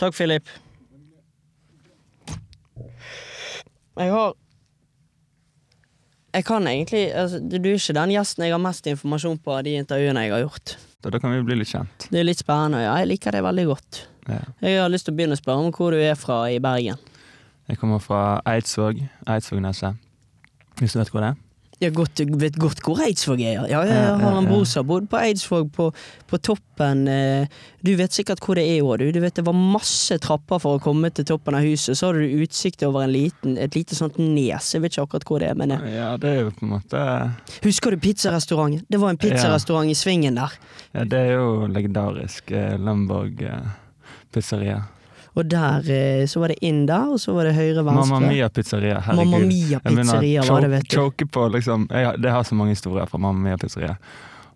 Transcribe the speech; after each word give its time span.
Takk, 0.00 0.14
Philip. 0.16 0.48
Jeg 3.98 4.12
har 4.12 4.32
Jeg 6.32 6.44
kan 6.48 6.66
egentlig 6.66 7.02
altså, 7.12 7.38
Du 7.44 7.68
er 7.68 7.74
ikke 7.76 7.94
den 7.98 8.14
gjesten 8.14 8.44
jeg 8.46 8.54
har 8.54 8.62
mest 8.62 8.86
informasjon 8.88 9.38
på 9.44 9.52
av 9.52 9.66
de 9.66 9.76
intervjuene 9.76 10.24
jeg 10.24 10.32
har 10.32 10.40
gjort. 10.46 10.76
Da, 11.04 11.10
da 11.12 11.20
kan 11.20 11.34
vi 11.34 11.42
bli 11.44 11.58
litt 11.60 11.68
kjent. 11.68 12.08
Det 12.08 12.20
er 12.22 12.24
litt 12.24 12.40
spennende, 12.40 12.80
ja, 12.80 12.94
jeg 13.02 13.10
liker 13.10 13.36
det 13.36 13.42
veldig 13.44 13.66
godt. 13.68 14.02
Ja. 14.30 14.40
Jeg 14.62 14.80
har 14.80 14.92
lyst 14.92 15.08
til 15.08 15.12
å 15.12 15.18
begynne 15.18 15.36
å 15.36 15.40
spørre 15.42 15.66
om 15.66 15.74
hvor 15.74 15.92
du 15.92 16.00
er 16.00 16.16
fra 16.16 16.44
i 16.48 16.60
Bergen. 16.62 17.00
Jeg 17.68 17.78
kommer 17.78 18.00
fra 18.02 18.40
Eidsvåg. 18.48 19.02
Eidsvågneset. 19.28 19.98
Hvis 20.78 20.94
du 20.94 21.02
vet 21.02 21.10
hvor 21.12 21.24
det 21.24 21.34
er? 21.34 21.40
Jeg 21.82 21.92
vet 22.38 22.56
godt 22.62 22.78
hvor 22.86 23.00
Eidsvåg 23.02 23.40
er. 23.42 23.56
Ja, 23.56 23.64
ja, 23.66 23.80
jeg 23.90 24.20
har 24.22 24.36
en 24.38 24.46
bror 24.46 24.62
som 24.70 24.84
har 24.84 24.88
bodd 24.88 25.08
på 25.10 25.18
Eidsvåg, 25.18 25.72
på, 25.74 25.88
på 26.30 26.38
toppen. 26.38 27.08
eh, 27.10 27.46
Du 27.82 27.90
vet 27.98 28.14
sikkert 28.14 28.38
hvor 28.44 28.54
det 28.54 28.62
er 28.70 28.84
òg, 28.86 28.98
du. 29.02 29.08
du 29.12 29.18
vet, 29.20 29.34
det 29.34 29.44
var 29.44 29.56
masse 29.58 30.14
trapper 30.22 30.60
for 30.62 30.78
å 30.78 30.82
komme 30.82 31.10
til 31.10 31.26
toppen 31.26 31.56
av 31.58 31.66
huset. 31.66 31.98
Så 31.98 32.06
har 32.12 32.14
du 32.22 32.38
utsikt 32.44 32.84
over 32.86 33.02
en 33.02 33.12
liten, 33.12 33.58
et 33.58 33.74
lite 33.74 33.98
sånt 33.98 34.16
nes. 34.22 34.70
Jeg 34.74 34.84
vet 34.84 34.94
ikke 34.94 35.08
akkurat 35.08 35.26
hvor 35.28 35.42
det 35.42 35.50
er, 35.50 35.58
men 35.58 35.74
eh, 35.74 35.84
Ja, 35.96 36.12
det 36.22 36.30
er 36.30 36.40
jo 36.44 36.54
på 36.60 36.66
en 36.68 36.74
måte 36.76 37.02
Husker 37.66 37.90
du 37.90 37.98
pizzarestauranten? 38.06 38.86
Det 38.88 39.02
var 39.02 39.10
en 39.10 39.18
pizzarestaurant 39.18 39.90
i 39.90 39.98
svingen 39.98 40.38
der. 40.38 40.54
Ja, 40.94 41.04
det 41.04 41.18
er 41.26 41.32
jo 41.40 41.66
legendarisk 41.66 42.50
Lamborg 42.78 43.42
eh, 43.42 43.70
pizzeria. 44.32 44.84
Og 45.32 45.46
der 45.48 45.86
eh, 45.90 46.26
så 46.28 46.42
var 46.42 46.52
det 46.52 46.58
inn 46.60 46.82
da, 46.88 46.98
og 47.14 47.20
så 47.20 47.32
var 47.32 47.48
det 47.48 47.54
høyre 47.56 47.84
venstre. 47.86 48.08
Mamma 48.10 48.20
Mia 48.28 48.48
pizzeria, 48.52 48.98
herregud. 49.00 49.30
Mamma 49.32 49.46
Mia 49.46 49.80
pizzeria 49.80 50.42
var 50.48 50.60
det, 50.66 50.72
vet 50.74 50.88
du. 50.90 50.96
choke 50.98 51.26
på 51.26 51.46
liksom 51.54 51.86
jeg, 51.90 52.18
Det 52.20 52.34
har 52.34 52.44
så 52.44 52.58
mange 52.58 52.76
historier 52.76 53.08
fra 53.08 53.18
Mamma 53.18 53.48
Mia 53.48 53.56
pizzeria. 53.60 53.96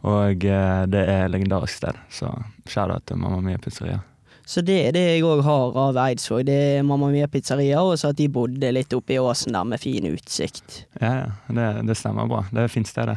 Og 0.06 0.44
eh, 0.44 0.82
det 0.92 1.00
er 1.08 1.24
et 1.24 1.32
legendarisk 1.32 1.80
sted, 1.80 1.96
så 2.12 2.28
shout-out 2.68 3.06
til 3.08 3.16
Mamma 3.22 3.40
Mia 3.40 3.58
pizzeria. 3.58 4.02
Så 4.46 4.62
det 4.62 4.76
er 4.86 4.92
det 4.94 5.00
jeg 5.02 5.24
òg 5.26 5.40
har 5.42 5.78
av 5.88 5.96
Eidsvåg. 6.04 6.44
Det 6.46 6.58
er 6.76 6.84
Mamma 6.86 7.08
Mia 7.10 7.26
pizzeria, 7.26 7.80
og 7.82 7.96
så 7.98 8.12
at 8.12 8.20
de 8.20 8.28
bodde 8.30 8.68
litt 8.76 8.92
oppe 8.94 9.16
i 9.16 9.18
åsen 9.18 9.56
der 9.56 9.64
med 9.66 9.80
fin 9.82 10.06
utsikt. 10.06 10.84
Ja, 11.00 11.14
ja, 11.24 11.32
det, 11.48 11.64
det 11.88 11.96
stemmer 11.98 12.28
bra. 12.30 12.44
Det 12.52 12.60
er 12.60 12.68
et 12.68 12.76
fint 12.76 12.86
sted, 12.86 13.10
det. 13.10 13.16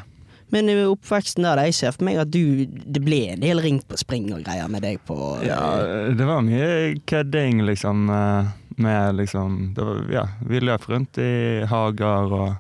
Men 0.51 0.69
i 0.71 0.75
oppveksten 0.89 1.45
der, 1.45 1.61
jeg 1.67 1.75
ser 1.77 1.91
for 1.93 2.07
meg 2.07 2.17
at 2.23 2.31
du 2.33 2.65
Det 2.65 3.01
ble 3.05 3.19
en 3.35 3.43
del 3.43 3.61
ring 3.61 3.81
på 3.85 3.97
spring 4.01 4.31
og 4.33 4.41
greier 4.47 4.69
med 4.71 4.81
deg 4.85 4.97
på 5.05 5.17
Ja, 5.45 6.09
det 6.15 6.25
var 6.25 6.41
mye 6.45 6.95
kødding, 7.09 7.61
liksom. 7.67 8.07
eh, 8.09 8.49
Med 8.81 9.15
liksom 9.19 9.59
var, 9.77 10.05
Ja, 10.13 10.25
vi 10.49 10.59
løp 10.63 10.87
rundt 10.89 11.17
i 11.21 11.65
hager 11.69 12.33
og 12.33 12.55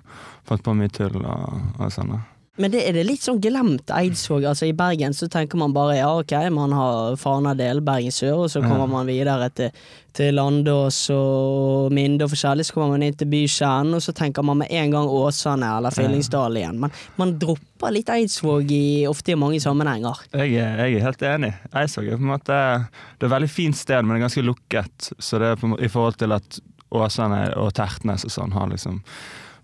fant 0.49 0.63
på 0.65 0.73
mye 0.77 0.89
tull 0.93 1.17
og, 1.21 1.59
og 1.79 1.91
sånn. 1.93 2.15
Men 2.59 2.71
det 2.73 2.81
er 2.89 2.95
det 2.97 3.05
litt 3.07 3.23
sånn 3.23 3.39
glemt 3.39 3.87
Eidsvåg. 3.95 4.43
Altså 4.49 4.67
I 4.67 4.73
Bergen 4.75 5.13
så 5.15 5.29
tenker 5.31 5.55
man 5.61 5.71
bare 5.71 5.93
ja, 6.01 6.09
ok, 6.19 6.33
man 6.51 6.73
har 6.75 7.15
Fanadel, 7.21 7.79
Bergen 7.87 8.11
sør, 8.11 8.41
og 8.45 8.49
så 8.51 8.59
kommer 8.65 8.83
Ja. 8.83 8.91
man 8.91 9.07
videre 9.07 9.47
til, 9.55 9.71
til 10.13 10.35
Landås 10.35 10.97
og 11.15 11.93
Minde 11.95 12.25
og 12.27 12.33
forskjellig, 12.33 12.65
så 12.67 12.75
kommer 12.75 12.97
man 12.97 13.05
inn 13.07 13.15
til 13.15 13.29
bykjernen, 13.31 13.95
og 13.95 14.03
så 14.03 14.11
tenker 14.17 14.43
man 14.43 14.59
med 14.59 14.73
en 14.75 14.91
gang 14.91 15.07
Åsane 15.07 15.71
eller 15.77 15.95
Fyllingsdal 15.95 16.59
igjen. 16.59 16.79
Men 16.83 16.91
man 17.21 17.33
dropper 17.39 17.95
litt 17.95 18.11
Eidsvåg 18.11 18.71
i, 18.75 18.83
ofte 19.07 19.31
i 19.31 19.39
mange 19.39 19.61
sammenhenger. 19.63 20.19
Jeg 20.35 20.59
er, 20.59 20.83
jeg 20.83 20.99
er 20.99 21.07
helt 21.07 21.23
enig. 21.31 21.53
Eidsvåg 21.71 22.11
er 22.11 22.19
på 22.19 22.27
en 22.27 22.33
måte 22.35 22.59
Det 22.83 23.23
er 23.23 23.29
et 23.31 23.35
veldig 23.39 23.53
fint 23.55 23.77
sted, 23.79 24.03
men 24.03 24.17
det 24.17 24.19
er 24.19 24.27
ganske 24.27 24.43
lukket. 24.51 25.13
Så 25.17 25.39
det 25.39 25.53
er 25.53 25.61
på 25.63 25.77
I 25.79 25.87
forhold 25.87 26.19
til 26.19 26.35
at 26.35 26.59
Åsane 26.91 27.45
og 27.55 27.71
Tertnes 27.77 28.25
og 28.27 28.31
sånn 28.35 28.51
har 28.57 28.67
liksom 28.67 28.99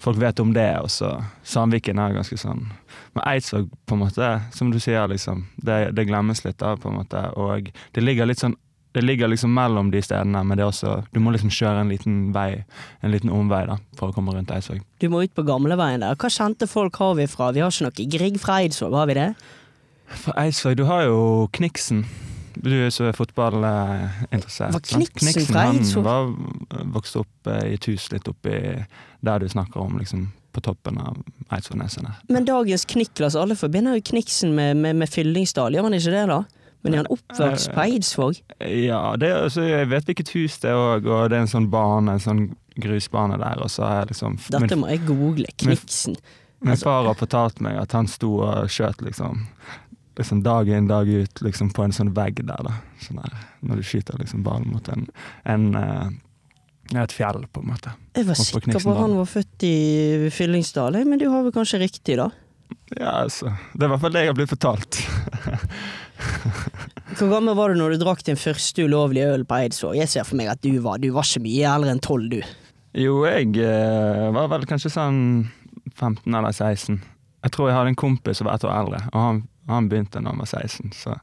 Folk 0.06 0.18
vet 0.20 0.40
om 0.44 0.52
det, 0.54 0.68
og 0.84 0.90
så 0.92 1.08
Sandviken 1.48 1.98
er 2.04 2.14
ganske 2.14 2.36
sånn 2.38 2.66
Men 3.16 3.24
Eidsvåg, 3.32 3.70
på 3.88 3.96
en 3.96 4.04
måte, 4.04 4.30
som 4.52 4.72
du 4.74 4.80
sier, 4.84 5.08
liksom 5.08 5.46
Det, 5.56 5.92
det 5.96 6.08
glemmes 6.10 6.44
litt, 6.44 6.58
da, 6.60 6.76
på 6.76 6.92
en 6.92 7.00
måte. 7.00 7.22
Og 7.40 7.72
det 7.96 8.04
ligger 8.04 8.28
litt 8.28 8.44
sånn 8.44 8.58
det 8.96 9.02
ligger 9.04 9.28
liksom 9.28 9.52
mellom 9.52 9.90
de 9.92 10.00
stedene, 10.00 10.40
men 10.48 10.56
det 10.56 10.64
er 10.64 10.70
også, 10.72 10.92
du 11.12 11.20
må 11.20 11.34
liksom 11.36 11.50
kjøre 11.52 11.82
en 11.84 11.90
liten 11.92 12.14
vei, 12.32 12.62
en 13.04 13.12
liten 13.12 13.28
omvei 13.28 13.66
da, 13.68 13.76
for 14.00 14.08
å 14.08 14.16
komme 14.16 14.32
rundt 14.32 14.54
Eidsvåg. 14.56 14.86
Du 15.04 15.10
må 15.12 15.26
ut 15.26 15.34
på 15.36 15.44
gamleveien 15.44 16.00
der. 16.00 16.16
Hva 16.16 16.30
kjente 16.32 16.64
folk 16.72 16.96
har 17.04 17.18
vi 17.20 17.26
fra? 17.28 17.50
Vi 17.52 17.60
har 17.60 17.74
ikke 17.76 17.90
noe 17.90 18.06
Grieg 18.14 18.40
fra 18.40 18.62
Eidsvåg, 18.64 18.96
har 18.96 19.10
vi 19.12 19.18
det? 19.20 19.28
Fra 20.24 20.38
Eidsvåg, 20.46 20.78
du 20.80 20.86
har 20.88 21.04
jo 21.10 21.20
Kniksen. 21.60 22.06
Du 22.56 22.72
er 22.72 22.88
så 22.96 23.12
fotballinteressert. 23.12 24.72
Var 24.78 24.86
Kniksen, 24.88 25.20
Kniksen 25.26 25.50
fra 25.52 25.68
han 25.68 25.82
Eidsvåg? 25.82 26.08
var 26.08 26.88
vokst 26.96 27.20
opp 27.20 27.52
eh, 27.52 27.74
i 27.74 27.76
et 27.76 27.92
hus 27.92 28.08
litt 28.16 28.32
oppi 28.32 28.56
der 29.28 29.44
du 29.44 29.50
snakker 29.52 29.84
om, 29.84 30.00
liksom 30.00 30.30
på 30.56 30.64
toppen 30.64 31.00
av 31.02 31.20
Eidsvollnesene. 31.54 32.14
Men 32.32 32.48
dagens 32.48 32.86
Kniklas, 32.90 33.36
alle 33.40 33.58
forbinder 33.60 33.98
jo 33.98 34.06
Kniksen 34.12 34.56
med, 34.58 34.78
med, 34.80 34.98
med 35.02 35.12
Fyllingsdal, 35.12 35.76
gjør 35.76 35.90
man 35.90 35.98
ikke 35.98 36.14
det 36.16 36.28
da? 36.32 36.44
Men 36.86 36.94
er 36.94 37.02
han 37.02 37.10
oppvokst 37.10 37.72
på 37.74 37.82
Eidsvåg? 37.82 38.40
Ja, 38.62 39.02
det, 39.18 39.32
altså, 39.34 39.64
jeg 39.66 39.90
vet 39.90 40.06
hvilket 40.06 40.32
hus 40.36 40.60
det 40.62 40.70
er 40.70 40.78
òg, 40.78 41.08
og 41.10 41.32
det 41.34 41.40
er 41.40 41.46
en 41.48 41.50
sånn 41.50 41.70
bane, 41.74 42.14
en 42.14 42.22
sånn 42.22 42.44
grusbane 42.82 43.40
der, 43.42 43.64
og 43.64 43.72
så 43.74 43.88
er 43.88 44.12
liksom 44.12 44.38
Dette 44.54 44.78
må 44.78 44.92
jeg 44.92 45.02
google. 45.08 45.50
Kniksen. 45.58 46.18
min 46.62 46.76
altså- 46.76 46.86
far 46.92 47.08
har 47.10 47.18
fortalt 47.18 47.62
meg 47.62 47.80
at 47.82 47.92
han 47.98 48.08
sto 48.08 48.38
og 48.46 48.70
skjøt 48.70 49.02
liksom 49.02 49.48
Liksom 50.16 50.46
dag 50.46 50.70
inn, 50.72 50.88
dag 50.88 51.10
ut, 51.12 51.42
liksom 51.44 51.74
på 51.76 51.84
en 51.84 51.92
sånn 51.92 52.14
vegg 52.16 52.38
der, 52.48 52.62
da. 52.64 52.78
Sånn 53.04 53.18
der, 53.20 53.34
når 53.60 53.82
du 53.82 53.84
skyter 53.84 54.16
liksom 54.16 54.46
ballen 54.46 54.70
mot 54.72 54.88
en, 54.88 55.10
en 55.44 55.76
ja, 56.94 57.04
et 57.04 57.16
fjell, 57.16 57.46
på 57.50 57.64
en 57.64 57.72
måte. 57.74 57.94
Jeg 58.16 58.28
var 58.28 58.38
sikker 58.38 58.78
på 58.78 58.94
at 58.94 59.02
han 59.02 59.16
var 59.18 59.30
født 59.30 59.66
i 59.66 59.76
Fyllingsdal, 60.34 61.00
men 61.08 61.22
du 61.22 61.28
har 61.32 61.46
vel 61.46 61.56
kanskje 61.56 61.82
riktig, 61.82 62.20
da? 62.22 62.30
Ja, 62.94 63.24
altså. 63.24 63.56
Det 63.74 63.86
er 63.86 63.88
i 63.88 63.94
hvert 63.94 64.04
fall 64.04 64.14
det 64.14 64.22
jeg 64.22 64.32
har 64.32 64.38
blitt 64.38 64.54
fortalt. 64.54 65.00
Hvor 67.16 67.32
gammel 67.32 67.58
var 67.58 67.72
du 67.72 67.80
når 67.80 67.96
du 67.96 68.04
drakk 68.04 68.22
din 68.28 68.40
første 68.40 68.86
ulovlige 68.86 69.32
øl 69.34 69.46
på 69.48 69.58
Eidsvåg? 69.64 69.96
Jeg 69.98 70.12
ser 70.12 70.28
for 70.28 70.38
meg 70.40 70.52
at 70.52 70.62
du 70.64 70.72
var 70.84 71.02
Du 71.02 71.10
var 71.16 71.28
ikke 71.28 71.46
mye 71.46 71.72
eldre 71.72 71.96
enn 71.96 72.04
tolv, 72.04 72.30
du. 72.34 72.40
Jo, 72.96 73.18
jeg 73.28 73.58
eh, 73.60 74.30
var 74.36 74.52
vel 74.54 74.68
kanskje 74.70 74.94
sånn 74.94 75.20
15 75.96 76.30
eller 76.30 76.54
16. 76.54 77.02
Jeg 77.46 77.54
tror 77.54 77.70
jeg 77.70 77.78
hadde 77.78 77.92
en 77.94 78.00
kompis 78.00 78.40
som 78.40 78.50
var 78.50 78.58
ett 78.58 78.66
år 78.66 78.74
eldre, 78.74 79.02
og 79.12 79.20
han, 79.22 79.42
han 79.70 79.90
begynte 79.92 80.22
da 80.22 80.32
han 80.32 80.42
var 80.42 80.50
16. 80.50 80.94
Så 80.96 81.14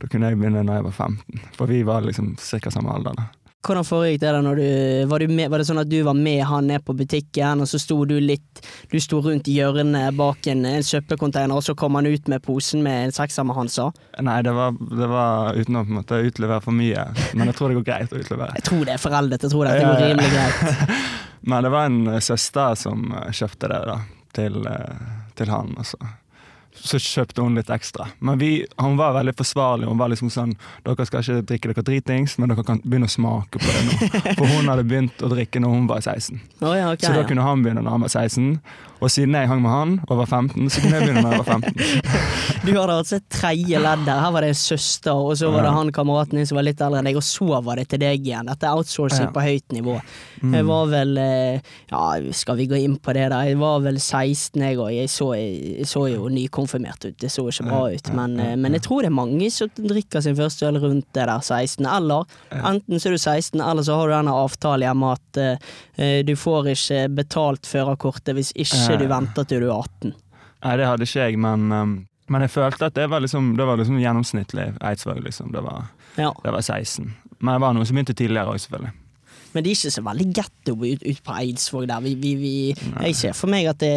da 0.00 0.10
kunne 0.10 0.30
jeg 0.30 0.40
begynne 0.40 0.66
da 0.66 0.78
jeg 0.78 0.86
var 0.86 0.98
15. 1.08 1.48
For 1.56 1.70
vi 1.70 1.80
var 1.86 2.06
liksom 2.06 2.34
ca. 2.38 2.74
samme 2.74 2.94
alder. 2.94 3.16
da. 3.18 3.26
Hvordan 3.64 3.86
foregikk 3.86 4.20
det 4.20 4.32
da 4.34 4.40
når 4.44 4.58
du 4.60 4.66
var, 5.08 5.22
du 5.22 5.32
med, 5.32 5.48
var 5.52 5.60
det 5.62 5.66
sånn 5.68 5.80
at 5.80 5.88
du 5.88 5.96
var 6.04 6.16
med 6.18 6.42
han 6.44 6.68
ned 6.68 6.84
på 6.84 6.92
butikken, 6.96 7.62
og 7.64 7.70
så 7.70 7.80
sto 7.80 7.96
du 8.08 8.18
litt 8.20 8.60
Du 8.92 8.98
sto 9.00 9.22
rundt 9.24 9.48
hjørnet 9.48 10.16
bak 10.18 10.46
en, 10.52 10.66
en 10.68 10.84
søppelcontainer, 10.84 11.54
og 11.56 11.64
så 11.64 11.74
kom 11.78 11.96
han 11.98 12.08
ut 12.08 12.28
med 12.28 12.44
posen 12.44 12.84
med 12.84 13.08
en 13.08 13.14
sekser 13.16 13.46
med 13.48 13.56
Hansa? 13.56 13.88
Nei, 14.20 14.40
det 14.44 14.52
var, 14.56 14.76
det 14.76 15.08
var 15.10 15.56
uten 15.56 15.80
å 15.80 15.84
på 15.84 15.94
en 15.94 16.00
måte 16.02 16.20
utlevere 16.28 16.60
for 16.64 16.76
mye. 16.76 17.06
Men 17.32 17.50
jeg 17.50 17.58
tror 17.58 17.72
det 17.72 17.78
går 17.80 17.86
greit 17.88 18.12
å 18.12 18.20
utlevere. 18.20 18.58
Jeg 18.60 18.68
tror 18.68 18.84
det 18.84 18.96
er 18.96 19.02
foreldet, 19.02 19.46
jeg 19.46 19.54
tror 19.54 19.68
det, 19.68 19.78
det 19.78 19.88
går 19.88 20.04
rimelig 20.04 20.34
greit. 20.34 20.98
Men 21.48 21.64
det 21.66 21.72
var 21.74 21.88
en 21.88 22.20
søster 22.24 22.76
som 22.80 23.08
kjøpte 23.32 23.68
det 23.72 23.80
da, 23.88 23.96
til, 24.36 24.60
eh, 24.68 25.08
til 25.36 25.50
han. 25.52 25.74
Og 25.80 26.06
så, 26.84 26.98
kjøpte 27.00 27.40
hun 27.44 27.54
litt 27.58 27.70
ekstra. 27.72 28.06
Men 28.20 28.38
vi, 28.38 28.50
hun 28.80 28.96
var 29.00 29.14
veldig 29.16 29.34
forsvarlig. 29.38 29.86
Hun 29.88 29.98
var 30.00 30.10
liksom 30.12 30.30
sånn 30.32 30.52
Dere 30.84 31.06
skal 31.08 31.22
ikke 31.24 31.42
drikke 31.48 31.72
dere 31.72 31.84
dritings, 31.88 32.36
men 32.38 32.52
dere 32.52 32.64
kan 32.66 32.80
begynne 32.84 33.08
å 33.08 33.14
smake 33.14 33.60
på 33.62 33.70
det 33.72 33.84
nå. 33.88 34.10
For 34.38 34.46
hun 34.52 34.68
hadde 34.68 34.84
begynt 34.88 35.24
å 35.24 35.30
drikke 35.32 35.62
når 35.64 35.74
hun 35.78 35.86
var 35.90 36.04
16. 36.04 36.40
Oh, 36.60 36.74
ja, 36.76 36.90
okay, 36.92 37.08
Så 37.08 37.14
da 37.16 37.22
ja. 37.24 37.28
kunne 37.30 37.46
han 37.46 37.64
begynne 37.64 37.84
når 37.86 37.96
han 37.96 38.04
var 38.06 38.12
16. 38.12 38.58
Og 39.04 39.10
siden 39.12 39.34
jeg 39.36 39.48
hang 39.50 39.60
med 39.60 39.72
han 39.74 39.96
og 40.08 40.20
var 40.22 40.28
15, 40.30 40.68
så 40.72 40.80
kunne 40.84 40.96
jeg 41.00 41.08
begynne 41.08 41.24
når 41.26 41.34
jeg 41.34 41.42
var 41.44 41.52
15. 41.58 42.20
Du 42.64 42.70
hadde 42.72 42.94
altså 42.96 43.18
tredje 43.28 43.76
ledd 43.80 44.06
der. 44.06 44.20
Her 44.24 44.30
var 44.32 44.44
det 44.44 44.54
en 44.54 44.56
søster, 44.56 45.12
og 45.12 45.34
så 45.36 45.50
var 45.52 45.66
det 45.66 45.72
han 45.74 45.90
kameraten 45.92 46.38
din 46.38 46.46
som 46.48 46.56
var 46.56 46.64
litt 46.64 46.80
eldre 46.80 47.02
enn 47.02 47.08
deg, 47.10 47.18
og 47.20 47.24
så 47.26 47.58
var 47.66 47.76
det 47.76 47.84
til 47.92 48.00
deg 48.00 48.22
igjen. 48.24 48.48
Dette 48.48 48.64
er 48.70 48.78
outsourcing 48.78 49.26
Ja. 49.26 49.32
på 49.34 49.42
høyt 49.44 49.74
nivå. 49.76 49.98
Mm. 50.40 50.54
Jeg 50.56 50.66
var 50.70 50.86
vel 50.88 51.12
eh, 51.20 51.58
Ja, 51.90 52.00
skal 52.32 52.56
vi 52.62 52.66
gå 52.70 52.78
inn 52.80 52.96
på 53.04 53.12
det, 53.16 53.26
da? 53.34 53.42
Jeg 53.44 53.58
var 53.60 53.82
vel 53.84 53.98
16, 54.00 54.62
jeg 54.64 54.80
òg. 54.80 54.94
Jeg, 54.96 55.10
så- 55.12 55.34
jeg 55.36 55.84
så 55.90 56.06
jo 56.14 56.30
nykonfirmert 56.78 57.04
ut. 57.04 57.18
Det 57.18 57.30
så 57.30 57.48
ikke 57.48 57.64
bra 57.68 57.90
ut. 57.90 58.12
Men, 58.14 58.40
eh, 58.40 58.56
men 58.56 58.72
jeg 58.72 58.82
tror 58.82 59.02
det 59.02 59.06
er 59.10 59.14
mange 59.14 59.50
som 59.50 59.68
drikker 59.76 60.20
sin 60.20 60.36
første 60.36 60.66
øl 60.66 60.78
rundt 60.80 61.06
det 61.12 61.26
der 61.26 61.40
16. 61.40 61.86
Eller 61.86 62.24
enten 62.50 63.00
så 63.00 63.08
er 63.08 63.12
du 63.12 63.18
16, 63.18 63.60
eller 63.60 63.82
så 63.82 63.94
har 63.96 64.08
du 64.08 64.14
denne 64.14 64.32
avtalen 64.32 64.86
hjemme 64.86 65.12
at 65.14 65.38
uh, 65.38 66.22
du 66.24 66.34
får 66.36 66.68
ikke 66.74 67.08
betalt 67.14 67.66
førerkortet 67.66 68.34
hvis 68.34 68.52
ikke 68.56 68.98
du 68.98 69.06
venter 69.08 69.44
til 69.44 69.60
du 69.60 69.70
er 69.70 69.78
18. 69.78 70.14
Nei, 70.64 70.76
det 70.80 70.86
hadde 70.86 71.04
ikke 71.04 71.28
jeg, 71.28 71.38
men, 71.38 71.68
men 72.28 72.40
jeg 72.40 72.50
følte 72.50 72.86
at 72.88 72.94
det 72.96 73.10
var 73.10 73.20
liksom, 73.20 73.54
det 73.56 73.66
var 73.68 73.76
liksom 73.76 74.00
gjennomsnittlig 74.00 74.72
Eidsvåg. 74.80 75.20
Liksom. 75.24 75.52
Det, 75.52 75.60
var, 75.62 75.90
Ja. 76.16 76.32
det 76.42 76.52
var 76.52 76.60
16. 76.60 77.12
Men 77.38 77.54
det 77.54 77.60
var 77.60 77.74
noe 77.74 77.84
som 77.84 77.98
begynte 77.98 78.16
tidligere 78.16 78.54
òg, 78.54 78.62
selvfølgelig. 78.64 78.94
Men 79.54 79.62
det 79.64 79.70
er 79.70 79.76
ikke 79.78 79.92
så 79.94 80.02
veldig 80.04 80.26
getto 80.34 80.74
ut, 80.80 81.02
ut 81.06 81.20
på 81.24 81.34
Eidsvåg 81.38 81.86
der. 81.88 82.00
Vi, 82.02 82.14
vi, 82.18 82.32
vi, 82.40 82.52
jeg 83.04 83.14
ser 83.18 83.36
for 83.38 83.50
meg 83.52 83.68
at 83.70 83.78
det 83.78 83.92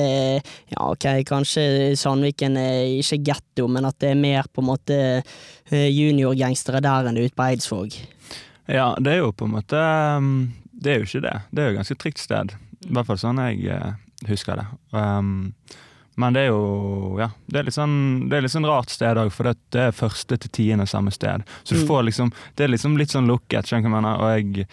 Ja, 0.71 0.83
ok, 0.92 1.07
kanskje 1.27 1.63
Sandviken 1.98 2.57
er 2.62 2.83
ikke 3.01 3.19
getto, 3.31 3.65
men 3.68 3.86
at 3.89 3.98
det 4.04 4.12
er 4.13 4.19
mer 4.21 4.45
på 4.54 4.62
en 4.62 4.69
måte 4.69 4.98
eh, 5.18 5.88
juniorgangstere 5.89 6.81
der 6.86 7.09
enn 7.09 7.18
ute 7.18 7.33
på 7.38 7.48
Eidsvåg. 7.50 7.98
Ja, 8.69 8.92
det 9.00 9.15
er 9.15 9.21
jo 9.24 9.31
på 9.33 9.48
en 9.48 9.56
måte 9.56 9.80
um, 10.19 10.31
Det 10.71 10.94
er 10.94 11.01
jo 11.01 11.07
ikke 11.09 11.24
det. 11.25 11.36
Det 11.51 11.63
er 11.63 11.69
jo 11.69 11.75
et 11.75 11.81
ganske 11.81 12.00
trygt 12.04 12.19
sted. 12.21 12.54
I 12.88 12.94
hvert 12.94 13.07
fall 13.09 13.19
sånn 13.21 13.39
jeg 13.42 13.65
eh, 13.74 13.94
husker 14.30 14.59
det. 14.62 14.68
Um, 14.94 15.51
Men 16.18 16.33
det 16.33 16.48
er 16.48 16.50
jo 16.50 17.18
ja, 17.21 17.27
det 17.45 17.59
er 17.59 17.68
litt 17.68 17.75
sånn, 17.77 17.95
det 18.30 18.38
er 18.39 18.42
litt 18.45 18.54
sånn 18.54 18.65
rart 18.65 18.89
sted 18.89 19.19
òg, 19.21 19.30
for 19.33 19.45
det, 19.45 19.56
det 19.74 19.81
er 19.88 19.92
første 19.94 20.38
til 20.42 20.50
tiende 20.54 20.88
samme 20.89 21.12
sted. 21.13 21.44
Så 21.63 21.75
du 21.77 21.81
Mm. 21.83 21.88
får 21.92 22.04
liksom, 22.07 22.31
det 22.57 22.63
er 22.65 22.71
liksom 22.74 22.98
litt 22.98 23.13
sånn 23.13 23.30
lukket, 23.30 23.69
skjønner 23.69 23.86
du 23.86 23.94
hva 23.94 24.00
jeg 24.00 24.01
mener. 24.01 24.18
Og 24.18 24.31
jeg, 24.33 24.68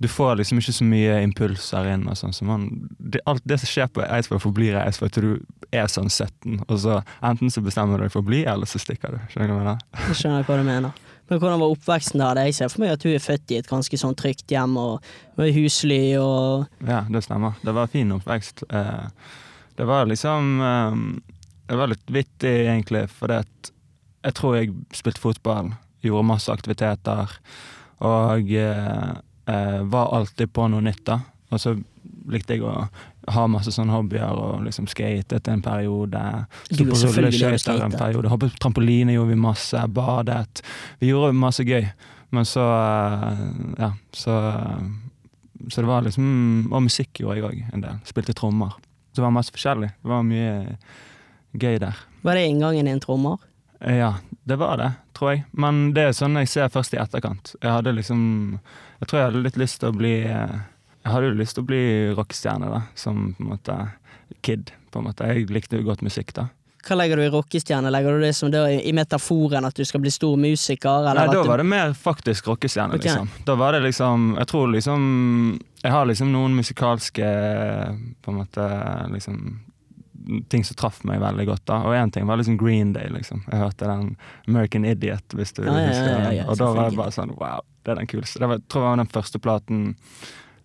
du 0.00 0.08
får 0.08 0.38
liksom 0.40 0.58
ikke 0.62 0.72
så 0.72 0.84
mye 0.88 1.18
impulser 1.26 1.90
inn. 1.92 2.06
og 2.08 2.16
sånn, 2.16 2.32
så 2.32 2.46
man, 2.48 2.62
det, 2.98 3.20
Alt 3.28 3.42
det 3.44 3.58
som 3.60 3.68
skjer 3.68 3.90
på 3.92 4.00
Eidsvoll, 4.06 4.40
forblir 4.40 4.72
i 4.72 4.80
Eidsvoll 4.80 5.10
til 5.12 5.26
du 5.26 5.66
er 5.76 5.90
sånn 5.92 6.08
17. 6.08 6.62
Og 6.68 6.78
så 6.80 7.02
enten 7.20 7.52
så 7.52 7.60
bestemmer 7.62 8.00
du 8.00 8.06
deg 8.06 8.14
for 8.14 8.24
å 8.24 8.28
bli, 8.30 8.42
eller 8.48 8.66
så 8.70 8.80
stikker 8.80 9.12
du. 9.12 9.20
Skjønner 9.32 9.50
du 9.50 9.54
hva 9.54 9.60
jeg 9.60 9.66
mener? 9.66 9.84
Jeg 10.08 10.16
skjønner 10.22 10.48
hva 10.48 10.56
du 10.56 10.64
mener. 10.70 11.06
Men 11.30 11.38
hvordan 11.38 11.60
var 11.62 11.70
oppveksten 11.76 12.18
der? 12.24 12.40
Jeg 12.48 12.56
ser 12.56 12.72
for 12.72 12.82
meg 12.82 12.94
at 12.96 13.04
du 13.04 13.12
er 13.12 13.22
født 13.22 13.52
i 13.54 13.58
et 13.60 13.68
ganske 13.70 14.00
sånn 14.00 14.16
trygt 14.18 14.50
hjem 14.50 14.72
og 14.80 15.04
var 15.38 15.52
husly 15.54 16.00
og 16.18 16.64
Ja, 16.88 17.04
det 17.06 17.22
stemmer. 17.28 17.60
Det 17.62 17.76
var 17.76 17.92
fin 17.92 18.10
oppvekst. 18.16 18.64
Eh, 18.66 19.06
Det 19.78 19.86
var 19.86 20.08
liksom 20.10 20.48
eh, 20.60 20.96
Det 21.68 21.76
var 21.78 21.92
litt 21.92 22.10
vittig, 22.10 22.56
egentlig, 22.66 23.04
for 23.14 23.30
jeg 23.30 24.34
tror 24.34 24.56
jeg 24.58 24.72
spilte 24.92 25.20
fotball, 25.22 25.70
gjorde 26.02 26.26
masse 26.26 26.50
aktiviteter, 26.52 27.30
og 28.00 28.50
eh, 28.52 29.12
eh, 29.50 29.80
var 29.90 30.12
alltid 30.16 30.52
på 30.54 30.68
noe 30.72 30.84
nytt, 30.86 31.02
da. 31.08 31.20
Og 31.50 31.58
så 31.60 31.74
likte 32.30 32.54
jeg 32.56 32.62
å 32.62 32.74
ha 33.30 33.42
masse 33.50 33.72
sånne 33.74 33.92
hobbyer 33.92 34.38
og 34.38 34.62
liksom 34.64 34.86
skatet 34.90 35.48
en 35.50 35.62
periode. 35.62 36.20
Sto 36.70 36.86
på 36.86 36.96
rulleskøyter 36.98 37.82
en 37.84 37.94
periode. 37.98 38.30
Hoppet 38.32 38.54
på 38.54 38.62
trampoline 38.64 39.14
gjorde 39.16 39.34
vi 39.34 39.40
masse. 39.42 39.82
Badet. 39.94 40.62
Vi 41.02 41.10
gjorde 41.10 41.34
masse 41.36 41.66
gøy. 41.66 41.84
Men 42.30 42.46
så 42.46 42.62
eh, 42.62 43.40
Ja, 43.82 43.88
så 44.14 44.34
Så 45.68 45.82
det 45.82 45.88
var 45.88 46.04
liksom 46.06 46.68
Og 46.72 46.84
musikk 46.86 47.18
gjorde 47.20 47.40
jeg 47.40 47.44
òg 47.48 47.74
en 47.74 47.82
del. 47.84 47.96
Spilte 48.06 48.32
trommer. 48.38 48.76
Så 49.10 49.18
det 49.18 49.24
var 49.26 49.34
masse 49.34 49.50
forskjellig. 49.52 49.90
Det 49.98 50.08
var 50.12 50.22
mye 50.22 50.76
gøy 51.58 51.80
der. 51.82 51.98
Var 52.22 52.38
det 52.38 52.46
inngangen 52.46 52.86
i 52.86 52.94
en 52.94 53.02
trommer? 53.02 53.42
Eh, 53.80 53.98
Ja, 53.98 54.14
det 54.50 54.58
var 54.60 54.80
det, 54.80 54.90
tror 55.16 55.32
jeg. 55.32 55.44
Men 55.62 55.80
det 55.94 56.08
er 56.08 56.16
sånn 56.16 56.38
jeg 56.40 56.50
ser 56.50 56.72
først 56.74 56.96
i 56.96 57.00
etterkant. 57.00 57.54
Jeg 57.60 57.70
hadde 57.70 57.94
liksom 57.96 58.22
Jeg 59.00 59.08
tror 59.08 59.20
jeg 59.20 59.28
hadde 59.30 59.42
litt 59.46 59.58
lyst 59.60 59.80
til 59.80 59.92
å 59.92 59.96
bli 59.96 60.14
eh, 60.26 60.56
Jeg 61.04 61.12
hadde 61.14 61.30
jo 61.30 61.40
lyst 61.40 61.56
til 61.56 61.64
å 61.64 61.70
bli 61.70 61.82
rockestjerne, 62.18 62.70
da. 62.72 62.80
Som 62.98 63.30
på 63.36 63.44
en 63.44 63.52
måte 63.54 63.76
kid, 64.46 64.72
på 64.90 65.00
en 65.00 65.06
måte. 65.08 65.28
Jeg 65.30 65.50
likte 65.54 65.78
jo 65.78 65.86
godt 65.86 66.02
musikk, 66.06 66.34
da. 66.36 66.50
Hva 66.80 66.96
legger 66.96 67.20
du 67.20 67.26
i 67.26 67.30
rockestjerne? 67.32 67.90
Legger 67.92 68.16
du 68.16 68.24
det 68.24 68.32
som 68.36 68.50
det 68.52 68.60
i 68.88 68.92
metaforen 68.96 69.66
at 69.68 69.76
du 69.76 69.84
skal 69.84 70.00
bli 70.00 70.12
stor 70.12 70.38
musiker? 70.40 71.10
Eller 71.10 71.26
Nei, 71.28 71.34
da 71.36 71.42
var 71.44 71.60
det 71.60 71.66
mer 71.68 71.92
faktisk 71.96 72.48
rockestjerne, 72.48 72.96
okay. 72.96 73.10
liksom. 73.10 73.32
Da 73.46 73.56
var 73.60 73.76
det 73.76 73.82
liksom 73.84 74.30
Jeg 74.38 74.50
tror 74.50 74.70
liksom 74.72 75.02
Jeg 75.82 75.92
har 75.92 76.08
liksom 76.08 76.32
noen 76.32 76.56
musikalske 76.56 77.32
På 78.24 78.32
en 78.32 78.40
måte 78.40 78.68
liksom 79.12 79.42
Ting 80.52 80.62
som 80.64 80.76
traff 80.78 81.00
meg 81.08 81.20
veldig 81.22 81.46
godt, 81.48 81.64
da. 81.66 81.80
Og 81.88 81.94
én 81.96 82.12
ting 82.14 82.26
var 82.28 82.36
liksom 82.38 82.56
Green 82.60 82.92
Day, 82.94 83.08
liksom. 83.10 83.42
Jeg 83.50 83.60
hørte 83.62 83.88
den 83.90 84.16
American 84.48 84.84
Idiot, 84.86 85.34
hvis 85.34 85.52
du 85.56 85.62
Ja, 85.64 85.72
husker 85.88 86.10
den. 86.14 86.36
ja, 86.36 86.44
Og 86.48 86.58
da 86.58 86.68
var 86.76 86.90
jeg 86.90 86.96
bare 87.00 87.14
sånn 87.16 87.32
wow, 87.40 87.60
det 87.84 87.92
er 87.92 88.00
den 88.02 88.06
kuleste. 88.10 88.38
Det 88.38 88.48
var, 88.48 88.58
jeg 88.60 88.68
tror 88.68 88.82
jeg 88.84 88.90
var 88.90 89.00
den 89.04 89.14
første 89.16 89.38
platen 89.42 89.80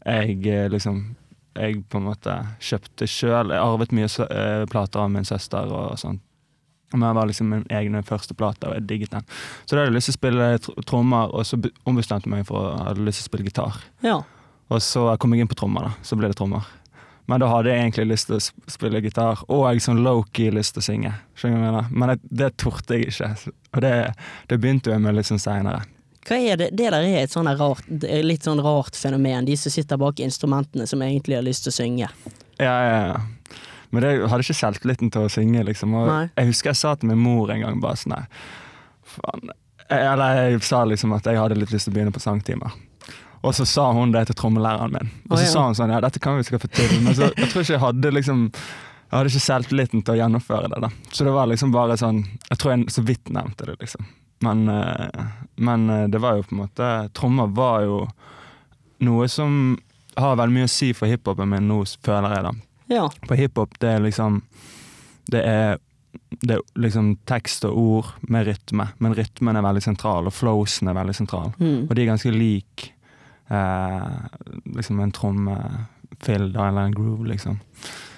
jeg 0.06 0.46
eh, 0.48 0.68
liksom 0.70 1.16
Jeg 1.56 1.86
på 1.90 1.98
en 2.02 2.04
måte 2.10 2.34
kjøpte 2.60 3.08
sjøl. 3.08 3.50
Jeg 3.56 3.64
arvet 3.64 3.94
mye 3.96 4.10
eh, 4.28 4.66
plater 4.68 5.00
av 5.06 5.10
min 5.14 5.24
søster 5.26 5.70
og 5.72 5.98
sånn. 5.98 6.18
Men 6.94 7.02
det 7.08 7.14
var 7.16 7.26
liksom 7.30 7.48
min 7.50 7.64
egen 7.72 7.96
første 8.04 8.36
plate, 8.38 8.68
og 8.68 8.76
jeg 8.76 8.88
digget 8.88 9.12
den. 9.16 9.24
Så 9.66 9.74
da 9.74 9.82
hadde 9.82 9.90
jeg 9.94 9.96
lyst 9.96 10.10
til 10.12 10.16
å 10.16 10.20
spille 10.20 10.50
tr 10.60 10.84
trommer, 10.86 11.32
og 11.34 11.46
så 11.48 11.58
ombestemte 11.88 12.28
jeg 12.28 12.34
meg 12.36 12.46
for 12.46 12.60
å 12.60 12.76
hadde 12.90 13.04
lyst 13.08 13.24
til 13.24 13.26
å 13.26 13.30
spille 13.32 13.48
gitar. 13.48 13.80
Ja. 14.04 14.18
Og 14.70 14.82
så 14.84 15.08
kom 15.18 15.34
jeg 15.34 15.42
inn 15.46 15.50
på 15.52 15.56
trommer, 15.58 15.88
da. 15.88 15.92
Så 16.06 16.16
ble 16.20 16.28
det 16.30 16.36
trommer. 16.38 16.68
Men 17.26 17.42
da 17.42 17.50
hadde 17.50 17.72
jeg 17.72 17.82
egentlig 17.82 18.06
lyst 18.12 18.30
til 18.30 18.38
å 18.38 18.70
spille 18.70 19.02
gitar, 19.02 19.42
og 19.50 19.66
jeg 19.66 19.82
sånn 19.82 20.04
low-key 20.06 20.52
lyst 20.54 20.76
til 20.76 20.84
å 20.84 20.86
synge. 20.86 21.14
Men 21.90 22.12
det, 22.12 22.20
det 22.30 22.52
torde 22.62 23.00
jeg 23.00 23.10
ikke. 23.10 23.32
Og 23.74 23.82
det, 23.82 23.94
det 24.52 24.60
begynte 24.62 24.94
jeg 24.94 25.02
med 25.02 25.18
litt 25.18 25.30
sånn 25.30 25.42
seinere. 25.42 25.82
Hva 26.26 26.38
er 26.42 26.58
det? 26.58 26.72
Det 26.74 26.90
der 26.90 27.06
er 27.06 27.20
et 27.22 27.34
sånn 27.34 27.50
rart, 27.58 27.86
litt 28.26 28.46
sånn 28.46 28.62
rart 28.66 28.98
fenomen. 28.98 29.46
De 29.46 29.58
som 29.58 29.74
sitter 29.74 30.00
bak 30.02 30.22
instrumentene 30.26 30.88
som 30.90 31.02
egentlig 31.06 31.38
har 31.38 31.46
lyst 31.46 31.68
til 31.68 31.74
å 31.74 31.78
synge. 31.80 32.10
Ja, 32.62 32.76
ja, 32.86 33.02
ja. 33.14 33.60
Men 33.94 34.04
det, 34.04 34.16
jeg 34.16 34.32
hadde 34.32 34.46
ikke 34.46 34.58
selvtilliten 34.58 35.12
til 35.14 35.28
å 35.28 35.32
synge, 35.32 35.62
liksom. 35.68 35.94
Og 35.98 36.10
Nei. 36.10 36.24
jeg 36.34 36.50
husker 36.50 36.74
jeg 36.74 36.82
sa 36.82 36.96
til 36.98 37.12
min 37.12 37.22
mor 37.22 37.54
en 37.54 37.62
gang 37.62 37.78
bare 37.84 38.02
sånn 38.02 38.18
faen. 39.16 39.54
Eller 39.94 40.40
jeg 40.50 40.64
sa 40.66 40.82
liksom 40.90 41.14
at 41.14 41.30
jeg 41.30 41.38
hadde 41.38 41.60
litt 41.60 41.74
lyst 41.74 41.88
til 41.88 41.94
å 41.94 41.98
begynne 42.00 42.16
på 42.16 42.24
sangtimer. 42.24 42.74
Og 43.46 43.56
så 43.56 43.66
sa 43.70 43.92
hun 43.94 44.14
det 44.14 44.26
til 44.30 44.38
trommelæreren 44.40 44.96
min. 44.96 45.14
Og 45.30 45.38
så 45.38 45.44
så 45.44 45.46
ja. 45.46 45.54
sa 45.54 45.64
hun 45.68 45.78
sånn 45.78 45.94
ja, 45.94 46.02
dette 46.04 46.22
kan 46.24 46.38
vi 46.38 46.46
sikkert 46.48 46.66
få 46.66 46.74
til. 46.74 46.98
Men 47.06 47.18
så, 47.18 47.30
jeg 47.30 47.52
tror 47.52 47.66
ikke 47.66 47.76
jeg 47.76 47.84
hadde 47.86 48.12
liksom 48.18 48.44
Jeg 48.50 49.20
hadde 49.20 49.32
ikke 49.32 49.46
selvtilliten 49.46 50.02
til 50.04 50.16
å 50.16 50.20
gjennomføre 50.20 50.70
det. 50.74 50.82
da. 50.88 50.90
Så 51.14 51.28
det 51.28 51.34
var 51.36 51.50
liksom 51.52 51.74
bare 51.76 51.98
sånn 52.02 52.24
Jeg 52.50 52.58
tror 52.62 52.74
jeg 52.74 52.96
så 52.96 53.06
vidt 53.06 53.30
nevnte 53.30 53.70
det, 53.70 53.78
liksom. 53.84 54.08
Men, 54.46 54.68
eh, 54.70 55.26
men 55.56 55.90
eh, 55.90 56.08
det 56.12 56.20
var 56.22 56.38
jo 56.38 56.48
på 56.48 56.56
en 56.56 56.64
måte 56.66 56.92
Trommer 57.16 57.54
var 57.56 57.86
jo 57.86 58.02
noe 59.06 59.28
som 59.32 59.78
har 60.16 60.38
veldig 60.40 60.56
mye 60.56 60.68
å 60.68 60.72
si 60.72 60.94
for 60.96 61.12
hiphopen 61.12 61.50
min 61.52 61.68
nå, 61.68 61.82
føler 62.04 62.36
jeg, 62.38 62.44
da. 62.48 62.54
Ja. 62.92 63.08
På 63.28 63.36
hiphop, 63.36 63.76
det 63.82 63.98
er 63.98 64.06
liksom 64.06 64.42
Det 65.32 65.42
er 65.44 65.78
det 66.42 66.54
er 66.58 66.62
liksom 66.80 67.16
tekst 67.28 67.66
og 67.68 67.78
ord 67.78 68.12
med 68.32 68.46
rytme, 68.48 68.88
men 69.04 69.16
rytmen 69.16 69.58
er 69.58 69.64
veldig 69.66 69.84
sentral, 69.84 70.28
og 70.28 70.36
flowsen 70.36 70.90
er 70.90 70.98
veldig 70.98 71.16
sentral. 71.16 71.52
Mm. 71.60 71.86
Og 71.88 71.94
de 71.96 72.04
er 72.04 72.10
ganske 72.10 72.32
lik 72.34 72.86
eh, 72.88 72.95
liksom 73.50 75.00
en 75.00 75.12
trommefill 75.14 76.50
eller 76.56 76.82
en 76.82 76.96
groove, 76.96 77.28
liksom. 77.28 77.60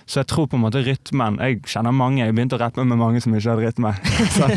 Så 0.07 0.21
jeg 0.21 0.29
tror 0.31 0.45
på 0.47 0.55
en 0.55 0.63
måte 0.63 0.79
rytmen 0.85 1.35
Jeg 1.43 1.57
kjenner 1.67 1.91
mange, 1.91 2.21
jeg 2.23 2.31
begynte 2.31 2.55
å 2.55 2.61
rappe 2.61 2.83
med 2.87 2.95
mange 2.99 3.19
som 3.19 3.33
ikke 3.35 3.51
hadde 3.51 3.65
rytme. 3.67 3.91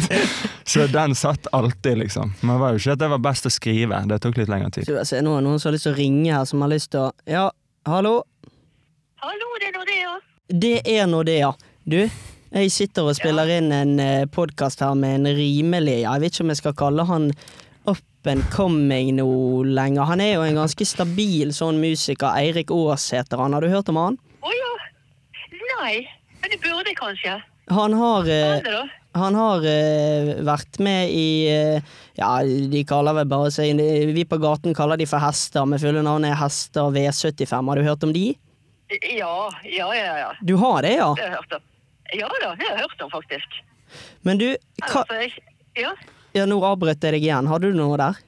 Så 0.71 0.87
den 0.87 1.17
satt 1.19 1.49
alltid, 1.57 1.99
liksom. 2.05 2.37
Men 2.41 2.55
det 2.55 2.61
var 2.63 2.75
jo 2.77 2.83
ikke 2.83 2.95
at 2.95 3.03
det 3.03 3.09
var 3.11 3.23
best 3.25 3.49
å 3.49 3.51
skrive, 3.51 3.99
det 4.07 4.21
tok 4.23 4.39
litt 4.39 4.53
lengre 4.53 4.71
tid. 4.77 4.87
Så, 4.87 5.01
er 5.03 5.25
det 5.25 5.27
noen 5.27 5.59
som 5.59 5.71
har 5.71 5.75
lyst 5.75 5.89
til 5.89 5.97
å 5.97 5.99
ringe 5.99 6.31
her, 6.31 6.47
som 6.47 6.63
har 6.63 6.71
lyst 6.71 6.93
til 6.95 7.09
å 7.09 7.11
Ja, 7.27 7.49
hallo? 7.91 8.21
Hallo, 9.25 9.49
det 9.59 9.73
er 9.73 9.75
Nordea. 9.75 10.13
Det 10.51 10.77
er 10.87 11.11
nå 11.11 11.25
det, 11.27 11.41
ja. 11.43 11.51
Du, 11.83 11.99
jeg 12.51 12.71
sitter 12.71 13.11
og 13.11 13.19
spiller 13.19 13.51
inn 13.57 13.75
en 13.75 13.99
podkast 14.31 14.85
her 14.87 14.95
med 14.99 15.19
en 15.19 15.35
rimelig 15.35 16.01
Jeg 16.05 16.23
vet 16.23 16.35
ikke 16.35 16.47
om 16.47 16.55
jeg 16.55 16.63
skal 16.63 16.79
kalle 16.79 17.07
han 17.11 17.29
up 18.21 18.27
and 18.27 18.43
coming 18.51 19.17
nå 19.17 19.63
lenger. 19.65 20.03
Han 20.03 20.21
er 20.21 20.35
jo 20.35 20.45
en 20.45 20.59
ganske 20.61 20.85
stabil 20.87 21.53
sånn 21.55 21.81
musiker. 21.81 22.29
Eirik 22.37 22.71
Aas 22.71 23.09
heter 23.15 23.41
han. 23.41 23.55
Har 23.57 23.65
du 23.65 23.71
hørt 23.73 23.89
om 23.89 23.97
han? 23.97 24.19
Å 24.45 24.53
ja. 24.53 24.73
Nei, 25.81 25.95
men 26.43 26.53
det 26.53 26.61
burde 26.61 26.91
jeg 26.91 26.99
kanskje. 26.99 27.39
Han 27.71 27.95
har 27.95 28.29
eh? 28.29 28.81
Han 29.19 29.35
har 29.35 29.65
eh, 29.67 30.37
vært 30.47 30.79
med 30.83 31.11
i 31.11 31.49
eh, 31.51 31.89
Ja, 32.15 32.29
de 32.45 32.83
kaller 32.87 33.17
vel 33.17 33.27
bare 33.31 33.49
seg 33.51 33.79
Vi 34.15 34.23
på 34.29 34.39
gaten 34.39 34.75
kaller 34.75 35.01
de 35.01 35.07
for 35.11 35.23
hester, 35.23 35.67
med 35.67 35.83
fulle 35.83 36.03
navn 36.07 36.29
er 36.29 36.37
Hester 36.39 36.93
V75. 36.95 37.57
Har 37.73 37.81
du 37.81 37.89
hørt 37.89 38.07
om 38.07 38.15
de? 38.15 38.29
Ja, 39.17 39.35
ja, 39.65 39.89
ja. 39.97 40.15
ja. 40.19 40.31
Du 40.43 40.55
har 40.61 40.83
det, 40.87 40.95
ja? 40.99 41.11
Det 41.17 41.27
har 41.27 41.33
jeg 41.33 41.41
hørt 41.41 41.59
om. 41.59 41.67
Ja 42.11 42.31
da, 42.37 42.55
det 42.55 42.67
har 42.69 42.77
jeg 42.77 42.85
hørt 42.85 43.05
om, 43.07 43.11
faktisk. 43.11 43.61
Men 44.27 44.39
du, 44.39 44.49
hva, 44.85 45.05
Altså, 45.07 45.45
ja. 45.79 45.95
Ja, 46.37 46.47
nå 46.47 46.59
avbrøt 46.65 47.03
jeg 47.03 47.17
deg 47.17 47.25
igjen. 47.27 47.49
Har 47.51 47.63
du 47.63 47.71
noe 47.75 47.97
der? 48.01 48.19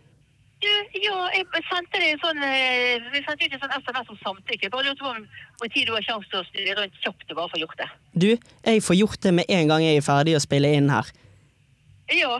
Du, 0.62 0.68
ja, 1.02 1.16
jeg 1.34 1.62
sendte 1.66 1.98
deg 1.98 2.20
sånn 2.22 2.38
eh, 2.46 3.02
Vi 3.10 3.18
sendte 3.26 3.48
ut 3.48 3.54
en 3.56 3.62
sånn 3.64 3.72
SMS 3.82 4.10
om 4.14 4.18
samtykke. 4.20 4.68
Bare 4.70 4.84
lurte 4.86 5.02
på 5.02 5.10
om 5.10 5.70
tid 5.72 5.88
du 5.88 5.94
har 5.96 6.04
sjanse 6.06 6.30
til 6.30 6.38
å 6.38 6.44
snu 6.46 6.68
rundt 6.78 7.00
kjapt 7.02 7.32
og 7.34 7.40
bare 7.40 7.50
få 7.54 7.62
gjort 7.64 7.80
det. 7.80 7.88
Du, 8.14 8.28
jeg 8.68 8.84
får 8.86 8.98
gjort 9.00 9.24
det 9.26 9.32
med 9.40 9.50
en 9.50 9.72
gang 9.72 9.82
jeg 9.82 9.98
er 9.98 10.06
ferdig 10.06 10.36
å 10.38 10.42
spille 10.44 10.70
inn 10.78 10.92
her. 10.92 11.10
Ja, 12.12 12.36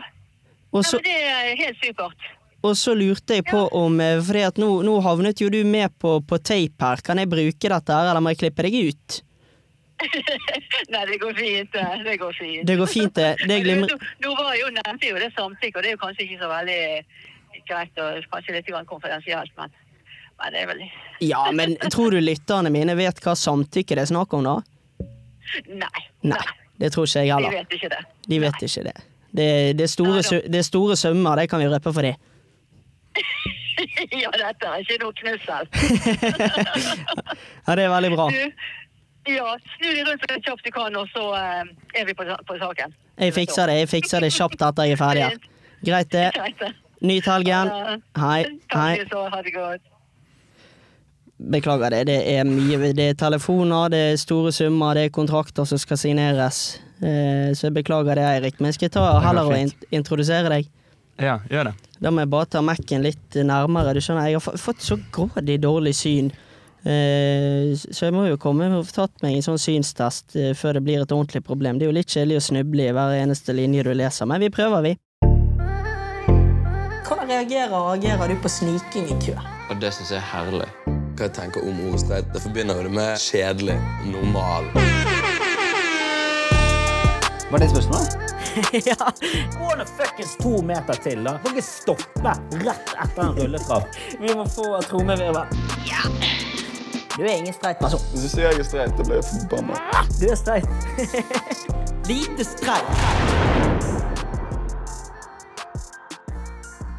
Og 0.73 0.79
Nei, 0.81 0.87
så, 0.87 1.01
men 1.01 1.05
det 1.09 1.17
er 1.33 1.59
helt 1.59 1.83
supert. 1.83 2.29
og 2.63 2.77
så 2.79 2.95
lurte 2.95 3.35
jeg 3.37 3.45
på 3.49 3.65
om 3.75 3.99
For 3.99 4.23
Fordi 4.29 4.41
at 4.47 4.57
nå, 4.61 4.69
nå 4.87 4.95
havnet 5.03 5.41
jo 5.43 5.49
du 5.51 5.59
med 5.67 5.91
på, 5.99 6.15
på 6.23 6.39
tape 6.39 6.79
her. 6.87 7.03
Kan 7.03 7.19
jeg 7.19 7.29
bruke 7.31 7.71
dette 7.75 7.91
her, 7.99 8.09
eller 8.09 8.23
må 8.23 8.31
jeg 8.33 8.43
klippe 8.45 8.63
deg 8.65 8.79
ut? 8.87 9.19
Nei, 10.93 11.03
det 11.09 11.19
går 11.21 11.33
fint. 11.37 11.71
det. 11.73 11.85
Det 12.05 12.17
går 12.21 12.33
fint. 12.39 12.67
Det 12.67 12.75
går 12.79 12.89
fint, 12.91 13.15
det. 13.15 13.35
Det 13.47 13.59
Men 13.65 13.87
du, 13.87 14.27
var 14.37 14.55
jo 14.59 14.71
nevnte 14.73 15.09
jo 15.09 15.21
det 15.21 15.31
samtykke, 15.37 15.77
og 15.77 15.83
det 15.83 15.91
er 15.91 15.95
jo 15.97 16.01
kanskje 16.01 16.25
ikke 16.27 16.41
så 16.41 16.49
veldig 16.51 16.81
greit 17.69 18.03
og 18.03 18.27
kanskje 18.33 18.57
litt 18.57 18.71
konfidensielt, 18.89 19.53
men, 19.59 19.71
men 20.41 20.53
det 20.55 20.63
er 20.63 20.69
vel 20.73 20.83
Ja, 21.23 21.45
men 21.55 21.77
tror 21.93 22.11
du 22.11 22.19
lytterne 22.19 22.71
mine 22.73 22.95
vet 22.99 23.21
hva 23.23 23.35
samtykke 23.39 23.95
det 23.95 24.03
er 24.07 24.11
snakk 24.11 24.33
om, 24.35 24.43
da? 24.47 24.59
Nei. 25.69 26.05
Nei, 26.25 26.45
det 26.81 26.93
tror 26.95 27.07
ikke 27.07 27.23
jeg 27.23 27.29
De 27.29 27.33
heller. 27.33 27.57
vet 27.61 27.75
ikke 27.77 27.91
det. 27.93 28.03
De 28.27 28.39
vet 28.43 28.67
ikke 28.67 28.85
det. 28.89 28.95
Det, 29.33 29.49
det, 29.77 29.87
er 29.87 29.91
store, 29.91 30.21
Nei 30.21 30.41
det 30.51 30.59
er 30.61 30.67
store 30.67 30.95
summer, 30.99 31.39
det 31.39 31.49
kan 31.49 31.61
vi 31.63 31.69
røpe 31.71 31.93
for 31.93 32.05
de. 32.05 32.13
ja, 34.23 34.29
dette 34.33 34.69
er 34.69 34.83
ikke 34.83 34.99
noe 35.03 35.13
knussel. 35.21 35.69
Ja, 37.63 37.75
det 37.79 37.85
er 37.85 37.91
veldig 37.93 38.09
bra. 38.11 38.25
Du, 38.27 38.63
ja, 39.29 39.55
snu 39.75 39.89
deg 39.89 40.07
rundt 40.07 40.25
så 40.27 40.39
kjapt 40.43 40.65
du 40.67 40.71
kan, 40.75 40.95
og 40.99 41.09
så 41.13 41.23
eh, 41.39 41.73
er 42.01 42.05
vi 42.09 42.15
på, 42.17 42.27
på 42.47 42.59
saken. 42.59 42.93
Jeg 43.21 43.35
fikser 43.35 43.69
det 43.69 43.79
jeg 43.83 43.89
fikser 43.91 44.23
det 44.25 44.31
kjapt 44.33 44.61
etter 44.61 44.89
jeg 44.89 44.97
er 44.97 45.01
ferdig 45.01 45.25
her. 45.27 45.49
Greit, 45.83 46.11
det. 46.15 46.71
Nyt 47.09 47.27
helgen. 47.27 47.71
Hei. 48.15 48.39
Hei. 48.71 48.91
Beklager 51.43 51.91
det. 51.91 52.03
Det 52.07 52.19
er 52.31 52.45
mye 52.47 52.93
Det 52.95 53.09
er 53.11 53.17
telefoner, 53.19 53.89
det 53.91 54.03
er 54.13 54.21
store 54.21 54.53
summer, 54.55 54.95
det 54.95 55.09
er 55.09 55.15
kontrakter 55.15 55.67
som 55.67 55.81
skal 55.81 55.99
signeres. 55.99 56.61
Eh, 57.03 57.51
så 57.51 57.67
jeg 57.67 57.75
beklager 57.79 58.15
det, 58.15 58.23
Eirik. 58.23 58.61
Men 58.63 58.73
skal 58.73 58.87
jeg 58.87 58.95
ta 58.95 59.03
heller 59.25 59.51
og 59.51 59.91
introdusere 59.91 60.51
deg? 60.53 60.71
Ja, 61.19 61.41
gjør 61.51 61.69
det. 61.69 61.73
Da 61.99 62.11
må 62.11 62.23
jeg 62.23 62.31
bare 62.31 62.49
ta 62.49 62.61
Mac-en 62.63 63.03
litt 63.03 63.35
nærmere. 63.35 63.93
Du 63.93 64.01
skjønner, 64.01 64.31
jeg 64.31 64.39
har 64.39 64.57
fått 64.59 64.81
så 64.83 64.97
grådig 65.13 65.59
dårlig 65.63 65.93
syn. 65.99 66.31
Eh, 66.83 67.71
så 67.79 68.09
jeg 68.09 68.13
må 68.15 68.25
jo 68.27 68.39
komme 68.41 68.67
og 68.75 68.83
få 68.89 68.97
tatt 68.97 69.21
meg 69.23 69.37
en 69.37 69.45
sånn 69.45 69.61
synstest 69.61 70.35
eh, 70.35 70.51
før 70.57 70.77
det 70.77 70.83
blir 70.83 71.03
et 71.03 71.13
ordentlig 71.15 71.43
problem. 71.47 71.79
Det 71.79 71.87
er 71.87 71.93
jo 71.93 71.95
litt 71.95 72.11
kjedelig 72.11 72.41
å 72.41 72.45
snuble 72.49 72.89
i 72.89 72.95
hver 72.95 73.15
eneste 73.21 73.55
linje 73.55 73.85
du 73.87 73.93
leser, 73.95 74.27
men 74.27 74.43
vi 74.43 74.51
prøver, 74.51 74.89
vi. 74.89 74.93
Hvordan 77.07 77.29
reagerer 77.29 77.77
og 77.77 77.93
agerer 77.95 78.33
du 78.33 78.35
på 78.43 78.51
sniking 78.51 79.07
i 79.15 79.19
kø? 79.23 79.37
Og 79.71 79.79
det 79.79 79.93
syns 79.95 80.11
jeg 80.11 80.19
er 80.19 80.27
herlig. 80.33 80.67
Hva 81.13 81.27
jeg 81.29 81.35
tenker 81.37 81.63
om 81.69 81.79
ordstreit? 81.91 82.27
det 82.33 82.41
forbinder 82.43 82.81
jo 82.81 82.89
det 82.89 82.93
med 82.97 83.21
kjedelig, 83.21 83.77
normal. 84.11 84.67
Var 87.53 87.61
det 87.61 87.69
spørsmålet? 87.69 88.19
ja. 88.89 89.11
Gå 89.59 89.75
nå 89.77 89.85
fuckings 89.85 90.35
to 90.41 90.59
meter 90.65 90.99
til, 91.05 91.23
da. 91.23 91.37
Kan 91.43 91.55
ikke 91.55 91.67
stoppe 91.67 92.35
rett 92.65 92.95
etter 92.97 93.23
en 93.23 93.37
rulletrapp. 93.37 94.01
Vi 94.19 94.35
må 94.35 94.45
få 94.49 94.81
trommevirvel. 94.89 95.61
Ja. 95.87 96.03
Du 97.17 97.21
er 97.21 97.35
ingen 97.35 97.53
streit 97.53 97.77
person. 97.77 97.99
Hvis 98.11 98.21
du 98.21 98.29
sier 98.29 98.47
jeg 98.49 98.59
er 98.59 98.65
streit, 98.65 98.93
da 98.97 99.03
blir 99.05 99.19
jeg 99.19 99.25
forbanna. 99.29 99.75
Du 100.17 100.25
er 100.33 100.35
streit. 100.35 100.65
Lite 102.09 102.43
streit. 102.43 104.12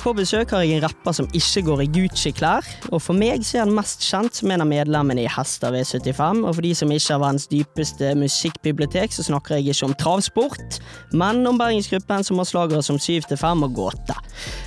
På 0.05 0.13
besøk 0.13 0.51
har 0.53 0.61
jeg 0.61 0.77
en 0.77 0.83
rapper 0.85 1.15
som 1.17 1.29
ikke 1.33 1.63
går 1.65 1.81
i 1.81 1.87
Gucci-klær, 1.95 2.67
og 2.91 3.01
for 3.01 3.17
meg 3.17 3.41
så 3.41 3.57
er 3.57 3.63
han 3.63 3.73
mest 3.73 4.03
kjent 4.05 4.37
som 4.37 4.51
en 4.53 4.61
av 4.61 4.69
medlemmene 4.69 5.23
i 5.23 5.31
Hester 5.33 5.73
V75, 5.73 6.43
og 6.45 6.51
for 6.51 6.67
de 6.67 6.73
som 6.77 6.93
ikke 6.93 7.15
har 7.15 7.23
verdens 7.23 7.47
dypeste 7.49 8.11
musikkbibliotek, 8.21 9.15
så 9.17 9.25
snakker 9.25 9.57
jeg 9.57 9.73
ikke 9.73 9.89
om 9.89 9.95
travsport, 10.03 10.77
men 11.17 11.41
om 11.49 11.57
bergensgruppen 11.57 12.27
som 12.29 12.43
har 12.43 12.51
slagere 12.51 12.85
som 12.85 13.01
7 13.01 13.31
til 13.31 13.41
5 13.41 13.65
og 13.65 13.79
gåte. 13.79 14.19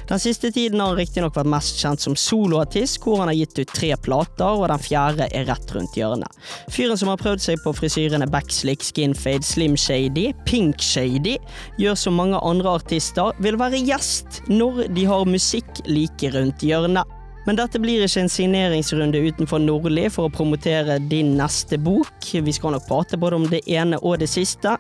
Den 0.09 0.23
siste 0.23 0.49
tiden 0.55 0.81
har 0.81 0.93
han 0.93 0.97
riktignok 0.97 1.35
vært 1.35 1.51
mest 1.51 1.83
kjent 1.83 2.01
som 2.01 2.15
soloartist, 2.17 2.97
hvor 3.03 3.21
han 3.21 3.29
har 3.29 3.37
gitt 3.37 3.59
ut 3.59 3.73
tre 3.75 3.91
plater, 3.99 4.57
og 4.57 4.71
den 4.71 4.81
fjerde 4.81 5.29
er 5.35 5.45
rett 5.51 5.75
rundt 5.75 5.99
hjørnet. 5.99 6.33
Fyren 6.73 6.97
som 6.97 7.11
har 7.11 7.21
prøvd 7.21 7.43
seg 7.43 7.61
på 7.61 7.75
frisyrene 7.77 8.29
backslick, 8.31 8.81
skinfade, 8.87 9.45
slim 9.45 9.77
shady, 9.77 10.31
pink 10.47 10.81
shady, 10.81 11.35
gjør 11.77 11.99
som 12.07 12.17
mange 12.17 12.41
andre 12.41 12.77
artister, 12.79 13.35
vil 13.43 13.59
være 13.59 13.83
gjest 13.85 14.41
når 14.49 14.87
de 14.95 15.05
har 15.05 15.26
musikk 15.29 15.83
like 15.87 16.31
rundt 16.33 16.63
hjørnet. 16.65 17.15
Men 17.47 17.55
dette 17.55 17.79
blir 17.79 18.03
ikke 18.03 18.25
en 18.25 18.31
signeringsrunde 18.31 19.21
utenfor 19.23 19.61
Nordli 19.63 20.09
for 20.11 20.27
å 20.27 20.33
promotere 20.33 20.97
din 21.07 21.35
neste 21.39 21.79
bok. 21.79 22.27
Vi 22.27 22.53
skal 22.55 22.75
nok 22.75 22.87
prate 22.89 23.19
både 23.19 23.39
om 23.39 23.45
det 23.47 23.61
ene 23.71 23.99
og 24.03 24.19
det 24.19 24.27
siste. 24.27 24.73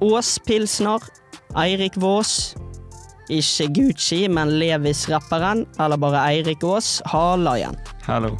Ås 0.00 0.38
Pilsner, 0.46 1.04
Eirik 1.60 1.98
Vås, 2.00 2.54
ikke 3.30 3.66
Gucci, 3.76 4.28
men 4.32 4.54
Levis-rapperen, 4.58 5.66
eller 5.78 6.00
bare 6.00 6.24
Eirik 6.32 6.64
Aas, 6.64 7.02
haler 7.12 7.60
igjen. 7.60 7.76
Hallo. 8.08 8.32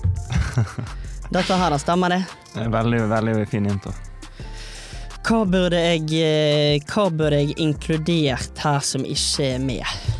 Dette 1.35 1.54
her, 1.61 1.70
da 1.70 1.78
stemmer 1.78 2.16
det? 2.16 2.23
Veldig, 2.56 3.02
veldig 3.12 3.35
fin 3.50 3.68
intro. 3.70 3.92
Hva 5.20 5.44
burde 5.47 5.78
jeg, 5.78 6.09
eh, 6.16 6.80
hva 6.90 7.11
burde 7.12 7.44
jeg 7.44 7.54
inkludert 7.61 8.64
her 8.64 8.80
som 8.82 9.04
ikke 9.04 9.52
er 9.52 9.62
med? 9.62 10.19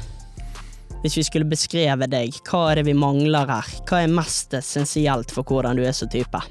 Hvis 1.01 1.17
vi 1.17 1.23
skulle 1.25 1.49
beskrevet 1.49 2.11
deg, 2.13 2.35
hva 2.45 2.67
er 2.71 2.81
det 2.81 2.91
vi 2.91 2.97
mangler 2.97 3.49
her? 3.49 3.69
Hva 3.89 4.03
er 4.05 4.11
mest 4.13 4.53
essensielt 4.57 5.33
for 5.33 5.49
hvordan 5.49 5.79
du 5.79 5.87
er 5.87 5.97
som 5.97 6.11
type? 6.13 6.43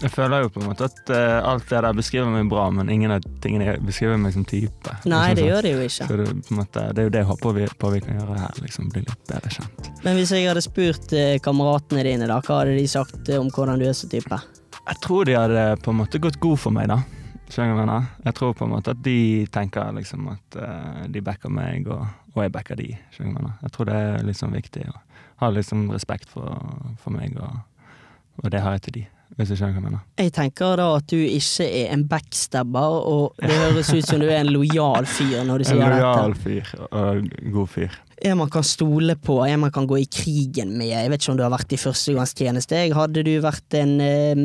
Jeg 0.00 0.14
føler 0.14 0.46
jo 0.46 0.48
på 0.54 0.62
en 0.62 0.70
måte 0.70 0.86
at 0.88 1.10
uh, 1.12 1.44
alt 1.44 1.66
det 1.68 1.82
der 1.84 1.96
beskriver 1.98 2.30
meg 2.32 2.48
bra, 2.48 2.70
men 2.72 2.88
ingen 2.88 3.12
av 3.12 3.26
tingene 3.44 3.74
beskriver 3.84 4.16
meg 4.16 4.32
som 4.32 4.46
type. 4.48 4.94
Nei, 5.04 5.34
det 5.36 5.44
Liksom 5.44 5.50
gjør 5.50 5.66
det 5.66 5.72
jo 5.74 5.82
ikke. 5.84 6.06
Så 6.08 6.16
det, 6.16 6.56
måte, 6.56 6.86
det 6.96 7.02
er 7.02 7.08
jo 7.10 7.12
det 7.12 7.20
jeg 7.20 7.28
håper 7.34 7.56
vi, 7.58 7.68
på 7.82 7.92
vi 7.92 8.00
kan 8.06 8.16
gjøre 8.16 8.38
her, 8.40 8.62
liksom 8.64 8.88
bli 8.94 9.04
litt 9.04 9.28
bedre 9.28 9.52
kjent. 9.58 9.92
Men 10.06 10.16
hvis 10.16 10.32
jeg 10.32 10.48
hadde 10.48 10.64
spurt 10.64 11.12
uh, 11.12 11.36
kameratene 11.44 12.06
dine, 12.08 12.32
da, 12.32 12.40
hva 12.40 12.62
hadde 12.62 12.80
de 12.80 12.88
sagt 12.88 13.28
eh, 13.28 13.40
om 13.40 13.52
hvordan 13.52 13.82
du 13.82 13.90
er 13.90 13.96
som 14.00 14.08
type? 14.08 14.40
Jeg 14.80 15.02
tror 15.04 15.28
de 15.28 15.36
hadde 15.36 15.66
på 15.84 15.92
en 15.92 16.00
måte 16.00 16.22
gått 16.24 16.40
god 16.40 16.64
for 16.64 16.72
meg, 16.72 16.88
da. 16.88 17.02
Skjønner 17.50 17.74
du 17.74 17.80
hva 17.80 17.82
jeg 17.82 17.88
mener? 17.88 18.10
Jeg 18.28 18.36
tror 18.38 18.52
på 18.54 18.66
en 18.66 18.74
måte 18.76 18.92
at 18.94 19.00
de 19.02 19.46
tenker 19.50 19.94
liksom 19.96 20.28
at 20.30 20.58
uh, 20.60 21.06
de 21.10 21.22
backer 21.26 21.50
meg, 21.50 21.88
og, 21.90 22.04
og 22.36 22.44
jeg 22.44 22.52
backer 22.54 22.78
de. 22.78 22.92
Skjønner 23.10 23.32
du 23.32 23.34
hva 23.34 23.40
jeg 23.40 23.46
mener? 23.46 23.56
Jeg 23.66 23.74
tror 23.74 23.88
det 23.90 23.96
er 24.00 24.28
liksom 24.28 24.52
viktig 24.54 24.84
å 24.86 24.98
ha 25.40 25.48
liksom 25.54 25.88
respekt 25.90 26.30
for, 26.30 26.60
for 27.00 27.16
meg, 27.16 27.34
og, 27.40 27.96
og 28.44 28.52
det 28.54 28.60
har 28.62 28.76
jeg 28.76 28.84
til 28.84 28.96
de, 29.00 29.02
hvis 29.38 29.50
jeg 29.50 29.60
skjønner 29.62 29.74
hva 29.74 29.80
jeg 29.80 29.86
mener. 29.88 30.04
Jeg 30.20 30.34
tenker 30.36 30.76
da 30.78 30.86
at 31.00 31.08
du 31.10 31.16
ikke 31.18 31.66
er 31.80 31.96
en 31.96 32.04
backstabber, 32.12 33.00
og 33.10 33.42
det 33.42 33.58
høres 33.64 33.90
ut 33.96 34.06
som 34.06 34.22
du 34.22 34.28
er 34.28 34.44
en 34.44 34.52
lojal 34.54 35.10
fyr 35.10 35.42
når 35.48 35.64
du 35.64 35.68
sier 35.72 35.82
dette. 35.82 35.98
En 35.98 36.06
lojal 36.06 36.38
fyr 36.44 36.72
og 36.86 37.50
god 37.56 37.74
fyr. 37.74 37.98
En 38.20 38.36
man 38.36 38.52
kan 38.52 38.62
stole 38.68 39.16
på, 39.16 39.40
en 39.48 39.62
man 39.64 39.72
kan 39.72 39.88
gå 39.88 39.96
i 40.02 40.06
krigen 40.12 40.76
med. 40.76 40.92
Jeg 40.92 41.10
vet 41.10 41.22
ikke 41.22 41.32
om 41.32 41.40
du 41.40 41.46
har 41.48 41.54
vært 41.56 41.72
i 41.72 41.80
førstegangstjeneste. 41.80 42.82
Hadde 42.94 43.24
du 43.24 43.32
vært 43.40 43.78
en 43.80 43.94
eh, 44.04 44.42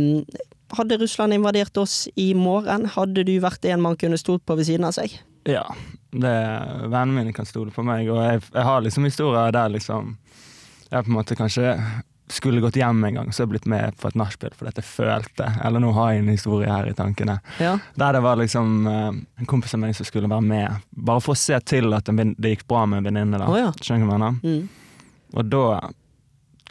Hadde 0.75 0.97
Russland 1.01 1.33
invadert 1.33 1.77
oss 1.77 2.05
i 2.15 2.33
morgen, 2.37 2.87
hadde 2.95 3.23
du 3.27 3.35
vært 3.43 3.65
en 3.69 3.83
man 3.83 3.97
kunne 3.99 4.19
stolt 4.19 4.45
på 4.45 4.57
ved 4.59 4.67
siden 4.67 4.87
av 4.87 4.95
seg? 4.97 5.13
Ja, 5.45 5.63
det, 6.11 6.33
vennene 6.89 7.19
mine 7.19 7.35
kan 7.35 7.45
stole 7.45 7.71
på 7.71 7.85
meg, 7.85 8.09
og 8.09 8.21
jeg, 8.23 8.41
jeg 8.49 8.65
har 8.65 8.83
liksom 8.83 9.05
historier 9.05 9.53
der 9.53 9.69
liksom 9.69 10.15
Jeg 10.89 11.03
på 11.05 11.09
en 11.11 11.17
måte 11.17 11.35
kanskje 11.37 11.75
skulle 12.27 12.61
gått 12.61 12.75
hjem 12.79 13.03
en 13.05 13.13
gang, 13.19 13.33
så 13.33 13.43
jeg 13.43 13.51
blitt 13.51 13.67
med 13.69 13.97
på 14.01 14.09
et 14.09 14.17
nachspiel 14.17 14.53
fordi 14.57 14.79
jeg 14.79 14.87
følte 14.87 15.49
Eller 15.65 15.83
nå 15.83 15.91
har 15.93 16.13
jeg 16.13 16.23
en 16.23 16.31
historie 16.33 16.69
her 16.69 16.87
i 16.89 16.95
tankene. 16.97 17.37
Ja. 17.61 17.75
Der 17.93 18.17
det 18.17 18.23
var 18.25 18.39
liksom 18.39 18.87
eh, 18.89 19.11
en 19.41 19.49
kompis 19.49 19.75
av 19.77 19.83
meg 19.83 19.93
som 19.97 20.07
skulle 20.07 20.29
være 20.31 20.45
med, 20.45 20.87
bare 20.89 21.21
for 21.21 21.35
å 21.35 21.39
se 21.39 21.59
til 21.61 21.93
at 21.93 22.09
det 22.09 22.55
gikk 22.55 22.65
bra 22.67 22.85
med 22.89 23.03
en 23.03 23.11
venninne. 23.11 23.41
da. 23.41 23.49
Å 23.49 23.59
ja. 23.59 23.69
Skjønner 23.77 24.07
du 24.07 24.11
hva 24.11 24.31
jeg? 24.31 24.41
Mm. 24.41 25.05
Og 25.35 25.51
da 25.51 25.65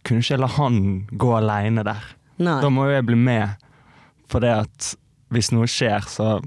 kunne 0.04 0.24
ikke 0.24 0.34
jeg 0.34 0.42
la 0.42 0.50
han 0.58 0.80
gå 1.10 1.30
aleine 1.38 1.84
der. 1.86 2.10
Nei. 2.42 2.58
Da 2.64 2.70
må 2.72 2.88
jo 2.88 2.96
jeg 2.96 3.06
bli 3.06 3.18
med, 3.18 3.63
for 4.30 4.44
det 4.44 4.52
at 4.64 4.94
hvis 5.34 5.50
noe 5.54 5.66
skjer, 5.70 6.04
så 6.10 6.38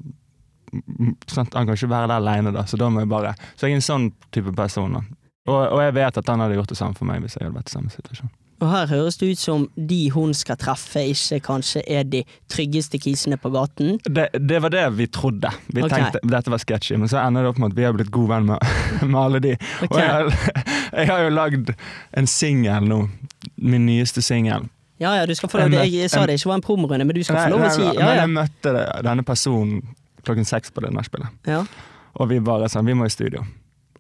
sant, 1.28 1.54
Han 1.56 1.68
kan 1.68 1.76
ikke 1.76 1.90
være 1.90 2.10
der 2.12 2.20
aleine, 2.20 2.52
da, 2.56 2.66
så 2.68 2.78
da 2.80 2.90
må 2.92 3.04
jeg 3.04 3.10
bare 3.12 3.34
Så 3.56 3.68
jeg 3.68 3.78
er 3.78 3.80
en 3.82 3.86
sånn 3.86 4.10
type 4.36 4.52
person. 4.56 4.98
da. 5.00 5.06
Og, 5.48 5.62
og 5.78 5.80
jeg 5.82 5.96
vet 5.96 6.20
at 6.20 6.28
han 6.28 6.44
hadde 6.44 6.58
gjort 6.60 6.74
det 6.74 6.78
samme 6.80 6.98
for 6.98 7.08
meg 7.08 7.24
hvis 7.24 7.38
jeg 7.38 7.48
hadde 7.48 7.56
vært 7.56 7.72
i 7.72 7.76
samme 7.78 7.94
situasjon. 7.94 8.34
Og 8.58 8.72
her 8.72 8.88
høres 8.90 9.20
det 9.22 9.30
ut 9.32 9.40
som 9.40 9.66
de 9.78 10.00
hun 10.16 10.32
skal 10.34 10.58
treffe, 10.58 11.04
ikke 11.14 11.38
kanskje 11.46 11.84
er 11.94 12.08
de 12.10 12.24
tryggeste 12.50 12.98
kisene 13.00 13.38
på 13.38 13.52
gaten. 13.54 14.00
Det, 14.02 14.32
det 14.34 14.62
var 14.64 14.74
det 14.74 14.86
vi 14.98 15.06
trodde. 15.14 15.52
Vi 15.70 15.84
okay. 15.86 16.08
tenkte 16.08 16.24
dette 16.26 16.54
var 16.54 16.64
sketchy, 16.64 16.98
men 16.98 17.12
så 17.12 17.22
ender 17.22 17.46
det 17.46 17.52
opp 17.54 17.62
med 17.62 17.76
at 17.76 17.78
vi 17.78 17.86
har 17.86 17.94
blitt 17.94 18.10
gode 18.14 18.34
venn 18.34 18.50
med, 18.50 18.66
med 19.12 19.20
alle 19.22 19.44
de. 19.46 19.54
Okay. 19.86 19.92
Og 19.92 20.00
jeg, 20.02 20.10
har- 20.10 20.66
jeg 21.04 21.12
har 21.12 21.24
jo 21.28 21.36
lagd 21.36 21.72
en 22.18 22.32
singel 22.34 22.90
nå. 22.90 23.04
Min 23.62 23.86
nyeste 23.86 24.26
singel. 24.26 24.66
Ja 25.00 25.14
ja, 25.16 25.26
du 25.30 25.36
skal 25.38 25.50
få 25.50 25.62
lov 25.62 25.76
Jeg, 25.78 25.94
Jeg 25.94 26.10
sa 26.10 26.26
det 26.26 26.40
ikke 26.40 26.50
var 26.50 26.58
en 26.60 26.66
promorunde, 26.66 27.06
men 27.06 27.16
du 27.16 27.22
skal 27.24 27.38
få 27.44 27.54
lov 27.54 27.68
å 27.68 27.70
si 27.76 27.86
ja, 27.86 27.94
ja, 28.00 28.16
jeg 28.24 28.34
møtte 28.34 28.74
denne 29.06 29.26
personen 29.28 29.84
klokken 30.26 30.48
seks 30.48 30.74
på 30.74 30.84
det 30.84 30.92
nachspielet. 30.96 31.30
ja. 31.48 31.64
Og 32.18 32.32
vi 32.32 32.40
bare 32.42 32.66
sånn, 32.66 32.88
vi 32.88 32.96
må 32.98 33.06
i 33.06 33.14
studio. 33.14 33.44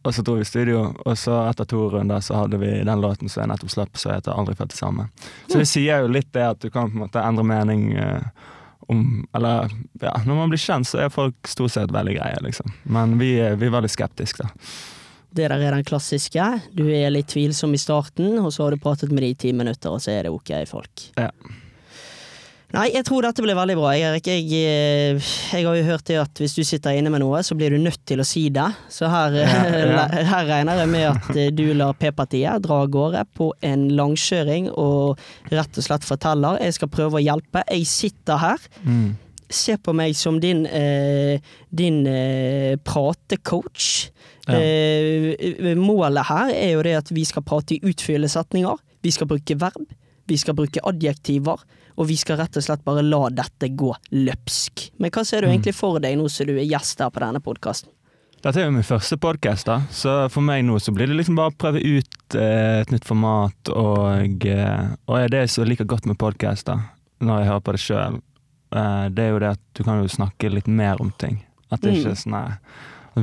Og 0.01 0.13
så 0.15 0.23
dro 0.25 0.37
vi 0.39 0.41
i 0.41 0.47
studio, 0.47 0.79
og 1.05 1.17
så 1.19 1.35
etter 1.49 1.67
to 1.69 1.83
runder 1.91 2.21
så 2.23 2.39
hadde 2.41 2.57
vi 2.57 2.69
den 2.87 3.01
låten 3.03 3.29
som 3.29 3.43
jeg 3.43 3.51
nettopp 3.51 3.73
slapp, 3.73 3.97
som 3.99 4.13
heter 4.15 4.31
'Aldri 4.33 4.55
født 4.55 4.71
det 4.73 4.79
samme'. 4.79 5.05
Så 5.51 5.59
det 5.61 5.67
sier 5.67 6.01
jo 6.01 6.07
litt 6.07 6.31
det 6.33 6.45
at 6.47 6.59
du 6.59 6.69
kan 6.69 6.89
på 6.89 6.95
en 6.95 7.03
måte 7.05 7.21
endre 7.21 7.43
mening 7.43 7.93
eh, 7.93 8.21
om 8.89 9.27
Eller 9.35 9.69
ja, 10.01 10.13
når 10.25 10.35
man 10.35 10.49
blir 10.49 10.59
kjent, 10.59 10.87
så 10.87 11.03
er 11.03 11.09
folk 11.09 11.35
stort 11.47 11.71
sett 11.71 11.91
veldig 11.91 12.15
greie, 12.15 12.37
liksom. 12.41 12.71
Men 12.85 13.17
vi, 13.19 13.39
eh, 13.39 13.55
vi 13.55 13.69
var 13.69 13.81
litt 13.81 13.91
skeptiske, 13.91 14.43
da. 14.43 14.49
Det 15.37 15.47
der 15.51 15.61
er 15.61 15.77
den 15.77 15.85
klassiske. 15.87 16.49
Du 16.73 16.87
er 16.89 17.13
litt 17.13 17.29
tvilsom 17.31 17.75
i 17.77 17.81
starten, 17.81 18.39
og 18.41 18.51
så 18.55 18.65
har 18.65 18.75
du 18.75 18.81
pratet 18.81 19.13
med 19.13 19.23
de 19.23 19.31
i 19.35 19.39
ti 19.45 19.53
minutter, 19.53 19.93
og 19.93 20.03
så 20.03 20.15
er 20.15 20.27
det 20.27 20.33
ok 20.33 20.53
folk. 20.69 21.07
Ja. 21.17 21.31
Nei, 22.75 22.89
jeg 22.91 23.05
tror 23.07 23.23
dette 23.23 23.39
blir 23.39 23.55
veldig 23.55 23.75
bra, 23.79 23.93
Erik. 23.95 24.25
Jeg, 24.27 24.43
eh, 24.51 25.27
jeg 25.55 25.63
har 25.63 25.75
jo 25.77 25.85
hørt 25.87 26.09
det 26.09 26.17
at 26.19 26.41
hvis 26.41 26.55
du 26.57 26.65
sitter 26.67 26.97
inne 26.99 27.07
med 27.13 27.21
noe, 27.23 27.39
så 27.45 27.55
blir 27.55 27.71
du 27.71 27.79
nødt 27.79 28.01
til 28.09 28.19
å 28.19 28.25
si 28.27 28.49
det. 28.51 28.65
Så 28.91 29.07
her, 29.07 29.37
Ja, 29.39 29.61
ja. 29.71 30.01
her 30.33 30.49
regner 30.49 30.81
jeg 30.81 30.89
med 30.91 31.05
at 31.13 31.29
eh, 31.31 31.53
du 31.55 31.63
lar 31.79 31.95
P-partiet 31.95 32.65
dra 32.65 32.81
av 32.83 32.91
gårde 32.91 33.23
på 33.39 33.53
en 33.63 33.87
langkjøring 33.95 34.67
og 34.73 35.15
rett 35.53 35.79
og 35.79 35.87
slett 35.87 36.09
forteller. 36.09 36.59
Jeg 36.65 36.75
skal 36.75 36.91
prøve 36.91 37.21
å 37.21 37.23
hjelpe. 37.23 37.63
Jeg 37.71 37.87
sitter 37.87 38.43
her. 38.43 38.67
Mm. 38.83 39.15
Se 39.47 39.77
på 39.79 39.95
meg 39.95 40.19
som 40.19 40.41
din, 40.43 40.65
eh, 40.67 41.39
din 41.71 42.03
eh, 42.03 42.75
pratecoach. 42.83 44.09
Ja. 44.47 44.59
Eh, 44.59 45.73
målet 45.75 46.27
her 46.29 46.51
er 46.55 46.75
jo 46.77 46.83
det 46.85 46.95
at 47.01 47.11
vi 47.11 47.25
skal 47.27 47.43
prate 47.47 47.75
i 47.75 47.81
utfyllende 47.83 48.31
setninger. 48.31 48.79
Vi 49.03 49.11
skal 49.11 49.29
bruke 49.29 49.57
verb. 49.59 49.91
Vi 50.27 50.37
skal 50.39 50.55
bruke 50.55 50.83
adjektiver. 50.87 51.63
Og 51.97 52.07
vi 52.11 52.17
skal 52.19 52.37
rett 52.37 52.57
og 52.59 52.63
slett 52.63 52.83
bare 52.85 53.03
la 53.05 53.25
dette 53.33 53.71
gå 53.73 53.89
løpsk. 54.13 54.89
Men 55.01 55.11
hva 55.13 55.23
ser 55.25 55.41
du 55.41 55.49
egentlig 55.49 55.73
for 55.75 55.99
deg 56.03 56.17
nå 56.19 56.27
som 56.29 56.49
du 56.49 56.53
er 56.55 56.67
gjest 56.67 57.01
her 57.01 57.13
på 57.13 57.23
denne 57.23 57.41
podkasten? 57.43 57.89
Dette 58.37 58.61
er 58.61 58.67
jo 58.67 58.75
min 58.75 58.85
første 58.85 59.17
podkast, 59.17 59.71
så 59.97 60.11
for 60.29 60.45
meg 60.45 60.61
nå 60.63 60.77
så 60.79 60.91
blir 60.93 61.09
det 61.09 61.15
liksom 61.17 61.39
bare 61.39 61.49
å 61.49 61.55
prøve 61.57 61.81
ut 61.81 62.35
eh, 62.37 62.83
et 62.83 62.91
nytt 62.93 63.07
format. 63.07 63.71
Og, 63.73 64.45
eh, 64.45 64.91
og 65.09 65.33
det 65.33 65.41
som 65.49 65.65
jeg 65.65 65.71
liker 65.71 65.89
godt 65.89 66.05
med 66.05 66.19
podkast, 66.21 66.69
når 67.17 67.41
jeg 67.41 67.49
hører 67.49 67.65
på 67.65 67.73
det 67.73 67.81
sjøl, 67.81 68.21
det 69.15 69.23
er 69.23 69.31
jo 69.31 69.41
det 69.41 69.49
at 69.55 69.61
du 69.79 69.81
kan 69.87 70.03
jo 70.03 70.11
snakke 70.11 70.51
litt 70.53 70.67
mer 70.69 71.01
om 71.01 71.09
ting. 71.17 71.39
At 71.73 71.81
det 71.81 71.97
ikke 71.97 72.13
er 72.13 72.19
sånn 72.19 72.37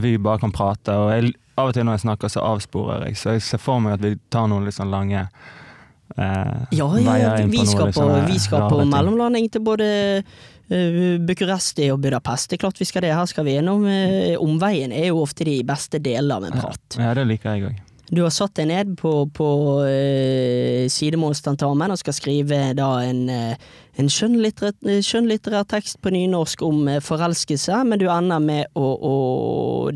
vi 0.02 0.16
bare 0.18 0.42
kan 0.42 0.54
prate. 0.54 0.94
Og 0.98 1.12
jeg, 1.12 1.34
av 1.58 1.70
og 1.70 1.76
til 1.76 1.86
når 1.86 1.98
jeg 1.98 2.04
snakker, 2.06 2.32
så 2.32 2.46
avsporer 2.46 3.06
jeg, 3.08 3.20
så 3.20 3.36
jeg 3.36 3.44
ser 3.46 3.62
for 3.62 3.82
meg 3.82 3.98
at 3.98 4.04
vi 4.04 4.16
tar 4.32 4.48
noen 4.50 4.66
litt 4.66 4.76
sånn 4.76 4.92
lange 4.92 5.22
eh, 5.24 6.58
Ja, 6.74 6.88
ja, 6.98 7.36
inn 7.38 7.52
vi 7.52 7.62
skal 7.68 7.90
litt 7.90 8.00
på, 8.00 8.08
vi 8.26 8.40
skal 8.42 8.68
på 8.72 8.82
mellomlanding 8.90 9.48
til 9.54 9.64
både 9.66 9.88
uh, 10.20 11.16
Bucuresti 11.24 11.90
og 11.94 12.02
Budapest. 12.04 12.50
Det 12.50 12.58
er 12.58 12.64
klart 12.66 12.82
vi 12.82 12.90
skal 12.90 13.06
det. 13.06 13.14
Her 13.14 13.30
skal 13.30 13.46
vi 13.48 13.58
gjennom 13.58 13.86
Uh, 13.86 14.34
Omveien 14.42 14.94
er 14.94 15.10
jo 15.12 15.22
ofte 15.22 15.46
de 15.46 15.60
beste 15.66 16.02
delene 16.02 16.40
av 16.40 16.48
en 16.48 16.62
prat. 16.64 16.98
Ja, 16.98 17.14
det 17.16 17.28
liker 17.30 17.54
jeg 17.54 17.70
òg. 17.70 17.82
Du 18.14 18.22
har 18.22 18.30
satt 18.30 18.54
deg 18.58 18.68
ned 18.70 18.92
på, 19.00 19.10
på 19.34 19.48
uh, 19.82 20.84
sidemålstentamen 20.92 21.94
og 21.94 21.98
skal 21.98 22.14
skrive 22.14 22.58
da 22.78 22.88
en, 23.02 23.24
eh, 23.32 23.56
en 23.98 24.10
skjønnlitterær, 24.10 25.00
skjønnlitterær 25.02 25.66
tekst 25.70 25.98
på 26.04 26.12
nynorsk 26.14 26.62
om 26.66 26.86
eh, 26.92 27.00
forelskelse, 27.02 27.80
men 27.88 27.98
du 27.98 28.06
ender 28.12 28.42
med 28.44 28.78
å, 28.78 28.86
å 28.94 29.14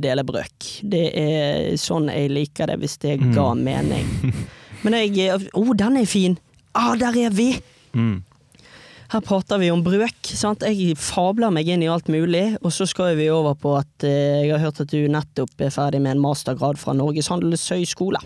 dele 0.00 0.24
brøk. 0.26 0.70
Det 0.82 1.04
er 1.18 1.76
sånn 1.80 2.10
jeg 2.10 2.32
liker 2.34 2.72
det, 2.72 2.80
hvis 2.82 2.98
det 3.04 3.16
Mm. 3.18 3.32
ga 3.34 3.48
mening. 3.54 4.06
Men 4.84 4.94
jeg 4.94 5.32
Å, 5.34 5.38
oh, 5.58 5.72
den 5.74 5.96
er 5.98 6.06
fin! 6.06 6.36
Ah, 6.76 6.94
der 6.98 7.16
er 7.26 7.32
vi! 7.34 7.52
Mm. 7.96 8.22
Her 9.08 9.22
prater 9.24 9.56
vi 9.62 9.70
om 9.72 9.80
brøk. 9.82 10.18
Sant? 10.36 10.60
Jeg 10.68 10.92
fabler 11.00 11.48
meg 11.54 11.68
inn 11.72 11.80
i 11.82 11.88
alt 11.88 12.10
mulig, 12.12 12.58
og 12.60 12.72
så 12.76 12.84
skal 12.88 13.14
vi 13.16 13.30
over 13.32 13.54
på 13.56 13.72
at 13.78 14.04
eh, 14.04 14.42
jeg 14.44 14.52
har 14.52 14.60
hørt 14.66 14.82
at 14.84 14.90
du 14.92 15.06
nettopp 15.08 15.62
er 15.64 15.72
ferdig 15.72 16.02
med 16.04 16.12
en 16.16 16.20
mastergrad 16.20 16.76
fra 16.80 16.92
Norges 16.96 17.30
handelshøyskole. 17.32 18.20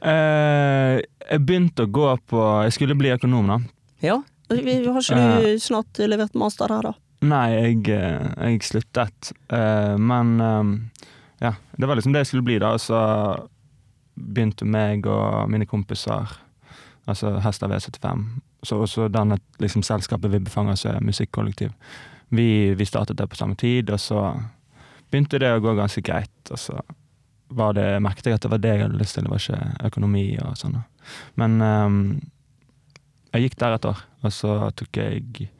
Eh, 0.00 1.00
jeg 1.30 1.42
begynte 1.44 1.84
å 1.84 1.90
gå 1.92 2.06
på 2.30 2.44
Jeg 2.64 2.72
skulle 2.78 2.96
bli 2.96 3.10
økonom, 3.12 3.50
da. 3.50 3.58
Ja, 4.00 4.20
vi- 4.48 4.84
har 4.86 5.00
ikke 5.02 5.42
du 5.42 5.58
snart 5.60 5.98
levert 6.08 6.34
master 6.34 6.68
der, 6.68 6.82
da? 6.82 6.92
Nei, 7.22 7.48
jeg, 7.50 7.88
eh, 7.90 8.30
jeg 8.50 8.62
sluttet. 8.64 9.32
Eh, 9.50 9.96
men 9.98 10.40
eh, 10.40 11.04
ja, 11.42 11.52
det 11.76 11.86
var 11.88 11.96
liksom 11.98 12.12
det 12.14 12.20
jeg 12.24 12.30
skulle 12.30 12.46
bli, 12.46 12.58
da. 12.62 12.72
Og 12.72 12.80
så 12.80 13.02
begynte 14.16 14.64
meg 14.64 15.04
og 15.06 15.50
mine 15.50 15.66
kompiser, 15.66 16.30
altså 17.08 17.40
Hester 17.42 17.68
V75, 17.68 18.24
så 18.62 18.78
også 18.84 19.08
dannet 19.08 19.42
liksom 19.62 19.82
selskapet 19.86 20.32
i, 20.34 20.96
musikkollektiv. 21.00 21.72
Vi, 22.28 22.74
vi 22.74 22.86
startet 22.86 23.18
det 23.18 23.26
på 23.30 23.36
samme 23.36 23.56
tid, 23.58 23.90
og 23.90 24.00
så 24.00 24.24
begynte 25.10 25.40
det 25.42 25.50
å 25.54 25.62
gå 25.62 25.74
ganske 25.78 26.02
greit. 26.04 26.52
Og 26.52 26.60
så 26.60 26.76
var 27.50 27.74
det, 27.74 27.86
merket 28.04 28.30
jeg 28.30 28.38
at 28.38 28.44
det 28.44 28.52
var 28.52 28.62
det 28.62 28.74
jeg 28.74 28.84
hadde 28.84 29.00
lyst 29.00 29.16
til, 29.16 29.26
det 29.26 29.32
var 29.32 29.42
ikke 29.42 29.88
økonomi 29.90 30.26
og 30.44 30.58
sånn. 30.60 30.78
Men 31.40 31.58
um, 31.64 32.00
jeg 33.34 33.48
gikk 33.48 33.58
der 33.62 33.76
et 33.76 33.90
år, 33.90 34.04
og 34.22 34.34
så 34.34 34.56
tok 34.78 35.02
jeg 35.02 35.50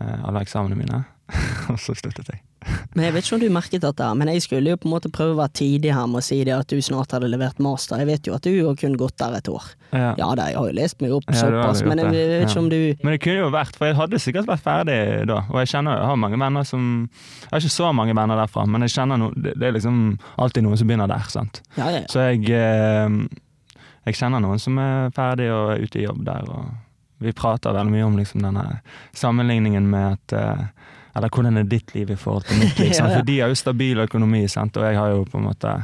uh, 0.00 0.28
alle 0.30 0.44
eksamene 0.46 0.78
mine, 0.78 1.02
og 1.72 1.80
så 1.82 1.96
sluttet 1.98 2.32
jeg. 2.32 2.47
Men 2.94 3.04
Jeg 3.04 3.14
vet 3.14 3.24
ikke 3.26 3.34
om 3.36 3.40
du 3.42 3.48
merket 3.54 3.82
dette, 3.84 4.06
men 4.18 4.28
jeg 4.32 4.42
skulle 4.44 4.70
jo 4.72 4.76
på 4.80 4.88
en 4.88 4.92
måte 4.94 5.10
prøve 5.14 5.34
å 5.34 5.38
være 5.40 5.52
tidig 5.60 5.92
her 5.94 6.06
med 6.10 6.20
å 6.20 6.24
si 6.24 6.38
det 6.44 6.54
at 6.56 6.68
du 6.68 6.80
snart 6.82 7.12
hadde 7.14 7.28
levert 7.30 7.58
master. 7.62 7.98
Jeg 8.02 8.08
vet 8.10 8.26
jo 8.28 8.34
at 8.36 8.42
du 8.48 8.50
har 8.66 8.74
kun 8.80 8.96
gått 9.00 9.16
der 9.20 9.36
et 9.38 9.48
år. 9.52 9.68
Ja. 9.92 10.14
Ja 10.18 10.28
da, 10.36 10.48
jeg 10.50 10.58
har 10.58 10.68
jo 10.68 10.76
lest 10.76 11.00
meg 11.00 11.12
opp 11.16 11.24
Ja, 11.30 11.38
såpass, 11.40 11.82
men 11.86 11.98
jeg, 12.02 12.12
jeg 12.12 12.28
vet 12.28 12.48
ikke 12.48 12.56
Ja. 12.58 12.62
om 12.62 12.68
du 12.68 12.78
Men 13.04 13.12
det 13.14 13.20
kunne 13.24 13.38
jo 13.44 13.50
vært, 13.54 13.76
for 13.78 13.86
jeg 13.88 13.96
hadde 13.96 14.18
sikkert 14.20 14.46
vært 14.50 14.64
ferdig 14.66 14.98
da. 15.30 15.38
Og 15.48 15.60
jeg 15.62 15.70
kjenner, 15.72 15.96
jeg 16.02 16.10
har 16.12 16.16
mange 16.20 16.38
venner 16.42 16.64
som 16.68 16.88
Jeg 17.08 17.50
har 17.52 17.60
ikke 17.64 17.76
så 17.78 17.92
mange 17.96 18.16
venner 18.18 18.36
derfra, 18.42 18.66
men 18.68 18.84
jeg 18.84 18.90
kjenner 18.98 19.16
no, 19.22 19.30
det, 19.36 19.54
det 19.58 19.68
er 19.70 19.76
liksom 19.78 20.18
alltid 20.38 20.66
noen 20.66 20.76
som 20.82 20.88
begynner 20.90 21.08
der. 21.08 21.24
sant? 21.32 21.62
Ja, 21.78 21.88
ja. 21.94 22.02
Så 22.12 22.26
jeg 22.28 22.44
eh, 22.50 23.08
Jeg 24.08 24.14
kjenner 24.20 24.40
noen 24.44 24.60
som 24.60 24.76
er 24.80 25.08
ferdig 25.16 25.48
og 25.52 25.72
er 25.76 25.82
ute 25.84 25.98
i 26.00 26.04
jobb 26.04 26.20
der. 26.24 26.44
og 26.52 26.68
Vi 27.24 27.32
prater 27.32 27.72
veldig 27.74 27.92
mye 27.92 28.04
om 28.06 28.16
liksom 28.20 28.44
denne 28.44 28.80
sammenligningen 29.16 29.88
med 29.90 30.18
at 30.18 30.36
eh, 30.38 30.66
Eller 31.18 31.32
hvordan 31.34 31.58
er 31.60 31.66
ditt 31.68 31.90
liv 31.96 32.12
i 32.14 32.16
forhold 32.18 32.46
til 32.48 32.60
mitt 32.62 32.78
liv? 32.78 32.92
Ja, 32.96 33.08
ja. 33.08 33.16
For 33.18 33.26
de 33.28 33.38
har 33.42 33.50
jo 33.52 33.58
stabil 33.58 34.00
økonomi, 34.06 34.44
sant? 34.48 34.76
og 34.78 34.86
jeg 34.88 34.96
har 34.98 35.10
jo 35.12 35.24
på 35.28 35.38
en 35.40 35.48
måte 35.50 35.74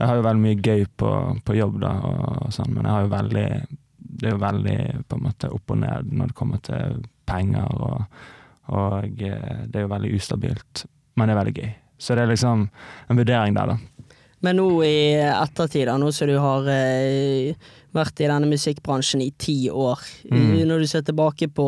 Jeg 0.00 0.08
har 0.10 0.18
jo 0.18 0.24
veldig 0.26 0.42
mye 0.42 0.58
gøy 0.66 0.84
på, 0.98 1.10
på 1.46 1.56
jobb, 1.56 1.78
da, 1.84 1.92
og, 2.08 2.22
og 2.46 2.52
sånn, 2.56 2.72
men 2.74 2.88
jeg 2.88 2.92
har 2.96 3.06
jo 3.06 3.12
veldig 3.14 3.46
det 4.22 4.28
er 4.28 4.34
jo 4.34 4.40
veldig 4.42 4.78
på 5.08 5.16
en 5.16 5.22
måte 5.24 5.48
opp 5.54 5.72
og 5.72 5.78
ned 5.80 6.10
når 6.12 6.32
det 6.32 6.34
kommer 6.36 6.58
til 6.66 6.98
penger, 7.26 7.70
og, 7.80 8.02
og 8.76 9.22
eh, 9.24 9.62
det 9.70 9.78
er 9.78 9.86
jo 9.86 9.90
veldig 9.94 10.10
ustabilt, 10.18 10.82
men 11.16 11.30
det 11.30 11.32
er 11.34 11.38
veldig 11.38 11.54
gøy. 11.56 11.70
Så 12.02 12.16
det 12.18 12.24
er 12.26 12.30
liksom 12.34 12.66
en 13.08 13.20
vurdering 13.22 13.56
der, 13.56 13.72
da. 13.72 14.10
Men 14.42 14.58
nå 14.58 14.66
i 14.84 14.96
ettertid, 15.22 15.88
nå 16.02 16.10
som 16.12 16.28
du 16.28 16.34
har 16.42 16.66
eh, 16.74 17.54
vært 17.94 18.20
i 18.24 18.28
denne 18.28 18.50
musikkbransjen 18.50 19.22
i 19.24 19.30
ti 19.38 19.56
år, 19.70 20.02
Mm. 20.28 20.60
når 20.68 20.82
du 20.84 20.86
ser 20.90 21.06
tilbake 21.06 21.48
på 21.54 21.66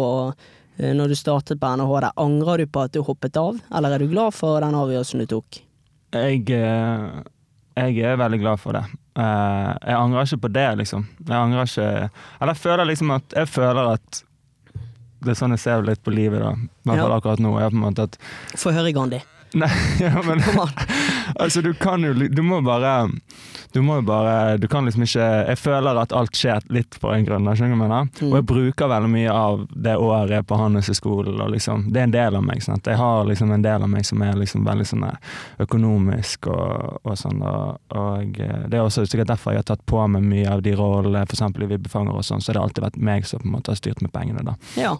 når 0.79 1.09
du 1.09 1.15
startet 1.15 1.61
på 1.61 1.69
NHH, 1.77 2.11
angrer 2.19 2.59
du 2.59 2.67
på 2.67 2.83
at 2.85 2.93
du 2.93 3.03
hoppet 3.07 3.37
av, 3.39 3.61
eller 3.75 3.95
er 3.95 4.03
du 4.03 4.09
glad 4.11 4.35
for 4.35 4.61
den 4.65 4.75
avgjørelsen 4.75 5.23
du 5.23 5.27
tok? 5.31 5.61
Jeg, 6.15 6.45
eh, 6.51 7.23
jeg 7.77 7.99
er 8.07 8.17
veldig 8.19 8.41
glad 8.43 8.61
for 8.63 8.73
det. 8.77 8.85
Eh, 9.19 9.71
jeg 9.87 9.95
angrer 9.99 10.27
ikke 10.27 10.41
på 10.49 10.53
det, 10.55 10.67
liksom. 10.83 11.07
Jeg 11.29 11.37
angrer 11.39 11.69
ikke 11.71 11.89
Eller 12.41 12.53
jeg 12.53 12.63
føler 12.65 12.85
liksom 12.91 13.11
at 13.15 13.35
Jeg 13.37 13.47
føler 13.49 13.93
at 13.93 14.23
det 15.25 15.31
er 15.33 15.39
sånn 15.39 15.55
jeg 15.55 15.63
ser 15.63 15.83
litt 15.87 16.03
på 16.05 16.13
livet, 16.13 16.43
da. 16.43 16.51
I 16.53 16.89
hvert 16.91 16.99
fall 17.01 17.11
Ja. 17.15 17.17
akkurat 17.17 17.41
nå. 17.41 17.55
Jeg 17.61 17.71
på 17.71 17.77
en 17.79 17.85
måte 17.87 18.03
at 18.11 18.19
Få 18.61 18.73
høre, 18.75 18.93
Gandhi. 18.93 19.23
Nei, 19.61 19.71
ja, 20.01 20.23
men 20.27 20.41
Altså, 21.41 21.63
du 21.63 21.73
kan 21.75 22.03
jo 22.05 22.13
Du 22.13 22.43
må 22.43 22.61
bare 22.63 23.09
Du 23.73 23.81
må 23.83 23.97
jo 24.01 24.03
bare 24.07 24.57
Du 24.59 24.67
kan 24.71 24.85
liksom 24.87 25.03
ikke 25.07 25.27
Jeg 25.49 25.59
føler 25.59 25.99
at 26.01 26.13
alt 26.15 26.35
skjer 26.37 26.63
litt 26.75 26.99
på 27.01 27.11
en 27.15 27.25
grunn, 27.27 27.47
skjønner 27.55 27.75
du 27.75 27.79
hva 27.79 27.87
jeg 27.87 27.93
mener? 27.93 28.09
Mm. 28.21 28.29
Og 28.33 28.37
jeg 28.39 28.47
bruker 28.51 28.91
veldig 28.91 29.11
mye 29.15 29.33
av 29.35 29.63
det 29.87 29.95
året 29.99 30.47
på 30.47 30.59
Handelshøyskolen, 30.59 31.39
og 31.41 31.53
liksom 31.55 31.87
Det 31.95 32.03
er 32.03 32.09
en 32.09 32.15
del 32.17 32.39
av 32.39 32.45
meg, 32.47 32.63
sant. 32.67 32.87
Jeg 32.91 32.99
har 33.01 33.25
liksom 33.31 33.55
en 33.55 33.65
del 33.65 33.87
av 33.87 33.91
meg 33.91 34.07
som 34.07 34.23
er 34.27 34.37
liksom 34.43 34.67
veldig 34.67 34.87
sånn 34.91 35.07
økonomisk 35.65 36.49
og, 36.53 37.01
og 37.05 37.17
sånn, 37.19 37.43
og, 37.47 37.81
og 37.95 38.39
eh, 38.43 38.67
det 38.71 38.79
er 38.79 38.85
også 38.85 39.05
sikkert 39.07 39.31
derfor 39.33 39.55
jeg 39.55 39.63
har 39.63 39.69
tatt 39.71 39.85
på 39.91 40.03
meg 40.11 40.25
mye 40.27 40.51
av 40.51 40.63
de 40.65 40.75
rollene, 40.79 41.25
f.eks. 41.29 41.43
i 41.47 41.71
Vibbefanger 41.71 42.19
og 42.19 42.27
sånn, 42.27 42.43
så 42.43 42.53
det 42.53 42.61
har 42.61 42.69
alltid 42.69 42.87
vært 42.89 43.01
meg 43.11 43.27
som 43.29 43.43
på 43.43 43.49
en 43.51 43.57
måte 43.57 43.75
har 43.75 43.81
styrt 43.81 44.03
med 44.05 44.13
pengene, 44.15 44.45
da. 44.47 44.57
Ja, 44.81 44.95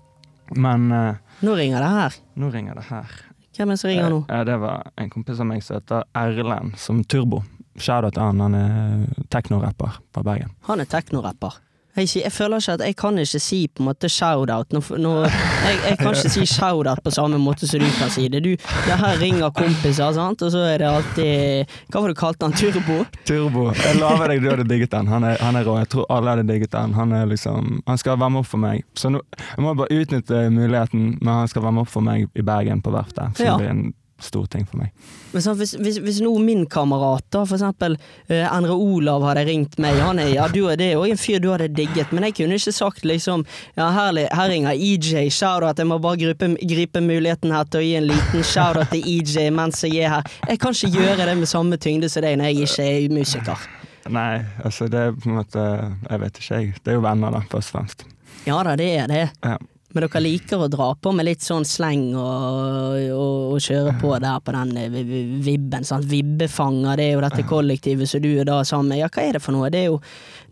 Men 0.55 0.91
eh, 0.93 1.15
nå 1.47 1.55
ringer 1.57 1.81
det 1.81 1.93
her. 1.95 2.19
nå 2.37 2.51
ringer 2.53 2.75
det 2.81 2.89
her. 2.91 3.15
Hvem 3.55 3.71
er 3.71 3.77
det 3.77 3.81
som 3.81 3.91
ringer 3.91 4.11
nå? 4.11 4.23
Eh, 4.29 4.45
det 4.49 4.57
var 4.63 4.89
en 4.99 5.11
kompis 5.13 5.41
av 5.43 5.47
meg 5.47 5.63
som 5.63 5.79
heter 5.79 6.07
Erlend, 6.19 6.75
som 6.81 7.05
Turbo. 7.05 7.43
Shoutout 7.75 8.15
til 8.15 8.23
han, 8.23 8.41
han 8.43 8.55
er 8.55 9.23
teknorapper 9.35 10.01
fra 10.15 10.23
Bergen. 10.27 10.53
Han 10.69 10.83
er 10.83 10.91
teknorapper. 10.91 11.57
Jeg, 11.97 12.09
jeg 12.25 12.33
føler 12.35 12.59
ikke 12.59 12.73
at 12.75 12.81
jeg 12.89 12.97
kan 12.99 13.19
ikke 13.23 13.41
si 13.41 13.59
på 13.71 13.83
en 13.83 13.89
måte 13.89 14.09
shout-out. 14.11 14.73
Jeg, 14.75 15.77
jeg 15.89 15.99
kan 16.01 16.11
ikke 16.15 16.31
si 16.33 16.47
shout-out 16.47 17.03
på 17.05 17.13
samme 17.15 17.39
måte 17.39 17.69
som 17.71 17.81
du 17.81 17.87
kan 17.99 18.11
si 18.11 18.27
det. 18.29 18.43
Du, 18.45 18.51
det 18.57 18.99
her 18.99 19.21
ringer 19.21 19.51
kompiser, 19.55 20.11
sant? 20.17 20.43
og 20.43 20.51
så 20.51 20.65
er 20.73 20.83
det 20.83 20.89
alltid 20.91 21.71
Hva 21.93 22.01
var 22.03 22.11
det 22.11 22.17
du 22.17 22.21
kalte 22.21 22.49
han? 22.49 22.57
Turbo? 22.59 22.99
Turbo. 23.29 23.67
Jeg 23.79 24.01
lover 24.01 24.33
deg, 24.35 24.43
du 24.43 24.51
hadde 24.51 24.67
digget 24.69 24.91
den. 24.95 25.11
Han 25.13 25.25
er, 25.31 25.39
han 25.43 25.57
er 25.61 25.67
rå. 25.69 25.79
Jeg 25.83 25.93
tror 25.95 26.09
alle 26.11 26.35
hadde 26.35 26.47
digget 26.51 26.73
den. 26.75 26.95
Han 26.99 27.15
liksom 27.31 27.83
Han 27.87 27.99
skal 28.01 28.19
varme 28.19 28.43
opp 28.43 28.51
for 28.51 28.59
meg. 28.63 28.83
Så 28.99 29.13
nå, 29.15 29.23
jeg 29.39 29.63
må 29.65 29.75
bare 29.79 29.95
utnytte 30.03 30.49
muligheten, 30.51 31.19
men 31.21 31.35
han 31.45 31.49
skal 31.51 31.63
varme 31.69 31.85
opp 31.85 31.93
for 31.95 32.05
meg 32.05 32.27
i 32.35 32.43
Bergen 32.43 32.83
på 32.83 32.91
verftet. 32.95 33.39
Så 33.39 33.45
Ja. 33.47 33.57
blir 33.59 33.71
en 33.71 33.93
stor 34.23 34.47
ting 34.47 34.67
for 34.67 34.79
meg. 34.79 34.93
Men 35.33 35.43
sant, 35.43 35.59
hvis, 35.59 35.75
hvis, 35.81 35.99
hvis 36.05 36.21
nå 36.23 36.33
min 36.43 36.65
kamerat, 36.71 37.25
da, 37.35 37.43
for 37.45 37.57
eksempel 37.59 37.97
eh, 38.29 38.45
Endre 38.47 38.77
Olav 38.79 39.25
hadde 39.27 39.45
ringt 39.49 39.79
meg, 39.83 39.99
han 39.99 40.21
er, 40.23 40.31
ja, 40.37 40.47
du, 40.49 40.63
det 40.79 40.93
er 40.93 41.01
òg 41.01 41.15
en 41.15 41.21
fyr 41.21 41.43
du 41.43 41.51
hadde 41.53 41.69
digget, 41.75 42.13
men 42.15 42.29
jeg 42.29 42.37
kunne 42.39 42.59
ikke 42.61 42.75
sagt 42.75 43.05
liksom 43.09 43.45
Ja, 43.75 43.89
herlig, 43.95 44.29
her 44.33 44.51
ringer 44.51 44.79
EJ, 44.79 45.29
shout-out, 45.35 45.81
jeg 45.81 45.91
må 45.91 45.99
bare 46.03 46.21
gripe, 46.21 46.53
gripe 46.63 47.03
muligheten 47.05 47.55
her 47.55 47.67
til 47.69 47.83
å 47.83 47.85
gi 47.85 47.95
en 47.99 48.09
liten 48.11 48.47
shout-out 48.47 48.95
til 48.95 49.05
EJ 49.17 49.51
mens 49.55 49.83
jeg 49.85 50.05
er 50.07 50.17
her. 50.17 50.35
Jeg 50.49 50.63
kan 50.63 50.77
ikke 50.77 51.03
gjøre 51.03 51.29
det 51.29 51.37
med 51.41 51.51
samme 51.51 51.81
tyngde 51.81 52.11
som 52.13 52.25
deg 52.25 52.39
når 52.39 52.53
jeg 52.53 52.69
ikke 52.69 52.89
er 52.89 53.19
musiker. 53.19 53.69
Nei, 54.15 54.45
altså 54.63 54.87
det 54.93 55.01
er 55.01 55.15
på 55.17 55.31
en 55.31 55.39
måte 55.39 55.63
Jeg 55.65 56.21
vet 56.21 56.41
ikke, 56.41 56.59
jeg. 56.59 56.75
Det 56.85 56.93
er 56.93 56.99
jo 56.99 57.05
venner, 57.07 57.33
da, 57.33 57.41
først 57.51 57.73
og 57.73 57.79
fremst. 57.79 58.05
Ja 58.45 58.59
da, 58.67 58.75
det 58.77 58.91
er 58.99 59.09
det. 59.09 59.23
Ja. 59.43 59.57
Men 59.95 60.03
dere 60.09 60.21
liker 60.25 60.59
å 60.65 60.69
dra 60.71 60.89
på 60.99 61.13
med 61.15 61.29
litt 61.29 61.45
sånn 61.47 61.65
sleng 61.65 62.09
og, 62.19 62.97
og, 63.15 63.53
og 63.55 63.61
kjøre 63.63 63.93
på 64.01 64.15
der 64.25 64.41
på 64.43 64.55
den 64.57 64.77
eh, 64.77 64.89
vi- 64.91 65.05
vi- 65.07 65.27
vibben. 65.47 65.85
Sant? 65.87 66.05
Vibbefanger, 66.11 66.97
det 66.99 67.05
er 67.09 67.13
jo 67.15 67.21
dette 67.23 67.45
kollektivet 67.47 68.09
som 68.11 68.21
du 68.25 68.33
er 68.41 68.45
da 68.49 68.61
sammen 68.67 68.89
med. 68.91 68.99
Ja, 69.05 69.09
hva 69.15 69.23
er 69.29 69.39
det 69.39 69.43
for 69.45 69.55
noe? 69.55 69.71
Det 69.71 69.85
er 69.85 69.93
jo 69.93 70.01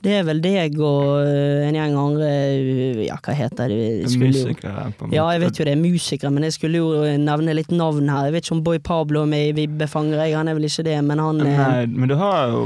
det 0.02 0.16
er 0.18 0.24
vel 0.26 0.40
deg 0.42 0.78
og 0.82 1.20
eh, 1.26 1.68
en 1.68 1.76
gjeng 1.78 1.92
andre 1.98 2.28
eh, 2.28 3.02
Ja, 3.06 3.16
hva 3.22 3.34
heter 3.38 3.70
det? 3.70 4.10
Skulle 4.10 4.32
Musikere, 4.32 4.86
på 4.98 5.04
en 5.06 5.10
måte. 5.10 5.14
Ja, 5.14 5.26
jeg 5.34 5.42
vet 5.44 5.58
jo 5.60 5.66
det 5.68 5.74
er 5.76 5.82
musikere, 5.82 6.32
men 6.34 6.46
jeg 6.48 6.56
skulle 6.56 6.80
jo 6.82 6.92
nevne 7.22 7.54
litt 7.54 7.70
navn 7.70 8.10
her. 8.10 8.26
Jeg 8.30 8.34
vet 8.38 8.46
ikke 8.48 8.56
om 8.56 8.62
Boy 8.66 8.78
Pablo 8.82 9.22
er 9.22 9.30
med 9.30 9.48
i 9.50 9.56
Vibbefanger, 9.60 10.22
han 10.34 10.50
er 10.50 10.58
vel 10.58 10.66
ikke 10.70 10.86
det, 10.90 10.96
men 11.06 11.22
han 11.22 11.42
er... 11.46 11.58
Nei, 11.58 11.86
men 11.86 12.10
du 12.10 12.16
har 12.18 12.50
jo 12.54 12.62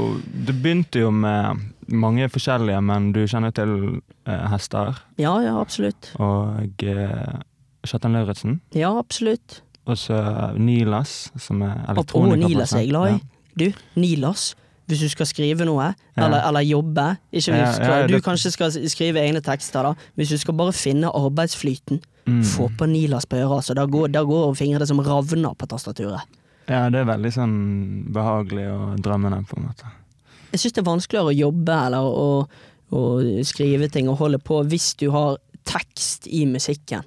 Du 0.47 0.53
begynte 0.53 1.01
jo 1.05 1.11
med 1.13 1.61
mange 1.89 2.27
forskjellige, 2.29 2.81
men 2.83 3.11
du 3.15 3.21
kjenner 3.27 3.51
til 3.55 4.01
eh, 4.27 4.47
hester 4.51 4.95
Ja, 5.17 5.37
ja, 5.41 5.55
absolutt. 5.61 6.11
og 6.19 6.83
uh, 6.83 7.39
Kjartan 7.87 8.13
Lauritzen. 8.17 8.59
Ja, 8.75 8.91
absolutt. 8.99 9.61
Og 9.87 9.95
så 9.97 10.17
Nilas, 10.59 11.31
som 11.39 11.61
er 11.63 11.77
elektroniker. 11.89 12.35
Apropos 12.35 12.49
Nilas 12.49 12.73
er 12.73 12.79
jeg 12.83 12.89
glad 12.89 13.07
i. 13.07 13.11
Ja. 13.13 13.19
Du, 13.57 13.71
Nilas. 13.95 14.55
hvis 14.87 14.99
du 15.03 15.09
skal 15.09 15.25
skrive 15.27 15.65
noe, 15.65 15.93
Ja. 16.17 16.25
eller, 16.25 16.41
eller 16.47 16.61
jobbe 16.63 17.17
ikke 17.31 17.51
hvis 17.51 17.77
du, 17.77 17.83
skal, 17.83 18.07
du 18.07 18.19
kanskje 18.23 18.51
skal 18.51 18.71
skrive 18.89 19.19
egne 19.19 19.41
tekster, 19.43 19.83
da. 19.83 19.93
Hvis 20.15 20.29
du 20.29 20.37
skal 20.37 20.53
bare 20.53 20.73
finne 20.73 21.07
arbeidsflyten, 21.11 22.01
Mm. 22.27 22.41
få 22.43 22.65
på 22.77 22.85
Nilas 22.91 23.23
på 23.25 23.37
øret, 23.39 23.55
altså. 23.61 23.73
Da 23.73 23.85
går, 23.87 24.09
da 24.11 24.19
går 24.27 24.53
fingrene 24.59 24.85
som 24.85 24.99
ravner 24.99 25.53
på 25.55 25.65
tastaturet. 25.65 26.19
Ja, 26.67 26.89
det 26.91 26.99
er 26.99 27.05
veldig 27.07 27.29
sånn 27.31 27.53
behagelig 28.11 28.65
og 28.67 28.97
drømmende, 28.99 29.45
på 29.47 29.55
en 29.55 29.63
måte. 29.69 29.85
Jeg 30.51 30.59
syns 30.61 30.73
det 30.77 30.81
er 30.83 30.87
vanskeligere 30.91 31.31
å 31.33 31.37
jobbe 31.37 31.77
eller 31.87 32.07
å, 32.07 32.27
å 32.95 33.01
skrive 33.45 33.89
ting 33.91 34.07
og 34.09 34.17
holde 34.21 34.39
på 34.39 34.61
hvis 34.71 34.93
du 34.99 35.09
har 35.11 35.37
tekst 35.67 36.27
i 36.31 36.45
musikken. 36.47 37.03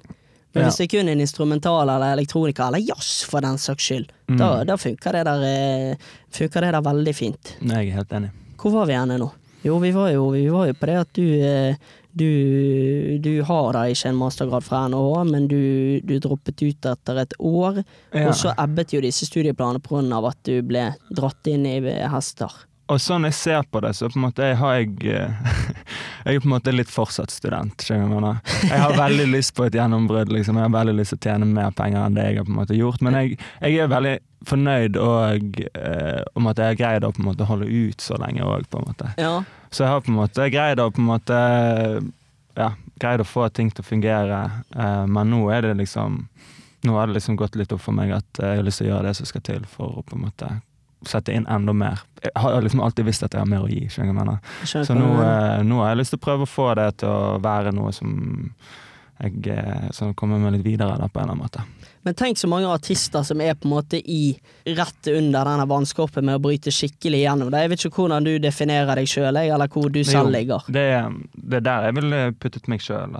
Men 0.53 0.63
Ja. 0.63 0.67
hvis 0.67 0.77
det 0.81 0.85
er 0.89 0.97
kun 0.99 1.07
en 1.09 1.21
instrumental 1.23 1.89
eller 1.89 2.11
elektronika, 2.17 2.67
eller 2.67 2.79
jazz 2.83 3.23
for 3.23 3.41
den 3.41 3.57
saks 3.57 3.83
skyld, 3.87 4.09
Mm. 4.27 4.37
da, 4.37 4.63
da 4.63 4.75
funker, 4.77 5.11
det 5.11 5.23
der, 5.25 5.41
eh, 5.43 5.95
funker 6.31 6.61
det 6.61 6.71
der 6.73 6.81
veldig 6.81 7.15
fint. 7.15 7.55
Jeg 7.61 7.87
er 7.89 7.95
helt 7.95 8.09
enig. 8.11 8.31
Hvor 8.57 8.71
var 8.71 8.85
vi 8.85 8.93
igjen 8.93 9.17
nå? 9.19 9.31
Jo, 9.63 9.79
vi 9.79 9.91
var 9.91 10.11
jo, 10.11 10.29
vi 10.31 10.47
var 10.49 10.67
jo 10.67 10.73
på 10.73 10.85
det 10.87 10.97
at 10.99 11.13
du 11.13 11.41
eh, 11.41 11.75
du, 12.13 13.17
du 13.23 13.41
har 13.47 13.71
da 13.73 13.83
ikke 13.87 14.09
en 14.09 14.17
mastergrad 14.19 14.63
fra 14.65 14.81
NHH, 14.89 15.23
men 15.31 15.47
du, 15.47 16.01
du 16.03 16.17
droppet 16.19 16.59
ut 16.61 16.87
etter 16.91 17.21
et 17.23 17.33
år. 17.39 17.83
Ja. 18.13 18.25
Og 18.27 18.35
så 18.35 18.51
ebbet 18.59 18.91
jo 18.91 18.99
disse 19.03 19.25
studieplanene 19.29 19.79
pga. 19.79 20.27
at 20.27 20.37
du 20.43 20.61
ble 20.61 20.89
dratt 21.15 21.47
inn 21.47 21.65
i 21.65 21.79
hester. 22.11 22.51
Og 22.91 22.99
sånn 22.99 23.23
jeg 23.29 23.35
ser 23.37 23.67
på 23.71 23.79
det, 23.83 23.93
så 23.95 24.09
på 24.11 24.19
en 24.19 24.25
måte 24.25 24.47
jeg 24.49 24.57
har 24.59 24.73
jeg 24.75 24.89
eh, 25.07 25.51
Jeg 26.25 26.37
er 26.37 26.43
på 26.43 26.49
en 26.49 26.53
måte 26.53 26.73
litt 26.73 26.91
fortsatt 26.91 27.31
student. 27.33 27.81
Jeg 27.87 28.77
har 28.77 28.93
veldig 28.93 29.25
lyst 29.31 29.55
på 29.57 29.65
et 29.65 29.73
gjennombrudd. 29.73 30.29
Liksom. 30.29 30.59
Jeg 30.59 30.67
har 30.67 30.73
veldig 30.75 30.93
lyst 30.99 31.15
til 31.15 31.17
å 31.17 31.23
tjene 31.31 31.47
mer 31.49 31.71
penger 31.73 32.03
enn 32.03 32.17
det 32.17 32.25
jeg 32.27 32.37
har 32.37 32.45
på 32.45 32.53
en 32.53 32.59
måte 32.59 32.77
gjort. 32.77 33.01
Men 33.01 33.17
jeg, 33.17 33.39
jeg 33.63 33.79
er 33.81 33.89
veldig 33.89 34.13
fornøyd 34.45 34.99
og, 35.01 35.57
eh, 35.73 36.21
om 36.37 36.51
at 36.51 36.61
jeg 36.61 36.69
har 36.69 36.77
greid 36.77 37.07
å 37.07 37.11
på 37.15 37.23
en 37.23 37.29
måte 37.31 37.47
holde 37.49 37.69
ut 37.69 38.05
så 38.05 38.19
lenge 38.21 38.45
òg, 38.45 38.69
på 38.69 38.81
en 38.81 38.87
måte. 38.91 39.09
Ja. 39.17 39.33
Så 39.73 39.85
jeg 39.85 39.95
har 39.95 40.05
på 40.05 40.13
en 40.13 40.19
måte 40.19 40.49
greid 40.53 40.83
å 40.83 40.89
på 40.93 41.01
en 41.01 41.09
måte 41.09 41.43
Ja, 42.59 42.73
greid 42.99 43.23
å 43.23 43.25
få 43.25 43.47
ting 43.49 43.71
til 43.71 43.81
å 43.81 43.87
fungere. 43.87 44.41
Eh, 44.75 45.05
men 45.07 45.33
nå 45.33 45.45
er 45.49 45.65
det 45.65 45.77
liksom 45.81 46.25
Nå 46.85 46.97
har 46.97 47.07
det 47.07 47.19
liksom 47.19 47.37
gått 47.37 47.55
litt 47.55 47.71
opp 47.73 47.81
for 47.81 47.93
meg 47.93 48.09
at 48.15 48.41
jeg 48.41 48.57
har 48.57 48.65
lyst 48.65 48.81
til 48.81 48.89
å 48.89 48.95
gjøre 48.95 49.09
det 49.09 49.17
som 49.17 49.27
skal 49.29 49.43
til 49.45 49.65
for 49.69 50.01
å 50.01 50.05
på 50.05 50.17
en 50.17 50.23
måte 50.25 50.47
sette 51.07 51.33
inn 51.33 51.47
enda 51.49 51.73
mer. 51.73 52.03
Jeg 52.21 52.31
har 52.35 52.61
liksom 52.61 52.83
alltid 52.85 53.07
visst 53.07 53.23
at 53.25 53.33
jeg 53.33 53.41
har 53.41 53.49
mer 53.49 53.65
å 53.65 53.71
gi. 53.71 53.87
skjønner 53.89 54.11
jeg 54.11 54.19
mener. 54.19 54.39
Skjønner 54.61 54.89
Så 54.89 54.97
nå, 54.97 55.09
eh, 55.25 55.63
nå 55.65 55.81
har 55.81 55.93
jeg 55.93 56.01
lyst 56.03 56.15
til 56.15 56.21
å 56.21 56.25
prøve 56.27 56.45
å 56.47 56.51
få 56.51 56.71
det 56.77 56.87
til 57.01 57.09
å 57.09 57.37
være 57.41 57.73
noe 57.75 57.93
som 57.95 58.11
jeg 59.21 59.47
eh, 59.53 59.89
som 59.93 60.13
kommer 60.17 60.41
meg 60.41 60.55
litt 60.57 60.65
videre 60.65 60.97
da, 60.97 61.07
på 61.07 61.19
en 61.19 61.29
eller 61.29 61.35
annen 61.35 61.45
måte. 61.45 61.63
Men 62.01 62.15
tenk 62.17 62.39
så 62.41 62.49
mange 62.49 62.69
artister 62.73 63.21
som 63.25 63.41
er 63.43 63.53
på 63.53 63.67
en 63.67 63.75
måte 63.75 63.99
i 63.99 64.33
rett 64.65 65.09
under 65.11 65.45
denne 65.45 65.67
vannskorpen 65.69 66.25
med 66.25 66.39
å 66.39 66.41
bryte 66.41 66.73
skikkelig 66.73 67.21
gjennom. 67.21 67.51
det. 67.53 67.61
Jeg 67.61 67.71
vet 67.73 67.85
ikke 67.85 68.01
hvordan 68.01 68.25
du 68.25 68.31
definerer 68.41 68.97
deg 68.97 69.09
sjøl, 69.09 69.37
eller 69.37 69.69
hvor 69.69 69.91
du 69.93 70.01
selv 70.07 70.33
ligger. 70.33 70.65
Det, 70.65 70.87
det 71.37 71.61
er 71.61 71.67
der 71.67 71.89
jeg 71.89 71.97
ville 71.99 72.21
puttet 72.41 72.71
meg 72.71 72.81
sjøl. 72.81 73.19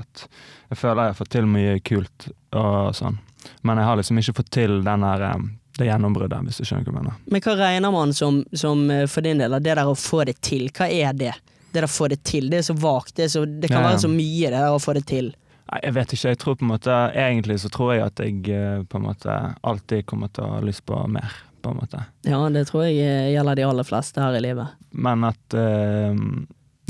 Jeg 0.72 0.80
føler 0.80 1.04
jeg 1.04 1.14
har 1.14 1.20
fått 1.20 1.34
til 1.38 1.50
mye 1.50 1.78
kult 1.86 2.32
og 2.58 2.96
sånn. 2.98 3.22
Men 3.66 3.82
jeg 3.82 3.90
har 3.90 4.00
liksom 4.02 4.22
ikke 4.22 4.38
fått 4.42 4.52
til 4.58 4.80
den 4.86 5.06
der, 5.06 5.28
eh, 5.30 5.46
det 5.78 5.88
gjennombruddet, 5.88 6.42
hvis 6.48 6.60
du 6.62 6.66
skjønner 6.68 6.88
hva 6.88 6.92
jeg 6.92 6.98
mener. 7.00 7.20
Men 7.32 7.44
hva 7.46 7.56
regner 7.60 7.94
man 7.96 8.14
som, 8.14 8.42
som 8.54 8.84
eh, 8.92 9.06
for 9.10 9.26
din 9.26 9.40
del, 9.42 9.54
av 9.54 9.64
det 9.64 9.76
der 9.78 9.88
å 9.88 9.96
få 9.98 10.24
det 10.28 10.38
til? 10.44 10.68
Hva 10.76 10.90
er 10.92 11.14
det? 11.18 11.36
Det 11.72 11.80
der 11.80 11.88
å 11.88 11.92
få 11.92 12.10
det 12.12 12.20
til, 12.28 12.50
det 12.52 12.60
er 12.60 12.68
så 12.68 12.76
vagt. 12.76 13.16
Det, 13.16 13.30
så, 13.32 13.46
det 13.46 13.70
kan 13.72 13.80
Ja, 13.80 13.86
ja. 13.86 13.94
være 13.94 14.04
så 14.04 14.12
mye, 14.12 14.50
det 14.52 14.58
der 14.58 14.76
å 14.76 14.82
få 14.84 14.98
det 14.98 15.06
til. 15.08 15.32
Nei, 15.72 15.80
jeg 15.86 15.96
vet 15.96 16.14
ikke. 16.16 16.34
Jeg 16.34 16.40
tror 16.42 16.58
på 16.60 16.66
en 16.66 16.72
måte 16.74 16.96
Egentlig 17.16 17.56
så 17.64 17.70
tror 17.72 17.94
jeg 17.96 18.04
at 18.04 18.20
jeg 18.20 18.42
eh, 18.52 18.82
på 18.84 19.00
en 19.00 19.06
måte 19.08 19.38
alltid 19.64 20.06
kommer 20.10 20.32
til 20.36 20.44
å 20.44 20.58
ha 20.58 20.64
lyst 20.68 20.84
på 20.90 21.00
mer, 21.08 21.32
på 21.64 21.72
en 21.72 21.80
måte. 21.80 22.04
Ja, 22.28 22.42
det 22.52 22.66
tror 22.68 22.90
jeg 22.90 23.00
eh, 23.06 23.30
gjelder 23.32 23.62
de 23.62 23.68
aller 23.70 23.88
fleste 23.88 24.20
her 24.24 24.36
i 24.36 24.44
livet. 24.44 24.76
Men 24.92 25.24
at 25.24 25.56
uh, 25.56 26.12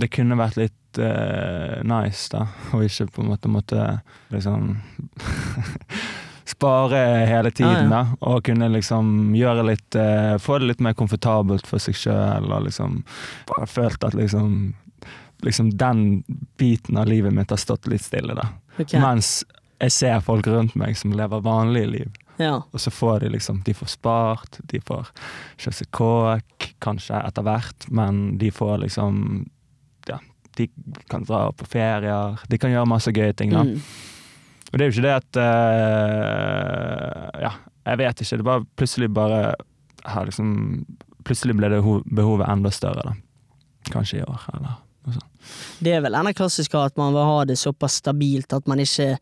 det 0.02 0.10
kunne 0.16 0.40
vært 0.40 0.58
litt 0.58 0.98
uh, 0.98 1.78
nice, 1.86 2.26
da. 2.34 2.48
Og 2.74 2.88
ikke 2.88 3.12
på 3.14 3.22
en 3.22 3.30
måte 3.36 3.52
måtte 3.54 3.86
liksom 4.34 4.74
Spare 6.62 7.26
hele 7.26 7.50
tiden, 7.52 7.90
da. 7.90 8.04
Og 8.30 8.44
kunne 8.46 8.68
liksom 8.70 9.32
gjøre 9.34 9.64
litt 9.66 9.98
eh, 9.98 10.36
Få 10.38 10.60
det 10.62 10.68
litt 10.70 10.84
mer 10.86 10.94
komfortabelt 10.94 11.66
for 11.66 11.82
seg 11.82 11.98
sjøl, 11.98 12.52
og 12.52 12.68
liksom 12.68 13.00
bare 13.50 13.66
følt 13.70 14.04
at 14.06 14.14
liksom 14.18 14.76
Liksom 15.42 15.72
den 15.74 16.22
biten 16.62 17.00
av 17.02 17.08
livet 17.10 17.34
mitt 17.34 17.50
har 17.50 17.58
stått 17.58 17.88
litt 17.90 18.04
stille, 18.06 18.36
da. 18.38 18.46
Okay. 18.78 19.02
Mens 19.02 19.40
jeg 19.82 19.96
ser 19.96 20.20
folk 20.22 20.46
rundt 20.46 20.76
meg 20.78 20.94
som 21.00 21.16
lever 21.18 21.42
vanlige 21.42 21.90
liv. 21.90 22.20
Ja. 22.38 22.60
Og 22.70 22.82
så 22.82 22.92
får 22.94 23.24
de 23.24 23.32
liksom 23.34 23.64
De 23.66 23.74
får 23.74 23.90
spart, 23.96 24.60
de 24.70 24.82
får 24.86 25.10
kjøpt 25.58 25.80
seg 25.80 25.90
kåk, 25.98 26.70
kanskje 26.86 27.18
etter 27.26 27.46
hvert, 27.46 27.90
men 27.90 28.38
de 28.38 28.52
får 28.54 28.84
liksom 28.86 29.18
Ja, 30.10 30.20
de 30.58 30.70
kan 31.10 31.26
dra 31.26 31.48
på 31.58 31.66
ferier, 31.74 32.38
de 32.48 32.62
kan 32.62 32.74
gjøre 32.74 32.90
masse 32.90 33.14
gøye 33.14 33.34
ting, 33.34 33.58
da. 33.58 33.66
Mm. 33.66 33.82
Og 34.72 34.78
det 34.80 34.84
er 34.84 34.90
jo 34.90 34.96
ikke 34.96 35.08
det 35.08 35.18
at 35.20 35.40
uh, 35.42 37.28
Ja, 37.44 37.52
jeg 37.92 38.00
vet 38.02 38.24
ikke. 38.24 38.40
Det 38.40 38.48
var 38.48 38.66
plutselig 38.80 39.10
bare 39.14 39.42
her 40.08 40.28
liksom 40.30 40.48
Plutselig 41.22 41.54
ble 41.60 41.70
det 41.70 41.82
behovet 42.18 42.48
enda 42.50 42.72
større, 42.74 43.04
da. 43.06 43.12
Kanskje 43.94 44.22
i 44.22 44.24
år, 44.26 44.42
eller 44.56 44.72
noe 45.06 45.14
sånt. 45.14 45.28
Det 45.86 45.92
er 45.94 46.02
vel 46.02 46.16
enda 46.18 46.32
klassiske 46.34 46.80
at 46.82 46.98
man 46.98 47.14
vil 47.14 47.28
ha 47.30 47.44
det 47.46 47.60
såpass 47.62 48.00
stabilt 48.02 48.54
at 48.58 48.66
man 48.70 48.82
ikke 48.82 49.20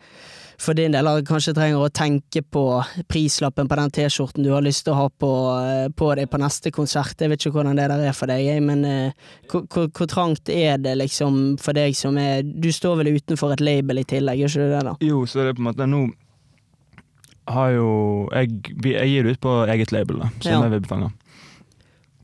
for 0.60 0.76
din 0.76 0.92
del 0.92 1.08
kanskje 1.24 1.54
trenger 1.56 1.80
å 1.86 1.90
tenke 1.96 2.42
på 2.44 2.64
prislappen 3.08 3.68
på 3.72 3.78
den 3.80 3.92
T-skjorten 3.96 4.44
du 4.44 4.50
har 4.52 4.62
lyst 4.66 4.84
til 4.86 4.94
å 4.94 4.98
ha 4.98 5.06
på, 5.10 5.30
eh, 5.64 5.88
på 5.96 6.10
deg 6.20 6.28
på 6.30 6.38
neste 6.42 6.72
konsert. 6.76 7.16
Jeg 7.20 7.30
vet 7.32 7.40
ikke 7.46 7.54
hvordan 7.56 7.80
det 7.80 7.88
der 7.90 8.04
er 8.10 8.18
for 8.18 8.28
deg, 8.28 8.50
men 8.68 8.84
eh, 8.86 9.12
hvor, 9.48 10.08
trangt 10.12 10.50
er 10.52 10.78
det 10.84 10.98
liksom 11.00 11.58
for 11.64 11.74
deg 11.78 11.96
som 11.96 12.18
er 12.20 12.44
Du 12.44 12.68
står 12.76 12.98
vel 13.00 13.14
utenfor 13.16 13.54
et 13.56 13.64
label 13.64 14.00
i 14.00 14.04
tillegg, 14.04 14.40
gjør 14.44 14.52
ikke 14.52 14.66
du 14.68 14.74
det? 14.76 14.84
da? 14.90 14.96
Jo, 15.02 15.22
så 15.26 15.40
det 15.46 15.48
er 15.54 15.54
på 15.60 15.64
en 15.64 15.70
måte 15.72 15.88
Nå 15.90 16.02
har 17.50 17.72
jo 17.74 18.30
Jeg, 18.34 18.50
vi- 18.84 18.94
jeg 18.94 19.08
gir 19.10 19.24
det 19.24 19.32
ut 19.38 19.42
på 19.42 19.54
eget 19.68 19.92
label, 19.92 20.20
da, 20.20 20.30
som 20.42 20.52
Ja. 20.52 20.64
er 20.68 20.70
Vibbefanger. 20.80 21.12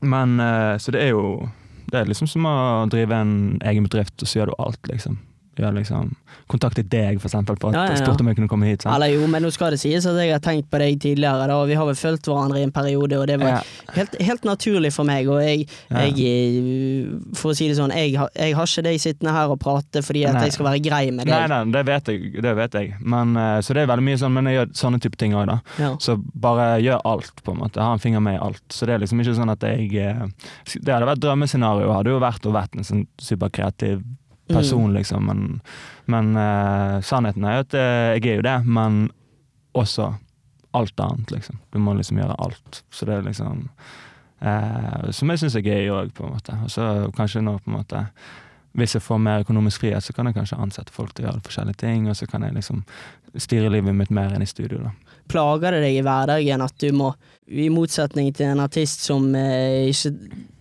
Men 0.02 0.38
eh, 0.40 0.76
Så 0.78 0.92
det 0.92 1.02
er 1.02 1.08
jo 1.16 1.48
Det 1.90 1.94
er 2.00 2.04
liksom 2.04 2.28
som 2.28 2.42
å 2.44 2.88
drive 2.90 3.12
en 3.12 3.58
egen 3.62 3.84
bedrift, 3.88 4.20
og 4.22 4.28
så 4.28 4.40
gjør 4.40 4.46
du 4.46 4.54
alt, 4.58 4.82
liksom. 4.90 5.18
Gjør 5.56 5.72
liksom 5.78 6.10
Kontaktet 6.52 6.86
deg, 6.92 7.16
for 7.18 7.26
eksempel, 7.30 7.56
for 7.58 7.72
Ja, 7.74 7.86
ja, 7.88 7.94
ja. 7.96 8.04
spurt 8.04 8.20
om 8.22 8.28
jeg 8.28 8.36
kunne 8.36 8.48
komme 8.50 8.66
hit. 8.68 8.82
Sant? 8.84 8.94
Eller 8.94 9.08
jo, 9.16 9.26
men 9.26 9.42
nå 9.42 9.48
skal 9.50 9.72
det 9.74 9.80
sies 9.80 10.04
at 10.06 10.14
jeg 10.20 10.30
har 10.30 10.42
tenkt 10.44 10.68
på 10.70 10.78
deg 10.78 10.98
tidligere, 11.02 11.46
da, 11.48 11.56
og 11.58 11.66
vi 11.66 11.74
har 11.74 11.86
vel 11.88 11.96
fulgt 11.98 12.28
hverandre 12.28 12.60
i 12.60 12.66
en 12.66 12.70
periode, 12.76 13.18
og 13.18 13.26
det 13.26 13.38
var 13.40 13.64
helt, 13.96 14.14
helt 14.22 14.44
naturlig 14.46 14.92
for 14.94 15.08
meg. 15.08 15.26
Og 15.32 15.40
jeg, 15.42 15.64
jeg 15.90 16.12
eh, 16.22 17.16
for 17.34 17.50
å 17.50 17.56
si 17.58 17.66
det 17.70 17.78
sånn, 17.80 17.90
jeg, 17.96 18.12
har- 18.20 18.30
jeg 18.36 18.54
har 18.54 18.68
ikke 18.70 18.84
deg 18.86 19.00
sittende 19.02 19.32
her 19.34 19.50
og 19.54 19.58
prate 19.64 20.02
fordi 20.06 20.22
at 20.28 20.36
Nei. 20.38 20.44
jeg 20.46 20.54
skal 20.58 20.68
være 20.68 20.82
grei 20.84 21.02
med 21.10 21.26
deg. 21.26 21.48
nei, 21.50 21.62
det 21.74 21.82
vet 21.88 22.12
jeg. 22.12 22.42
Det 22.46 22.54
vet 22.60 22.76
jeg. 22.78 22.92
Men, 23.00 23.34
eh, 23.40 23.58
så 23.66 23.74
det 23.74 23.82
er 23.82 23.90
veldig 23.90 24.06
mye 24.10 24.20
sånn, 24.22 24.36
men 24.36 24.50
jeg 24.52 24.58
gjør 24.60 24.70
sånne 24.84 25.00
type 25.02 25.18
ting 25.18 25.34
òg, 25.34 25.46
da. 25.50 25.58
Så 25.98 26.18
bare 26.34 26.68
gjør 26.84 27.00
alt, 27.04 27.32
på 27.42 27.56
en 27.56 27.62
måte. 27.64 27.80
Ha 27.82 27.96
en 27.96 28.02
finger 28.02 28.20
med 28.22 28.38
i 28.38 28.42
alt. 28.44 28.62
Så 28.70 28.86
det 28.86 28.94
er 28.94 29.02
liksom 29.02 29.18
ikke 29.24 29.34
sånn 29.40 29.50
at 29.56 29.66
jeg 29.66 29.90
eh, 29.98 30.26
Det 30.78 30.92
hadde 30.94 31.10
vært 31.10 31.24
drømmescenario, 31.24 31.90
hadde 31.96 32.14
jo 32.14 32.22
vært 32.22 32.46
å 32.46 32.54
vært 32.54 32.76
en 32.78 32.86
sånn 32.86 33.06
superkreativ 33.18 34.04
person, 34.48 34.94
liksom. 34.94 35.26
Men, 35.26 35.60
men 36.04 36.32
uh, 36.36 37.02
sannheten 37.02 37.44
er 37.44 37.58
jo 37.58 37.66
at 37.66 37.76
eh, 37.76 38.14
jeg 38.16 38.32
er 38.32 38.40
jo 38.40 38.46
det, 38.46 38.56
men 38.66 39.06
også 39.76 40.12
alt 40.76 41.00
annet, 41.00 41.30
liksom. 41.32 41.60
Du 41.72 41.80
må 41.82 41.94
liksom 41.96 42.20
gjøre 42.20 42.38
alt. 42.38 42.82
Så 42.90 43.08
det 43.08 43.18
er 43.18 43.26
liksom 43.26 43.68
uh, 44.44 45.06
Som 45.10 45.32
jeg 45.32 45.42
syns 45.42 45.56
er 45.56 45.66
gøy 45.66 45.92
òg, 45.94 46.12
på 46.16 46.26
en 46.26 46.34
måte. 46.36 46.58
Og 46.64 46.72
så 46.72 46.88
kanskje 47.16 47.44
nå, 47.44 47.58
på 47.64 47.72
en 47.72 47.78
måte 47.80 48.06
hvis 48.76 48.92
jeg 48.92 49.04
får 49.04 49.20
mer 49.24 49.40
økonomisk 49.40 49.80
frihet, 49.80 50.04
så 50.04 50.12
kan 50.12 50.28
jeg 50.28 50.36
kanskje 50.36 50.58
ansette 50.60 50.92
folk 50.92 51.14
til 51.16 51.24
å 51.24 51.30
gjøre 51.30 51.44
forskjellige 51.46 51.80
ting, 51.80 52.10
og 52.10 52.16
så 52.18 52.26
kan 52.28 52.44
jeg 52.44 52.52
liksom 52.58 52.82
styre 53.40 53.70
livet 53.72 53.96
mitt 53.96 54.12
mer 54.12 54.34
enn 54.36 54.44
i 54.44 54.48
studio, 54.48 54.82
da. 54.84 54.92
Plager 55.32 55.74
det 55.74 55.80
deg 55.82 55.96
i 55.96 56.02
hverdagen 56.04 56.62
at 56.62 56.76
du 56.82 56.90
må, 56.94 57.08
i 57.48 57.70
motsetning 57.72 58.28
til 58.36 58.52
en 58.52 58.60
artist 58.62 59.02
som 59.06 59.30
eh, 59.34 59.88
ikke 59.90 60.12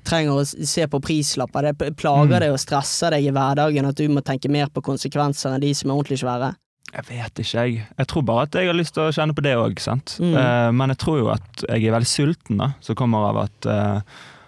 trenger 0.05 0.41
å 0.41 0.45
se 0.45 0.85
på 0.87 1.01
prislapper, 1.03 1.71
det 1.71 1.95
plager 1.97 2.37
Mm. 2.37 2.43
det 2.45 2.51
og 2.53 2.61
stresser 2.61 3.15
deg 3.15 3.25
i 3.25 3.33
hverdagen 3.33 3.89
at 3.89 3.97
du 3.97 4.07
må 4.09 4.21
tenke 4.21 4.51
mer 4.51 4.69
på 4.73 4.83
konsekvenser 4.85 5.55
enn 5.55 5.61
de 5.61 5.73
som 5.73 5.89
er 5.89 5.95
ordentlig 5.95 6.21
svære? 6.21 6.53
Jeg 6.95 7.03
vet 7.09 7.41
ikke, 7.41 7.65
jeg. 7.65 7.87
Jeg 7.97 8.07
tror 8.07 8.23
bare 8.23 8.45
at 8.45 8.55
jeg 8.55 8.69
har 8.69 8.77
lyst 8.77 8.93
til 8.95 9.03
å 9.03 9.11
kjenne 9.11 9.35
på 9.35 9.43
det 9.43 9.55
òg, 9.59 9.81
sant. 9.83 10.15
Mm. 10.21 10.35
Eh, 10.39 10.69
men 10.71 10.93
jeg 10.93 11.01
tror 11.01 11.19
jo 11.19 11.27
at 11.33 11.65
jeg 11.67 11.83
er 11.83 11.95
veldig 11.97 12.07
sulten, 12.07 12.61
da, 12.61 12.71
som 12.79 12.95
kommer 12.95 13.29
av 13.31 13.41
at 13.47 13.69
eh, 13.71 13.99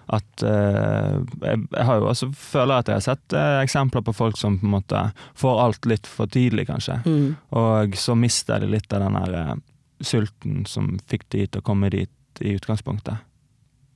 at 0.07 0.43
uh, 0.47 1.19
jeg, 1.43 1.63
jeg 1.67 1.83
har 1.83 1.97
jo 1.99 2.05
også 2.07 2.29
føler 2.31 2.79
at 2.79 2.87
jeg 2.87 2.95
har 2.95 3.03
sett 3.03 3.33
uh, 3.35 3.59
eksempler 3.59 4.05
på 4.07 4.13
folk 4.15 4.37
som 4.39 4.55
på 4.59 4.63
en 4.63 4.75
måte 4.77 5.01
får 5.35 5.63
alt 5.65 5.89
litt 5.91 6.07
for 6.07 6.31
tidlig, 6.31 6.69
kanskje. 6.69 7.01
Mm. 7.03 7.33
Og 7.59 7.97
så 7.99 8.15
mister 8.15 8.63
de 8.63 8.71
litt 8.71 8.93
av 8.95 9.03
den 9.03 9.17
der 9.19 9.35
uh, 9.35 9.57
sulten 9.99 10.63
som 10.69 10.93
fikk 11.11 11.27
de 11.35 11.43
til 11.47 11.59
å 11.59 11.65
komme 11.67 11.91
dit 11.91 12.43
i 12.43 12.55
utgangspunktet. 12.55 13.26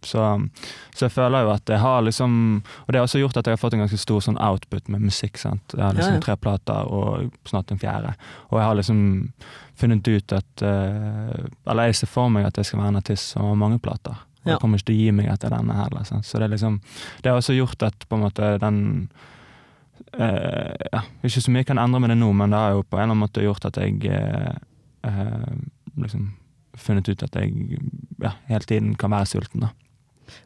Så, 0.04 0.50
så 0.96 1.06
jeg 1.06 1.14
føler 1.14 1.46
jo 1.46 1.52
at 1.54 1.70
jeg 1.70 1.78
har 1.78 2.02
liksom 2.02 2.32
Og 2.66 2.88
det 2.90 2.98
har 2.98 3.06
også 3.06 3.20
gjort 3.22 3.38
at 3.38 3.46
jeg 3.46 3.54
har 3.54 3.62
fått 3.62 3.76
en 3.78 3.84
ganske 3.84 4.00
stor 4.02 4.24
sånn 4.26 4.40
output 4.42 4.90
med 4.90 5.04
musikk. 5.06 5.38
sant? 5.38 5.76
Jeg 5.76 5.84
har 5.84 5.94
liksom 5.94 6.16
Ja, 6.16 6.20
ja. 6.20 6.24
tre 6.26 6.36
plater 6.42 6.90
og 6.90 7.32
snart 7.46 7.72
en 7.72 7.82
fjerde. 7.82 8.16
Og 8.50 8.60
jeg 8.60 8.66
har 8.66 8.76
liksom 8.80 9.04
funnet 9.78 10.08
ut 10.08 10.34
at 10.34 10.66
uh, 10.66 11.46
Eller 11.70 11.92
jeg 11.92 12.02
ser 12.02 12.12
for 12.12 12.30
meg 12.34 12.46
at 12.50 12.58
jeg 12.58 12.66
skal 12.66 12.82
være 12.82 12.96
en 12.96 13.02
artist 13.02 13.34
som 13.36 13.46
har 13.46 13.56
mange 13.62 13.80
plater. 13.80 14.18
Og 14.42 14.50
jeg 14.50 14.60
kommer 14.62 14.80
ikke 14.82 14.90
til 14.90 14.96
å 14.98 15.02
gi 15.04 15.12
meg 15.14 15.28
etter 15.30 15.54
denne 15.54 15.76
heller. 15.78 16.04
Sant? 16.04 16.26
Så 16.26 16.40
det 16.40 16.48
er 16.48 16.56
liksom 16.56 16.82
Det 17.22 17.30
har 17.30 17.38
også 17.38 17.54
gjort 17.54 17.84
at 17.84 18.08
på 18.10 18.18
en 18.18 18.26
måte 18.26 18.58
den 18.64 18.80
uh, 20.18 20.74
ja, 20.92 21.06
Ikke 21.22 21.42
så 21.42 21.52
mye 21.54 21.62
jeg 21.62 21.70
kan 21.70 21.82
endre 21.82 22.02
med 22.02 22.10
det 22.10 22.18
nå, 22.18 22.32
men 22.34 22.50
det 22.50 22.58
har 22.58 22.78
jo 22.78 22.84
på 22.84 22.98
en 22.98 23.04
eller 23.04 23.14
annen 23.14 23.26
måte 23.28 23.46
gjort 23.46 23.70
at 23.70 23.78
jeg 23.78 24.02
eh, 25.04 25.52
liksom 25.98 26.32
funnet 26.78 27.10
ut 27.10 27.24
at 27.24 27.36
jeg 27.36 27.80
ja, 28.22 28.32
hele 28.48 28.68
tiden 28.68 28.96
kan 28.96 29.12
være 29.12 29.30
sulten. 29.30 29.66
da. 29.66 29.72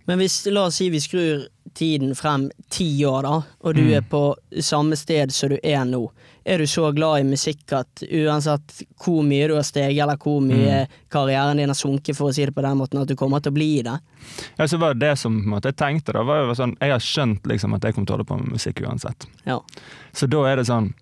Men 0.07 0.19
hvis, 0.19 0.45
la 0.51 0.65
oss 0.67 0.75
si 0.81 0.89
vi 0.89 0.99
skrur 0.99 1.47
tiden 1.75 2.13
frem 2.15 2.49
ti 2.71 2.87
år, 3.05 3.21
da, 3.25 3.41
og 3.63 3.75
du 3.75 3.81
Mm. 3.81 3.93
er 3.97 4.01
på 4.01 4.35
samme 4.61 4.95
sted 4.95 5.31
som 5.33 5.49
du 5.49 5.57
er 5.63 5.83
nå. 5.85 6.09
Er 6.45 6.59
du 6.59 6.63
så 6.69 6.93
glad 6.93 7.19
i 7.19 7.23
musikk 7.23 7.73
at 7.73 8.03
uansett 8.05 8.83
hvor 9.01 9.23
mye 9.25 9.47
du 9.49 9.55
har 9.55 9.63
steget, 9.63 9.97
eller 10.03 10.15
hvor 10.21 10.39
mye 10.45 10.87
karrieren 11.09 11.57
din 11.57 11.69
har 11.69 11.75
sunket, 11.75 12.15
for 12.15 12.29
å 12.29 12.33
si 12.35 12.45
det 12.45 12.53
på 12.55 12.61
den 12.61 12.77
måten, 12.77 13.01
at 13.01 13.07
du 13.07 13.15
kommer 13.15 13.41
til 13.41 13.51
å 13.51 13.55
bli 13.55 13.81
det? 13.81 13.97
Ja, 14.59 14.67
så 14.67 14.77
var 14.79 14.93
det 14.93 14.99
det 15.09 15.17
som 15.17 15.41
måte, 15.49 15.71
jeg 15.73 15.75
tenkte 15.81 16.13
da, 16.13 16.23
var 16.23 16.45
jo 16.45 16.53
sånn, 16.53 16.77
Jeg 16.79 16.91
har 16.91 16.99
skjønt 16.99 17.43
liksom 17.43 17.73
at 17.75 17.81
jeg 17.83 17.93
kommer 17.95 18.05
til 18.05 18.13
å 18.13 18.17
holde 18.17 18.27
på 18.29 18.37
med 18.39 18.53
musikk 18.53 18.81
uansett. 18.85 19.25
Ja. 19.45 19.59
Så 20.13 20.29
da 20.29 20.45
er 20.45 20.55
det 20.57 20.67
sånn 20.67 20.93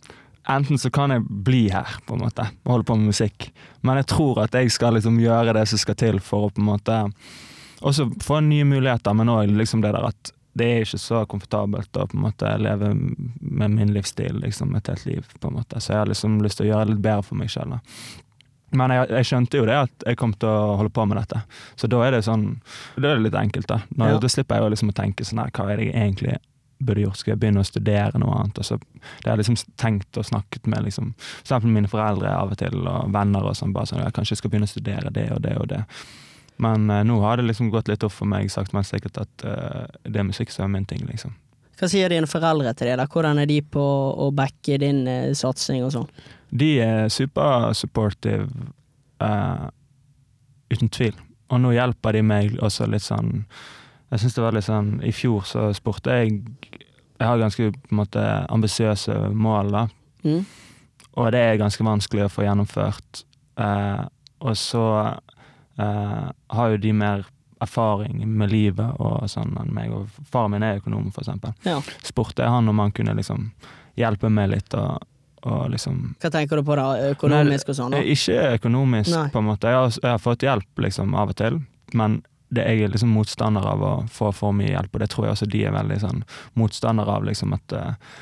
Enten 0.45 0.75
så 0.77 0.89
kan 0.91 1.09
jeg 1.09 1.21
bli 1.23 1.69
her 1.71 1.87
på 2.05 2.15
en 2.15 2.19
måte 2.19 2.49
og 2.65 2.71
holde 2.73 2.83
på 2.83 2.97
med 2.97 3.07
musikk, 3.13 3.51
men 3.81 3.95
jeg 3.95 4.07
tror 4.07 4.41
at 4.43 4.51
jeg 4.51 4.71
skal 4.71 4.93
liksom 4.93 5.17
gjøre 5.17 5.53
det 5.53 5.67
som 5.69 5.77
skal 5.79 5.95
til 5.95 6.19
for 6.19 6.49
å 6.49 6.51
på 6.51 6.59
en 6.59 6.65
måte 6.67 6.97
også 7.83 8.07
få 8.23 8.39
nye 8.45 8.65
muligheter, 8.67 9.13
men 9.17 9.31
òg 9.33 9.51
liksom 9.51 9.83
det 9.83 9.93
der 9.95 10.09
at 10.09 10.33
det 10.53 10.65
er 10.69 10.83
ikke 10.85 10.99
så 11.01 11.23
komfortabelt 11.25 11.97
å 11.97 12.05
på 12.05 12.17
en 12.17 12.25
måte 12.27 12.49
leve 12.61 12.91
med 12.93 13.73
min 13.73 13.93
livsstil 13.93 14.37
liksom 14.43 14.75
et 14.77 14.91
helt 14.91 15.05
liv. 15.09 15.31
på 15.39 15.49
en 15.49 15.57
måte. 15.57 15.81
Så 15.81 15.93
jeg 15.93 16.03
har 16.03 16.11
liksom 16.11 16.41
lyst 16.45 16.59
til 16.59 16.67
å 16.67 16.69
gjøre 16.69 16.85
det 16.85 16.93
litt 16.93 17.01
bedre 17.07 17.25
for 17.25 17.39
meg 17.39 17.49
sjøl. 17.49 17.73
Men 18.73 18.93
jeg, 18.93 19.09
jeg 19.09 19.29
skjønte 19.29 19.59
jo 19.59 19.65
det 19.69 19.77
at 19.87 20.05
jeg 20.07 20.17
kom 20.17 20.33
til 20.37 20.49
å 20.49 20.77
holde 20.79 20.93
på 20.93 21.05
med 21.09 21.17
dette. 21.21 21.41
Så 21.77 21.89
da 21.89 21.99
er 22.05 22.15
det 22.15 22.23
sånn 22.25 22.47
Da 22.95 23.11
er 23.11 23.17
det 23.17 23.27
litt 23.27 23.37
enkelt, 23.37 23.67
da. 23.69 23.81
Nå, 23.97 24.13
Ja. 24.13 24.21
Da 24.21 24.29
slipper 24.29 24.57
jeg 24.57 24.65
jo 24.65 24.73
liksom 24.75 24.93
å 24.93 24.97
tenke 24.97 25.25
sånn 25.25 25.41
her, 25.41 25.53
hva 25.53 25.69
er 25.71 25.77
det 25.81 25.89
jeg 25.89 25.97
egentlig 25.97 26.37
burde 26.83 27.05
gjort? 27.05 27.17
Skal 27.21 27.33
jeg 27.33 27.41
begynne 27.41 27.61
å 27.63 27.69
studere 27.69 28.21
noe 28.21 28.39
annet? 28.39 28.59
Og 28.61 28.65
så, 28.65 28.77
det 28.77 29.29
har 29.29 29.37
jeg 29.37 29.43
liksom 29.45 29.59
tenkt 29.81 30.17
og 30.21 30.25
snakket 30.29 30.69
med 30.69 30.85
liksom, 30.85 31.13
for 31.17 31.45
eksempel 31.47 31.73
mine 31.73 31.89
foreldre 31.91 32.33
av 32.33 32.53
og 32.53 32.61
til, 32.61 32.77
og 32.81 33.13
venner 33.13 33.49
og 33.49 33.57
sånn. 33.57 33.73
bare 33.73 33.89
sånn, 33.89 34.03
ja, 34.05 34.13
Kanskje 34.13 34.35
jeg 34.35 34.43
skal 34.43 34.53
begynne 34.53 34.69
å 34.69 34.73
studere 34.73 35.13
det 35.13 35.29
og 35.33 35.41
det 35.45 35.57
og 35.57 35.69
det. 35.73 35.83
Men 36.61 36.89
eh, 36.89 37.03
nå 37.07 37.19
har 37.23 37.37
det 37.37 37.47
liksom 37.47 37.71
gått 37.73 37.89
litt 37.89 38.03
opp 38.05 38.13
for 38.13 38.29
meg, 38.29 38.51
sagt 38.51 38.75
men 38.75 38.85
sikkert, 38.87 39.17
at 39.25 39.47
eh, 39.47 39.85
det 40.05 40.21
er 40.21 40.27
musikk 40.27 40.53
som 40.53 40.67
er 40.67 40.75
min 40.75 40.87
ting, 40.89 41.03
liksom. 41.09 41.33
Hva 41.79 41.89
sier 41.89 42.13
dine 42.13 42.29
foreldre 42.29 42.71
til 42.77 42.91
det? 42.91 42.97
da? 43.01 43.07
Hvordan 43.09 43.41
er 43.41 43.49
de 43.49 43.59
på 43.65 43.83
å 43.83 44.29
backe 44.35 44.77
din 44.81 45.03
eh, 45.09 45.33
satsing 45.35 45.83
og 45.83 45.93
sånn? 45.95 46.09
De 46.53 46.69
er 46.85 47.09
super-supportive, 47.11 48.45
eh, 49.25 49.63
uten 50.73 50.91
tvil. 50.93 51.17
Og 51.51 51.59
nå 51.61 51.73
hjelper 51.73 52.17
de 52.17 52.21
meg 52.25 52.53
også 52.63 52.87
litt 52.89 53.03
sånn 53.03 53.43
Jeg 54.13 54.21
syns 54.21 54.35
det 54.37 54.41
var 54.41 54.55
litt 54.55 54.65
sånn 54.65 54.87
I 55.05 55.11
fjor 55.13 55.43
så 55.45 55.65
spurte 55.75 56.15
jeg 56.15 56.37
Jeg 57.19 57.27
har 57.27 57.41
ganske 57.41 57.67
på 57.75 57.91
en 57.91 57.99
måte 57.99 58.23
ambisiøse 58.53 59.17
mål, 59.35 59.73
da. 59.73 59.83
Mm? 60.23 60.45
Og 61.19 61.29
det 61.35 61.41
er 61.43 61.59
ganske 61.61 61.85
vanskelig 61.85 62.25
å 62.25 62.31
få 62.31 62.45
gjennomført. 62.45 63.21
Eh, 63.61 64.01
og 64.43 64.57
så 64.57 64.85
eh, 65.77 66.27
har 66.57 66.73
jo 66.73 66.77
de 66.77 66.93
mer 66.93 67.25
erfaring 67.63 68.23
med 68.27 68.51
livet 68.51 68.99
og 68.99 69.29
sånn 69.31 69.55
enn 69.61 69.71
meg. 69.73 69.93
Og 69.95 70.09
faren 70.31 70.51
min 70.51 70.65
er 70.65 70.81
økonom, 70.81 71.09
for 71.15 71.23
eksempel. 71.23 71.55
Ja. 71.67 71.79
Spurte 72.03 72.43
jeg 72.43 72.51
han 72.51 72.69
om 72.69 72.81
han 72.83 72.91
kunne 72.95 73.15
liksom 73.17 73.51
hjelpe 73.99 74.29
meg 74.33 74.51
litt 74.55 74.73
og, 74.79 75.05
liksom 75.69 76.13
Hva 76.23 76.29
tenker 76.31 76.59
du 76.59 76.63
på 76.63 76.75
da? 76.79 76.85
Økonomisk 77.11 77.73
og 77.73 77.75
sånn? 77.75 77.95
Ikke 77.99 78.37
økonomisk, 78.57 79.11
Nei. 79.11 79.29
på 79.31 79.41
en 79.41 79.49
måte. 79.49 79.71
Jeg 79.71 79.79
har, 79.79 79.97
jeg 80.01 80.11
har 80.15 80.21
fått 80.23 80.45
hjelp 80.47 80.83
liksom 80.85 81.15
av 81.19 81.33
og 81.33 81.39
til, 81.39 81.59
men 81.99 82.21
det, 82.53 82.63
jeg 82.69 82.85
er 82.85 82.93
liksom 82.93 83.11
motstander 83.15 83.65
av 83.67 83.83
å 83.83 83.93
få 84.13 84.29
for 84.35 84.55
mye 84.55 84.71
hjelp, 84.71 84.93
og 84.93 85.03
det 85.03 85.09
tror 85.11 85.27
jeg 85.27 85.35
også 85.35 85.49
de 85.51 85.65
er 85.67 85.75
veldig 85.75 85.97
sånn 86.03 86.21
motstander 86.59 87.09
av. 87.09 87.25
liksom 87.27 87.55
at 87.57 87.75
eh, 87.75 88.13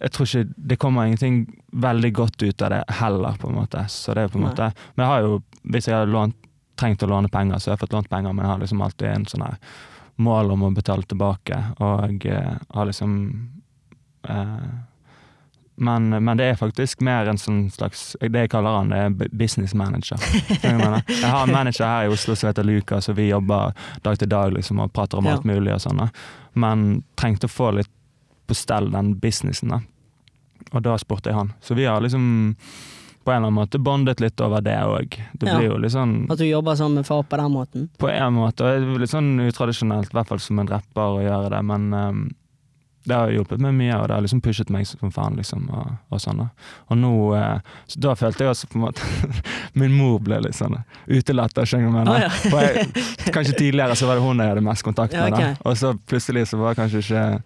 Jeg 0.00 0.12
tror 0.16 0.26
ikke 0.26 0.54
det 0.72 0.78
kommer 0.82 1.06
ingenting 1.06 1.38
veldig 1.72 2.12
godt 2.12 2.42
ut 2.42 2.62
av 2.62 2.74
det 2.74 2.82
heller, 2.98 3.38
på 3.40 3.48
en 3.48 3.60
måte. 3.60 3.84
Så 3.92 4.14
det 4.14 4.26
er 4.26 4.32
på 4.32 4.40
en 4.40 4.46
Nei. 4.48 4.50
måte 4.50 4.72
Men 4.96 5.04
jeg 5.04 5.12
har 5.12 5.20
jo, 5.28 5.38
hvis 5.62 5.88
jeg 5.88 5.96
hadde 5.96 6.12
lånt, 6.12 6.36
trengt 6.76 7.02
å 7.02 7.10
låne 7.10 7.30
penger, 7.32 7.58
så 7.58 7.70
jeg 7.70 7.76
har 7.76 7.84
fått 7.84 7.94
lånt 7.96 8.10
penger, 8.10 8.32
men 8.32 8.44
jeg 8.44 8.52
har 8.52 8.64
liksom 8.64 8.82
alltid 8.84 9.08
en 9.10 9.28
sånn 9.30 9.46
her 9.46 9.56
mål 10.16 10.50
om 10.54 10.66
å 10.68 10.74
betale 10.76 11.04
tilbake, 11.08 11.62
og 11.84 12.26
eh, 12.26 12.52
har 12.72 12.88
liksom 12.88 13.16
eh, 14.28 14.68
men, 15.76 16.08
men 16.08 16.38
det 16.40 16.44
er 16.44 16.54
faktisk 16.56 17.02
mer 17.04 17.28
en 17.28 17.36
sånn 17.36 17.66
slags 17.68 18.14
Det 18.20 18.46
jeg 18.46 18.48
kaller 18.48 18.78
han, 18.78 18.92
det 18.92 19.00
er 19.02 19.34
business 19.36 19.74
manager. 19.76 20.16
Jeg 20.62 20.78
har 21.28 21.42
en 21.42 21.52
manager 21.52 21.84
her 21.84 22.06
i 22.06 22.12
Oslo 22.14 22.32
som 22.32 22.48
heter 22.48 22.64
Lukas, 22.64 23.10
og 23.12 23.18
vi 23.18 23.28
jobber 23.28 23.74
dag 24.02 24.16
til 24.16 24.30
dag 24.32 24.54
liksom, 24.56 24.80
og 24.80 24.94
prater 24.96 25.20
om 25.20 25.28
alt 25.28 25.44
mulig. 25.44 25.74
og 25.74 25.82
sånn. 25.84 26.00
Men 26.56 26.86
trengte 27.20 27.44
å 27.44 27.52
få 27.52 27.74
litt 27.76 27.92
på 28.48 28.56
stell 28.56 28.88
den 28.94 29.18
businessen. 29.20 29.74
da. 29.74 29.82
Og 30.72 30.80
da 30.82 30.96
spurte 30.98 31.30
jeg 31.30 31.36
han. 31.36 31.52
Så 31.60 31.76
vi 31.76 31.84
har 31.84 32.00
liksom 32.00 32.64
på 33.26 33.32
en 33.34 33.40
eller 33.42 33.50
annen 33.50 33.58
måte 33.58 33.80
bondet 33.82 34.20
litt 34.22 34.40
over 34.40 34.62
det 34.62 34.78
òg. 34.86 35.18
Det 35.34 35.50
Ja. 35.50 35.58
jo 35.66 35.76
litt 35.82 35.90
sånn 35.92 36.30
At 36.30 36.38
du 36.38 36.44
jobber 36.46 36.76
sammen 36.78 37.00
med 37.02 37.06
far 37.10 37.24
på 37.26 37.36
den 37.36 37.50
måten? 37.52 37.88
på 37.98 38.08
en 38.08 38.34
måte. 38.38 38.62
og 38.62 38.98
Litt 39.02 39.10
sånn 39.10 39.34
utradisjonelt, 39.42 40.12
i 40.12 40.16
hvert 40.16 40.28
fall 40.30 40.38
som 40.40 40.58
en 40.62 40.68
rapper, 40.70 41.02
å 41.18 41.22
gjøre 41.24 41.50
det. 41.50 41.62
Men 41.66 41.92
um, 41.94 42.20
det 43.06 43.14
har 43.14 43.30
hjulpet 43.30 43.60
meg 43.62 43.74
mye, 43.74 43.94
og 44.00 44.08
det 44.08 44.14
har 44.16 44.22
liksom 44.24 44.40
pushet 44.42 44.70
meg 44.70 44.86
som 44.86 45.10
faen. 45.14 45.36
liksom, 45.38 45.68
og, 45.70 45.92
og 46.10 46.18
sånn. 46.22 46.40
Og 46.90 46.96
nå, 46.98 47.12
eh, 47.38 47.60
så 47.86 48.00
Da 48.00 48.14
følte 48.14 48.42
jeg 48.46 48.50
også 48.50 48.66
på 48.70 48.78
en 48.80 48.84
måte 48.86 49.02
Min 49.78 49.92
mor 49.98 50.18
ble 50.18 50.40
litt 50.42 50.54
sånn 50.58 50.74
utelatt. 51.06 51.54
skjønner 51.54 51.90
du 51.90 52.50
hva 52.50 52.62
jeg 52.64 52.86
mener? 52.86 53.32
Kanskje 53.36 53.58
tidligere 53.58 53.94
så 53.98 54.06
var 54.08 54.16
det 54.18 54.22
hun 54.26 54.38
jeg 54.42 54.48
hadde 54.54 54.64
mest 54.66 54.82
kontakt 54.82 55.12
Ja, 55.14 55.28
med. 55.30 55.38
da. 55.38 55.54
Og 55.64 55.76
så 55.76 55.94
plutselig 56.06 56.46
så 56.50 56.58
var 56.58 56.74
kanskje 56.74 56.98
ikke 57.02 57.42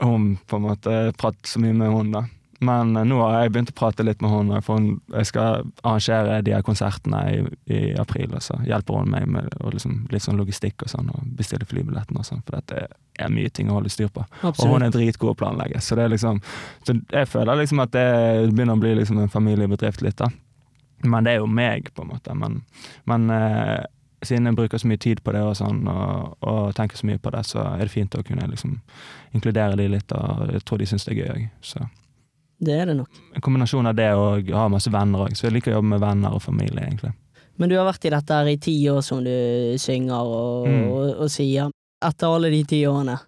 hun 0.00 0.36
på 0.46 0.56
en 0.56 0.62
måte 0.62 1.12
pratet 1.18 1.46
så 1.48 1.58
mye 1.60 1.74
med 1.74 1.90
hun 1.90 2.12
da. 2.12 2.22
Men 2.58 2.96
eh, 2.96 3.06
nå 3.06 3.18
har 3.22 3.44
jeg 3.44 3.52
begynt 3.54 3.72
å 3.72 3.76
prate 3.78 4.06
litt 4.06 4.22
med 4.24 4.32
henne, 4.32 4.60
for 4.66 4.80
hun, 4.80 5.00
jeg 5.14 5.30
skal 5.30 5.68
arrangere 5.82 6.40
de 6.46 6.54
her 6.56 6.64
konsertene 6.66 7.20
i, 7.30 7.42
i 7.74 7.82
april. 8.00 8.32
Og 8.34 8.44
så 8.44 8.58
hjelper 8.66 8.98
hun 8.98 9.12
meg 9.14 9.28
med 9.30 9.52
liksom, 9.74 10.00
litt 10.14 10.26
sånn 10.26 10.40
logistikk 10.40 10.86
og 10.86 10.92
sånn, 10.92 11.12
og 11.14 11.28
bestille 11.38 11.68
flybilletten 11.68 12.18
og 12.18 12.26
sånn, 12.26 12.42
for 12.46 12.58
dette 12.58 12.88
er 13.18 13.32
mye 13.34 13.50
ting 13.50 13.70
å 13.70 13.78
holde 13.78 13.92
styr 13.92 14.10
på. 14.14 14.24
Og 14.46 14.64
hun 14.72 14.86
er 14.86 14.94
dritgod 14.94 15.34
å 15.34 15.38
planlegge. 15.38 15.82
Så, 15.82 15.98
det 15.98 16.06
er 16.06 16.14
liksom, 16.14 16.42
så 16.86 16.98
jeg 16.98 17.30
føler 17.30 17.62
liksom 17.62 17.82
at 17.82 17.94
det 17.94 18.08
begynner 18.52 18.78
å 18.78 18.82
bli 18.82 18.94
liksom 19.00 19.22
en 19.22 19.32
familiebedrift 19.32 20.02
litt, 20.06 20.18
da. 20.20 20.30
Men 21.06 21.26
det 21.26 21.36
er 21.36 21.44
jo 21.44 21.50
meg, 21.50 21.92
på 21.94 22.02
en 22.02 22.10
måte. 22.10 22.34
Men, 22.34 22.60
men 23.06 23.30
eh, 23.30 23.86
siden 24.26 24.50
jeg 24.50 24.58
bruker 24.58 24.82
så 24.82 24.90
mye 24.90 25.02
tid 25.02 25.22
på 25.22 25.34
det 25.34 25.44
og 25.46 25.54
sånn, 25.58 25.84
og, 25.90 26.34
og 26.42 26.74
tenker 26.74 26.98
så 26.98 27.06
mye 27.06 27.22
på 27.22 27.30
det, 27.34 27.44
så 27.46 27.62
er 27.76 27.84
det 27.84 27.94
fint 27.94 28.18
å 28.18 28.24
kunne 28.26 28.50
liksom 28.50 28.80
inkludere 29.36 29.78
de 29.78 29.86
litt, 29.94 30.14
og 30.14 30.50
jeg 30.54 30.64
tror 30.66 30.82
de 30.82 30.88
syns 30.90 31.06
det 31.06 31.14
er 31.14 31.20
gøy 31.20 31.30
òg. 31.36 31.44
Så 31.62 31.84
Det 32.60 32.74
er 32.74 32.86
det 32.90 32.96
nok. 32.98 33.08
en 33.34 33.40
kombinasjon 33.40 33.86
av 33.86 33.94
det 33.94 34.08
og 34.18 34.48
ha 34.50 34.68
masse 34.68 34.90
venner 34.90 35.26
òg. 35.28 35.36
Så 35.38 35.46
jeg 35.46 35.52
liker 35.54 35.72
å 35.72 35.76
jobbe 35.78 35.92
med 35.94 36.00
venner 36.02 36.34
og 36.34 36.42
familie, 36.42 36.80
egentlig. 36.88 37.12
Men 37.58 37.68
du 37.70 37.76
har 37.78 37.86
vært 37.86 38.04
i 38.06 38.10
dette 38.10 38.34
her 38.34 38.46
i 38.50 38.56
ti 38.62 38.74
år, 38.90 39.00
som 39.02 39.22
du 39.24 39.30
synger 39.78 40.14
og, 40.26 40.66
Mm. 40.66 40.90
og, 40.90 41.14
og 41.24 41.30
sier. 41.30 41.70
Etter 42.02 42.26
alle 42.34 42.50
de 42.50 42.62
ti 42.64 42.82
årene, 42.86 43.18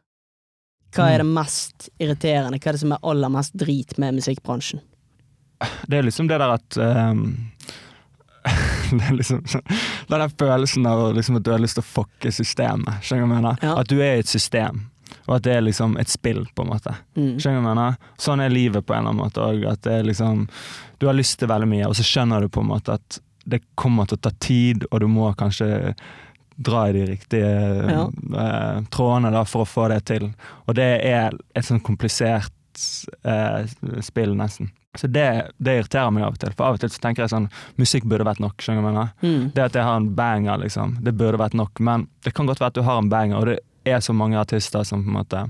hva 0.94 1.06
er 1.12 1.18
det 1.18 1.26
Mm. 1.26 1.34
mest 1.34 1.88
irriterende? 2.00 2.58
Hva 2.58 2.68
er 2.68 2.72
det 2.72 2.80
som 2.80 2.92
er 2.92 2.98
aller 3.02 3.28
mest 3.28 3.56
drit 3.56 3.98
med 3.98 4.14
musikkbransjen? 4.14 4.80
Det 5.88 5.98
er 5.98 6.02
liksom 6.02 6.26
det 6.28 6.38
der 6.38 6.54
at 6.54 6.76
um, 7.10 7.50
Det 8.90 9.02
er 9.06 9.14
liksom 9.14 9.42
Den 10.08 10.20
der 10.20 10.28
følelsen 10.28 10.86
av 10.86 11.14
liksom 11.14 11.36
at 11.36 11.42
du 11.44 11.50
har 11.52 11.58
lyst 11.62 11.74
til 11.78 11.84
å 11.84 11.90
fucke 12.04 12.32
systemet. 12.32 13.02
Skjønner 13.04 13.26
du 13.26 13.28
hva 13.28 13.36
jeg 13.36 13.42
mener? 13.42 13.58
Ja. 13.62 13.74
At 13.78 13.88
du 13.88 14.00
er 14.00 14.16
i 14.16 14.22
et 14.24 14.30
system, 14.30 14.86
og 15.26 15.34
at 15.36 15.42
det 15.46 15.54
er 15.56 15.64
liksom 15.66 15.96
et 16.00 16.08
spill, 16.08 16.44
på 16.54 16.62
en 16.64 16.70
måte. 16.72 16.94
Mm. 17.16 17.34
Skjønner 17.40 17.60
du 17.60 17.64
hva 17.64 17.70
jeg 17.70 17.76
mener? 17.76 17.98
Sånn 18.18 18.40
er 18.44 18.50
livet 18.54 18.86
på 18.86 18.94
en 18.94 19.00
eller 19.04 19.10
annen 19.14 19.24
måte 19.24 19.44
òg. 19.44 19.66
At 19.72 19.82
det 19.86 19.92
er 20.00 20.08
liksom 20.08 20.46
Du 21.00 21.06
har 21.06 21.14
lyst 21.16 21.38
til 21.40 21.48
veldig 21.48 21.68
mye, 21.70 21.86
og 21.88 21.94
så 21.96 22.04
skjønner 22.04 22.40
du 22.44 22.48
på 22.52 22.60
en 22.60 22.68
måte 22.74 22.92
at 22.98 23.20
det 23.50 23.62
kommer 23.74 24.04
til 24.06 24.18
å 24.18 24.24
ta 24.26 24.30
tid, 24.38 24.84
og 24.92 25.00
du 25.00 25.06
må 25.08 25.30
kanskje 25.34 25.94
dra 26.60 26.82
i 26.90 26.92
de 26.92 27.06
riktige 27.08 27.52
Ja. 27.88 28.02
eh, 28.36 28.82
trådene 28.92 29.30
da, 29.32 29.44
for 29.48 29.64
å 29.64 29.68
få 29.68 29.88
det 29.88 30.02
til. 30.10 30.26
Og 30.68 30.74
det 30.76 30.90
er 31.08 31.32
et 31.56 31.64
sånn 31.64 31.80
komplisert 31.80 32.52
eh, 33.24 33.64
spill, 34.04 34.34
nesten. 34.36 34.68
Så 34.98 35.06
det, 35.06 35.52
det 35.62 35.76
irriterer 35.78 36.10
meg 36.10 36.24
av 36.26 36.34
og 36.34 36.38
til. 36.42 36.52
For 36.58 36.66
av 36.66 36.74
og 36.76 36.80
til 36.82 36.90
så 36.90 36.98
tenker 37.00 37.22
jeg 37.22 37.30
sånn 37.30 37.48
Musikk 37.78 38.04
burde 38.10 38.24
vært 38.26 38.40
nok. 38.42 38.56
skjønner 38.60 38.82
du 38.82 38.88
mener? 38.88 39.10
Mm. 39.22 39.44
Det 39.54 39.62
at 39.68 39.76
jeg 39.78 39.86
har 39.86 39.96
en 40.00 40.08
banger, 40.18 40.58
liksom, 40.64 40.96
det 41.06 41.14
burde 41.16 41.38
vært 41.40 41.54
nok. 41.54 41.78
Men 41.80 42.08
det 42.26 42.34
kan 42.34 42.46
godt 42.50 42.60
være 42.60 42.74
at 42.74 42.78
du 42.80 42.82
har 42.82 42.98
en 42.98 43.08
banger, 43.12 43.36
og 43.38 43.46
det 43.46 43.58
er 43.84 44.00
så 44.00 44.14
mange 44.16 44.38
artister 44.40 44.84
som 44.84 45.04
på 45.04 45.10
en 45.10 45.18
måte 45.20 45.42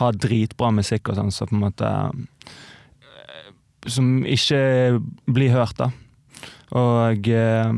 har 0.00 0.20
dritbra 0.20 0.70
musikk 0.74 1.12
og 1.12 1.18
sånn, 1.18 1.32
så 1.34 1.48
på 1.48 1.56
en 1.56 1.64
måte 1.66 1.88
eh, 1.88 3.50
Som 3.90 4.24
ikke 4.24 5.00
blir 5.26 5.54
hørt, 5.54 5.76
da. 5.80 5.90
Og 6.78 7.28
eh, 7.28 7.72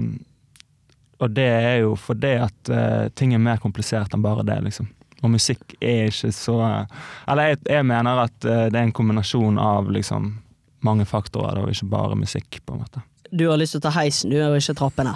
og 1.22 1.30
det 1.30 1.46
er 1.46 1.76
jo 1.78 1.94
fordi 1.96 2.34
at 2.42 2.68
eh, 2.74 3.06
ting 3.16 3.32
er 3.32 3.40
mer 3.40 3.60
komplisert 3.62 4.12
enn 4.12 4.24
bare 4.24 4.42
det, 4.44 4.58
liksom. 4.66 4.90
Og 5.24 5.30
musikk 5.32 5.76
er 5.80 6.10
ikke 6.10 6.32
så 6.36 6.56
Eller 7.30 7.54
jeg, 7.54 7.58
jeg 7.70 7.86
mener 7.86 8.26
at 8.26 8.34
det 8.42 8.76
er 8.76 8.82
en 8.82 8.92
kombinasjon 8.92 9.56
av 9.62 9.88
liksom 9.94 10.34
mange 10.84 11.06
faktorer, 11.08 11.62
og 11.62 11.72
ikke 11.72 11.88
bare 11.88 12.18
musikk, 12.18 12.58
på 12.66 12.74
en 12.74 12.82
måte. 12.82 13.00
Du 13.32 13.46
har 13.48 13.56
lyst 13.56 13.72
til 13.74 13.80
å 13.80 13.86
ta 13.86 13.94
heisen, 13.96 14.34
du, 14.34 14.36
og 14.44 14.58
ikke 14.58 14.76
trappene. 14.78 15.14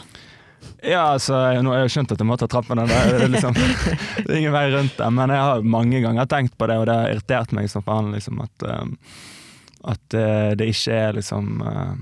Ja, 0.82 1.04
altså, 1.14 1.34
nå 1.62 1.72
har 1.72 1.80
jeg 1.80 1.88
jo 1.88 1.94
skjønt 1.96 2.12
at 2.14 2.20
jeg 2.22 2.28
må 2.28 2.36
ta 2.38 2.46
trappene. 2.50 2.84
Det 2.86 2.98
er, 2.98 3.24
liksom, 3.32 3.56
det 4.24 4.28
er 4.28 4.38
ingen 4.38 4.54
vei 4.54 4.66
rundt 4.74 4.94
det. 4.98 5.08
Men 5.14 5.32
jeg 5.34 5.42
har 5.48 5.66
mange 5.76 6.00
ganger 6.04 6.28
tenkt 6.30 6.54
på 6.58 6.68
det, 6.70 6.76
og 6.78 6.86
det 6.90 6.96
har 6.98 7.12
irritert 7.14 7.54
meg 7.56 7.70
som 7.72 7.82
faen. 7.86 8.12
Liksom, 8.14 8.40
at 8.44 8.66
um, 8.68 8.94
at 9.88 10.14
eh, 10.18 10.52
det 10.58 10.66
ikke 10.72 10.94
er 10.98 11.12
liksom 11.14 11.60
eh, 11.62 11.92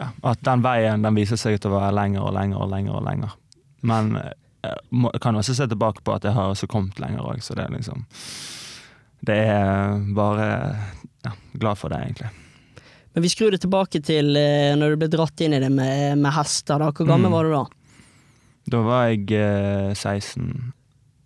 ja, 0.00 0.08
At 0.32 0.40
den 0.44 0.64
veien 0.64 1.04
den 1.06 1.14
viser 1.16 1.38
seg 1.38 1.60
til 1.62 1.70
å 1.70 1.78
være 1.78 1.94
lenger 1.94 2.26
og 2.26 2.34
lenger 2.34 2.64
og 2.64 2.72
lenger. 2.72 2.96
og 2.98 3.04
lenger. 3.06 3.36
Men 3.86 4.10
må- 4.90 5.12
jeg 5.14 5.22
kan 5.22 5.38
også 5.38 5.54
se 5.54 5.68
tilbake 5.70 6.02
på 6.04 6.14
at 6.16 6.26
jeg 6.26 6.34
har 6.34 6.50
også 6.50 6.66
kommet 6.70 6.98
lenger 6.98 7.22
òg, 7.22 7.42
så 7.42 7.54
det 7.54 7.64
er 7.68 7.76
liksom 7.76 8.02
Det 9.24 9.36
er 9.54 10.02
bare 10.14 10.48
ja, 11.24 11.32
glad 11.54 11.78
for 11.78 11.88
det, 11.94 11.98
egentlig. 12.02 12.30
Men 13.18 13.24
vi 13.24 13.28
skrur 13.32 13.50
det 13.50 13.58
tilbake 13.64 13.98
til 14.06 14.36
eh, 14.38 14.76
når 14.78 14.92
du 14.94 14.96
ble 15.00 15.08
dratt 15.10 15.40
inn 15.42 15.56
i 15.56 15.58
det 15.58 15.72
med, 15.74 16.20
med 16.22 16.30
hester. 16.36 16.78
da. 16.78 16.92
Hvor 16.94 17.08
gammel 17.08 17.26
Mm. 17.26 17.34
var 17.34 17.48
du 17.48 17.50
da? 17.50 17.64
Da 18.70 18.82
var 18.86 19.08
jeg 19.10 19.32
eh, 19.34 19.90
16, 19.96 20.44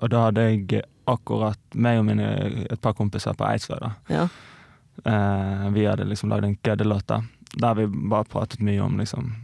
og 0.00 0.08
da 0.14 0.22
hadde 0.30 0.46
jeg 0.46 0.82
akkurat 1.10 1.58
meg 1.74 1.98
og 2.00 2.06
mine, 2.08 2.30
et 2.70 2.80
par 2.80 2.94
kompiser 2.96 3.36
på 3.36 3.44
Eidsvær. 3.44 3.82
da. 3.84 3.90
Ja. 4.08 4.24
Eh, 5.04 5.68
vi 5.76 5.84
hadde 5.84 6.08
liksom 6.08 6.32
lagd 6.32 6.44
en 6.48 6.56
køddelåt 6.64 7.12
der 7.60 7.74
vi 7.76 7.84
bare 8.08 8.24
pratet 8.24 8.64
mye 8.64 8.80
om 8.80 8.96
liksom 8.96 9.34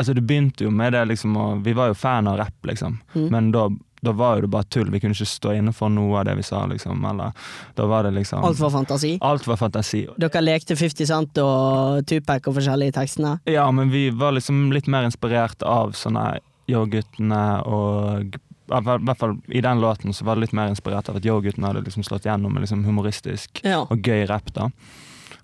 Altså 0.00 0.14
det 0.16 0.24
begynte 0.24 0.64
jo 0.64 0.70
med 0.72 0.94
det 0.96 1.04
liksom 1.12 1.36
og 1.36 1.62
Vi 1.66 1.74
var 1.76 1.92
jo 1.92 1.94
fan 1.98 2.28
av 2.30 2.38
rapp, 2.40 2.56
liksom. 2.66 2.98
Mm. 3.14 3.26
Men 3.34 3.50
da, 3.52 3.66
da 4.00 4.12
var 4.16 4.38
jo 4.38 4.46
det 4.46 4.50
bare 4.54 4.68
tull. 4.72 4.88
Vi 4.90 5.00
kunne 5.02 5.12
ikke 5.16 5.28
stå 5.28 5.52
inne 5.58 5.74
for 5.76 5.92
noe 5.92 6.22
av 6.22 6.24
det 6.30 6.38
vi 6.40 6.44
sa, 6.46 6.62
liksom. 6.70 7.04
Eller 7.10 7.32
da 7.76 7.86
var 7.90 8.08
det 8.08 8.14
liksom 8.16 8.44
Alt 8.48 8.62
var 8.62 8.72
fantasi? 8.74 9.12
Alt 9.20 9.46
var 9.50 9.60
fantasi. 9.60 10.06
Dere 10.20 10.40
lekte 10.44 10.76
50 10.80 11.10
Cent 11.10 11.40
og 11.44 12.00
Tupac 12.08 12.48
og 12.48 12.56
forskjellige 12.56 12.96
tekstene? 12.96 13.36
Ja, 13.50 13.66
men 13.70 13.92
vi 13.92 14.08
var 14.10 14.32
liksom 14.38 14.70
litt 14.72 14.88
mer 14.88 15.04
inspirert 15.10 15.62
av 15.62 15.92
sånne 15.98 16.38
Yo-guttene 16.70 17.42
og 17.66 18.38
i 18.70 18.80
hvert 18.86 19.18
fall 19.18 19.32
i 19.50 19.60
den 19.64 19.80
låten 19.82 20.14
så 20.14 20.24
var 20.24 20.36
det 20.38 20.44
litt 20.46 20.52
mer 20.54 20.70
inspirert 20.70 21.08
av 21.10 21.16
at 21.18 21.24
Yo-guttene 21.26 21.66
hadde 21.66 21.82
liksom 21.82 22.04
slått 22.06 22.28
gjennom 22.28 22.52
med 22.54 22.62
liksom 22.62 22.84
humoristisk 22.86 23.60
Ja. 23.66 23.80
og 23.82 23.98
gøy 24.06 24.28
rapp. 24.30 24.52
da. 24.54 24.68